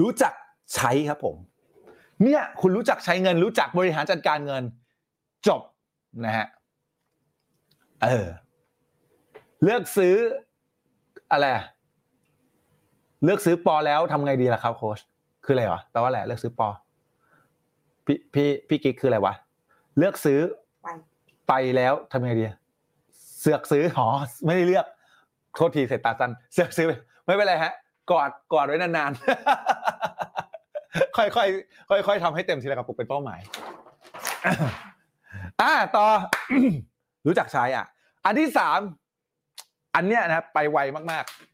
[0.00, 0.32] รู้จัก
[0.74, 1.36] ใช้ครับผม
[2.22, 4.62] เนี่ย คุณรู้จักใช้เงิน รู้จักบริหารจัดการเงิน
[5.48, 5.60] จบ
[6.24, 6.46] นะฮะ
[8.02, 8.28] เออ
[9.62, 10.14] เลือกซื้อ
[11.32, 11.46] อะไร
[13.24, 14.98] เลือกซื้อปอแล้วทำไงดีล่ะครับโค้ช
[15.44, 16.68] คืออะไรเหรอแปลว่าอะไรเลือกซื้อปอ
[18.06, 19.34] พี่พี่พี่กิ๊กคืออะไรวะ
[19.98, 20.40] เลือกซื้อ
[20.82, 20.88] ไป
[21.48, 22.44] ไปแล้วทำยังไงดี
[23.40, 24.06] เสือกซื้อหอ
[24.46, 24.86] ไม่ได้เลือก
[25.54, 26.92] โทษทีเสร็จตาสันเสือกซื้อไป
[27.26, 27.72] ไม่เป็นไรฮะ
[28.10, 33.40] กอดกอดไว้นานๆค่อยๆค่อยๆทำให้เต็มทีละกระปุกเป็นเป้าหมาย
[35.60, 36.06] อ่าต่อ
[37.26, 37.84] รู้จักใช้อะ
[38.24, 38.78] อันที่สาม
[39.94, 40.78] อันเนี้ยนะครับไปไว
[41.12, 41.51] มากๆ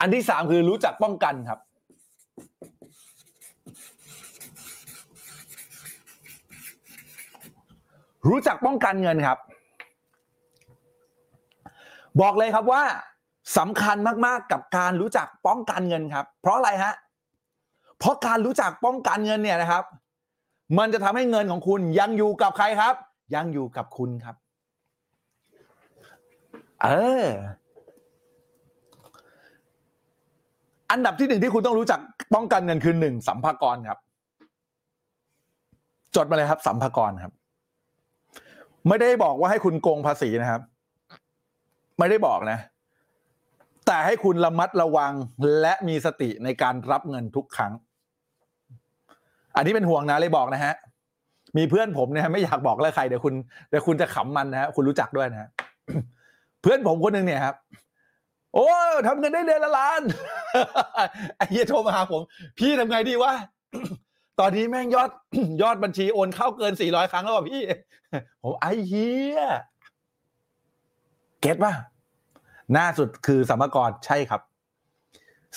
[0.00, 1.60] อันที่สามคือรู้จักป้องกันครับ
[8.28, 9.38] รู้จักป้องกันเงินครับ
[12.20, 12.82] บอกเลยครับว่า
[13.58, 13.96] สำคัญ
[14.26, 16.94] มากๆกับการรู้จักป้องกันเงินครับ เพราะอะไรฮะ
[17.98, 19.84] เพราะการรู้จักป้องกันเงินเนี่ยนะครับ
[20.78, 22.94] มันจะทำให้เงินของคุณยังอยู่กับใครครับ
[23.34, 24.36] ยังอยู่กับคุณครับ
[26.82, 26.88] เอ
[27.24, 27.26] อ
[30.90, 32.00] อันดับที่หนึ่งที่คุณต้องรู้จัก
[32.34, 33.98] ป้องกันเงินคือหนึ่งสัมภากรครับ
[36.16, 37.32] จดมาเลยครับ สัมภากรครับ
[38.88, 40.62] ไม่ได้บอกว่าให้คุณโกงภาษีนะครับ
[41.98, 42.58] ไม่ได้บอกนะ
[43.86, 45.12] แต่ให้คุณระมัดระวัง
[45.60, 47.72] และมีสติในการรับเงินทุกครั้ง
[49.56, 50.74] อันนี้เป็นห่วงนะเลยบอกนะฮะ
[51.56, 53.34] มีเพื่อนผมเนี่ยไม่อยากบอกแล้วใครเดี๋ยวคุณ
[53.68, 55.48] เดี๋ยวคุณจะขำมันนะฮะคุณรู้จักด้วยนะฮะ
[56.62, 57.56] เพื่อนผมคนหนึ่งเนี่ยครับ
[58.56, 58.68] โอ้
[59.06, 60.00] ทำเงินได้เดือนละล้าน
[61.36, 62.22] ไอ้เหี้ยโทรมาหาผม
[62.58, 63.32] พี่ทำไงดีวะ
[64.40, 65.10] ตอนนี้แม่งยอด
[65.62, 67.62] ยอดบัญชีโอนเข้าเกินสี่ร้อยครั้งแล้วอะพี่
[68.42, 69.40] ผมไอ้เหี้ย
[71.40, 71.72] เก็ตป่ะ
[72.72, 74.40] หน้าสุดคือสมกรใช่ครับ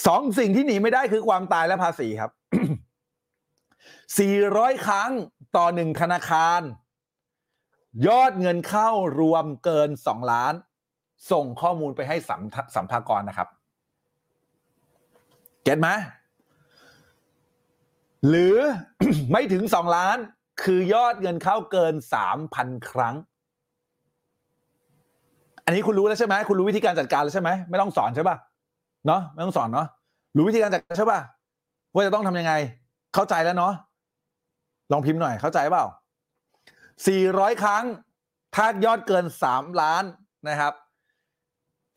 [0.07, 2.31] สองสิ่งที่หนีไม่ได้คือความตายและภาษีครับ
[4.19, 5.11] สี่ร้อยครั้ง
[5.55, 6.61] ต่อหนึ่งธนาคาร
[8.07, 10.53] ยอดเงินเข้ารวมเกินสองล้าน
[11.31, 12.41] ส่งข้อมูลไปให้สัม
[12.75, 13.47] สัมภากรนะครับ
[15.63, 15.89] เก็ตไหม
[18.27, 18.55] หรือ
[19.31, 20.17] ไม่ถึงสองล้าน
[20.63, 23.15] คือยอดเงินเข้าเกินสามพันครั้ง
[25.65, 28.37] อันนี้คุณรู้แล้วใช่ไหมคุณรู้วิธีการจัดการแล้วใช่ไหมไม่ต้องสอนใช่ป่ะ
[29.07, 29.87] เนาะไม่ต้องสอนเนาะ
[30.35, 31.19] รู้วิธีการจัดการใช่ป่ะ
[31.93, 32.53] ว่าจะต้องทำยังไง
[33.13, 33.73] เข้าใจแล้วเนาะ
[34.91, 35.85] ลองพิมพ์หน่อยเข้าใจเปล่า
[37.07, 37.83] สี่ร้อยครั้ง
[38.55, 40.03] ถ้ายอดเกินสามล้าน
[40.49, 40.73] นะครับ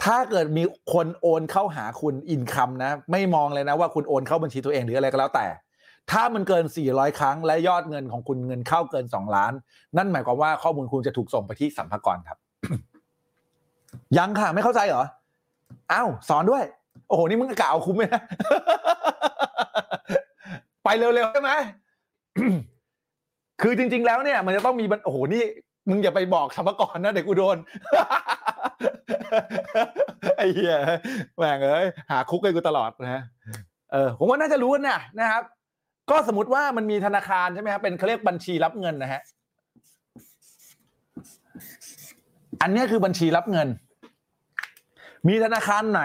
[0.04, 5.46] ถ้าเกิดมีคนโอนเข้าหาคุณอินคัมนะ ไม่มองเลยนะว่าคุณโอนเข้าบัญชีตัวเองหรืออะไรก็แล้วแต่
[6.10, 9.52] ถ้ามันเกิน 400 ครั้ง และยอดเงินของคุณเงินเข้าเกิน 2 ล้าน
[9.96, 12.38] นั่นหมายความว่าข้อมูลคุณจะถูกส่งไปที่สัมภากรครับ
[14.18, 15.04] ยังค่ะ ไม่เข้าใจเหรอ
[15.92, 16.64] อ้าวสอนด้วย
[17.08, 18.22] โอ้โห นี่มึงกะเอาคุ้มไหมนะ
[20.84, 21.52] ไปเร็วๆใช่ไหม
[23.62, 25.44] คือจริง ๆ แล้วเนี่ย มันจะต้องมีบัญโอ้โหนี่
[25.88, 27.56] มึงอย่าไปบอกสมภากรนะเดี๋ยวกูโดน
[30.36, 30.76] ไอ้เหี้ย
[31.36, 33.22] แม่งเอ้ยหาคุกให้กูตลอดนะฮะ
[33.92, 35.42] เออผมว่าน่าจะรู้นะนะครับ
[36.10, 39.22] ก็สมมติว่ามันมีธนาคารใช่ไหมครับเป็นเขาเรียกบัญชีรับเงินนะฮะ
[42.62, 43.68] อันนี้คือบัญชีรับเงิน
[45.28, 46.02] มีธนาคารไหน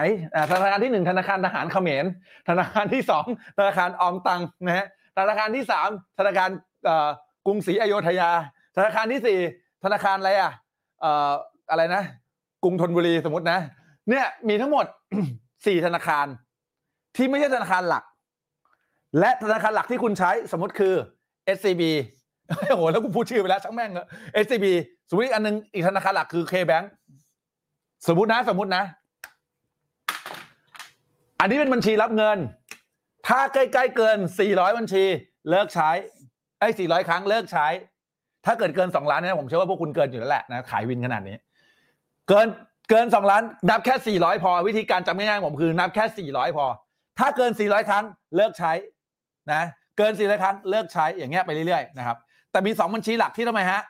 [0.50, 2.04] ธนาคารที่หนึ่งธนาคารทหารเขมร
[2.48, 3.26] ธนาคารที่สอง
[3.58, 4.86] ธนาคารออมตังนะฮะ
[5.18, 6.50] ธนาคารที่สามธนาคาร
[7.46, 8.30] กรุงศรีอโยธยา
[8.76, 9.38] ธนาคารที่สี่
[9.84, 10.52] ธนาคารอะไรอะ
[11.00, 11.32] เอ่อ
[11.70, 12.02] อะไรนะ
[12.62, 13.58] กรุงธนบุรีสมมตินะ
[14.10, 14.86] เนี่ยมีทั้งหมด
[15.66, 16.26] สี่ธนาคาร
[17.16, 18.04] ที่ไม่ใช่ธนาคารหลัก
[19.18, 20.94] และธนาคารหลักที่คุณใช้สมมติคือ
[21.56, 21.82] SCB
[22.68, 24.06] โอ้โหแล้วกูพูดชื่อไปแล้วช่างแม่งเลย
[24.44, 24.66] SCB
[25.08, 26.86] สมมติอันนึงอีกธนาคารหลักคือ KBank
[28.08, 28.84] สมมตินะสมมตินะ
[31.40, 32.38] อันนี้เป็นบัญชีรับเงิน
[33.28, 35.04] ถ้าใกล้ๆเกิน 400 บัญชี
[35.50, 35.90] เลิกใช้
[36.60, 37.66] ไอ้400 ครั้งเลิกใช้
[38.48, 41.36] ถ้าเกิดเกิน2ล้านเนี่ยผมเชื่อว่าพวกคุณเกินอยู่แล้วแหละนะขายวินขนาดนี้
[42.28, 42.46] เกิน
[42.90, 46.66] เกิน2ล้าน นับแค่400พอ วิธีการจำง่ายๆผมคือนับแค่400พอ
[47.18, 48.04] ถ้าเกิน400ครั้ง
[48.36, 48.72] เลิกใช้
[49.52, 49.62] นะ
[49.98, 52.16] เกิน400ครั้งเลิกใช้อย่างเงี้ยไปเรื่อยๆนะครับ
[52.50, 53.80] แต่มี2บัญชีหลักที่ทำไมฮะ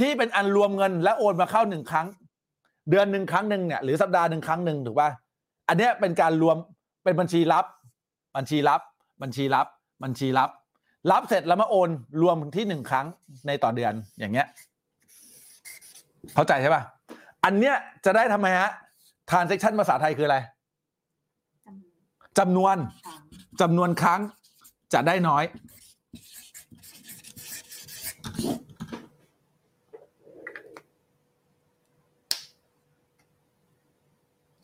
[0.00, 2.06] ที่เป็นอันรวมเงินและโอนมาเข้าหนึ่งครั้ง
[2.90, 5.08] เดือนหนึ่งครั้งหนึ่งเนี่ยหรือสัปดาห์หนึ่งครั้งหนึ่งถูกป่ะ
[5.68, 6.56] อันเนี้ยเป็นการรวม
[7.04, 7.64] เป็นบัญชีลับ
[8.36, 8.80] บัญชีลับ
[9.22, 9.66] บัญชีลับ
[10.02, 10.50] บัญชีลับ
[11.10, 11.90] รับเสร็จแล้วมาโอน
[12.22, 13.06] รวมที่หนึ่งครั้ง
[13.46, 14.46] ในต่อเดือนอย่างเงี้ย
[16.34, 16.82] เข้าใจใช่ป่ะ
[17.44, 18.70] อันเนี้ยจะได้ทำไมฮะ
[19.30, 20.38] transaction ภาษาไทยคืออะไร
[22.38, 22.76] จำนวน
[23.60, 24.20] จำนวนครั้ง
[24.94, 25.44] จะได้น้อย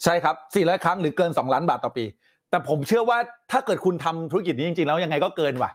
[0.05, 2.05] ใช่ครับ 400 ครั้งหรือเกิน 2 ล้านบาทต่อปี
[2.51, 3.19] แต่ผมเชื่อว่า
[3.53, 5.71] ถ้าเกิดคุณทำธุรกิจนี้จริง ๆ แล้วยังไงก็เกินว่ะ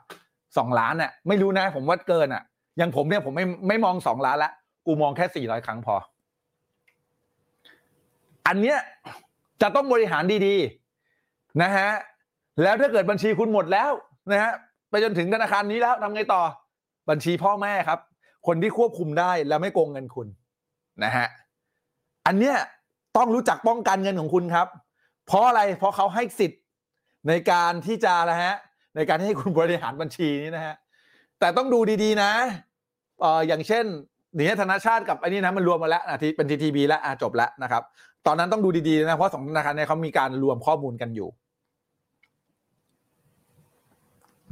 [0.57, 2.43] 2ล้านน่ะไม่รู้นะ ผมว่าเกินอะ
[2.77, 4.51] อย่างผมเนี่ยผมไม่ไม่มอง2ล้านละ
[4.85, 5.95] กูมองแค่400ครั้งพอ
[8.47, 8.77] อันเนี้ย
[9.61, 11.89] จะต้องบริหารดีๆนะฮะ
[12.63, 13.91] แล้วถ้าเกิดบัญชีคุณหมดแล้ว
[14.31, 14.51] นะฮะ
[14.89, 16.41] ไปจนถึงธนาคารนี้แล้วทำไงต่อ
[17.09, 17.99] บัญชีพ่อแม่ครับ
[18.47, 20.27] คนที่ควบคุมได้แล้วไม่โกงเงินคุณ
[21.03, 21.27] นะฮะ
[22.25, 22.55] อันเนี้ย
[23.17, 24.67] ต้องรู้จักป้องกันเงินของคุณครับ
[25.27, 26.61] เพราะอะไรเพราะเขาให้สิทธิ์
[27.27, 28.53] ในการที่จะนะฮะ
[28.95, 30.75] ในการให้คุณบริหารบัญชีนี้นะฮะ
[31.39, 32.31] แต่ต้องดูดีๆนะ
[33.21, 33.85] เอออย่างเช่น
[34.35, 37.83] เนี่ยธนาชาติกับอันนี้นะมันรวมมาแล้วอะที่เป็นทีทีบีแล้วอะจบแล้วนะครับ
[38.25, 41.29] ตอนนั้นต้องดูดีๆนะเพราะสองธนาคารเนี่ยเขามีการรวมข้อมูลกันอยู่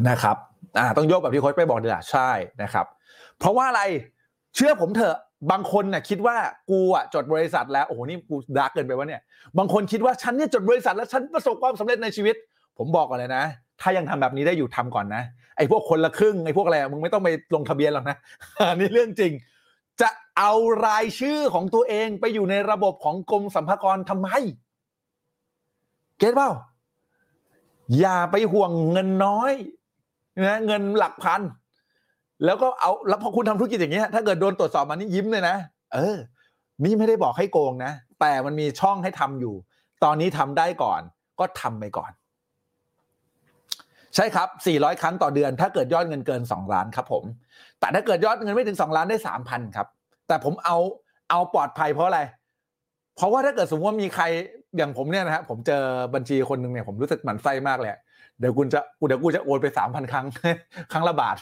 [0.10, 0.38] นะครับ
[0.78, 2.30] อ่าต้องโยกแบบที่โค้ชไปบอกดีละใช่
[2.62, 2.86] นะครับ
[3.40, 3.82] เพราะว่าอะไร
[4.56, 5.18] เชื่อผมเถอะ
[5.52, 6.36] บางคนน่ะคิดว่า
[6.70, 9.22] กูอะจดบริษัทแล้วโอ้โหนี่กู dark เกินไปวะเนี่ย
[9.58, 12.36] บางคนคิดว่าฉันเนี่ยจดบริษัทแล้วฉันประสบความสำเร็จในชีวิต
[12.78, 13.44] ผมบอกก่อนเลยนะ
[13.84, 15.24] ถ้ายังทำแบบนี้ได้อยู่ทำก่อนนะ
[15.58, 18.18] ไอ้พวกคนละครึ่งไอ้พวกอะไรมึงไม่ต้องไปลงทะเบียนหรอกนะ
[18.70, 19.32] อันนี้เรื่องจริง
[20.02, 20.53] จะเอา
[20.86, 24.30] รายชื่อของตัวเองไปอยู่ในระบบของกรมสรรพากรทำไม
[26.20, 26.50] get เปล่า
[28.00, 29.53] อย่าไปห่วงเงินน้อย
[30.45, 31.42] นะเงินหลักพัน
[32.45, 35.56] แล้วก็เอาแล้วพอคุณทำธุรกิจอย่างเงี้ยถ้าเกิดโดนตรวจสอบมานี่ยิ้มเลยนะ
[35.94, 36.18] เออ
[36.84, 39.56] นี่ไม่ได้บอกให้โกงนะ แต่มันมีช่องให้ทำอยู่
[40.03, 41.02] ตอนนี้ทำได้ก่อน
[41.40, 42.12] ก็ทำไปก่อน
[44.16, 47.24] ใช่ครับ 400 ครั้งต่อเดือน ถ้าเกิดยอดเงินเกิน 2 ล้านครับผม
[47.80, 49.17] แต่ถ้าเกิดยอดเงินไม่ถึง 2 ล้านได้
[49.48, 49.88] 3,000 ครับ
[50.27, 50.77] แต่ผมเอา
[51.30, 52.22] เอาปลอดภัยเพราะอะไร
[53.16, 54.25] เพราะว่าถ้าเกิดสมมติว่ามีใคร
[54.77, 55.83] อย่างผมเนี่ยนะฮะผมเจอ
[56.16, 57.92] บัญชีคนหนึ่งเนี่ยผมรู้สึกหมันไส้มากเลย
[58.40, 60.25] เดี๋ยวคุณจะเดี๋ยวกูจะโอนไปสามพันครั้ง
[60.92, 61.35] ครั้งละบาท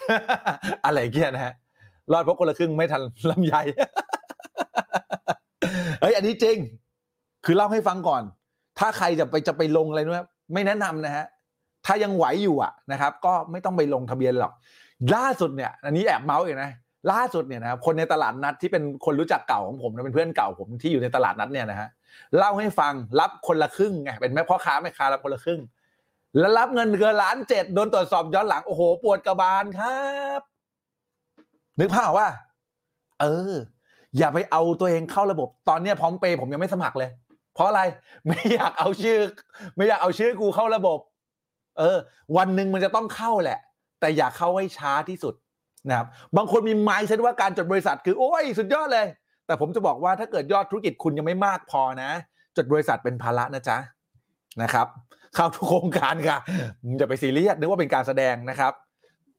[0.86, 1.54] อะไรเงี้ยนะฮะ
[2.12, 3.56] รอดเพราะคนละครึ่งไม่ทันลำไย
[6.02, 6.58] เฮ้ยอันนี้จริง
[7.46, 8.24] คือเล่าให้ฟังก่อน
[8.80, 11.26] ถ้าใครจะไปจะไปลงอะไรนู้นไม่แนะนำนะฮะ
[11.86, 14.54] ถ้ายังไหวอยู่อะนะครับ ก็ไม่ต้องไปลงทะเบียนหรอก
[15.16, 16.72] ล่าสุดเนี่ยอันนี้แอบเมาส์อีกนะ
[17.12, 21.90] ล่าสุดเนี่ยนะครับคนในตลาดนัดที่เป็นคนรู้จักเก่าของผมนะเป็นเพื่อนเก่าผมที่อยู่ในตลาดนัดเนี่ยนะฮะ
[22.38, 25.62] เล่าให้ฟังรับคนละครึ่งไงเป็นแม่พ่อค้าแม่ค้ารับคนละครึ่ง
[26.40, 30.02] แล้วรับเงินเกินล้านเจ็ดโดนตรวจสอบย้อนหลังโอ้โหปวดกระบาลครั
[30.40, 30.42] บ
[31.80, 32.28] นึกภาพว่า
[33.22, 33.54] เออ
[34.18, 37.10] อย่าไปเอาตัวเองเข้าระบบ ตอนเนี้ยพร้อมเปย์ผมยังไม่สมัครเลย
[37.56, 37.82] เพราะอะไร
[38.28, 39.20] ไม่อยากเอาชื่อ
[39.76, 41.00] ไม่อยากเอาชื่อกูเข้าระบบ
[41.78, 41.98] เออ
[42.38, 43.60] วันหนึ่งมันจะต้องเข้าแหละ
[44.00, 45.34] แต่อย่าเข้าให้ช้าที่สุด
[45.90, 49.08] นะครับบางคนมีไมซ์เซนว่าการจดบริษัทคือโอ้ยสุดยอดเลย
[49.46, 52.12] แต่ผมจะบอกว่าถ้าเกิดยอดธุรกิจคุณยังไม่มากพอนะ
[52.58, 53.78] จดบริษัทเป็นภาระนะจ๊ะ
[54.62, 54.88] นะครับ
[55.36, 56.38] เข้าทุกโครงการค่ะ
[56.98, 58.74] อย่าไปซีเรียสนึกว่าเป็นการแสดงนะครับ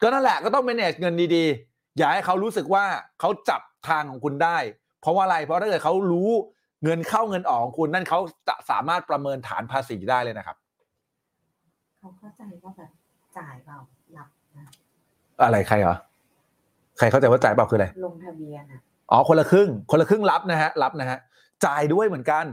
[0.03, 2.85] ก็นั่นแหละก็ต้อง manage เงินดีๆ อย่าให้เขารู้สึกว่า
[3.21, 4.59] เขาจับทางของคุณได้
[5.01, 6.31] เพราะว่าอะไรเพราะถ้าเกิดเขารู้
[6.85, 10.57] เงินเข้าเงินออกของคุณนั่นเขาจะสามารถประเมินฐานภาษีได้เลยนะครับ
[12.03, 12.91] เขาเข้าใจว่าแบบ
[13.39, 13.79] จ่ายเปล่า
[14.15, 14.67] หลับนะ
[15.43, 15.97] อะไรใครเหรอ
[16.99, 21.19] ใครเข้าใจว่าจ่ายเปล่าคืออะไรลงทะเบียนอะอ๋อคนละครึ่ง คนละครึ่งรับนะฮะรับนะฮะ
[21.67, 22.45] จ่ายด้วยเหมือนกัน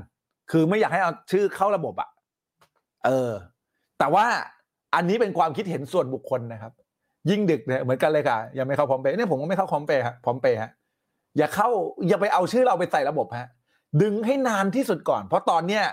[0.51, 2.09] คือไม่อยากให้เอาชื่อเข้าระบบอะ
[3.05, 3.31] เออ
[3.99, 4.25] แต่ว่า
[4.95, 6.71] อันนี้เป็นความคิดเห็นส่วนบุคคลนะครับ
[7.29, 10.71] ยิ่งดึกเนี่ยเหมือนกันเลยค่ะยังไม่เข้าพร้อมเปย์เนี่ยผมก็ไม่เข้าพร้อมเปย์ฮะพร้อมเปย์ฮะ
[11.37, 11.69] อย่าเข้า
[12.07, 13.49] อย่าไปเอาชื่อเราไปใส่ระบบฮะ
[14.01, 15.83] ดึงให้นานที่สุดก่อน เพราะตอนเนี้ย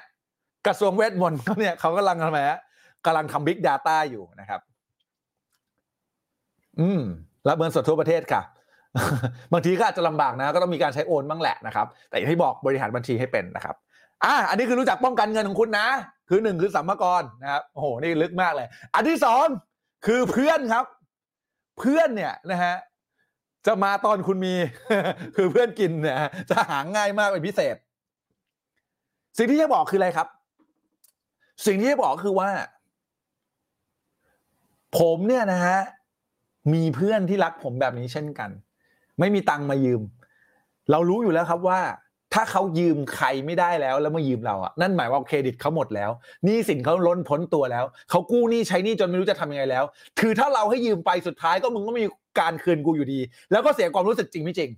[0.67, 2.59] กระทรวงเวทมนต์เขาเนี่ยเขากำลังทำไมฮะ
[3.07, 4.61] กำลังทำบิ๊กดาต้าอยู่นะครับ
[6.81, 7.03] อืม
[7.49, 8.43] รับเงินสดทั่วประเทศค่ะ
[9.53, 13.77] บางทีก็อาจจะลำบากนะ ก็ต้องมีการใช้โอนบ้างแหละนะครับ แต่อย่างที่บอกบริหารบัญชีให้เป็นนะครับ
[14.25, 15.87] อะอันนี้คือรู้จักป้องกันเงินของคุณนะ
[16.29, 19.47] คือหนึ่งคือสัมภาระนะครับโอ้โหนี่ลึกมากเลย อันที่สอง
[20.07, 20.85] คือเพื่อนครับ
[21.79, 22.75] เพื่อนเนี่ยนะฮะ
[23.67, 24.55] จะมาตอนคุณมี
[25.37, 26.17] คือเพื่อนกินเนี่ย
[26.51, 27.77] จะหาง่ายมากเป็นพิเศษ
[29.39, 30.29] สิ่งที่จะบอกคืออะไรครับ
[31.67, 32.51] สิ่งที่จะบอกคือว่า
[34.99, 35.79] ผมเนี่ยนะฮะ
[36.73, 38.51] มีเพื่อนที่รักผมแบบนี้เช่นกัน
[39.19, 40.03] ไม่มีตังมายืม
[40.91, 41.81] เรารู้อยู่แล้วครับว่า
[42.35, 46.11] ถ้าเขายืมใครไม่ได้แล้วแล้วมายืมเราอะนั่นหมายว่าเครดิตเขาหมดแล้ว
[46.45, 49.85] หนี้สินเขาล้นพ้นตัวแล้วเขากู้หนี้ใช้หนี้จนไม่รู้จะทำยังไงแล้ว
[50.21, 52.09] คือถ้าเราให้ยืมไปสุดท้ายก็มึงก็ไม่มี
[52.41, 53.21] การคืนกูอยู่ดี
[53.53, 54.71] แล้วก็เสียความรู้สึกจริงไม่จริง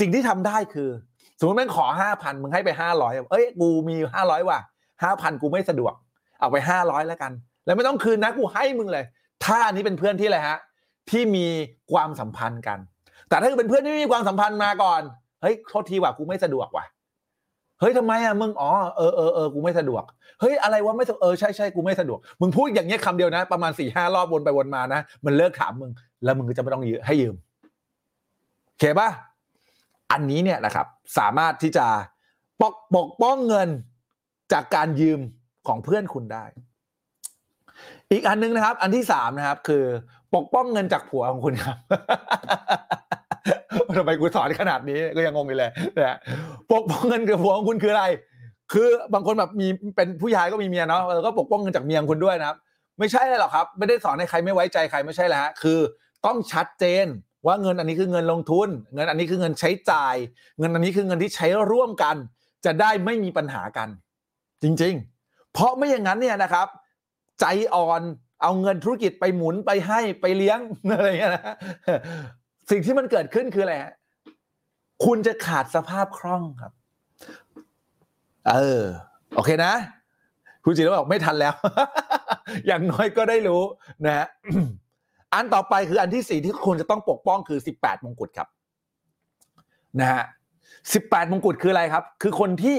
[0.00, 0.90] สิ่งที่ทำได้คือ
[1.38, 4.58] สมมติแม่งขอห้าพันมึงให้ไปห้าร้อยเอ้ยกูมีห้าร้อยว่ะ
[5.02, 5.94] ห้าพันกูไม่สะดวก
[6.40, 7.32] เอาไปห้าร้อยแล้วกัน
[7.64, 9.04] แล้วไม่ต้องคืนนะกูให้มึงเลย
[9.44, 10.58] ถ้าอันนี้เป็นเพื่อนที่อะไรฮะ
[11.10, 11.46] ที่มี
[11.92, 12.78] ความสัมพันธ์กัน
[13.28, 15.02] แต่ถ้าเป็นเพื่อนที่ไม่มีความสัมพันธ์มาก่อน
[15.42, 16.84] เฮ้ยโทษทีว่ะกูไม่สะดวกว่ะ
[17.80, 20.02] เฮ้ยทำไมอะมึงอ๋อเออเออเออกูไม่สะดวก
[20.40, 25.90] เฮ้ยอะไรวะไม่สะเออใช่ใช่กูไม่สะดวก มึงพูดอย่างเงี้ยคำเดียวนะ ประมาณสี่ห้ารอบวนไปวนมานะมันเลิกถามมึง
[26.24, 27.34] แล้วมึงก็จะไม่ต้องยืมให้ยืม
[28.68, 29.08] โอเคป่ะ
[30.12, 30.86] อันนี้เนี่ยนะครับ
[31.18, 31.86] สามารถที่จะ
[32.60, 33.68] ปกปกป้องเงิน
[34.52, 35.20] จากการยืม
[35.66, 36.44] ของเพื่อนคุณได้
[38.12, 39.84] อีกอันนึงนะครับ อันที่สามนะครับ คือ
[40.34, 41.76] ปกป้องเงินจากผัวของคุณครับ
[43.96, 46.18] ทำไมกูสอนขนาดนี้ก็ยังงงอยู่เลยนะ
[46.72, 48.04] ปกป้องเงินกับผัวของคุณคืออะไร
[48.72, 52.56] คือบางคนแบบมีเป็นผู้ชายก็มีเมียเนาะเออก็ปกป้องเงินจากเมียของคุณด้วยนะครับ
[52.98, 55.78] ไม่ใช่เลยหรอกครับ ไม่ได้สอนให้ใครไม่ไว้ใจใครไม่ใช่แล้วฮะคือ
[56.26, 57.06] ต้องชัดเจน
[57.46, 60.16] ว่าเงินอันนี้คือเงินลงทุน เงินอันนี้คือเงินใช้จ่าย
[60.58, 62.16] เงินอันนี้คือเงินที่ใช้ร่วมกัน
[62.64, 63.88] จะได้ไม่มีปัญหากัน
[64.62, 66.66] จริง ๆ เพราะไม่อย่างนั้นเนี่ยนะครับ
[67.42, 68.02] ใจอ่อน
[68.42, 70.58] เอาเงินธุรกิจไปหมุนไปให้ไปเลี้ยง
[70.96, 71.56] อะไรอย่างเงี้ยนะ
[72.70, 73.92] สิ่งที่มันเกิดขึ้นคืออะไรฮะ
[75.04, 76.72] คุณจะขาดสภาพคล่องครับ
[78.48, 78.82] เออ
[79.34, 79.72] โอเคนะ
[80.64, 81.54] คุณจิรวัตรบอกไม่ทันแล้ว
[82.66, 83.62] อย่างน้อยก็ได้รู้
[84.04, 84.26] นะฮะ
[85.34, 88.48] อันต่อไปคืออันที่สี่ที่คุณจะต้องปกป้องคือสิบแปดมงกุฎครับ
[90.00, 90.24] นะฮะ
[90.92, 92.78] สิบแปดมงกุฎคืออะไรครับ คือคนที่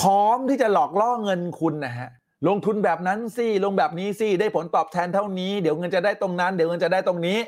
[0.00, 2.08] พร้อมที่จะหลอกล่อเงินคุณนะฮะ
[2.48, 7.38] ลงทุนแบบนั้นสิลงแบบนี้สิได้ผลตอบแทนเท่านี้ เดี๋ยวเงินจะได้ตรงนั้น เดี๋ยวเงินจะได้ตรงนี้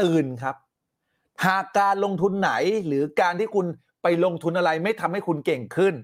[0.00, 0.56] ตื่นครับ
[1.46, 2.52] หากการลงทุนไหน
[2.86, 3.66] หรือการที่คุณ
[4.02, 5.94] ไปลงทุนอะไรไม่ทำให้คุณเก่งขึ้น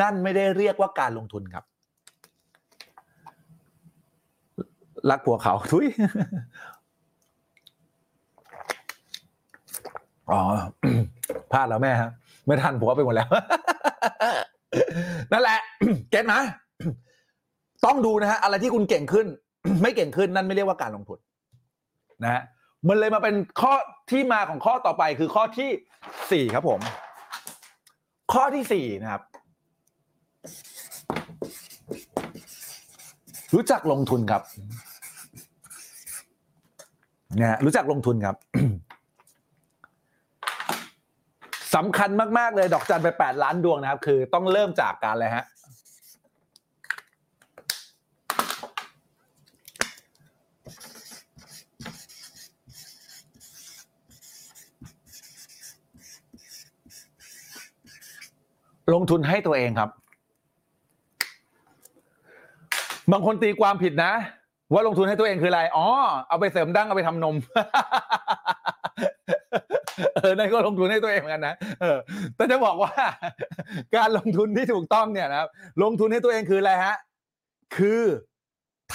[0.00, 1.64] นั่นไม่ได้เรียกว่าการลงทุนครับ
[5.10, 5.86] รักผัวเขาทุย
[10.30, 10.40] อ๋อ
[11.52, 12.10] พลาดแล้วแม่ฮะ
[12.46, 13.28] ไม่ทันผัวไปหมดแล้ว
[15.32, 15.58] นั่นแหละ
[16.10, 16.34] เก็ตไหม
[17.84, 19.26] ต้องดูนะฮะอะไรที่คุณเก่งขึ้น
[19.82, 21.18] ไม่เก่งขึ้นนั่นไม่เรียกว่าการลงทุน
[22.22, 22.42] นะฮะ
[22.88, 23.72] มันเลยมาเป็นข้อ
[24.10, 25.70] ที่มาของข้อต่อไปคือข้อที่
[26.32, 26.80] สี่ครับผม
[28.32, 29.22] ข้อที่สี่นะครับ
[33.54, 34.42] รู้จักลงทุนครับ
[37.40, 38.36] นะรู้จักลงทุนครับ
[41.76, 45.44] สำคัญมาก ๆ เลยดอกจันไปแปดล้านดวงนะครับ คือต้องเริ่มจากการอะไรฮะ
[59.10, 59.90] ทุนให้ตัวเองครับ
[63.12, 64.12] บางคนตีความผิดนะ
[64.72, 65.86] ว่าลงทุนให้ตัวเองคืออะไร อ๋อ
[66.28, 67.36] เอาไปเสริมดั้งเอาไปทำนม
[70.16, 71.98] เออ นั่นก็ลงทุนให้ตัวเองเหมือนกันนะ เออ
[72.36, 72.92] แต่จะบอกว่า
[73.96, 75.48] การลงทุนที่ถูกต้องเนี่ยนะครับ
[75.82, 76.96] ลงทุนให้ตัวเองคืออะไรฮะ
[77.76, 78.02] คือ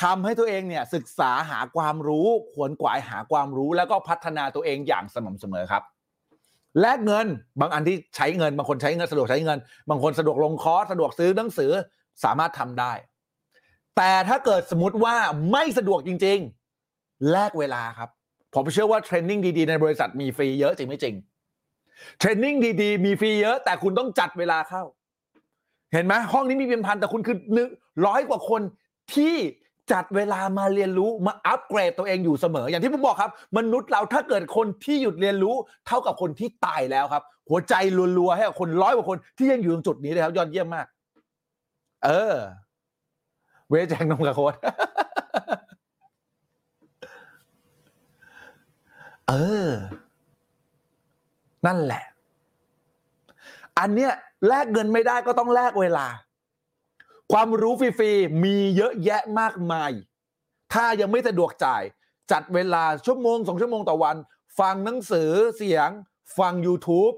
[0.01, 5.83] ทำให้ตัวเองเนี่ยศึกษาหาความรู้ ขวนขวายหาความรู้ แล้วก็พัฒนาตัวเองอย่างสม่ำเสมอครับ
[6.81, 7.27] แลกเงิน
[7.59, 9.57] บางอันที่ใช้เงิน บางคนใช้เงินสะดวกใช้เงิน
[9.89, 11.71] บางคนสะดวกลงคอร์สสะดวกซื้อหนังสือ
[12.23, 12.93] สามารถทำได้
[13.97, 15.15] แต่ถ้าเกิดสมมติว่า
[15.51, 16.39] ไม่สะดวกจริง
[16.83, 18.09] ๆ แลกเวลาครับ
[18.55, 21.15] ผมเชื่อว่า training ดีๆ ในบริษัทมีฟรีเยอะจริงไม่จริง
[22.19, 24.83] training ดีๆ มีฟรีเยอะ แต่คุณต้องจัดเวลาเข้า
[25.93, 27.69] เห็นไหมห้องนี้มีเป็นพันแต่คุณคือหนึ่ง
[28.07, 28.61] ร้อยกว่าคน
[29.15, 29.35] ที่
[29.91, 35.55] จัดเวลามาเรียนรู้มาอัปเกรดตัวเองอยู่เสมอ อย่างที่ผมบอกครับ มนุษย์เราถ้าเกิดคนที่หยุดเรียนรู้
[35.87, 37.73] เท่ากับคนที่ตายแล้วครับ หัวใจ
[38.17, 40.87] รัวๆให้กับคนร้อยกว่าคนที่ยังอยู่ตรงจุดนี้เลยครับยอดเยี่ยมมาก
[42.05, 42.35] เออ
[43.69, 44.53] เวทแจงนมกับโค้ด
[49.27, 49.33] เอ
[49.67, 49.71] อ
[51.65, 52.03] นั่นแหละ
[53.79, 54.11] อันเนี้ย
[54.47, 56.05] แลกเงินไม่ได้ก็ต้องแลกเวลา
[57.33, 59.91] ความรู้ฟรีๆมีเยอะแยะมากมาย
[60.73, 61.83] ถ้ายังไม่สะดวกจ่าย
[62.31, 64.15] จัดเวลาชั่วโมงสองชั่วโมงต่อวัน
[64.59, 65.89] ฟังหนังสือเสียง
[66.37, 67.15] ฟัง YouTube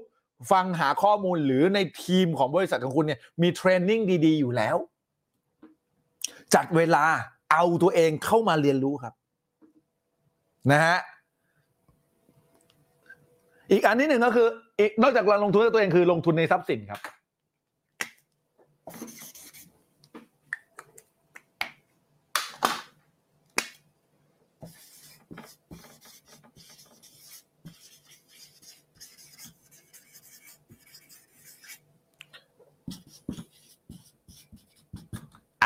[0.50, 4.76] ฟังหาข้อมูลหรือในทีมของบริษัทของคุณเนี่ยมีเทรนนิ่งดีๆ อยู่แล้ว
[6.54, 7.04] จัดเวลา
[7.52, 9.14] เอาตัวเองเข้ามาเรียนรู้ครับ
[10.72, 10.98] นะฮะ
[13.70, 17.00] อีกอันที่หนึ่งก็คืออีกนอกจากการลงทุนให้ตัวเองคือลงทุนในทรัพย์สินครับ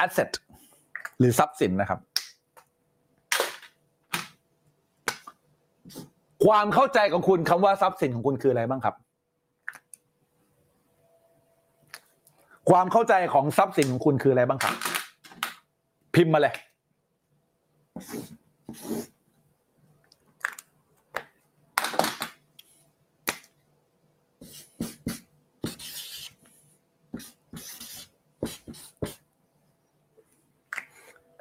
[0.05, 0.31] asset
[1.19, 2.01] หรือทรัพย์สินนะครับ
[6.47, 8.95] ความเข้าใจของคุณคำว่าทรัพย์สินของคุณคืออะไรบ้างครับ
[12.71, 14.75] ความเข้าใจของทรัพย์สินของคุณคืออะไรบ้างครับ
[16.15, 16.55] พิมพ์มาเลย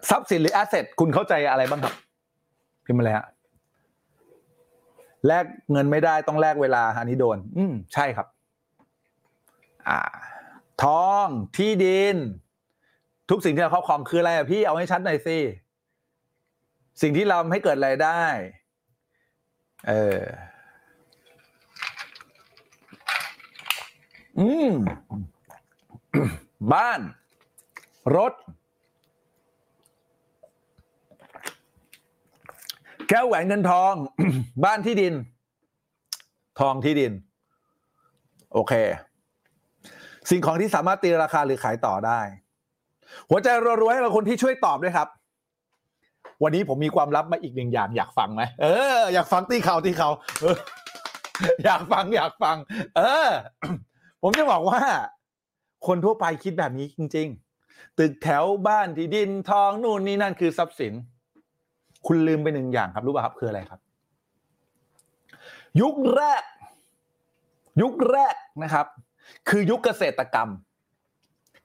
[0.10, 1.93] ทรัพย์ สินหรือ asset คุณเข้าใจอะไรบ้างครับ
[2.85, 3.25] พิมพ์มาเลยฮะ
[5.27, 8.27] แลกเงินไม่ได้ต้องแลกเวลาอันนี้โดน อืมใช่ครับ
[9.90, 9.99] อ่า
[10.83, 11.27] ทอง
[11.58, 12.16] ที่ดิน
[13.30, 15.38] ทุกสิ่งที่เราครอบครองคืออะไรอะพี่เอาให้ชัดหน่อยสิ
[17.01, 18.22] สิ่งที่เราทำให้เกิดรายได้
[19.88, 20.22] เออ
[24.40, 24.72] อืม
[26.74, 26.99] บ้าน
[28.17, 28.33] รถ
[33.10, 33.94] แก้วแหวนเงินทอง
[34.66, 35.14] บ้านที่ดิน
[36.60, 37.12] ทองที่ดิน
[38.54, 38.74] โอเค
[40.30, 42.22] สิ่งของที่สามารถตีราคาหรือขายต่อได้
[43.30, 45.08] หัวใจรัวๆให้กับคนที่ช่วยตอบด้วยครับ
[46.44, 50.10] วันนี้ผมมีความลับมาอีกหนึ่งอย่าง อยากฟังไหมเอออยากฟังตีเขาตีเขา
[50.44, 50.58] ออ
[51.66, 52.58] อยากฟังอยากฟัง
[52.98, 53.30] เออ
[54.22, 54.82] ผมจะบอกว่า
[55.88, 57.28] คนทั่วไปคิดแบบนี้จริง
[57.64, 60.94] ๆ ตึกแถวบ้านที่ดินทองนู่นนี่นั่นคือทรัพย์สิน
[62.08, 63.80] คุณลืมไปหนึ่งอย่างครับรู้ป่ะครับคืออะไรครับ
[65.82, 66.44] ยุคแรก
[67.82, 68.86] ยุคแรกนะครับ
[69.50, 70.50] คือยุคเกษตรกรรม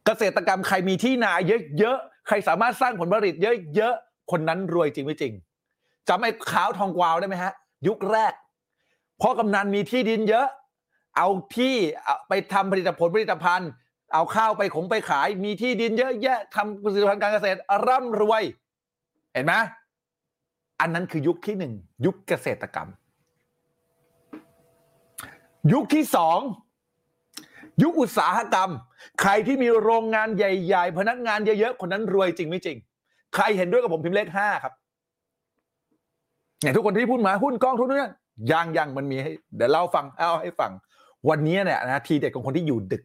[0.06, 1.32] เกษตรกรรมใครมีที่นา
[1.78, 3.34] เยอะๆใครสามารถสร้างผลผลิต
[3.76, 5.32] เยอะๆคนนั้นรวยจริงไม่จริง
[6.08, 7.52] จำไอ้ขาวทองกวาวได้ไหมฮะ
[7.88, 8.32] ยุคแรก
[9.20, 10.46] พ่อกำนันมีที่ดินเยอะ
[11.16, 11.74] เอาที่
[12.28, 13.70] ไปทำผลิตผลผลิตภัณฑ์
[14.14, 18.42] เอาข้าวไปขงไปขาย มีที่ดินเยอะแยะทำผลิตภัณฑ์การเกษตรร่ำรวย
[19.32, 19.54] เห็นไหม
[20.80, 21.72] อันนั้นคือยุคที่หนึ่ง
[22.06, 22.88] ยุคเกษตรกรรม
[25.72, 26.38] ยุคที่สอง
[27.82, 28.70] ยุคอุตสาหกรรม
[29.20, 32.76] ใครที่มีโรงงานใหญ่ๆ พนักงานเยอะๆ คนนั้นรวยจริงไม่จริง
[33.34, 34.74] ใครเห็นด้วยกับผมพิมพ์เลขห้าครับ
[36.60, 38.12] เนี่ยทุกคนที่พูดมาหุ้นกองทุนเนี่ย
[38.52, 40.72] ยังยังมันมีให้เดี๋ยวเล่าฟังเอาให้ฟัง
[41.28, 43.02] วันนี้เนี่ยนะทีเด็ดของคนที่อยู่ดึก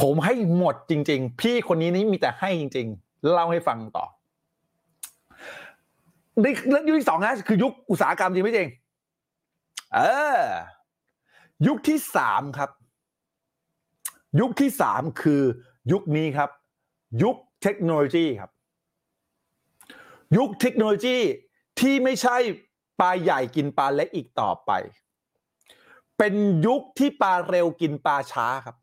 [0.00, 4.06] ผมให้หมดจริง ๆ พี่คนนี้นี่มีแต่ให้จริง ๆ เล่าให้ฟังต่อ
[6.36, 8.68] ยุคที่สองนะคือยุคอุตสาหกรรมจริงไม่จริง
[9.94, 10.00] เอ
[10.38, 10.40] อ
[11.66, 12.70] ยุคที่สามครับ
[14.40, 15.42] ยุคที่สามคือ
[15.92, 16.50] ยุคนี้ครับ
[17.22, 18.50] ยุคเทคโนโลยีครับ
[20.36, 21.18] ยุคเทคโนโลยี
[21.80, 22.36] ที่ไม่ใช่
[23.00, 24.70] ปลาใหญ่กินปลาเล็กอีกต่อไป
[26.18, 26.34] เป็น
[26.66, 28.76] ยุคที่ปลาเร็วกินปลาช้าครับ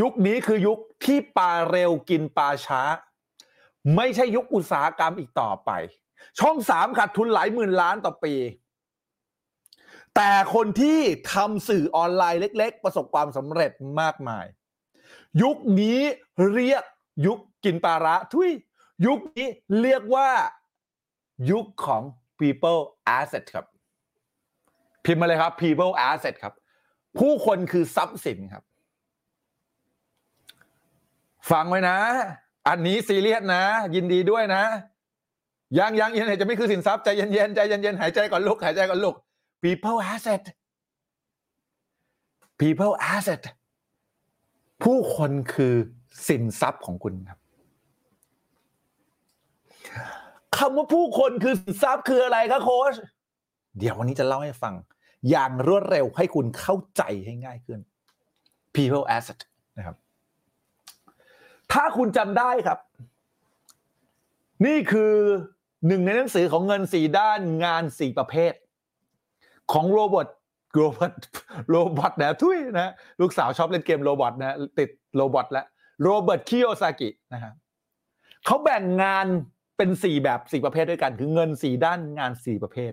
[0.00, 2.80] ยุคนี้คือยุคที่ปลาเร็วกินปลาช้า
[3.96, 5.70] ไม่ใช่ยุคอุตสาหกรรมอีกต่อไป
[6.40, 8.34] ช่องสามขาดทุนหลายหมื่นล้านต่อปี
[10.16, 10.98] แต่คนที่
[11.32, 14.46] ทำสื่อออนไลน์เล็ก ๆ ประสบความสำเร็จมากมาย
[15.42, 16.00] ยุคนี้
[16.52, 16.84] เรียก
[17.26, 18.50] ยุคกินปลาระทุย
[19.06, 19.46] ยุคนี้
[19.80, 20.30] เรียกว่า
[21.50, 22.02] ยุคของ
[22.40, 22.80] people
[23.18, 23.66] asset ครับ
[25.04, 26.54] พิมพ์มาเลยครับ people asset ครับ
[27.18, 28.64] ผู้คนคือทรัพย์สินครับ
[31.50, 31.96] ฟังไว้นะ
[32.68, 33.62] อันนี้ซีเรียสนะ
[33.94, 34.62] ยินดีด้วยนะ
[35.78, 39.16] ยังยังยังจะไม่คือสินทรัพย์ใจเย็นๆใจเย็นๆหายใจก่อนลุกหายใจก่อนลุก
[39.62, 40.42] people asset
[42.60, 43.42] people asset
[44.84, 45.74] ผู้คนคือ
[46.28, 47.38] สินทรัพย์ของคุณครับ
[50.56, 52.94] คำว่าผู้คนคือสินทรัพย์คืออะไรครับโค้ช
[53.78, 54.74] เดี๋ยววันนี้จะเล่าให้ฟัง
[55.30, 57.80] อย่างรวดเร็วให้คุณเข้าใจให้ง่ายขึ้น
[58.76, 59.38] people asset
[59.78, 59.96] นะครับ
[61.72, 62.78] ถ้าคุณจำได้ครับ
[64.66, 65.14] นี่คือ
[65.86, 68.52] หนึ่งในหนังสือของเงินสี่ด้านงานสี่ประเภท
[69.72, 70.28] ของโรบอท
[70.74, 71.12] โรบอท
[71.70, 75.66] โรบอทนะถุยนะลูกสาวชอบเล่นเกม Roblox นะติด Roblox แล้ว
[76.02, 77.54] โรเบิร์ตคิโยซากินะครับ
[78.44, 79.26] เขาแบ่งงาน
[79.76, 82.92] เป็นสี่แบบสี่ประเภทด้วยกัน คือเงินสี่ด้านงานสี่ประเภท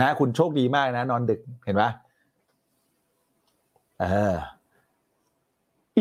[0.00, 1.84] นะ คุณโชคดีมากนะ นอนดึกเห็นไหม
[4.00, 4.36] เออ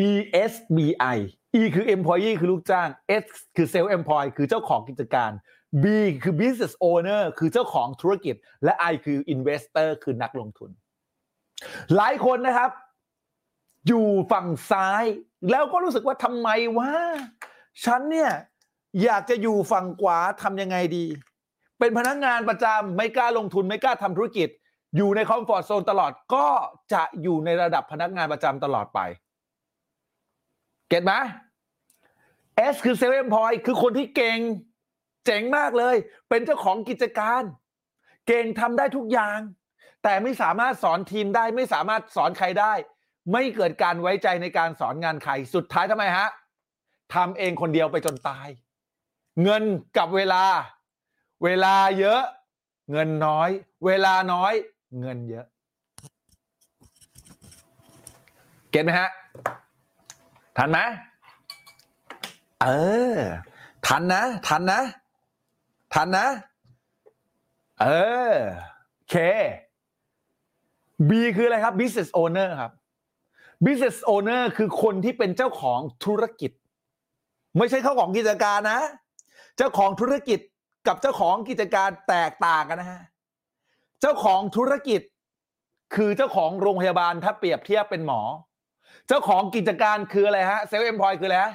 [0.06, 1.18] ESBI
[1.60, 2.90] E คือ employee คือลูกจ้าง
[3.24, 3.26] S
[3.56, 5.32] คือ self employed คือเจ้าของกิจการ
[5.84, 5.86] B
[6.24, 10.70] คือ business owner คือเจ้าของธุรกิจ และ I คือ investor คือนักลงทุน
[11.96, 12.72] หลายคนนะครับ
[13.88, 15.04] อยู่ฝั่งซ้าย
[15.52, 16.92] แล้วก็รู้สึกว่าทำไมวะ
[17.86, 18.32] ฉันเนี่ย
[19.04, 21.06] อยากจะอยู่ฝั่งขวาทำยังไงดี
[21.80, 24.50] เป็นพนักงานประจำไม่กล้าลงทุนไม่กล้าทำธุรกิจ
[24.98, 26.48] อยู่ในคอมฟอร์ทโซนตลอดก็
[26.94, 29.00] จะอยู่ในระดับพนักงานประจำตลอดไป
[30.90, 31.14] เก็ตไหม
[32.74, 34.40] S คือเซเว่นพอยคือคนที่เก่ง
[35.26, 35.96] เจ๋งมากเลย
[36.30, 37.42] เป็นเจ้าของกิจการ
[38.28, 39.40] เก่งทำได้ทุกอย่าง
[40.04, 42.74] แต่ไม่สามารถสอนทีมได้ ไม่สามารถสอนใครได้
[43.32, 46.30] ไม่เกิดการไว้ใจในการสอนงานใคร สุดท้ายทำไมฮะ
[47.14, 48.48] ทำเองคนเดียวไปจนตาย
[49.44, 49.64] เงิน
[49.98, 50.44] กับเวลา
[51.44, 52.22] เวลาเยอะ
[52.92, 53.50] เงินน้อย
[53.86, 54.54] เวลาน้อย
[55.00, 55.46] เงินเยอะ
[58.72, 59.10] เก็ตไหมฮะ
[60.58, 60.80] ทันไหม
[62.66, 62.70] เอ
[63.16, 63.20] อ
[63.88, 64.80] ทันนะ ทันนะ
[65.94, 66.26] ทันนะ
[67.82, 67.86] เอ
[68.32, 68.34] อ
[69.10, 69.16] เค
[71.10, 72.72] B คืออะไรครับ business owner ครับ
[73.66, 76.52] business owner คือคนที่เป็นเจ้าของธุรกิจ
[77.58, 78.80] ไม่ใช่เจ้าของกิจการนะ
[79.58, 80.40] เจ้าของธุรกิจ
[80.88, 83.02] กับเจ้าของกิจการแตกต่างกันนะฮะ
[84.02, 85.02] เจ้าของธุรกิจ
[85.96, 88.22] คือเจ้าของโรงพยาบาลถ้าเปรียบเทียบเป็นหมอ
[89.08, 91.54] เจ้าของกิจการคืออะไรฮะ self-employed คืออะไรฮะ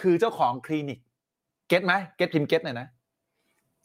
[0.00, 0.98] คือเจ้าของคลินิก
[1.68, 2.88] get ไหม get พิมพ์ get หน่อยนะ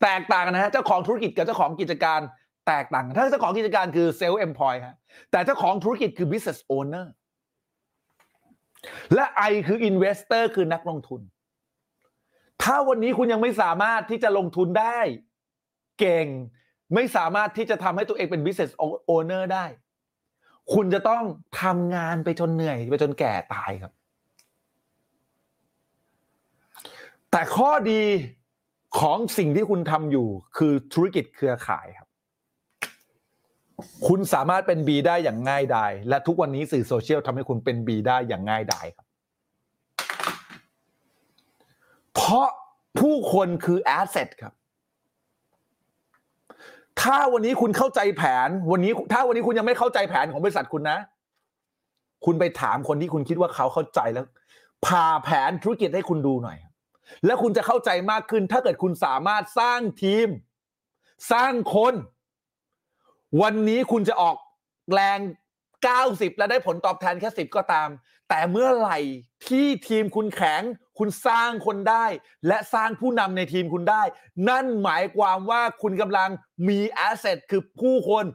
[0.01, 2.19] แตกต่างนะฮะเจ้าของธุรกิจกับเจ้าของกิจการ
[2.67, 4.95] แตกต่างถ้าเจ้าของกิจการคือ self-employed ฮะ
[5.31, 7.05] แต่เจ้าของธุรกิจคือ business owner
[9.13, 11.21] และ I คือ investor คือนักลงทุน
[12.63, 14.99] ถ้าวันนี้คุณยังไม่สามารถที่จะลงทุนได้
[15.99, 16.27] เก่ง
[16.95, 18.71] ไม่สามารถที่จะทำให้ตัวเองเป็น business
[19.13, 19.65] owner ได้
[20.73, 21.23] คุณจะต้อง
[21.61, 23.93] ทำงานไปจนเหนื่อย ไปจนแก่ตายครับ
[27.33, 28.01] แต่ข้อดี
[28.99, 32.07] ของสิ่งที่คุณทำอยู่คือธุรกิจเครือข่ายครับ
[34.07, 39.05] คุณสามารถเป็นบีได้อย่างง่ายดายและทุกวันนี้สื่อโซเชียลทำให้คุณเป็นบีได้อย่างง่ายดายครับ
[42.13, 42.47] เพราะ
[42.99, 44.53] ผู้คนคือแอสเซทครับ
[47.01, 50.97] ถ้าวันนี้คุณเข้าใจแผน วันนี้ถ้าวันนี้คุณยังไม่เข้าใจแผนของบริษัทคุณนะ
[52.25, 54.25] คุณไปถามคนที่คุณคิดว่าเขาเข้าใจแล้ว
[54.85, 56.57] พาแผนธุรกิจให้คุณดูหน่อย
[57.25, 60.27] แล้วคุณจะเข้าใจมากขึ้น ถ้าเกิดคุณสามารถสร้างทีม
[61.31, 61.93] สร้างคน
[63.41, 64.35] วันนี้คุณจะออก
[64.93, 65.19] แรง
[65.79, 67.89] 90 แล้วได้ผลตอบแทนแค่ 10 ก็ตาม
[68.29, 68.99] แต่เมื่อไหร่
[69.47, 70.61] ที่ทีมคุณแข็ง
[70.99, 72.05] คุณสร้างคนได้
[72.47, 74.03] และสร้างผู้นำในทีมคุณได้
[74.49, 76.29] นั่นหมายความว่าคุณกำลัง
[76.67, 78.25] มีแอสเซทคือผู้คน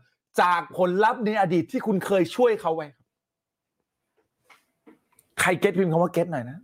[0.40, 2.88] จากผลลัพธ์ในอดีตที่คุณเคยช่วยเขาไว้
[5.40, 6.58] ใครเก็ตพิมพ์คำว่าเก็ตหน่อยนะ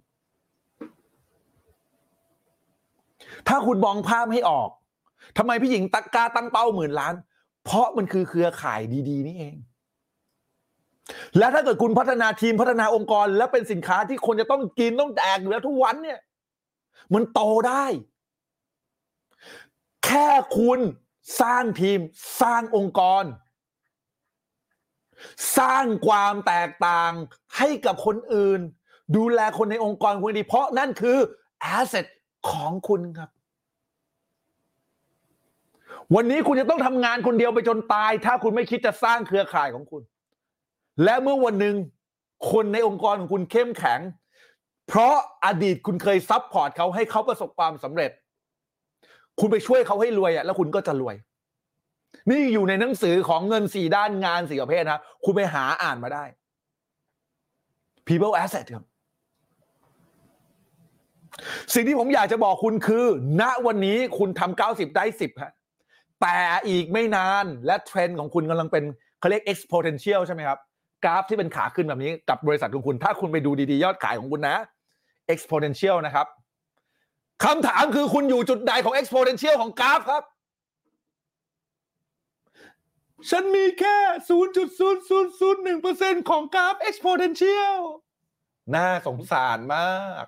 [3.48, 4.70] ถ้าคุณมองภาพให้ออก
[5.38, 7.14] ทำไมพี่หญิงตักกาตั้งเป้าหมื่นล้าน
[7.64, 9.56] เพราะมันคือเครือข่ายดี ๆ นี่เอง
[11.38, 16.18] และถ้าเกิดคุณพัฒนาทีมพัฒนาองค์กร และเป็นสินค้าที่คนจะต้องกินต้องแดกอยู่แล้วทุกวันเนี่ย
[17.14, 17.84] มันโตได้
[20.04, 20.80] แค่คุณ
[21.40, 21.98] สร้างทีม
[22.40, 23.24] สร้างองค์กร
[25.58, 27.12] สร้างความแตกต่าง
[27.58, 28.60] ให้กับคนอื่น
[29.16, 31.18] ดูแลคนในองค์กรคุณดี เพราะนั่นคือ
[31.60, 32.06] แอสเซท
[32.50, 33.30] ของคุณครับ
[36.14, 40.02] วันนี้คุณจะต้องทำงานคนเดียวไปจนตาย ถ้าคุณไม่คิดจะสร้างเครือข่ายของคุณ
[41.04, 41.76] และเมื่อวันหนึ่ง
[42.52, 44.00] คนในองค์กรของคุณเข้มแข็ง
[44.88, 45.14] เพราะ
[45.44, 48.10] อดีตคุณเคยซับพอร์ตเขาให้เขาประสบความสำเร็จ
[49.40, 51.16] คุณไปช่วยเขาให้รวยอะแล้วคุณก็จะรวย
[52.30, 56.24] นี่อยู่ในหนังสือของเงินสี่ด้านงานสี่ประเภทนะครับคุณไปหาอ่านมาได้
[58.06, 58.84] people asset ครับ
[61.74, 63.06] สิ่งที่ผมอยากจะบอกคุณคือ
[63.40, 65.52] ณวันนี้คุณทำ90 ได้ 10ฮะ
[66.22, 66.38] แต่
[66.68, 68.84] อีกไม่นานและเทรนด์ของคุณกำลังเป็น
[69.20, 70.58] เขาเรียก exponential ใช่ไหมครับ
[71.04, 74.56] กราฟที่เป็นขาขึ้นแบบนี้กับบริษัทของคุณ ถ้าคุณไปดูดีๆ ยอดขายของคุณนะ
[75.34, 76.26] exponential นะครับ
[77.44, 80.22] คำถามคือคุณอยู่จุดใดของ exponential ของกราฟครับ
[83.30, 83.96] ฉันมีแค่
[86.14, 87.76] 0.0001%ของกราฟ exponential
[88.74, 89.88] น่าสงสารมา
[90.24, 90.26] ก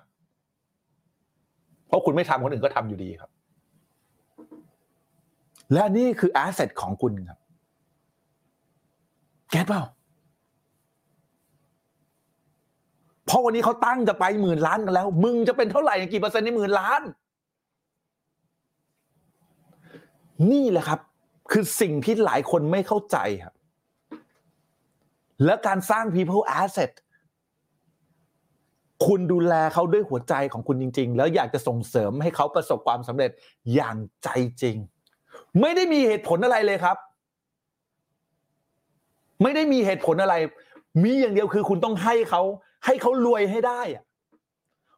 [1.87, 3.31] เพราะคุณไม่ทำคนอื่นก็ทำอยู่ดีครับ
[5.73, 7.39] และนี่คือ asset ของคุณครับ
[9.51, 9.81] เก็ตเปล่า
[13.25, 17.01] เพราะวันนี้เขาตั้งจะไปหมื่นล้านกันแล้ว มึงจะเป็นเท่าไหร่กี่เปอร์เซ็นต์ในหมื่นล้าน
[20.51, 20.99] นี่แหละครับ
[21.51, 23.55] คือสิ่งที่หลายคนไม่เข้าใจครับ
[25.45, 26.91] และการสร้าง people asset
[29.05, 33.31] คุณดูแลเขาด้วยหัวใจของคุณจริง ๆ แล้วอยากจะส่งเสริมให้เขาประสบความสำเร็จ
[33.75, 34.29] อย่างใจ
[34.61, 34.77] จริง
[35.61, 36.97] ไม่ได้มีเหตุผลอะไรเลยครับ
[39.43, 40.35] ไม่ได้มีเหตุผลอะไร
[41.03, 42.41] มีอย่างเดียวคือคุณต้องให้เขา
[42.85, 44.03] ให้เขารวยให้ได้อะ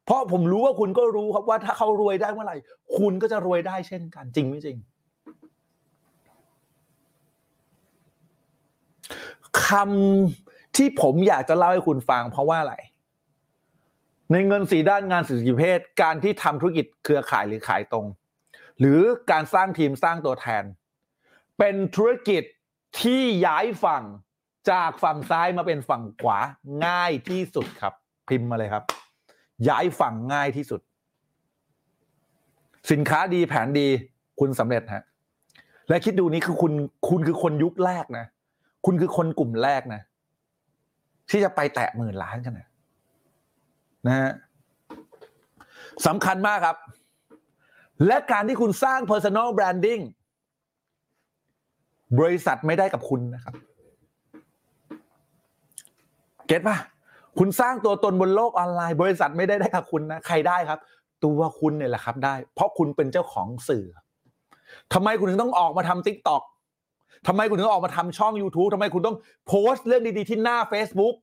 [0.05, 2.57] เพราะผมรู้ว่าคุณก็รู้ครับว่าถ้าเขารวยได้เมื่อไหร่
[2.97, 4.77] คุณก็จะรวยได้เช่นกันจริงไม่จริง
[9.65, 12.75] คำที่ผมอยากจะเล่าให้คุณฟังเพราะว่าอะไร
[14.31, 18.05] ในเงินสีด้านงานสื่อเพศการที่ทำธุรกิจเครือข่ายหรือขายตรง
[18.79, 18.99] หรือ
[19.31, 20.63] การสร้างทีมสร้างตัวแทน
[21.57, 22.43] เป็นธุรกิจ
[23.01, 24.03] ที่ย้ายฝั่ง
[24.71, 26.39] จากฝั่งซ้ายมาเป็นฝั่งขวา
[26.85, 27.93] ง่ายที่สุดครับ
[28.29, 28.83] พิมพ์มาเลยครับ
[29.69, 30.81] ย้ายฝั่งง่ายที่สุด
[32.91, 33.87] สินค้าดีแผนดี
[34.39, 35.03] คุณสำเร็จฮะ
[35.89, 36.73] และคิดดูนี้คือคุณ
[37.09, 38.25] คุณคือคนยุคแรกนะ
[38.85, 40.01] คุณคือคนกลุ่มแรกนะ
[41.29, 42.67] ที่จะไปแตะหมื่นล้านกันนะ
[44.07, 44.31] นะฮะ
[46.07, 46.77] สำคัญมากครับ
[48.07, 50.03] และการที่คุณสร้าง personal branding
[52.19, 53.55] บริษัทไม่ได้กับคุณนะครับ
[56.47, 56.77] เก็ตป่ะ
[57.39, 60.79] คุณสร้างตัวตนบนโลกออนไลน์ บริษัทไม่ได้ได้กับคุณนะ ใครได้ครับ
[61.23, 63.85] ตัวคุณเนี่ยแหละครับ ได้ เพราะคุณเป็นเจ้าของสื่อ
[64.93, 66.43] ทำไมคุณถึงต้องออกมาทำ t ิ k t o k
[67.27, 71.15] ทำไมคุณถึงออกมาทำช่อง YouTube ทำไมคุณต้องโพสต์เรื่องดีๆที่หน้า Facebook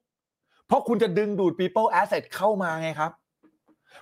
[0.66, 3.12] เพราะคุณจะดึงดูด people asset เข้ามาไงครับ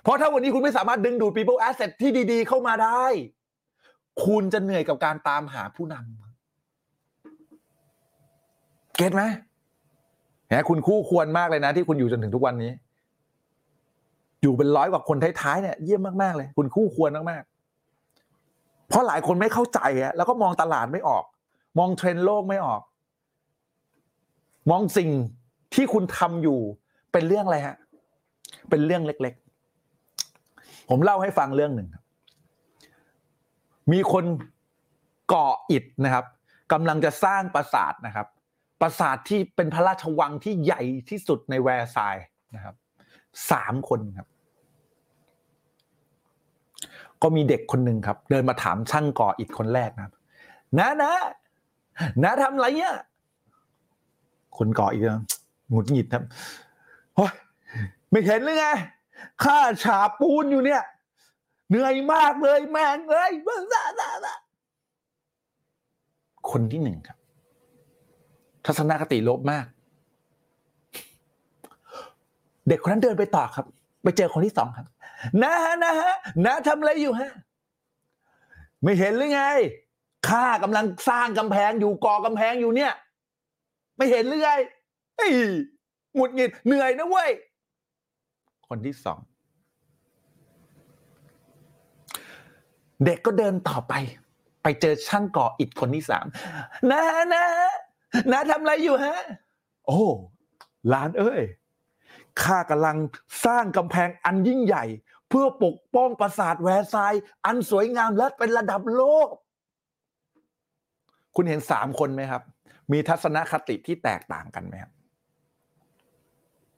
[0.03, 3.03] เพราะถ้าวันนี้คุณไม่สามารถดึงดูด people asset ที่ดีๆ เข้ามาได้
[4.25, 9.23] คุณจะเหนื่อยกับการตามหาผู้นำเก็ตไหม
[10.47, 12.71] แหมคุณคู่ควรมากเลยนะ ที่คุณอยู่จนถึงทุกวันนี้
[14.41, 21.23] อยู่เป็นร้อยกว่าคนท้ายๆเนี่ยเยี่ยมมากๆเลย คุณคู่ควรมากๆเพราะหลายคนไม่เข้าใจอะแล้วก็มองตลาดไม่ออก
[21.79, 22.81] มองเทรนด์โลกไม่ออก
[24.71, 25.09] มองสิ่ง
[25.73, 26.59] ที่คุณทำอยู่
[27.11, 27.77] เป็นเรื่องอะไรฮะ
[28.69, 29.33] เป็นเรื่องเล็ก
[30.11, 32.03] ๆ ผมเล่าให้ฟังเรื่องหนึ่งครับ
[33.91, 34.25] มีคน
[35.33, 36.25] ก่ออิฐนะครับ
[36.71, 38.27] กำลังจะสร้างปราสาทนะครับ
[38.81, 42.75] ปราสาทที่เป็นพระราชวังที่ใหญ่ที่สุดในแวร์ซายน์นะครับ
[43.51, 44.27] สามคนครับ
[47.21, 50.13] ก็มีเด็กคนหนึ่งครับ เดินมาถามช่างก่ออิฐคนแรกนะครับ
[50.79, 51.13] นะนะ
[52.23, 52.95] นะทำอะไรเนี่ย
[54.57, 55.23] คนก่ออิฐนะ
[55.69, 56.23] หงุดหงิดครับ
[57.15, 57.33] โอ๊ย
[58.11, 58.65] ไม่เห็นเลยไง
[59.43, 60.81] ข้าฉาปูนอยู่เนี่ย
[61.69, 64.35] เหนื่อยมากเลยแม่งเอ้ยบ้าบ้าบ้าบ้า
[66.49, 67.17] คนที่หนึ่งครับ
[68.65, 69.65] ทัศนคติลบมาก
[72.67, 73.65] เด็กคนนั้นเดินไปต่อครับ
[74.03, 74.87] ไปเจอคนที่สองครับ
[75.43, 76.13] นะฮะนะฮะ
[76.45, 77.31] นะทำอะไรอยู่ฮะ
[78.83, 79.43] ไม่เห็นหรือไง
[80.27, 82.93] ข้ากำลังสร้างกำแพงอยู่ก่อกำแพงอยู่เนี่ย
[83.97, 84.51] ไม่เห็นหรือไง
[85.17, 85.31] เอ้ย
[86.15, 87.31] หงุดหงิดเหนื่อยนะเว้ย
[88.67, 89.19] คนที่สอง
[93.05, 93.93] เด็กก็เดินต่อไป
[94.63, 96.25] ไปเจอช่างก่ออิฐคนที่สาม
[96.91, 97.03] นะ
[97.33, 97.45] นะ
[98.31, 99.19] นะทำอะไรอยู่ฮะ
[99.85, 99.99] โอ้
[100.89, 101.41] หลานเอ้ย
[102.41, 102.97] ข้ากำลัง
[103.45, 104.85] สร้างกำแพงอันยิ่งใหญ่
[105.29, 107.13] เพื่อปกป้องปราสาทแวร์ซาย
[107.45, 109.27] อันสวยงามและเป็นระดับโลก
[111.35, 112.41] คุณเห็นสามคนไหมครับ
[112.91, 114.91] มีทัศนคติที่แตกต่างกันไหมครับ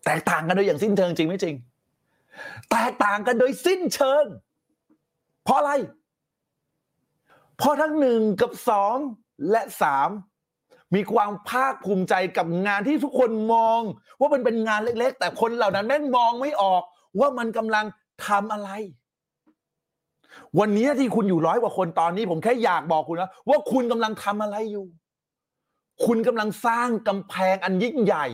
[0.07, 1.55] แตกต่างกันโดยอย่างสิ้นเชิงจริงไม่จริง
[2.71, 4.25] แตกต่างกันโดยสิ้นเชิง
[5.43, 5.71] เพราะอะไร
[7.57, 8.95] เพราะทั้งหนึ่งกับสอง
[9.51, 10.09] และสาม
[10.95, 13.79] มีความภาคภูมิใจกับงานที่ทุกคนมอง
[14.19, 16.83] ว่ามันเป็นงานเล็ก ๆ แต่คนเหล่านั้นแม่งมองไม่ออก
[17.19, 17.85] ว่ามันกำลัง
[18.25, 18.69] ทำอะไร
[20.59, 24.85] วันนี้ที่คุณอยู่ร้อยกว่าคนตอนนี้ ผมแค่อยากบอกคุณนะว่าคุณกำลังทำอะไรอยู่
[26.05, 28.27] คุณกำลังสร้างกำแพงอันยิ่งใหญ่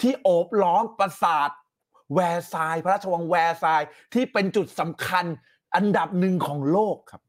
[0.00, 1.50] ที่โอบล้อมปราสาท
[2.14, 5.24] แวร์ซายน์พระราชวังแวร์ซายน์ที่เป็นจุดสำคัญ
[5.74, 7.22] อันดับหนึ่งของโลกครับ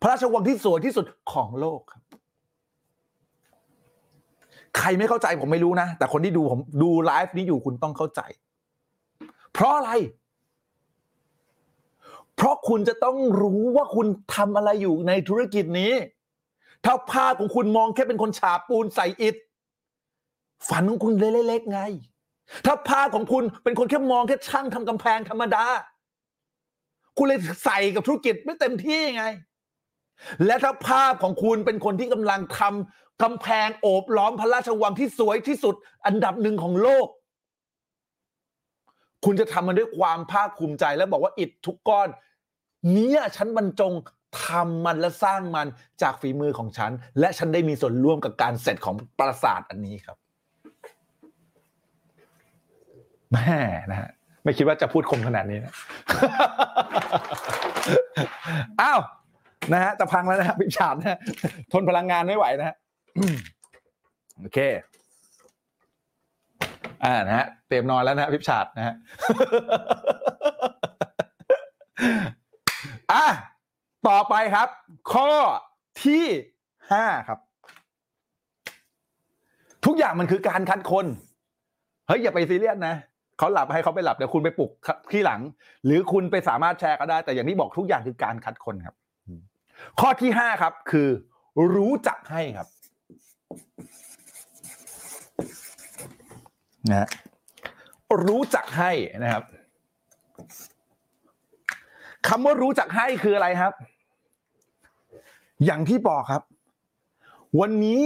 [0.00, 2.02] พระราชวังที่สวยที่สุดของโลกครับ
[4.78, 8.20] ใครไม่เข้าใจผมไม่รู้นะ แต่คนที่ดูผมดูไลฟ์นี้อยู่คุณต้องเข้าใจ
[9.52, 9.90] เพราะอะไร
[12.36, 15.92] เพราะคุณจะต้องรู้ว่าคุณทำอะไรอยู่ในธุรกิจนี้
[16.84, 19.34] ถ้าภาพของคุณมองแค่เป็นคนฉาบปูนใส่อิฐ
[20.68, 21.80] ฝันของคุณเล็กๆไง
[22.66, 25.64] ถ้าภาพของคุณเป็นคนแค่มองแค่ช่างทำกำแพงธรรมดา
[27.16, 29.24] คุณเลยใส่กับธุรกิจไม่เต็มที่ไง
[30.46, 35.74] และถ้าภาพของคุณเป็นคนที่กำลังทำกำแพงโอบล้อมพระราชวังที่สวยที่สุด
[36.06, 37.06] อันดับหนึ่งของโลก
[39.24, 42.08] คุณจะทำมันด้วยความภาคภูมิใจและบอกว่าอิฐทุกก้อน
[42.92, 43.92] เนี่ยฉันบรรจง
[44.44, 45.66] ทำมันและสร้างมัน
[46.02, 50.16] จากฝีมือของฉัน และฉันได้มีส่วนร่วมกับการเสร็จของปราสาทอันนี้ครับ
[53.32, 53.58] แม่
[53.90, 54.08] นะฮะ
[54.44, 55.72] ไม่คิดว่าจะพูดคมขนาดนี้นะ
[58.80, 59.00] อ้าว
[59.72, 61.18] นะฮะจะพังแล้วนะฮะพี่ฉาดนะ
[61.72, 62.76] ทนพลังงานไม่ไหวนะฮะ
[64.40, 64.58] โอเค
[67.04, 68.94] อ่านะฮะเตรียมนอนแล้วนะฮะพี่ฉาดนะฮะ
[73.12, 73.26] อะ
[74.08, 74.68] ต่อไปครับ
[75.12, 75.30] ข้อ
[76.04, 76.24] ที่
[76.92, 77.38] ห้าครับ
[79.84, 81.06] ทุกอย่างมันคือการคัดคน
[82.06, 82.94] เฮ้ยอย่าไปซีเรียสนะ
[83.38, 84.70] เขาหลับให้เขาไปหลับเดี๋ยวคุณไปปลุก
[85.12, 85.40] ที่หลัง
[85.84, 88.96] หรือคุณไปสามารถแชร์ก็ได้ แต่อย่างที่บอกทุกอย่างคือการคัดคนครับ
[90.00, 91.08] ข้อที่ห้าครับ คือ
[91.74, 92.68] รู้จักให้ครับ
[96.90, 97.08] นะฮะ
[98.26, 98.90] รู้จักให้
[99.22, 99.44] นะครับ
[102.28, 103.72] คำว่ารู้จักให้คืออะไรครับ
[105.64, 106.42] อย่างที่บอกครับ
[107.60, 108.02] วันนี้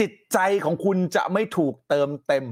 [0.00, 2.44] จิตใจของคุณจะไม่ถูกเติมเต็ม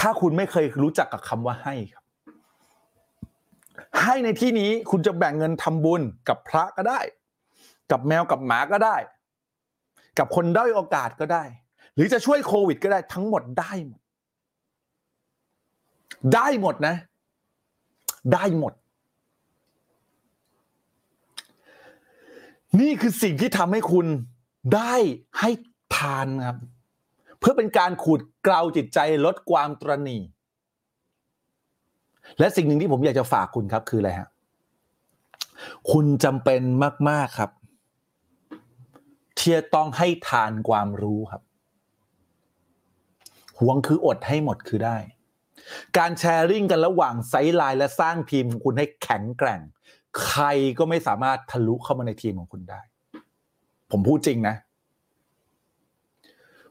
[0.00, 2.04] ถ้าคุณไม่เคยรู้จักกับคำว่าให้ครับ
[4.02, 7.00] ให้ในที่นี้คุณจะแบ่งเงินทำบุญกับพระก็ได้
[7.90, 8.96] กับแมวกับหมาก็ได้
[10.18, 11.44] กับคนด้อยโอกาสก็ได้
[11.94, 14.00] หรือจะช่วยโควิด ก็ได้ทั้งหมดได้หมด
[16.34, 16.96] ได้หมดนะ
[18.32, 18.72] ได้หมด
[22.80, 24.06] นี่คือสิ่งที่ทำให้คุณ
[24.74, 24.94] ได้
[25.40, 25.50] ให้
[25.96, 26.58] ทานครับ
[27.46, 30.18] พื่อเป็นการขูดเกลาจิตใจลดความตรณี
[32.38, 34.28] และสิ่งหนึ่งที่ผมอยากจะฝากคุณครับคืออะไรฮะ
[35.92, 36.62] คุณจำเป็น
[37.08, 37.50] มาก ๆครับ
[39.38, 41.42] ที่จะต้องให้ทานความรู้ครับ
[43.58, 44.96] ห่วงคืออดให้หมดคือได้
[45.98, 49.60] การ sharing กันระหว่าง sideline และสร้างทีมของคุณให้แข็งแกร่ง
[50.26, 50.44] ใคร
[50.78, 52.80] ก็ไม่สามารถทะลุเข้ามาในทีมของคุณได้
[53.90, 54.56] ผมพูดจริงนะ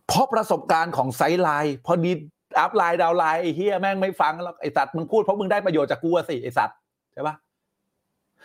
[0.08, 2.12] เพราะประสบการณ์ของ sideline พอดี
[2.60, 6.78] upline downline ไอ้เหี้ยแม่งไม่ฟังแล้วไอ้สัตว์มึงพูดเพราะมึงได้ประโยชน์จากกูสิ ไอ้สัตว์
[7.14, 7.36] ใช่ปะ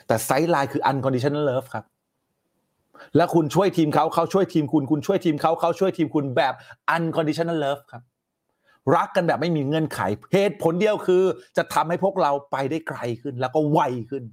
[0.07, 1.85] แต่ไซไลน์คือ unconditional love ครับ
[3.17, 6.55] แล้วคุณช่วยทีมเขาเขาช่วยทีมคุณคุณช่วยทีมเขาเขาช่วยทีมคุณแบบ
[6.95, 8.03] unconditional love ครับ
[8.95, 10.01] รักกันแบบไม่มีเงื่อนไข
[10.33, 11.23] เหตุผลเดียวคือ
[11.57, 13.81] จะทำให้พวกเราไปได้ไกลขึ้น แล้วก็ไว
[14.11, 14.25] ขึ้น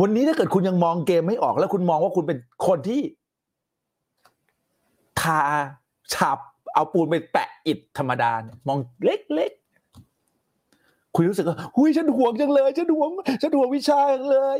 [0.00, 3.00] วันนี้ถ้าเกิดคุณยังมองเกมไม่ออกแล้วคุณมองว่าคุณเป็นคนที่
[5.20, 5.40] ทา
[6.14, 6.38] ฉับ
[6.74, 13.10] เอาปูนไปแปะอิฐธรรมดาเนี่ยมองเล็กๆ คุณรู้สึกว่าหุยฉันห่วงจังเลยฉันห่วง
[13.42, 14.58] ฉันห่วงวิชาจังเลย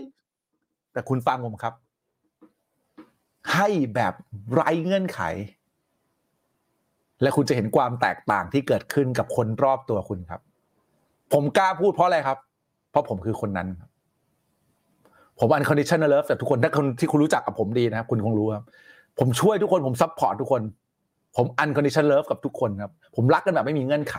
[0.93, 1.75] แต่คุณฟังผมครับ
[3.55, 4.15] ให้แบบ
[4.53, 5.21] ไร้เงื่อนไข
[7.23, 10.41] และคุณจะเห็นความแตกต่างที่เกิดขึ้นกับคนรอบตัวคุณครับ
[11.33, 12.39] ผมกล้าพูดเพราะอะไรครับ
[12.91, 13.91] เพราะผมคือคนนั้นครับ
[15.39, 18.65] ผม unconditional love แต่ทุกคนถ้าคนที่คุณรู้จักกับผมดีนะครับคุณคงรู้ครับ
[19.19, 20.63] ผมช่วยทุกคนผม support ทุกคน
[21.37, 24.17] ผม unconditional love กับทุกคนครับ ผมรักกันแบบไม่มีเงื่อนไข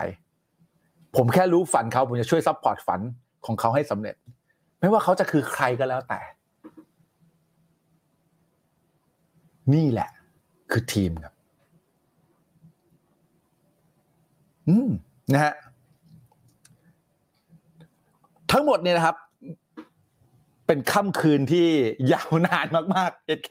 [1.16, 3.00] ผมแค่รู้ฝันเขาผมจะช่วย support ฝัน
[3.46, 4.14] ของเขาให้สำเร็จ
[4.80, 6.20] ไม่ว่าเขาจะคือใครก็แล้วแต่
[9.74, 10.10] นี่แหละ
[10.70, 11.34] คือทีมครับ
[14.68, 14.88] อืม
[15.32, 15.54] นะฮะ
[18.52, 19.16] ทั้งหมดเนี่ยนะครับ
[20.70, 21.68] เป็นค่ำคืนที่
[22.12, 23.50] ยาวนานมากๆเอเค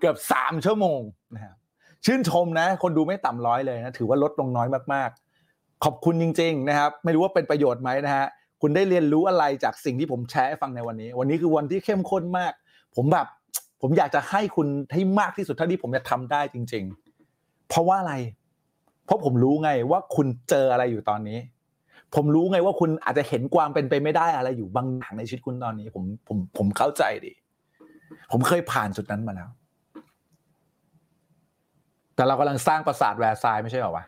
[0.00, 1.00] เกือบสามชั่วโมง
[1.34, 1.54] นะครับ
[2.04, 8.26] ชื่นชมนะ คนดูไม่ต่ำร้อยเลยนะ ถือว่าลดลงน้อยมากๆ ขอบคุณจริง ๆ นะครับ ไม่รู้ว่าเป็นประโยชน์ไหมนะฮะ
[8.62, 12.52] คุณได้เรียนรู้อะไรจากสิ่งที่ผมแชร์ให้ฟังในวันนี้ วันนี้คือวันที่เข้มข้นมาก
[12.96, 13.26] ผมแบบ
[13.82, 16.84] ผมอยากจะให้คุณให้มากที่สุดเท่าที่ผมจะทำได้จริง
[17.26, 18.14] ๆ เพราะว่าอะไร
[19.04, 21.38] เพราะผมรู้ไงว่าคุณเจออะไรอยู่ตอนนี้
[22.14, 27.32] ผมรู้ไงว่าคุณอาจจะเห็นความเป็นไปไม่ได้อะไรอยู่บางอย่างในชีวิตคุณตอนนี้ ผมผมผมเข้าใจดี
[28.32, 29.48] ผมเคยผ่านจุดนั้นมาแล้ว
[32.14, 34.04] แต่เรากำลังสร้างปราสาทแวร์ซายไม่ใช่หรอวะ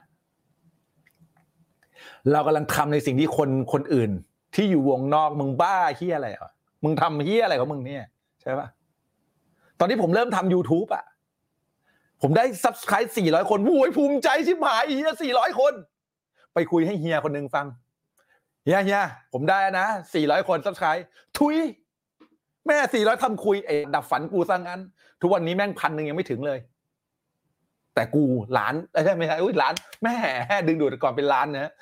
[2.32, 4.10] เรากำลังทำในสิ่งที่คนคนอื่น
[4.54, 6.52] ที่อยู่วงนอกมึงบ้าเฮียอะไรอะ
[6.84, 8.04] มึงทำเฮียอะไรของมึงเนี่ย
[8.40, 8.68] ใช่ปะ
[9.78, 11.04] ตอนที่ผมเริ่มทำ YouTube อะ
[12.22, 15.72] ผมได้ subscribe 400 คนโว้ยภูมิใจชิบหายเฮีย400 คน
[16.54, 17.66] ไปคุยให้เฮียคนหนึ่งฟัง
[18.64, 19.02] เฮียเฮีย
[19.32, 19.86] ผมได้นะ
[20.18, 21.02] 400คน subscribe
[21.38, 21.56] ทุย
[22.66, 24.80] แม่400ทำคุยเอ็ดับฝันกูซะงั้น
[25.22, 26.58] ทุกวันนี้แม่งพันหนึ่งยังไม่ถึงเลย
[27.94, 28.24] แต่กู
[28.58, 30.16] ล้านไม่ใช่ไม่ใช่อุ้ยล้าน แม่
[30.66, 31.72] ดึงดูดก่อนเป็นล้านนะ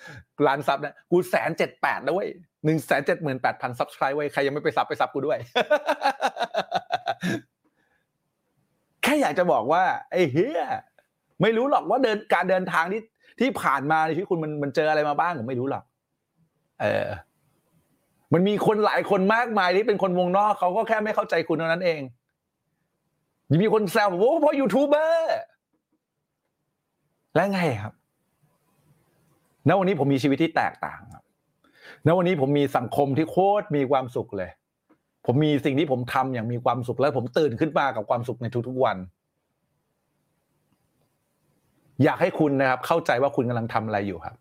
[0.47, 2.29] ล้านซับนะกูแสนเจ็ดแปดนะเว้ย
[2.65, 5.39] หนึ่งแสนเจ็ดหมื่นแปดพันซับสไครต์เว้ยใครยังไม่ไปซับไปซับกูด้วย
[9.03, 10.63] แค่อยากจะบอกว่า ไอ้เฮีย
[11.43, 13.03] ไม่รู้หรอกว่าเดินการเดินทางที่
[13.41, 15.85] ที่ผ่านมาในชีวิตคุณมันมันเจออะไรมาบ้างผมไม่รู้หรอก
[16.83, 17.09] เออ
[18.33, 22.01] มันมีคนหลายคนมากมายที่เป็นคนวงนอกเขาก็แค่ไม่เข้าใจคุณเท่านั้นเอง
[23.63, 25.39] มีคนแซวผมว่าเพราะยูทูบเบอร์
[27.35, 27.93] และไงครับ
[29.69, 31.25] ณวันนี้ผมมีชีวิตที่แตกต่างครับ
[32.07, 34.51] ณวันนี้ผมมีสังคมที่โคตรมีความสุขเลย
[35.27, 38.97] ผมมีสิ่งที่ผมทำอย่างมีความสุขแล้วผมตื่นขึ้นมากับความสุขในทุกๆวัน
[42.05, 44.35] อยากให้คุณนะครับ เข้าใจว่าคุณกำลังทำอะไรอยู่ครับ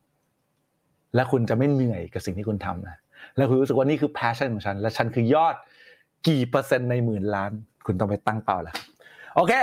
[1.15, 2.98] และคุณจะไม่เหนื่อยกับสิ่งที่คุณทำนะ
[3.38, 5.56] แล้วคุณรู้สึกว่านี่คือ passion ของฉัน และฉันคือยอด
[6.27, 7.51] กี่เปอร์เซ็นต์ในหมื่นล้าน
[7.85, 8.75] คุณต้องไปตั้งเป้าแล้ว
[9.35, 9.53] โอเค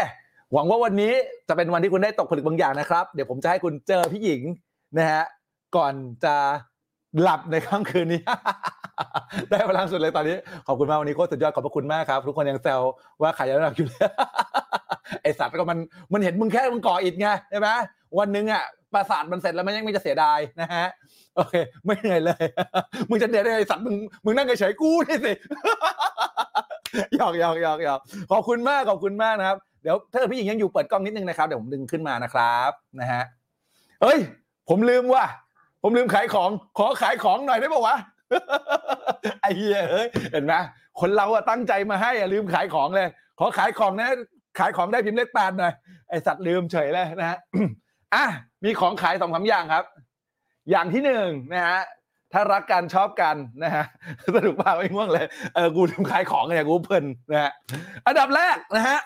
[0.52, 1.12] หวังว่าวันนี้
[1.48, 4.42] จะเป็นวันที่คุณได้ตกผลึกบางอย่างนะครับ เดี๋ยวผมจะให้คุณเจอพี่หญิง
[4.98, 5.24] นะฮะ
[5.76, 5.94] ก่อน
[6.24, 6.34] จะ
[7.20, 8.20] หลับในค่ำคืนนี้
[9.50, 10.36] ได้พลังสุดเลยตอนนี้
[10.66, 12.80] ขอบคุณมากวันนี้โคตรสุดยอดขอบพระคุณมากครับทุกคนยังแซว
[13.22, 14.08] ว่าขายยาน้ำหนักอยู่เลย
[15.22, 15.78] ไอสัตว์ก็มัน
[16.12, 17.68] มันเห็นมึงแค่มึงก่ออิฐไงใช่ไหม
[18.18, 20.86] วันหนึงอะ ประสาทมันเสร็จแล้วมันยังไม่จะเสียดายนะฮะ
[21.36, 22.44] โอเค ไม่เหนื่อยเลย
[23.08, 25.32] มึงจะเหนื่อยได้ไอสัตว์มึงมึงนั่งเฉยๆกูนี่สิ
[27.16, 28.00] หยอกหยอกหยอกหยอก
[28.30, 33.22] ขอบคุณมากขอบคุณมากนะครับเดี๋ยวถ้าพี่หญิงยังอยู่เปิดกล้องนิดนึงนะครับเดี๋ยวผมดึงขึ้นมานะครับนะฮะ
[34.02, 34.18] เอ้ย
[34.68, 35.24] ผมลืมว่ะ
[35.82, 37.96] ผมลืมขายของขอขายของหน่อยได้ป่าวะ
[39.40, 40.54] ไอ้เหี้ยเอ้ยเห็นไหม
[41.00, 43.08] คนเราอะตั้งใจมาให้อะลืมขายของเลย
[43.38, 44.08] ขอขายของนะ
[44.58, 45.72] ขายของได้พิมพ์เลขแปดหน่อย
[46.10, 47.38] ไอสัตว์ลืมเฉยเลยนะฮะ
[48.14, 48.24] อะ
[48.64, 49.84] มีของขายสองสาอย่างครับ
[50.70, 51.80] อย่างที่หนึ่งนะฮะ
[52.32, 53.84] ถ้ารักกันชอบกันนะฮะ
[54.34, 57.52] สนุกมากไม่ง่วงเลยเออกูลืมขายของเนี่ยกูเพลินนะฮะ
[58.06, 58.98] อันดับแรกนะฮะ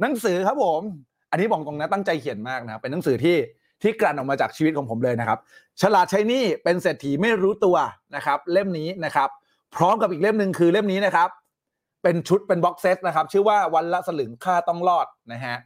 [0.00, 0.82] หนังสือครับผม
[1.30, 3.36] อันนี้บอกตรงนะตั้งใจเขียนมากนะเป็นหนังสือที่
[3.82, 5.38] ที่กลั่นออกมาจากชีวิตของผมเลยนะครับ
[5.82, 7.76] ฉลาดใช้หนี้เป็นเศรษฐีไม่รู้ตัว
[8.16, 9.28] นะครับ เล่มนี้นะครับ
[9.76, 11.28] พร้อมกับอีกเล่มหนึ่งคือเล่มนี้นะครับ
[12.02, 15.56] เป็นชุดเป็น box set นะครับ ชื่อว่าวันละสลึงค่าต้องรอดนะฮะ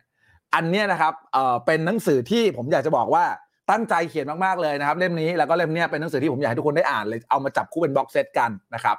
[0.55, 3.24] อันนี้นะครับเอ่อเป็นหนังสือที่ผมอยากจะบอกว่า
[3.70, 8.97] ตั้งใจเขียนมากๆเลยนะครับ เล่มนี้แล้วก็เล่มนี้เป็นหนังสือที่ผมอยากให้ทุกคนได้อ่านเลยเอามาจับคู่เป็น box set กันนะครับ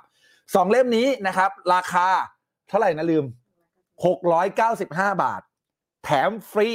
[0.55, 2.07] สองเล่มนี้นะครับ ราคา
[2.69, 3.25] เท่าไหร่นะลืม
[4.03, 5.41] 695 บาท
[6.03, 6.69] แถมฟรี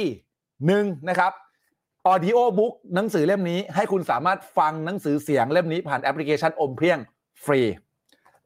[0.67, 1.31] หนึ่งนะครับ
[2.07, 6.99] ออดิโอบุ๊กหนังสือเล่มนี้ให้คุณสามารถฟังหนังสือเสียงเล่มนี้ผ่านแอปพลิเคชันอมเพียง
[7.45, 7.61] ฟรี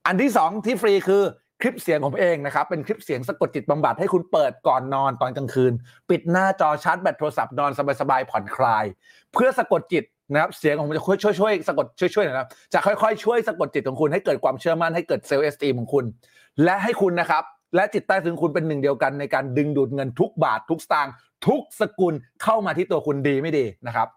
[0.06, 1.24] อันที่สองที่ฟรีคือ
[1.62, 5.74] คลิปเสียงของผมเองนะครับ เป็นคลิปเสียงสะกดจิตบำบัดให้คุณเปิดก่อนนอนตอนกลางคืน
[6.10, 8.86] ปิดหน้าจอชาร์จแบตโทรศัพท์นอนสบายๆผ่อนคลาย
[9.34, 16.06] เพื่อสะกดจิตนะครับเสียงของผมจะช่วยช่วยช่วยสะกดช่วยช่วยนะครับจะค่อยๆ ช่วยสะกดจิตของคุณให้เกิดความเชื่อมั่นให้เกิดเซลล์เอสตีของคุณ
[16.64, 17.44] และให้คุณนะครับ
[17.76, 21.14] และจิตใต้ถึงคุณเป็นหนึ่งเดียวกันในการดึงดูดเงินทุกบาททุกสตางค์
[21.48, 24.08] ทุกสกุลเข้ามาที่ตัวคุณดีไม่ดีนะครับ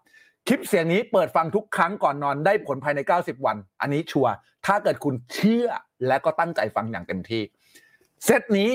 [0.47, 4.33] คลิปเสียงนี้เปิดฟังทุกครั้งก่อนนอนได้ผลภายใน 90 วัน อันนี้ชัวร์
[4.65, 5.67] ถ้าเกิดคุณเชื่อ
[6.07, 7.41] และก็ตั้งใจฟังอย่างเต็มที่
[8.25, 8.69] เซตนี้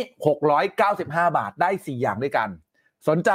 [0.67, 2.49] 695 บาทได้ 4 อย่างด้วยกัน
[3.09, 3.31] สนใจ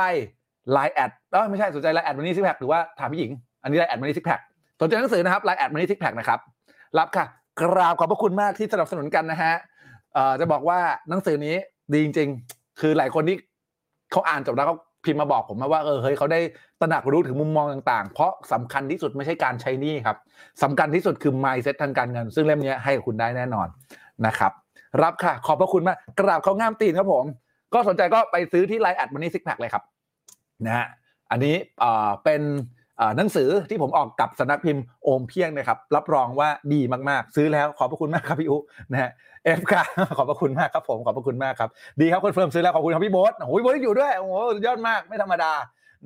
[0.75, 1.11] Line แอด
[1.49, 3.31] ไม่ใช่สนใจ Line แอดมันนี่ซิกแพคหรือว่าถามพี่หญิง
[3.63, 4.39] อันนี้ Line แอดมันนี่ซิกแพค
[4.81, 6.39] สนใจหนังสือนะครับ Line แอดมันนี่ซิกแพคนะครับ
[6.97, 7.25] รับค่ะ
[7.61, 9.53] กราบขอบพระคุณมากที่สนับสนุนกันนะฮะ
[10.39, 11.55] จะบอกว่าหนังสือนี้
[11.93, 13.37] ดีจริงๆ คือหลายคนที่
[14.11, 16.39] เขาอ่านจบแล้วเขา พิมพ์มาบอกผมมาว่าเออเฮ้ยเขาได้
[16.81, 20.17] ตระหนักรู้ถึงมุมมองต่างๆ เพราะสำคัญที่สุดไม่ใช่การใช้นี้ครับ
[20.63, 23.67] สำคัญที่สุดคือ mindset ทางการเงิน ซึ่งเล่มนี้ให้กับคุณได้แน่นอน
[24.25, 24.51] นะครับ
[25.03, 27.25] รับค่ะ ขอบพระคุณมากกราบเขาง่ามตีนครับผม
[27.73, 29.83] ก็สนใจก็ไปซื้อที่ไลน์แอดมันนี่ซิกแพคเลยครับ
[30.65, 30.87] นะฮะ
[31.31, 32.41] อันนี้เอ่อเป็น
[32.99, 38.57] อ่อหนังสือที่ผมออกกับสำนักพิมพ์โอมเพียงนะครับ รับรองว่าดีมากๆ ซื้อแล้วขอบพระคุณมากครับพี่อุ
[38.91, 39.11] นะฮะ
[39.45, 39.83] เอฟค่ะ
[40.17, 41.69] ขอบพระคุณมากครับผมขอบพระคุณมากครับ
[42.01, 44.33] ดีครับคอนเฟิร์มซื้อแล้วขอบคุณครับพี่โบ๊ทโอ้โหพี่โบ๊ทอยู่ด้วยโอ้โห
[44.65, 45.51] ยอดมากไม่ธรรมดา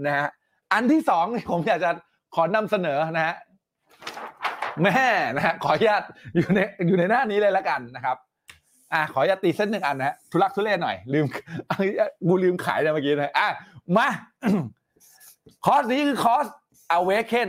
[0.06, 0.28] นะฮะ
[0.74, 1.90] อันที่สองผมอยากจะ
[2.36, 3.36] ขอนำเสนอนะฮะ
[4.84, 6.04] แม่นะฮะขออนุญาต
[6.36, 8.18] อยู่ในอยู่ในหน้านี้เลยล้วกันนะครับ
[8.94, 11.26] อะขออย่าตตีเส้นหนึ่งอันนะฮะทุลักทุเลหน่อย ลืม
[12.28, 13.48] กูลืมขายนะเมื่อกี้นะอะ
[13.98, 14.08] มา
[15.66, 16.46] คอร์สนี้คือคอร์ส
[16.98, 17.48] awaken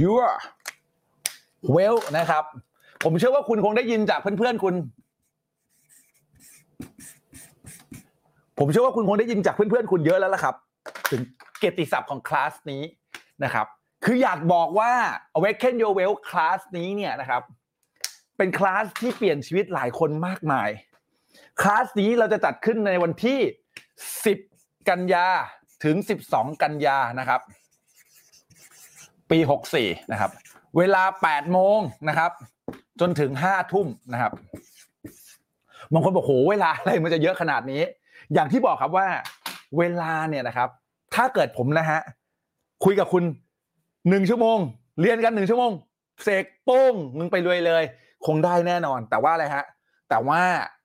[0.00, 0.40] ยูร์
[1.72, 2.44] เวลนะครับ
[3.04, 4.74] ผมเชื่อว่าคุณคงได้ยินจากเพื่อนๆคุณ
[8.58, 10.54] ผมเชื่อว่าคุณคงได้ยินจากเพื่อนๆคุณเยอะแล้วล่ะครับ
[11.10, 11.22] ถึง
[11.58, 12.82] เกียรติศัพท์ของคลาสนี้
[13.44, 13.66] นะครับ
[14.04, 14.92] คืออยากบอกว่า
[15.36, 17.42] Awaken Your Well คลาสนี้เนี่ยนะครับ
[18.38, 20.70] เป็นคลาสที่เปลี่ยนชีวิตหลายคนมากมาย
[21.60, 23.38] คลาสนี้เราจะจัดขึ้นในวันที่
[24.14, 25.26] 10 กันยา
[25.84, 25.96] ถึง
[26.28, 27.40] 12 กันยานะครับ
[29.34, 29.40] ปี
[29.76, 30.30] 64นะครับ
[30.78, 32.30] เวลา8โมงนะครับ
[33.00, 34.32] จนถึง5ทุ่มนะครับ
[35.92, 37.82] บางคนบอกโหเวลาอะไรมันจะเยอะขนาดนี้
[38.34, 39.06] อย่างที่บอกครับว่า
[39.78, 40.68] เวลาเนี่ยนะครับ
[41.14, 42.00] ถ้าเกิดผมนะฮะ
[42.84, 43.24] คุยกับคุณ
[44.08, 44.58] หนึ่งชั่วโมง
[45.00, 45.72] เรียนกันหนึ่งชั่วโมง
[46.22, 47.82] เสกโป้งมึงไปรวยเลย
[48.26, 49.64] คงได้แน่นอน แต่ว่าอะไรฮะ
[50.08, 50.40] แต่ว่า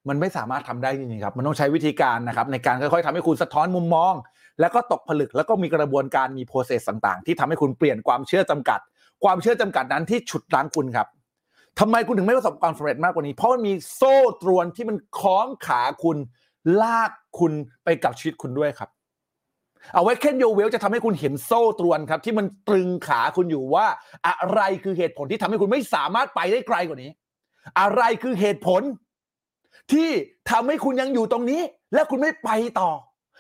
[0.10, 4.14] มันไม่สามารถทำได้จริงๆครับ มันต้องใช้วิธีการนะครับ ในการค่อยๆทำให้คุณสะท้อนมุมมอง
[4.60, 8.80] แล้วก็ตกผลึกแล้วก็มีกระบวนการมีโปรเซสต่างๆ ที่ทำให้คุณเปลี่ยนความเชื่อจำกัด
[9.24, 11.08] ความเชื่อจำกัดนั้นที่ฉุดรั้งคุณครับ
[11.80, 16.18] ทำไมคุณถึงไม่ประสบความสำเร็จมากกว่านี้ เพราะมันมีโซ่ตรวนที่มันคล้องขาคุณ
[16.82, 17.52] ลากคุณ
[17.84, 18.90] ไปกับชีวิตคุณด้วยครับ
[19.94, 23.86] เอาไว้เคนโยเวลจะทำให้คุณเห็นโซ่ตรวนครับ ที่มันตรึงขาคุณอยู่ว่า
[24.28, 27.12] อะไรคือเหตุผลที่ทำให้คุณไม่สามารถไปได้ไกลกว่านี้
[27.80, 28.82] อะไรคือเหตุผล
[29.92, 30.10] ที่
[30.52, 31.62] ทำให้คุณยังอยู่ตรงนี้
[31.94, 32.90] และคุณไม่ไปต่อ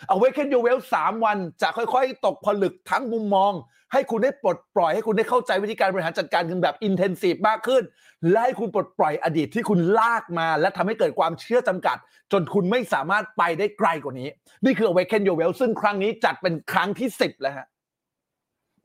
[0.08, 3.53] เอาไว้เคนโยเวลสามวันจะค่อยๆ ตกผลึกทั้งมุมมอง
[3.94, 7.84] ให้คุณได้ปลดปล่อยให้คุณได้เข้าใจวิธีการบริหารจัดการเงินแบบอินเทนซีฟมากขึ้น
[8.30, 11.98] และให้คุณปลดปล่อยอดีตที่คุณลากมา และทำให้เกิดความเชื่อจำกัด
[12.32, 14.30] จนคุณไม่สามารถไปได้ไกลกว่านี้
[14.66, 17.68] นี่คือ Awaken Your Well ซึ่งครั้งนี้จัดเป็นครั้งที่ 10 แล้วฮะ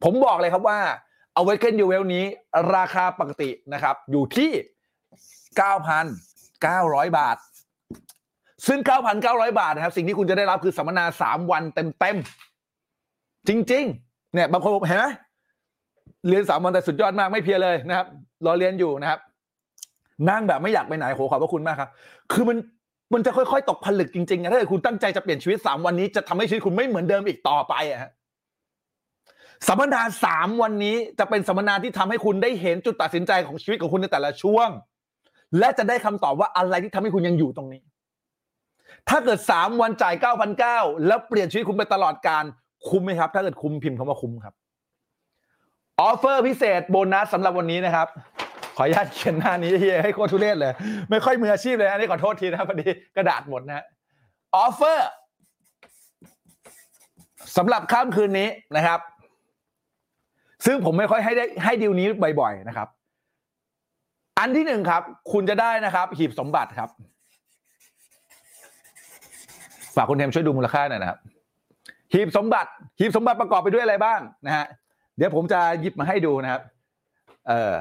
[0.05, 0.79] ผมบอกเลยครับว่า
[1.41, 2.25] Awaken Your Well นี้
[2.77, 4.51] ราคาปกตินะครับ อยู่ที่
[6.25, 7.37] 9,900 บาท
[8.67, 8.79] ซึ่ง
[9.19, 15.07] 9,900 บาทนะครับ สิ่งที่คุณจะได้รับคือสัมมนา 3 วันเต็มๆ จริง ๆ เนี่ย บางคนบอกเห็นไหม
[16.29, 18.07] เรียน 3 วันแต่สุดยอดมากไม่เพียเลยนะครับ
[18.47, 19.21] รอเรียนอยู่นะครับ
[20.31, 21.91] นั่งแบบไม่อยากไปไหนโหขอบพระคุณมากครับ
[22.33, 22.59] คือมัน
[23.15, 28.11] มันจะค่อยๆ ตกผลึกจริงๆนะถ้าเกิดคุณตั้งใจจะเปลี่ยนชีวิตสามวันนี้จะทำให้ชีวิตคุณไม่เหมือนเดิมอีกต่อไปอะ
[29.69, 34.69] สัมมนาสามวันนี้จะเป็นสัมมนาที่ทำให้คุณได้เห็นจุดตัดสินใจของชีวิตของคุณในแต่ละช่วง
[35.59, 37.83] และจะได้คำตอบว่าอะไรที่ทำให้คุณยังอยู่ตรงนี้
[39.09, 42.45] ถ้าเกิดสามวันจ่ายเก้าพันเก้าแล้วเปลี่ยนชีวิตคุณไปตลอดการ
[42.89, 44.55] คุ้มไหมครับ ถ้าเกิดคุ้มพิมพ์คำว่าคุ้มครับ
[46.01, 48.09] offer พิเศษโบนัสสำหรับวันนี้นะครับ
[48.77, 50.73] ขออนุญาตเขียนหน้านี้ที่ให้โคตรทุเรศเลย
[51.11, 53.85] ไม่ค่อยมืออาชีพเลยอันนี้ขอโทษทีนะพอดีกระดาษหมดนะ
[54.57, 55.11] offer
[57.57, 59.01] สำหรับค่ำคืนนี้นะครับ
[60.67, 62.07] ซึ่งผมไม่ค่อยให้ได้ให้ดีลนี้
[62.41, 62.89] บ่อย ๆ นะครับ
[64.39, 65.03] อันที่หนึ่งครับ
[65.33, 66.91] คุณจะได้นะครับ หีบสมบัติครับ
[69.97, 71.19] ฝากคุณเทมช่วยดูมูลค่าหน่อยนะครับ
[72.13, 74.67] หีบสมบัติหีบสมบัติประกอบไปด้วยอะไรบ้างนะฮะ
[75.17, 76.63] เดี๋ยวผมจะหยิบมาให้ดูนะครับ
[77.49, 77.75] เออ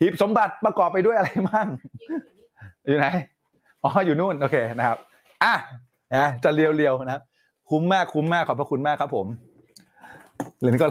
[0.00, 1.66] หีบสมบัติประกอบไปด้วยอะไรบ้าง
[2.86, 3.08] อยู่ไหน
[3.82, 4.98] อ๋ออยู่นู่นโอเคนะครับ
[5.44, 5.54] อะ
[6.16, 7.22] นะจะเรียวๆนะครับ
[7.70, 9.26] คุ้มมากคุ้มมากขอบพระคุณมากครับ ผม
[10.60, 10.88] หรือนี่ก็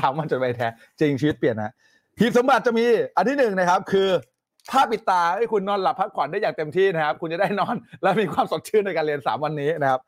[0.00, 0.68] สามวันจนไปแท้
[1.00, 1.72] จริงชีวิตเปลี่ยนนะ
[2.18, 2.84] หีบสมบัติจะมี
[3.16, 4.08] อันที่หนึ่งนะครับ คือ
[4.70, 10.00] ผ้าปิดตาให้คุณนอนหลับพักผ่อนได้อย่างเต็มที่นะครับ คุณจะได้นอนและมีความสดชื่นในการเรียนสามวันนี้นะครับ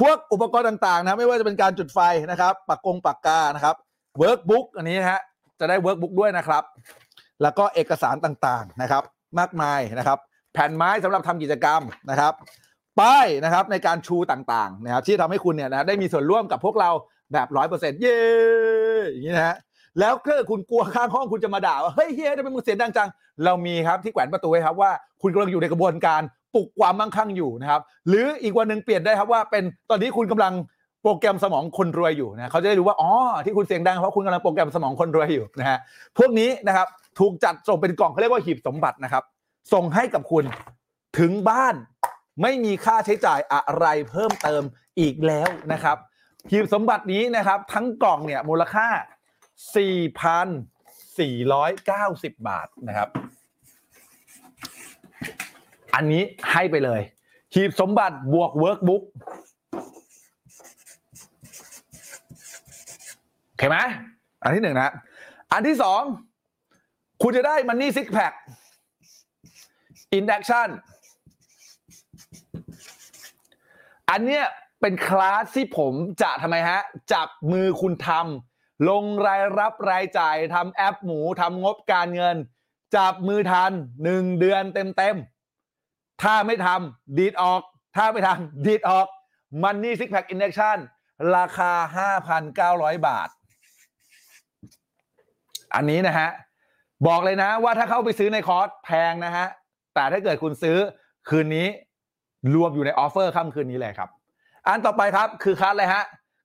[0.00, 2.00] พวกอุปกรณ์ต่างๆนะไม่ว่าจะเป็นการจุดไฟ
[2.30, 3.76] นะครับปากกงปากกานะครับ
[4.18, 5.20] workbook อันนี้นะฮะ
[5.60, 6.62] จะได้ workbook ด้วยนะครับ
[7.42, 9.02] แล้วก็เอกสารต่างๆนะครับ
[9.38, 10.18] มากมายนะครับ
[10.52, 12.32] แผ่นไม้สำหรับทำกิจกรรมนะครับ
[13.00, 16.90] ป้ายนะครับในการชูต่างๆนะครับที่ทำให้คุณเนี่ยนะได้มีส่วนร่วมกับพวกเรา
[17.32, 18.18] แบบร้อยเปอร์เซ็นต์เย้
[19.10, 19.56] อย่างนี้นะฮะ
[20.00, 23.08] แล้วถ้าเกิดคุณกลัวข้างห้องคุณจะมาด่าว่าเฮ้ยเฮียทำไมมึงเสียงดังจัง
[23.44, 24.90] เรามีครับที่แขวนประตูไว้ครับว่า
[25.22, 26.22] คุณกำลังอยู่ในกระบวนการ
[26.54, 30.52] ปลุกความมั่งคั่งอยู่นะครับ หรืออีกวันหนึ่งเปลี่ยนได้ครับว่าเป็นตอนนี้คุณกำลัง
[31.02, 33.10] โปรแกรมสมองคนรวยอยู่นะเขาจะได้รู้ว่าอ๋อ
[33.44, 35.78] ที่คุณเสียงดังเพราะคุณกำลังโปรแกรมสมองคนรวยอยู่นะฮะ
[36.18, 36.86] พวกนี้นะครับ
[37.18, 39.22] ถูกจัดส่งเป็นกล่องเขาเรียกว่าหีบสมบัตินะครับ
[39.72, 40.44] ส่งให้กับคุณ
[41.18, 41.74] ถึงบ้าน
[42.42, 44.62] ไม่มีค่าใช้จ่ายอะไรเพิ่มเติม
[45.00, 45.96] อีกแล้วนะครับ
[46.50, 48.86] หีบสมบัตินี้นะครับ ทั้งกล่องเนี่ยมูลค่า
[49.58, 53.08] 4,490 บาทนะครับ
[55.94, 56.22] อันนี้
[56.52, 57.00] ให้ไปเลย
[57.54, 59.02] หีบสมบัติบวก workbook
[63.46, 63.78] โอเคไหม
[64.42, 64.92] อันที่หนึ่งนะ
[65.52, 66.02] อันที่สอง
[67.22, 68.32] คุณจะได้ Money Six Pack
[70.14, 70.68] Induction
[74.10, 74.44] อันเนี้ย
[74.80, 76.80] เป็นคลาสที่ผมจะทำไมฮะ
[77.12, 78.20] จับมือคุณทำ
[78.88, 82.36] ลงรายรับรายจ่ายทำแอปหมูทำงบการเงิน
[82.96, 83.72] จับมือทำ
[84.04, 87.62] หนึ่งเดือนเต็มๆ ถ้าไม่ทำดีดออก
[87.96, 89.06] ถ้าไม่ทำดีดออก
[89.62, 90.78] Money Six Pack Induction
[91.36, 91.72] ราคา
[92.94, 93.28] 5,900 บาท
[95.74, 96.30] อันนี้นะฮะ
[97.06, 99.46] บอกเลยนะว่าถ้าเข้าไปซื้อในคอร์สแพงนะฮะ
[99.94, 100.78] แต่ถ้าเกิดคุณซื้อ
[101.28, 101.66] คืนนี้
[102.54, 104.10] รวมอยู่ใน offer ค่ำคืนนี้เลยครับ
[104.66, 106.04] อันต่อไปครับคือคลาสอะไรฮะ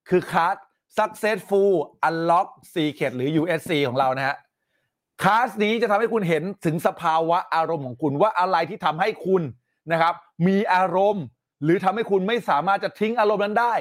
[0.10, 0.56] คือคลาส
[0.98, 1.72] Successful
[2.08, 4.36] Unlock Secret หรือ USC ของเรานะฮะ
[5.22, 9.42] คลาสนี้จะทำให้คุณเห็นถึงสภาวะอารมณ์ของคุณว่าอะไรที่ทำให้คุณ
[9.92, 10.14] นะครับ
[10.48, 11.26] มีอารมณ์
[11.64, 13.74] หรือทำให้คุณไม่สามารถจะทิ้งอารมณ์นั้นได้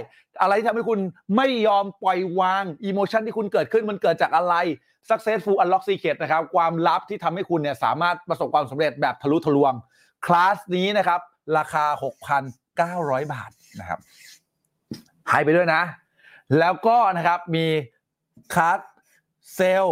[0.43, 1.01] อะไรที่ทำให้คุณ
[1.37, 4.55] ไม่ยอมปล่อยวางอิโมชันที่คุณเกิดขึ้นมันเกิดจากอะไร
[5.11, 9.73] Successful Unlock Secret นะครับ ความลับที่ทำให้คุณเนี่ยสามารถประสบความสำเร็จแบบทะลุทะลวง
[10.27, 11.21] คลาสนี้นะครับ
[11.59, 11.85] ราคา
[12.59, 13.51] 6,900 บาท
[13.81, 13.99] นะครับ
[15.31, 15.83] ให้ไปด้วยนะ
[16.59, 17.67] แล้วก็นะครับมี
[18.55, 18.79] คลาส
[19.55, 19.87] เซล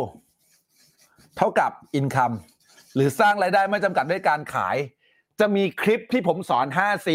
[1.36, 2.34] เท่ากับ income
[2.94, 4.76] หรือสร้างรายได้ไม่จำกัดด้วยการขาย
[5.40, 7.08] จะมีคลิปที่ผมสอน 5C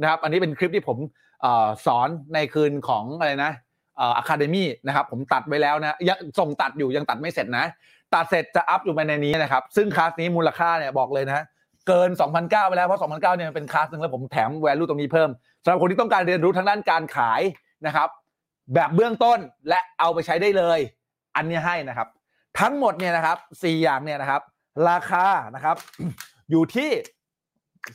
[0.00, 0.98] นะครับ อันนี้เป็นคลิปที่ผม
[1.44, 3.52] ออสอนในคืนของอะไรนะ
[3.96, 7.66] เอ่อ Academy นะครับ ผมตัดไว้แล้วนะยังส่งตัดอยู่ยังตัดไม่เสร็จนะ
[8.14, 11.44] ตัดเสร็จจะอัพอยู่ไปในนี้นะครับ ซึ่งคลาสนี้มูลค่าเนี่ยบอกเลยนะ
[11.88, 15.30] เกิน 2,009 ไปแล้ว เพราะ 2,009 เนี่ยเป็นคลาสหนึ่งแล้วผมแถม value ตรงนี้เพิ่ม
[15.64, 17.42] สำหรับคนที่ต้องการเรียนรู้ทางด้านการขาย
[17.86, 18.08] นะครับ
[18.74, 20.80] แบบเบื้องต้นและเอาไปใช้ได้เลย
[21.36, 22.08] อันนี้ให้นะครับ
[22.60, 24.42] ทั้งหมดเนี่ยนะครับสี่อย่างเนี่ยนะครับ
[24.88, 25.76] ราคานะครับ
[26.50, 26.90] อยู่ที่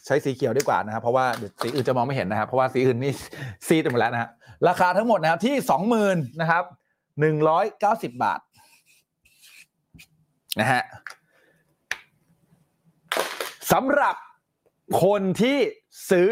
[0.05, 3.13] ใช้สีเขียวดีกว่านะครับ เพราะว่าเดี๋ยวสีอื่นจะมองไม่เห็นนะครับ เพราะว่าสีอื่นนี่
[3.67, 4.29] ซีดไปหมดแล้วนะฮะ
[4.67, 6.63] ราคาทั้งหมดนะครับที่สองหมื่นนะครับ
[7.19, 8.39] หนึ่งร้อยเก้าสิบบาท
[10.59, 10.81] นะฮะ
[13.71, 14.15] สำหรับ
[15.03, 15.57] คนที่
[16.09, 16.29] ซื้อ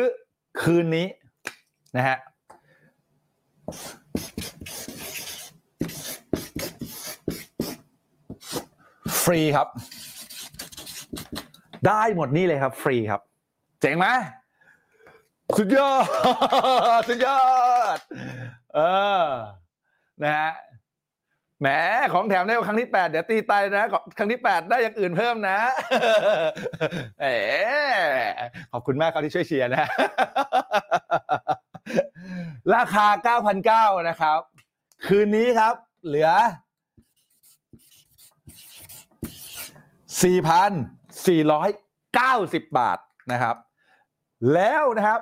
[0.62, 1.08] คืนนี้
[1.98, 2.18] นะฮะ
[9.26, 9.68] ฟรีครับ
[11.88, 13.22] ได้หมดนี่เลยครับ ฟรีครับ
[13.82, 14.08] เจ๋งไหม
[15.58, 15.94] สุดยอ
[17.00, 17.42] ด สุดยอ
[17.98, 18.00] ด
[18.76, 18.80] เอ
[19.24, 19.26] อ
[20.24, 20.52] นะฮะ
[21.62, 21.68] แหม
[22.14, 23.88] ของแถมได้ครั้งที่แปดเดี๋ยวตีไตนะ
[24.18, 25.58] ครั้งที่แปดได้อย่างอื่นเพิ่มนะ
[27.22, 27.36] เอ๋
[28.72, 29.86] ขอบคุณมากครับที่ช่วยเชียร์นะ
[32.76, 33.08] ราคา
[33.96, 34.40] 9,900 นะครับ
[35.08, 35.74] คืนนี้ครับ
[36.06, 36.30] เหลือ
[40.22, 43.00] 4,490 บาท
[43.32, 43.56] นะครับ
[44.54, 45.22] แล้วนะครับ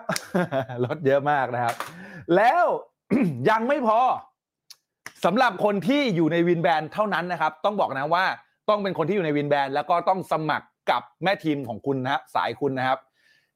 [0.85, 1.75] ลดเยอะมากนะครับ
[2.35, 2.63] แล้ว
[3.49, 3.99] ยังไม่พอ
[5.25, 8.25] สำหรับคนที่อยู่ในวินแบนเท่านั้นนะครับ ต้องบอกนะว่า
[8.69, 12.99] ต้องเป็นคนที่อยู่ในวินแบนแล้วก็ต้องสมัครกับแม่ทีมของคุณนะสายคุณนะครับ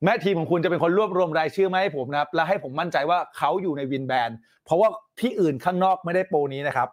[0.03, 4.30] แม่ทีมของคุณจะเป็นคนรวบรวมรายชื่อมาให้ผมนะครับ และให้ผมมั่นใจว่าเขาอยู่ในวินแบน
[4.66, 6.90] เพราะว่าที่อื่นข้างนอกไม่ได้โปรนี้นะครับ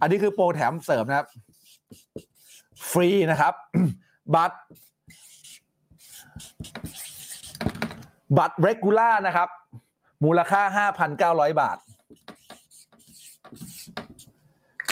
[0.00, 1.26] อันนี้คือโปรแถมเสริมนะครับ
[2.90, 3.54] ฟรีนะครับ
[4.34, 4.58] บัตร
[8.38, 9.48] บัตรเรกูล่านะครับ
[10.24, 10.88] มูลค่า
[11.38, 11.78] 5,900 บาท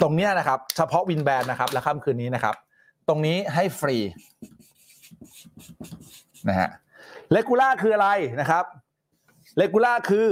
[0.01, 2.55] ตรงเนี้ยนะครับ เฉพาะวินแบนนะครับ และค่ำคืนนี้นะครับ
[3.07, 3.97] ตรงนี้ให้ฟรี
[6.49, 6.69] นะฮะ
[7.31, 8.09] เลกูล่าคืออะไร
[8.41, 8.65] นะครับ
[9.57, 10.27] เลกูล่าคือ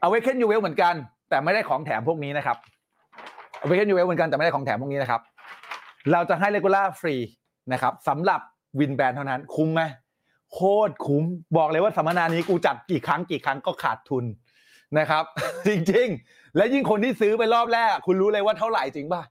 [0.00, 0.94] เอาไว้เคนยูเวลเหมือนกัน
[1.28, 2.56] แต่ไม่ได้ของแถมพวกนี้นะครับ
[3.58, 5.20] เอาไว้เคนยูเวลเหมือนกันแต่ไม่ได้ของแถมพวกนี้นะครับ
[6.12, 7.16] เราจะให้เลกูล่าฟรี
[7.72, 8.40] นะครับสำหรับ
[8.78, 9.82] วินแบนเท่านั้น คุ้มไหม
[10.52, 11.24] โคตรคุ้ม
[11.56, 14.24] บอกเลยว่าสัมมนานี้กูจัดกี่ครั้งกี่ครั้งก็ขาดทุน
[14.98, 15.24] นะครับ
[15.68, 19.22] จริงๆ และยิ่งคนที่ซื้อไปรอบแรก คุณรู้เลยว่าเท่าไหร่จริงป่ะ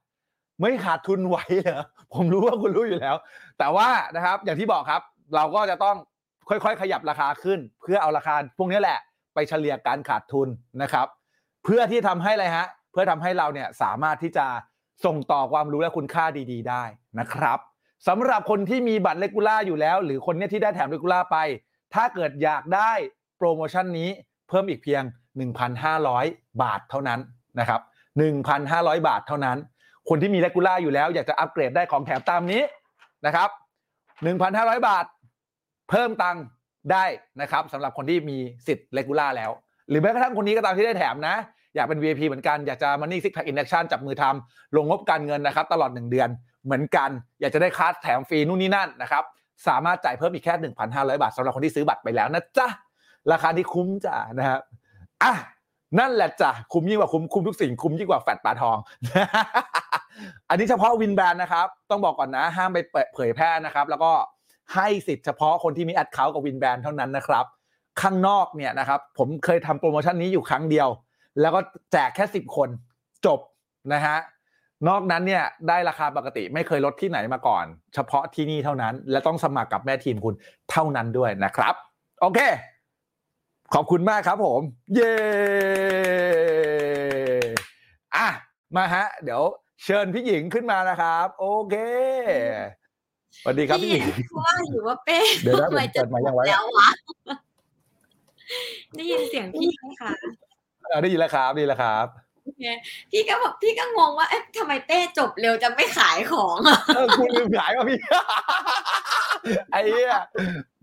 [0.60, 3.16] ไม่ขาดทุนไหวเหรอผมรู้ว่าคุณรู้อยู่แล้ว
[3.60, 5.02] แต่ว่านะครับอย่างที่บอกครับ
[5.36, 5.98] เราก็จะต้อง
[6.50, 9.00] ค่อยๆ ขยับราคาขึ้น เพื่อเอาราคาพวกนี้แหละ
[9.34, 10.48] ไปเฉลี่ยการขาดทุน
[10.82, 11.08] นะครับ
[11.64, 14.46] เพื่อที่ทำให้อะไรฮะ เพื่อทำให้เราเนี่ยสามารถที่จะ
[15.06, 16.84] ส่งต่อความรู้และคุณค่าดีๆ ได้
[17.20, 17.60] นะครับ
[18.08, 21.38] สำหรับคนที่มีบัตรเลกูล่าอยู่แล้ว หรือคนเนี้ยที่ได้แถมเลกูล่าไป
[21.94, 22.92] ถ้าเกิดอยากได้
[23.38, 24.10] โปรโมชั่นนี้
[24.50, 25.04] เพิ่มอีกเพียง
[25.82, 27.20] 1,500 บาทเท่านั้น
[27.60, 27.82] นะครับ
[28.44, 29.58] 1,500 บาทเท่านั้น
[30.10, 32.62] คนที่มีเลกูล่าอยู่แล้วอยากจะอัปเกรดได้ของแถมตามนี้
[33.26, 33.50] นะครับ
[34.18, 35.06] 1,500 บาท
[35.90, 36.44] เพิ่มตังค์
[36.92, 37.06] ได้
[37.42, 39.52] นะครับสำหรับคนที่มีสิทธิ์เลกูล่าแล้ว
[39.90, 41.36] หรือแม้กระทั่งคนนี้ก็ตามที่ได้แถมนะ
[41.76, 46.30] อยากเป็น VIP เหมือนกันอยากจะ Money Six Pack in Action จับมือทำลงงบการเงินนะครับตลอด 1 เดือน
[46.66, 47.10] เหมือนกัน
[47.42, 49.24] อยากจะได้คัสแถมฟรีนู่นนี่นั่นนะครับ
[49.68, 50.54] สามารถจ่ายเพิ่มอีกแค่
[50.90, 52.68] 1,500 บาทสำหรับคนที่ซื้อบัตรไปแล้วนะจ๊ะ
[53.32, 54.60] ราคานี้คุ้มจ้ะนะครับ
[55.24, 55.34] อะ
[56.00, 58.78] นั่นแหละจ้ะคุ้มยิ่งกว่าคุ้มคุ้มทุกสิ่งคุ้มยิ่งกว่าแฟดปลาทอง
[60.50, 62.78] อันนี้เฉพาะวินแบรนด์นะครับ ต้องบอกก่อนนะ ห้ามไป
[63.14, 64.12] เผยแพร่นะครับ แล้วก็
[64.76, 67.46] ให้สิทธิ์เฉพาะคนที่มีแอดเคาท์กับวินแบรนด์เท่านั้นนะครับ
[68.02, 70.88] ข้างนอกเนี่ยนะครับ ผมเคยทำโปรโมชั่นนี้อยู่ครั้งเดียว
[71.42, 71.60] แล้วก็
[71.92, 72.70] แจกแค่สิบคน
[73.26, 73.40] จบ
[73.94, 74.18] นะฮะ
[74.88, 80.36] นอกนั้นเนี่ยได้ราคาปกติไม่เคยลดที่ไหนมาก่อน เฉพาะที่นี่เท่านั้น และต้องสมัครกับแม่ทีมคุณ
[80.72, 81.76] เท่านั้นด้วยนะครับ
[82.22, 82.40] โอเค
[83.74, 84.62] ขอบคุณมากครับผม
[84.96, 85.16] เย้
[88.16, 88.28] อะ
[88.76, 89.42] มาฮะ เดี๋ยว
[89.84, 91.76] เชิญพี่หญิงขึ้นมานะครับ โอเค
[93.44, 94.06] สวัสดีครับพี่หญิง
[94.40, 96.90] ว่าอยู่ว่าเป้เดี๋ยวนะทำไมผมจะเปิดไมค์ยังไว้แล้ววะ
[98.96, 100.45] ได้ยินเสียงพี่ไหมคะเออ
[101.02, 102.08] ได้ยินแล้วครับได้ยินแล้วครับ
[102.44, 102.64] โอเค
[103.12, 108.00] พี่ก็บอกพี่ก็งงว่าเอ๊ะทำไมเป้จบเร็วจะไม่ขายของอะเออคุณลืมขายว่ะพี่
[109.72, 110.14] ไอ้เหี้ย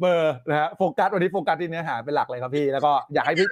[0.00, 3.46] เบอร์นะฮะโฟกัสวันนี้โฟกัสที่เนื้อหาเป็นหลักเลยครับพี่ แล้วก็อยากให้พี่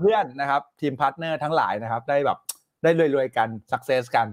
[0.00, 2.38] เพื่อนๆนะครับ ทีม partner ทั้งหลายนะครับ ได้แบบ
[2.82, 4.26] ได้รวยๆกันสักเซสกัน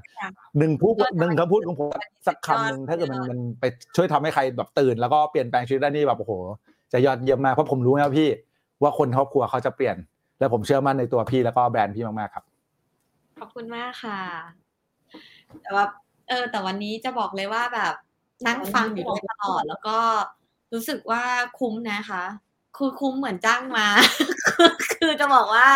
[0.58, 1.91] หนึ่งพูดหนึ่งคำพูดของผม
[2.27, 6.33] สักคำหนึ่งถ้าเกิดมันมันไปช่วยทำให้ใครแบบตื่น แล้วก็เปลี่ยนแปลงชีวิตได้นี่แบบโอ้โห
[6.93, 8.30] จะยอดเยี่ยมมากเพราะผมรู้นะพี่
[8.82, 9.95] ว่าคนครอบครัวเขาจะเปลี่ยน
[10.41, 12.45] และผมเชื่อมั่นในตัวพี่แล้วก็แบรนด์พี่มากๆครับ
[13.39, 14.21] ขอบคุณมากค่ะ
[15.61, 15.85] แต่ว่า
[16.29, 17.93] เออแต่วันนี้จะบอกเลยว่าแบบ
[18.47, 19.97] นั่งฟังอยู่ด้วยตลอด แล้วก็
[20.73, 21.23] รู้สึกว่า
[21.59, 22.23] คุ้มนะคะ
[22.77, 23.87] คือคุ้มเหมือนจ้างมา
[24.93, 25.67] คือจะบอกว่า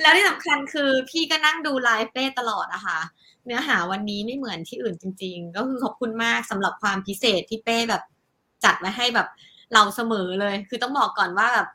[0.00, 2.98] แล้วที่สำคัญคือพี่ก็นั่งดูไลฟ์เป้ตลอดอะค่ะ
[3.46, 8.02] เนื้อหาวันนี้ไม่เหมือนที่อื่นจริง ๆ ก็คือขอบคุณมากสำหรับความพิเศษที่เป้แบบ
[8.64, 9.28] จัดไว้ให้แบบ
[9.74, 11.68] เราเสมอเลย คือต้องบอกก่อนว่าแบบ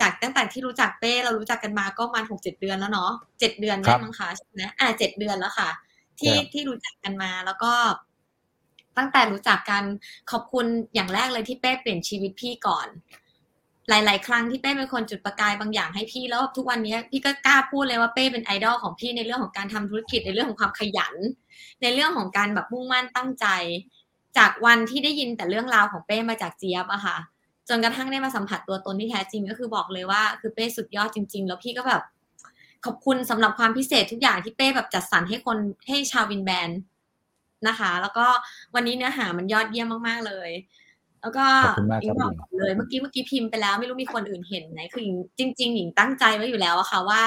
[0.00, 5.70] จากตั้งแต่ที่รู้จักเป้เรารู้จักกันมาก็ประมาณหกเจ็ดเดือนแล้วเนาะเจ็ดเดือนครัได้บมั้งคะใช่ไหมอ่าเจ็ดเดือนแล้วค่ะ
[6.20, 7.72] ที่ครับที่รู้จักกันมาแล้วก็
[8.98, 9.82] ตั้งแต่รู้จักกัน
[10.30, 12.88] ขอบคุณอย่างแรกเลยที่เป้เปลี่ยนชีวิตพี่ก่อน
[13.88, 21.14] หลาย ๆ ครั้งที่เป้เป็นคนจุดประกายบางอย่างให้พี่แล้วทุกวันนี้พี่ก็กล้าพูดเลยว่าเป้เป็นไอดอลของพี่ในเรื่องของการทำธุรกิจในเรื่องของความขยัน
[21.82, 23.46] ในเรื่องของการแบบมุ่งมั่นตั้งใจ
[24.38, 27.16] จากวันที่ได้ยินแต่เรื่องราวของเป้มาจากเจี๊ยบอะค่ะ
[27.68, 32.02] จนกระทั่งได้มาสัมผัสตัวตนที่แท้จริงก็คือบอกเลยว่าคือเป้สุดยอดจริง ๆ แล้วพี่ก็แบบ
[32.84, 36.70] ขอบคุณสำหรับความพิเศษทุกอย่างที่เป้แบบจัดสรรให้คนให้ชาววินแบน
[37.68, 38.26] นะคะ แล้วก็
[38.74, 40.50] วันนี้เนื้อหามันยอดเยี่ยมมากๆเลย
[41.20, 47.22] แล้วก็ขอบคุณมากหญิครังบบอกก่อนเลยเมื่อกี้เมื่อกี้พิมพ์ไปแล้วไม่รู้มีคนอื่นเห็นไหมคือหญิงจริงๆหญิงตั้งใจไว้อยู่แล้วอะค่ะว่า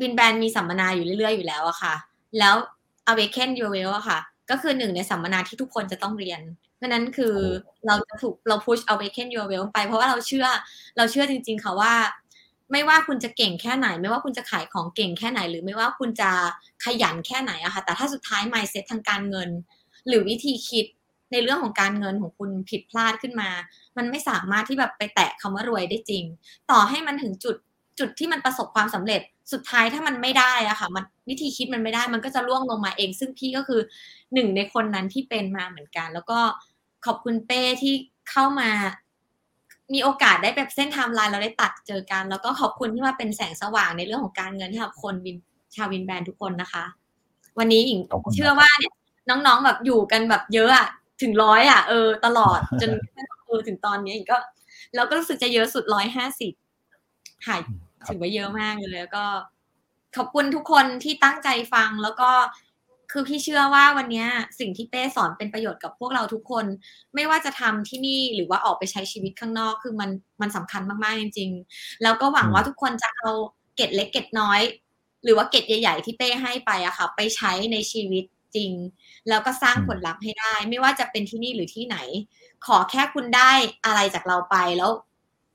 [0.00, 1.94] วินแบนมีสัมมนาอยู่เรื่อยๆอยู่แล้วอะค่ะ
[2.38, 2.54] แล้ว
[3.10, 4.18] awaken your well อะค่ะ
[4.50, 6.40] ก็คือหนึ่งในสัมมนาที่ทุกคนจะต้องเรียน
[6.78, 7.34] เพราะฉะนั้นคือ
[7.86, 10.46] เราจะถูกเรา push awaken your well ไปเพราะว่าเราเชื่อ
[10.96, 11.94] เราเชื่อจริง ๆ ค่ะว่า
[12.72, 16.30] ไม่ว่าคุณจะเก่งแค่ไหน ไม่ว่าคุณจะขายของเก่งแค่ไหน หรือไม่ว่าคุณจะ
[16.84, 19.50] ขยันแค่ไหนอะค่ะแต่ถ้าสุดท้าย mindset ทางการเงิน
[20.08, 20.86] หรือวิธีคิด
[21.32, 23.50] ในเรื่องของการเงินของคุณผิดพลาดขึ้นมา
[23.96, 26.24] มันไม่สามารถที่แบบไปแตะคำว่ารวยได้จริง
[26.70, 27.56] ต่อให้มันถึงจุด
[27.98, 29.20] จุดที่มันประสบความสำเร็จ
[29.52, 33.80] สุดท้ายถ้ามันไม่ได้อะค่ะ มันวิธีคิดมันไม่ได้ มันก็จะล่วงลงมาเอง ซึ่งพี่ก็คือ
[34.34, 36.38] หนึ่งในคนนั้นที่เป็นมาเหมือนกัน แล้วก็
[37.06, 37.94] ขอบคุณเป้ที่
[38.30, 38.70] เข้ามา
[39.94, 45.36] มีโอกาสได้แบบเส้นไทม์ไลน์เราได้ตัดเจอกัน แล้วก็ขอบคุณที่มาเป็นแสงสว่างในเรื่องของการเงินให้กับคนวิน
[45.74, 46.84] ชาววินแบรนด์ทุกคนนะคะ
[47.58, 48.92] วันนี้หญิงขอบคุณครับเชื่อว่าเนี่ย
[49.30, 50.88] น้องๆแบบอยู่กันแบบเยอะอะ
[51.22, 52.90] ถึงร้อยอะเออตลอดจน
[53.46, 54.38] เออถึงตอนนี้หญิงก็
[54.94, 56.52] เราก็รู้สึกจะเยอะสุดร้อยห้าสิบ
[57.46, 57.56] ค่ะ
[58.06, 59.24] ถือว่าเยอะมากเลยแล้วก็
[60.16, 62.30] ขอบคุณทุกคนที่ตั้งใจฟังแล้วก็
[63.12, 64.26] คือพี่เชื่อว่าวันเนี้ย
[64.58, 66.64] สิ่งที่เป้สอนเป็นประโยชน์กับพวกเราทุกคน
[67.14, 70.10] ไม่ว่าจะทำที่นี่หรือว่าออกไปใช้ชีวิตข้างนอกคือมัน
[70.40, 73.30] มันสำคัญมากๆจริง ๆ แล้วก็หวังว่าทุกคนจะเอา
[73.76, 74.60] เกร็ดเล็กเกร็ดน้อย
[75.24, 78.24] หรือว่าเกร็ดใหญ่ ๆ ที่เป้ให้ไปอะค่ะ ไปใช้ในชีวิต
[78.56, 78.72] จริง
[79.28, 81.96] แล้วก็สร้างผลลัพธ์ให้ได้ ไม่ว่าจะเป็นที่นี่หรือที่ไหน
[82.66, 83.50] ขอแค่คุณได้
[83.84, 84.90] อะไรจากเราไปแล้ว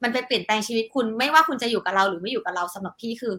[0.04, 3.34] มันไปเปลี่ยนแปลงชีวิตคุณ ไม่ว่าคุณจะอยู่กับเราหรือไม่อยู่กับเราสำหรับพี่คือ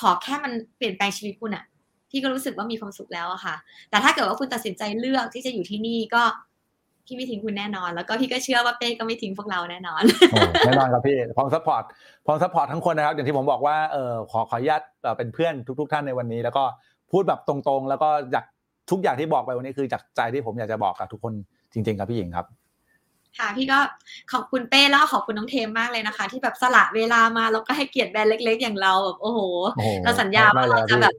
[0.00, 1.64] ขอแค่มันเปลี่ยนแปลงชีวิตคุณอะ
[2.10, 3.54] พี่ก็รู้สึกว่ามีความสุขแล้วอะค่ะ
[3.90, 6.22] แต่ถ้าเกิดว่าคุณตัดสินใจเลือกที่จะอยู่ที่นี่ก็
[7.06, 11.82] พี่ไม่ทิ้งคุณแน่นอน แล้วก็พี่ก็เชื่อว่าเป้ก็ไม่ทิ้งพวกเราแน่นอนโอ้แน่นอนครับพี่พร้อม support
[12.26, 16.64] พร้อม support ทุกคนนะครับ อย่างที่ผมบอกว่าเออขอขออนุญาตเอ่อเป็นเพื่อนทุก ๆ ท่านในวันนี้ แล้วก็
[17.12, 18.44] พูดแบบตรงๆ แล้วก็อยาก
[18.90, 21.32] ทุกอย่างที่บอกไปวันนี้คือจากใจที่ผมอยากจะบอกกับทุกคน
[21.72, 22.46] จริง ๆ ครับพี่หญิงครับ
[23.38, 23.78] ค่ะพี่ก็
[24.32, 29.40] ขอบคุณเป้แล้วก็ขอบคุณน้องเทมมากเลยนะคะ ที่แบบสละเวลามาแล้วก็ให้เกียรติแบรนด์เล็ก ๆ อย่างเราแบบโอ้โห
[29.74, 31.14] โอ้โหเราสัญญาว่าไม่เลยเราจะพี่แบบ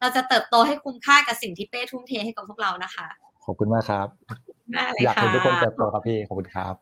[0.00, 3.06] เราจะเติบโตให้คุ้มค่ากับสิ่งที่เป้ทุ่มเทให้กับพวกเรานะคะ
[3.44, 4.06] ขอบคุณมากครับ
[4.76, 6.74] มากเลยอยากค่ะเห็นทุกคนเติบโตครับพี่ขอบคุณครับ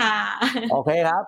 [0.00, 0.16] ค่ะ
[0.72, 1.24] โอเคครับ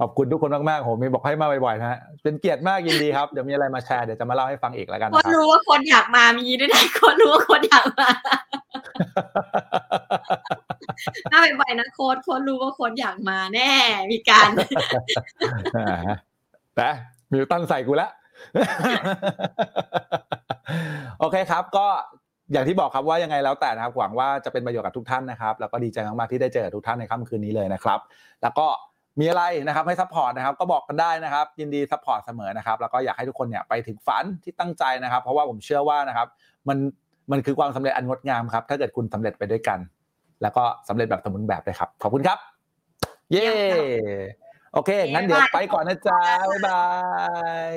[0.00, 8.08] ขอบคุณทุกคนมากๆผมมีบอกให้มาบ่อยๆนะฮะเป็นเกียรติมากยินดีครับเดี๋ยวมีอะไรมาแชร์เดี๋ยวจะมาเล่าให้ฟังอีกแล้วกันคนะนครับรู้ว่าคนอยากมามีด้วยนะคนรู้ว่าคนอยากมา
[11.32, 13.72] น่าบ่อยๆนะโค้ดคนรู้ว่าโคนอยากมาแน่
[14.12, 14.48] มีการ
[16.76, 16.88] แต่
[17.32, 18.10] มิวตันใส่กูแล้ว
[21.20, 21.86] โอเคครับ ก็
[22.52, 27.98] อย่างที่บอกครับว่ายังไงแล้วแต่นะครับหวังว่าจะเป็นประโยชน์กับทุกท่านนะครับ แล้วก็ดีใจมากๆที่ได้เจอกับทุกท่านในค่ำคืนนี้เลยนะครับ
[28.42, 28.66] แล้วก็
[29.20, 36.28] มีอะไรนะครับให้ support นะครับก็บอกกันได้นะครับ ยินดี support เสมอนะครับ แล้วก็อยากให้ทุกคนเนี่ยไปถึงฝันที่ตั้งใจนะครับ เพราะว่าผมเชื่อว่านะครับ
[36.68, 36.78] มัน
[37.30, 39.78] มันคือความสำเร็จอันงดงามครับ ถ้าเกิดคุณสำเร็จไปด้วยกัน
[40.42, 42.38] แล้วก็สำเร็จแบบสมบูรณ์แบบเลยครับ ขอบคุณครับ
[43.32, 43.48] เย้
[44.72, 46.82] โอเค งั้นเดี๋ยวไปก่อนนะจ๊ะบ๊ายบา
[47.70, 47.72] ย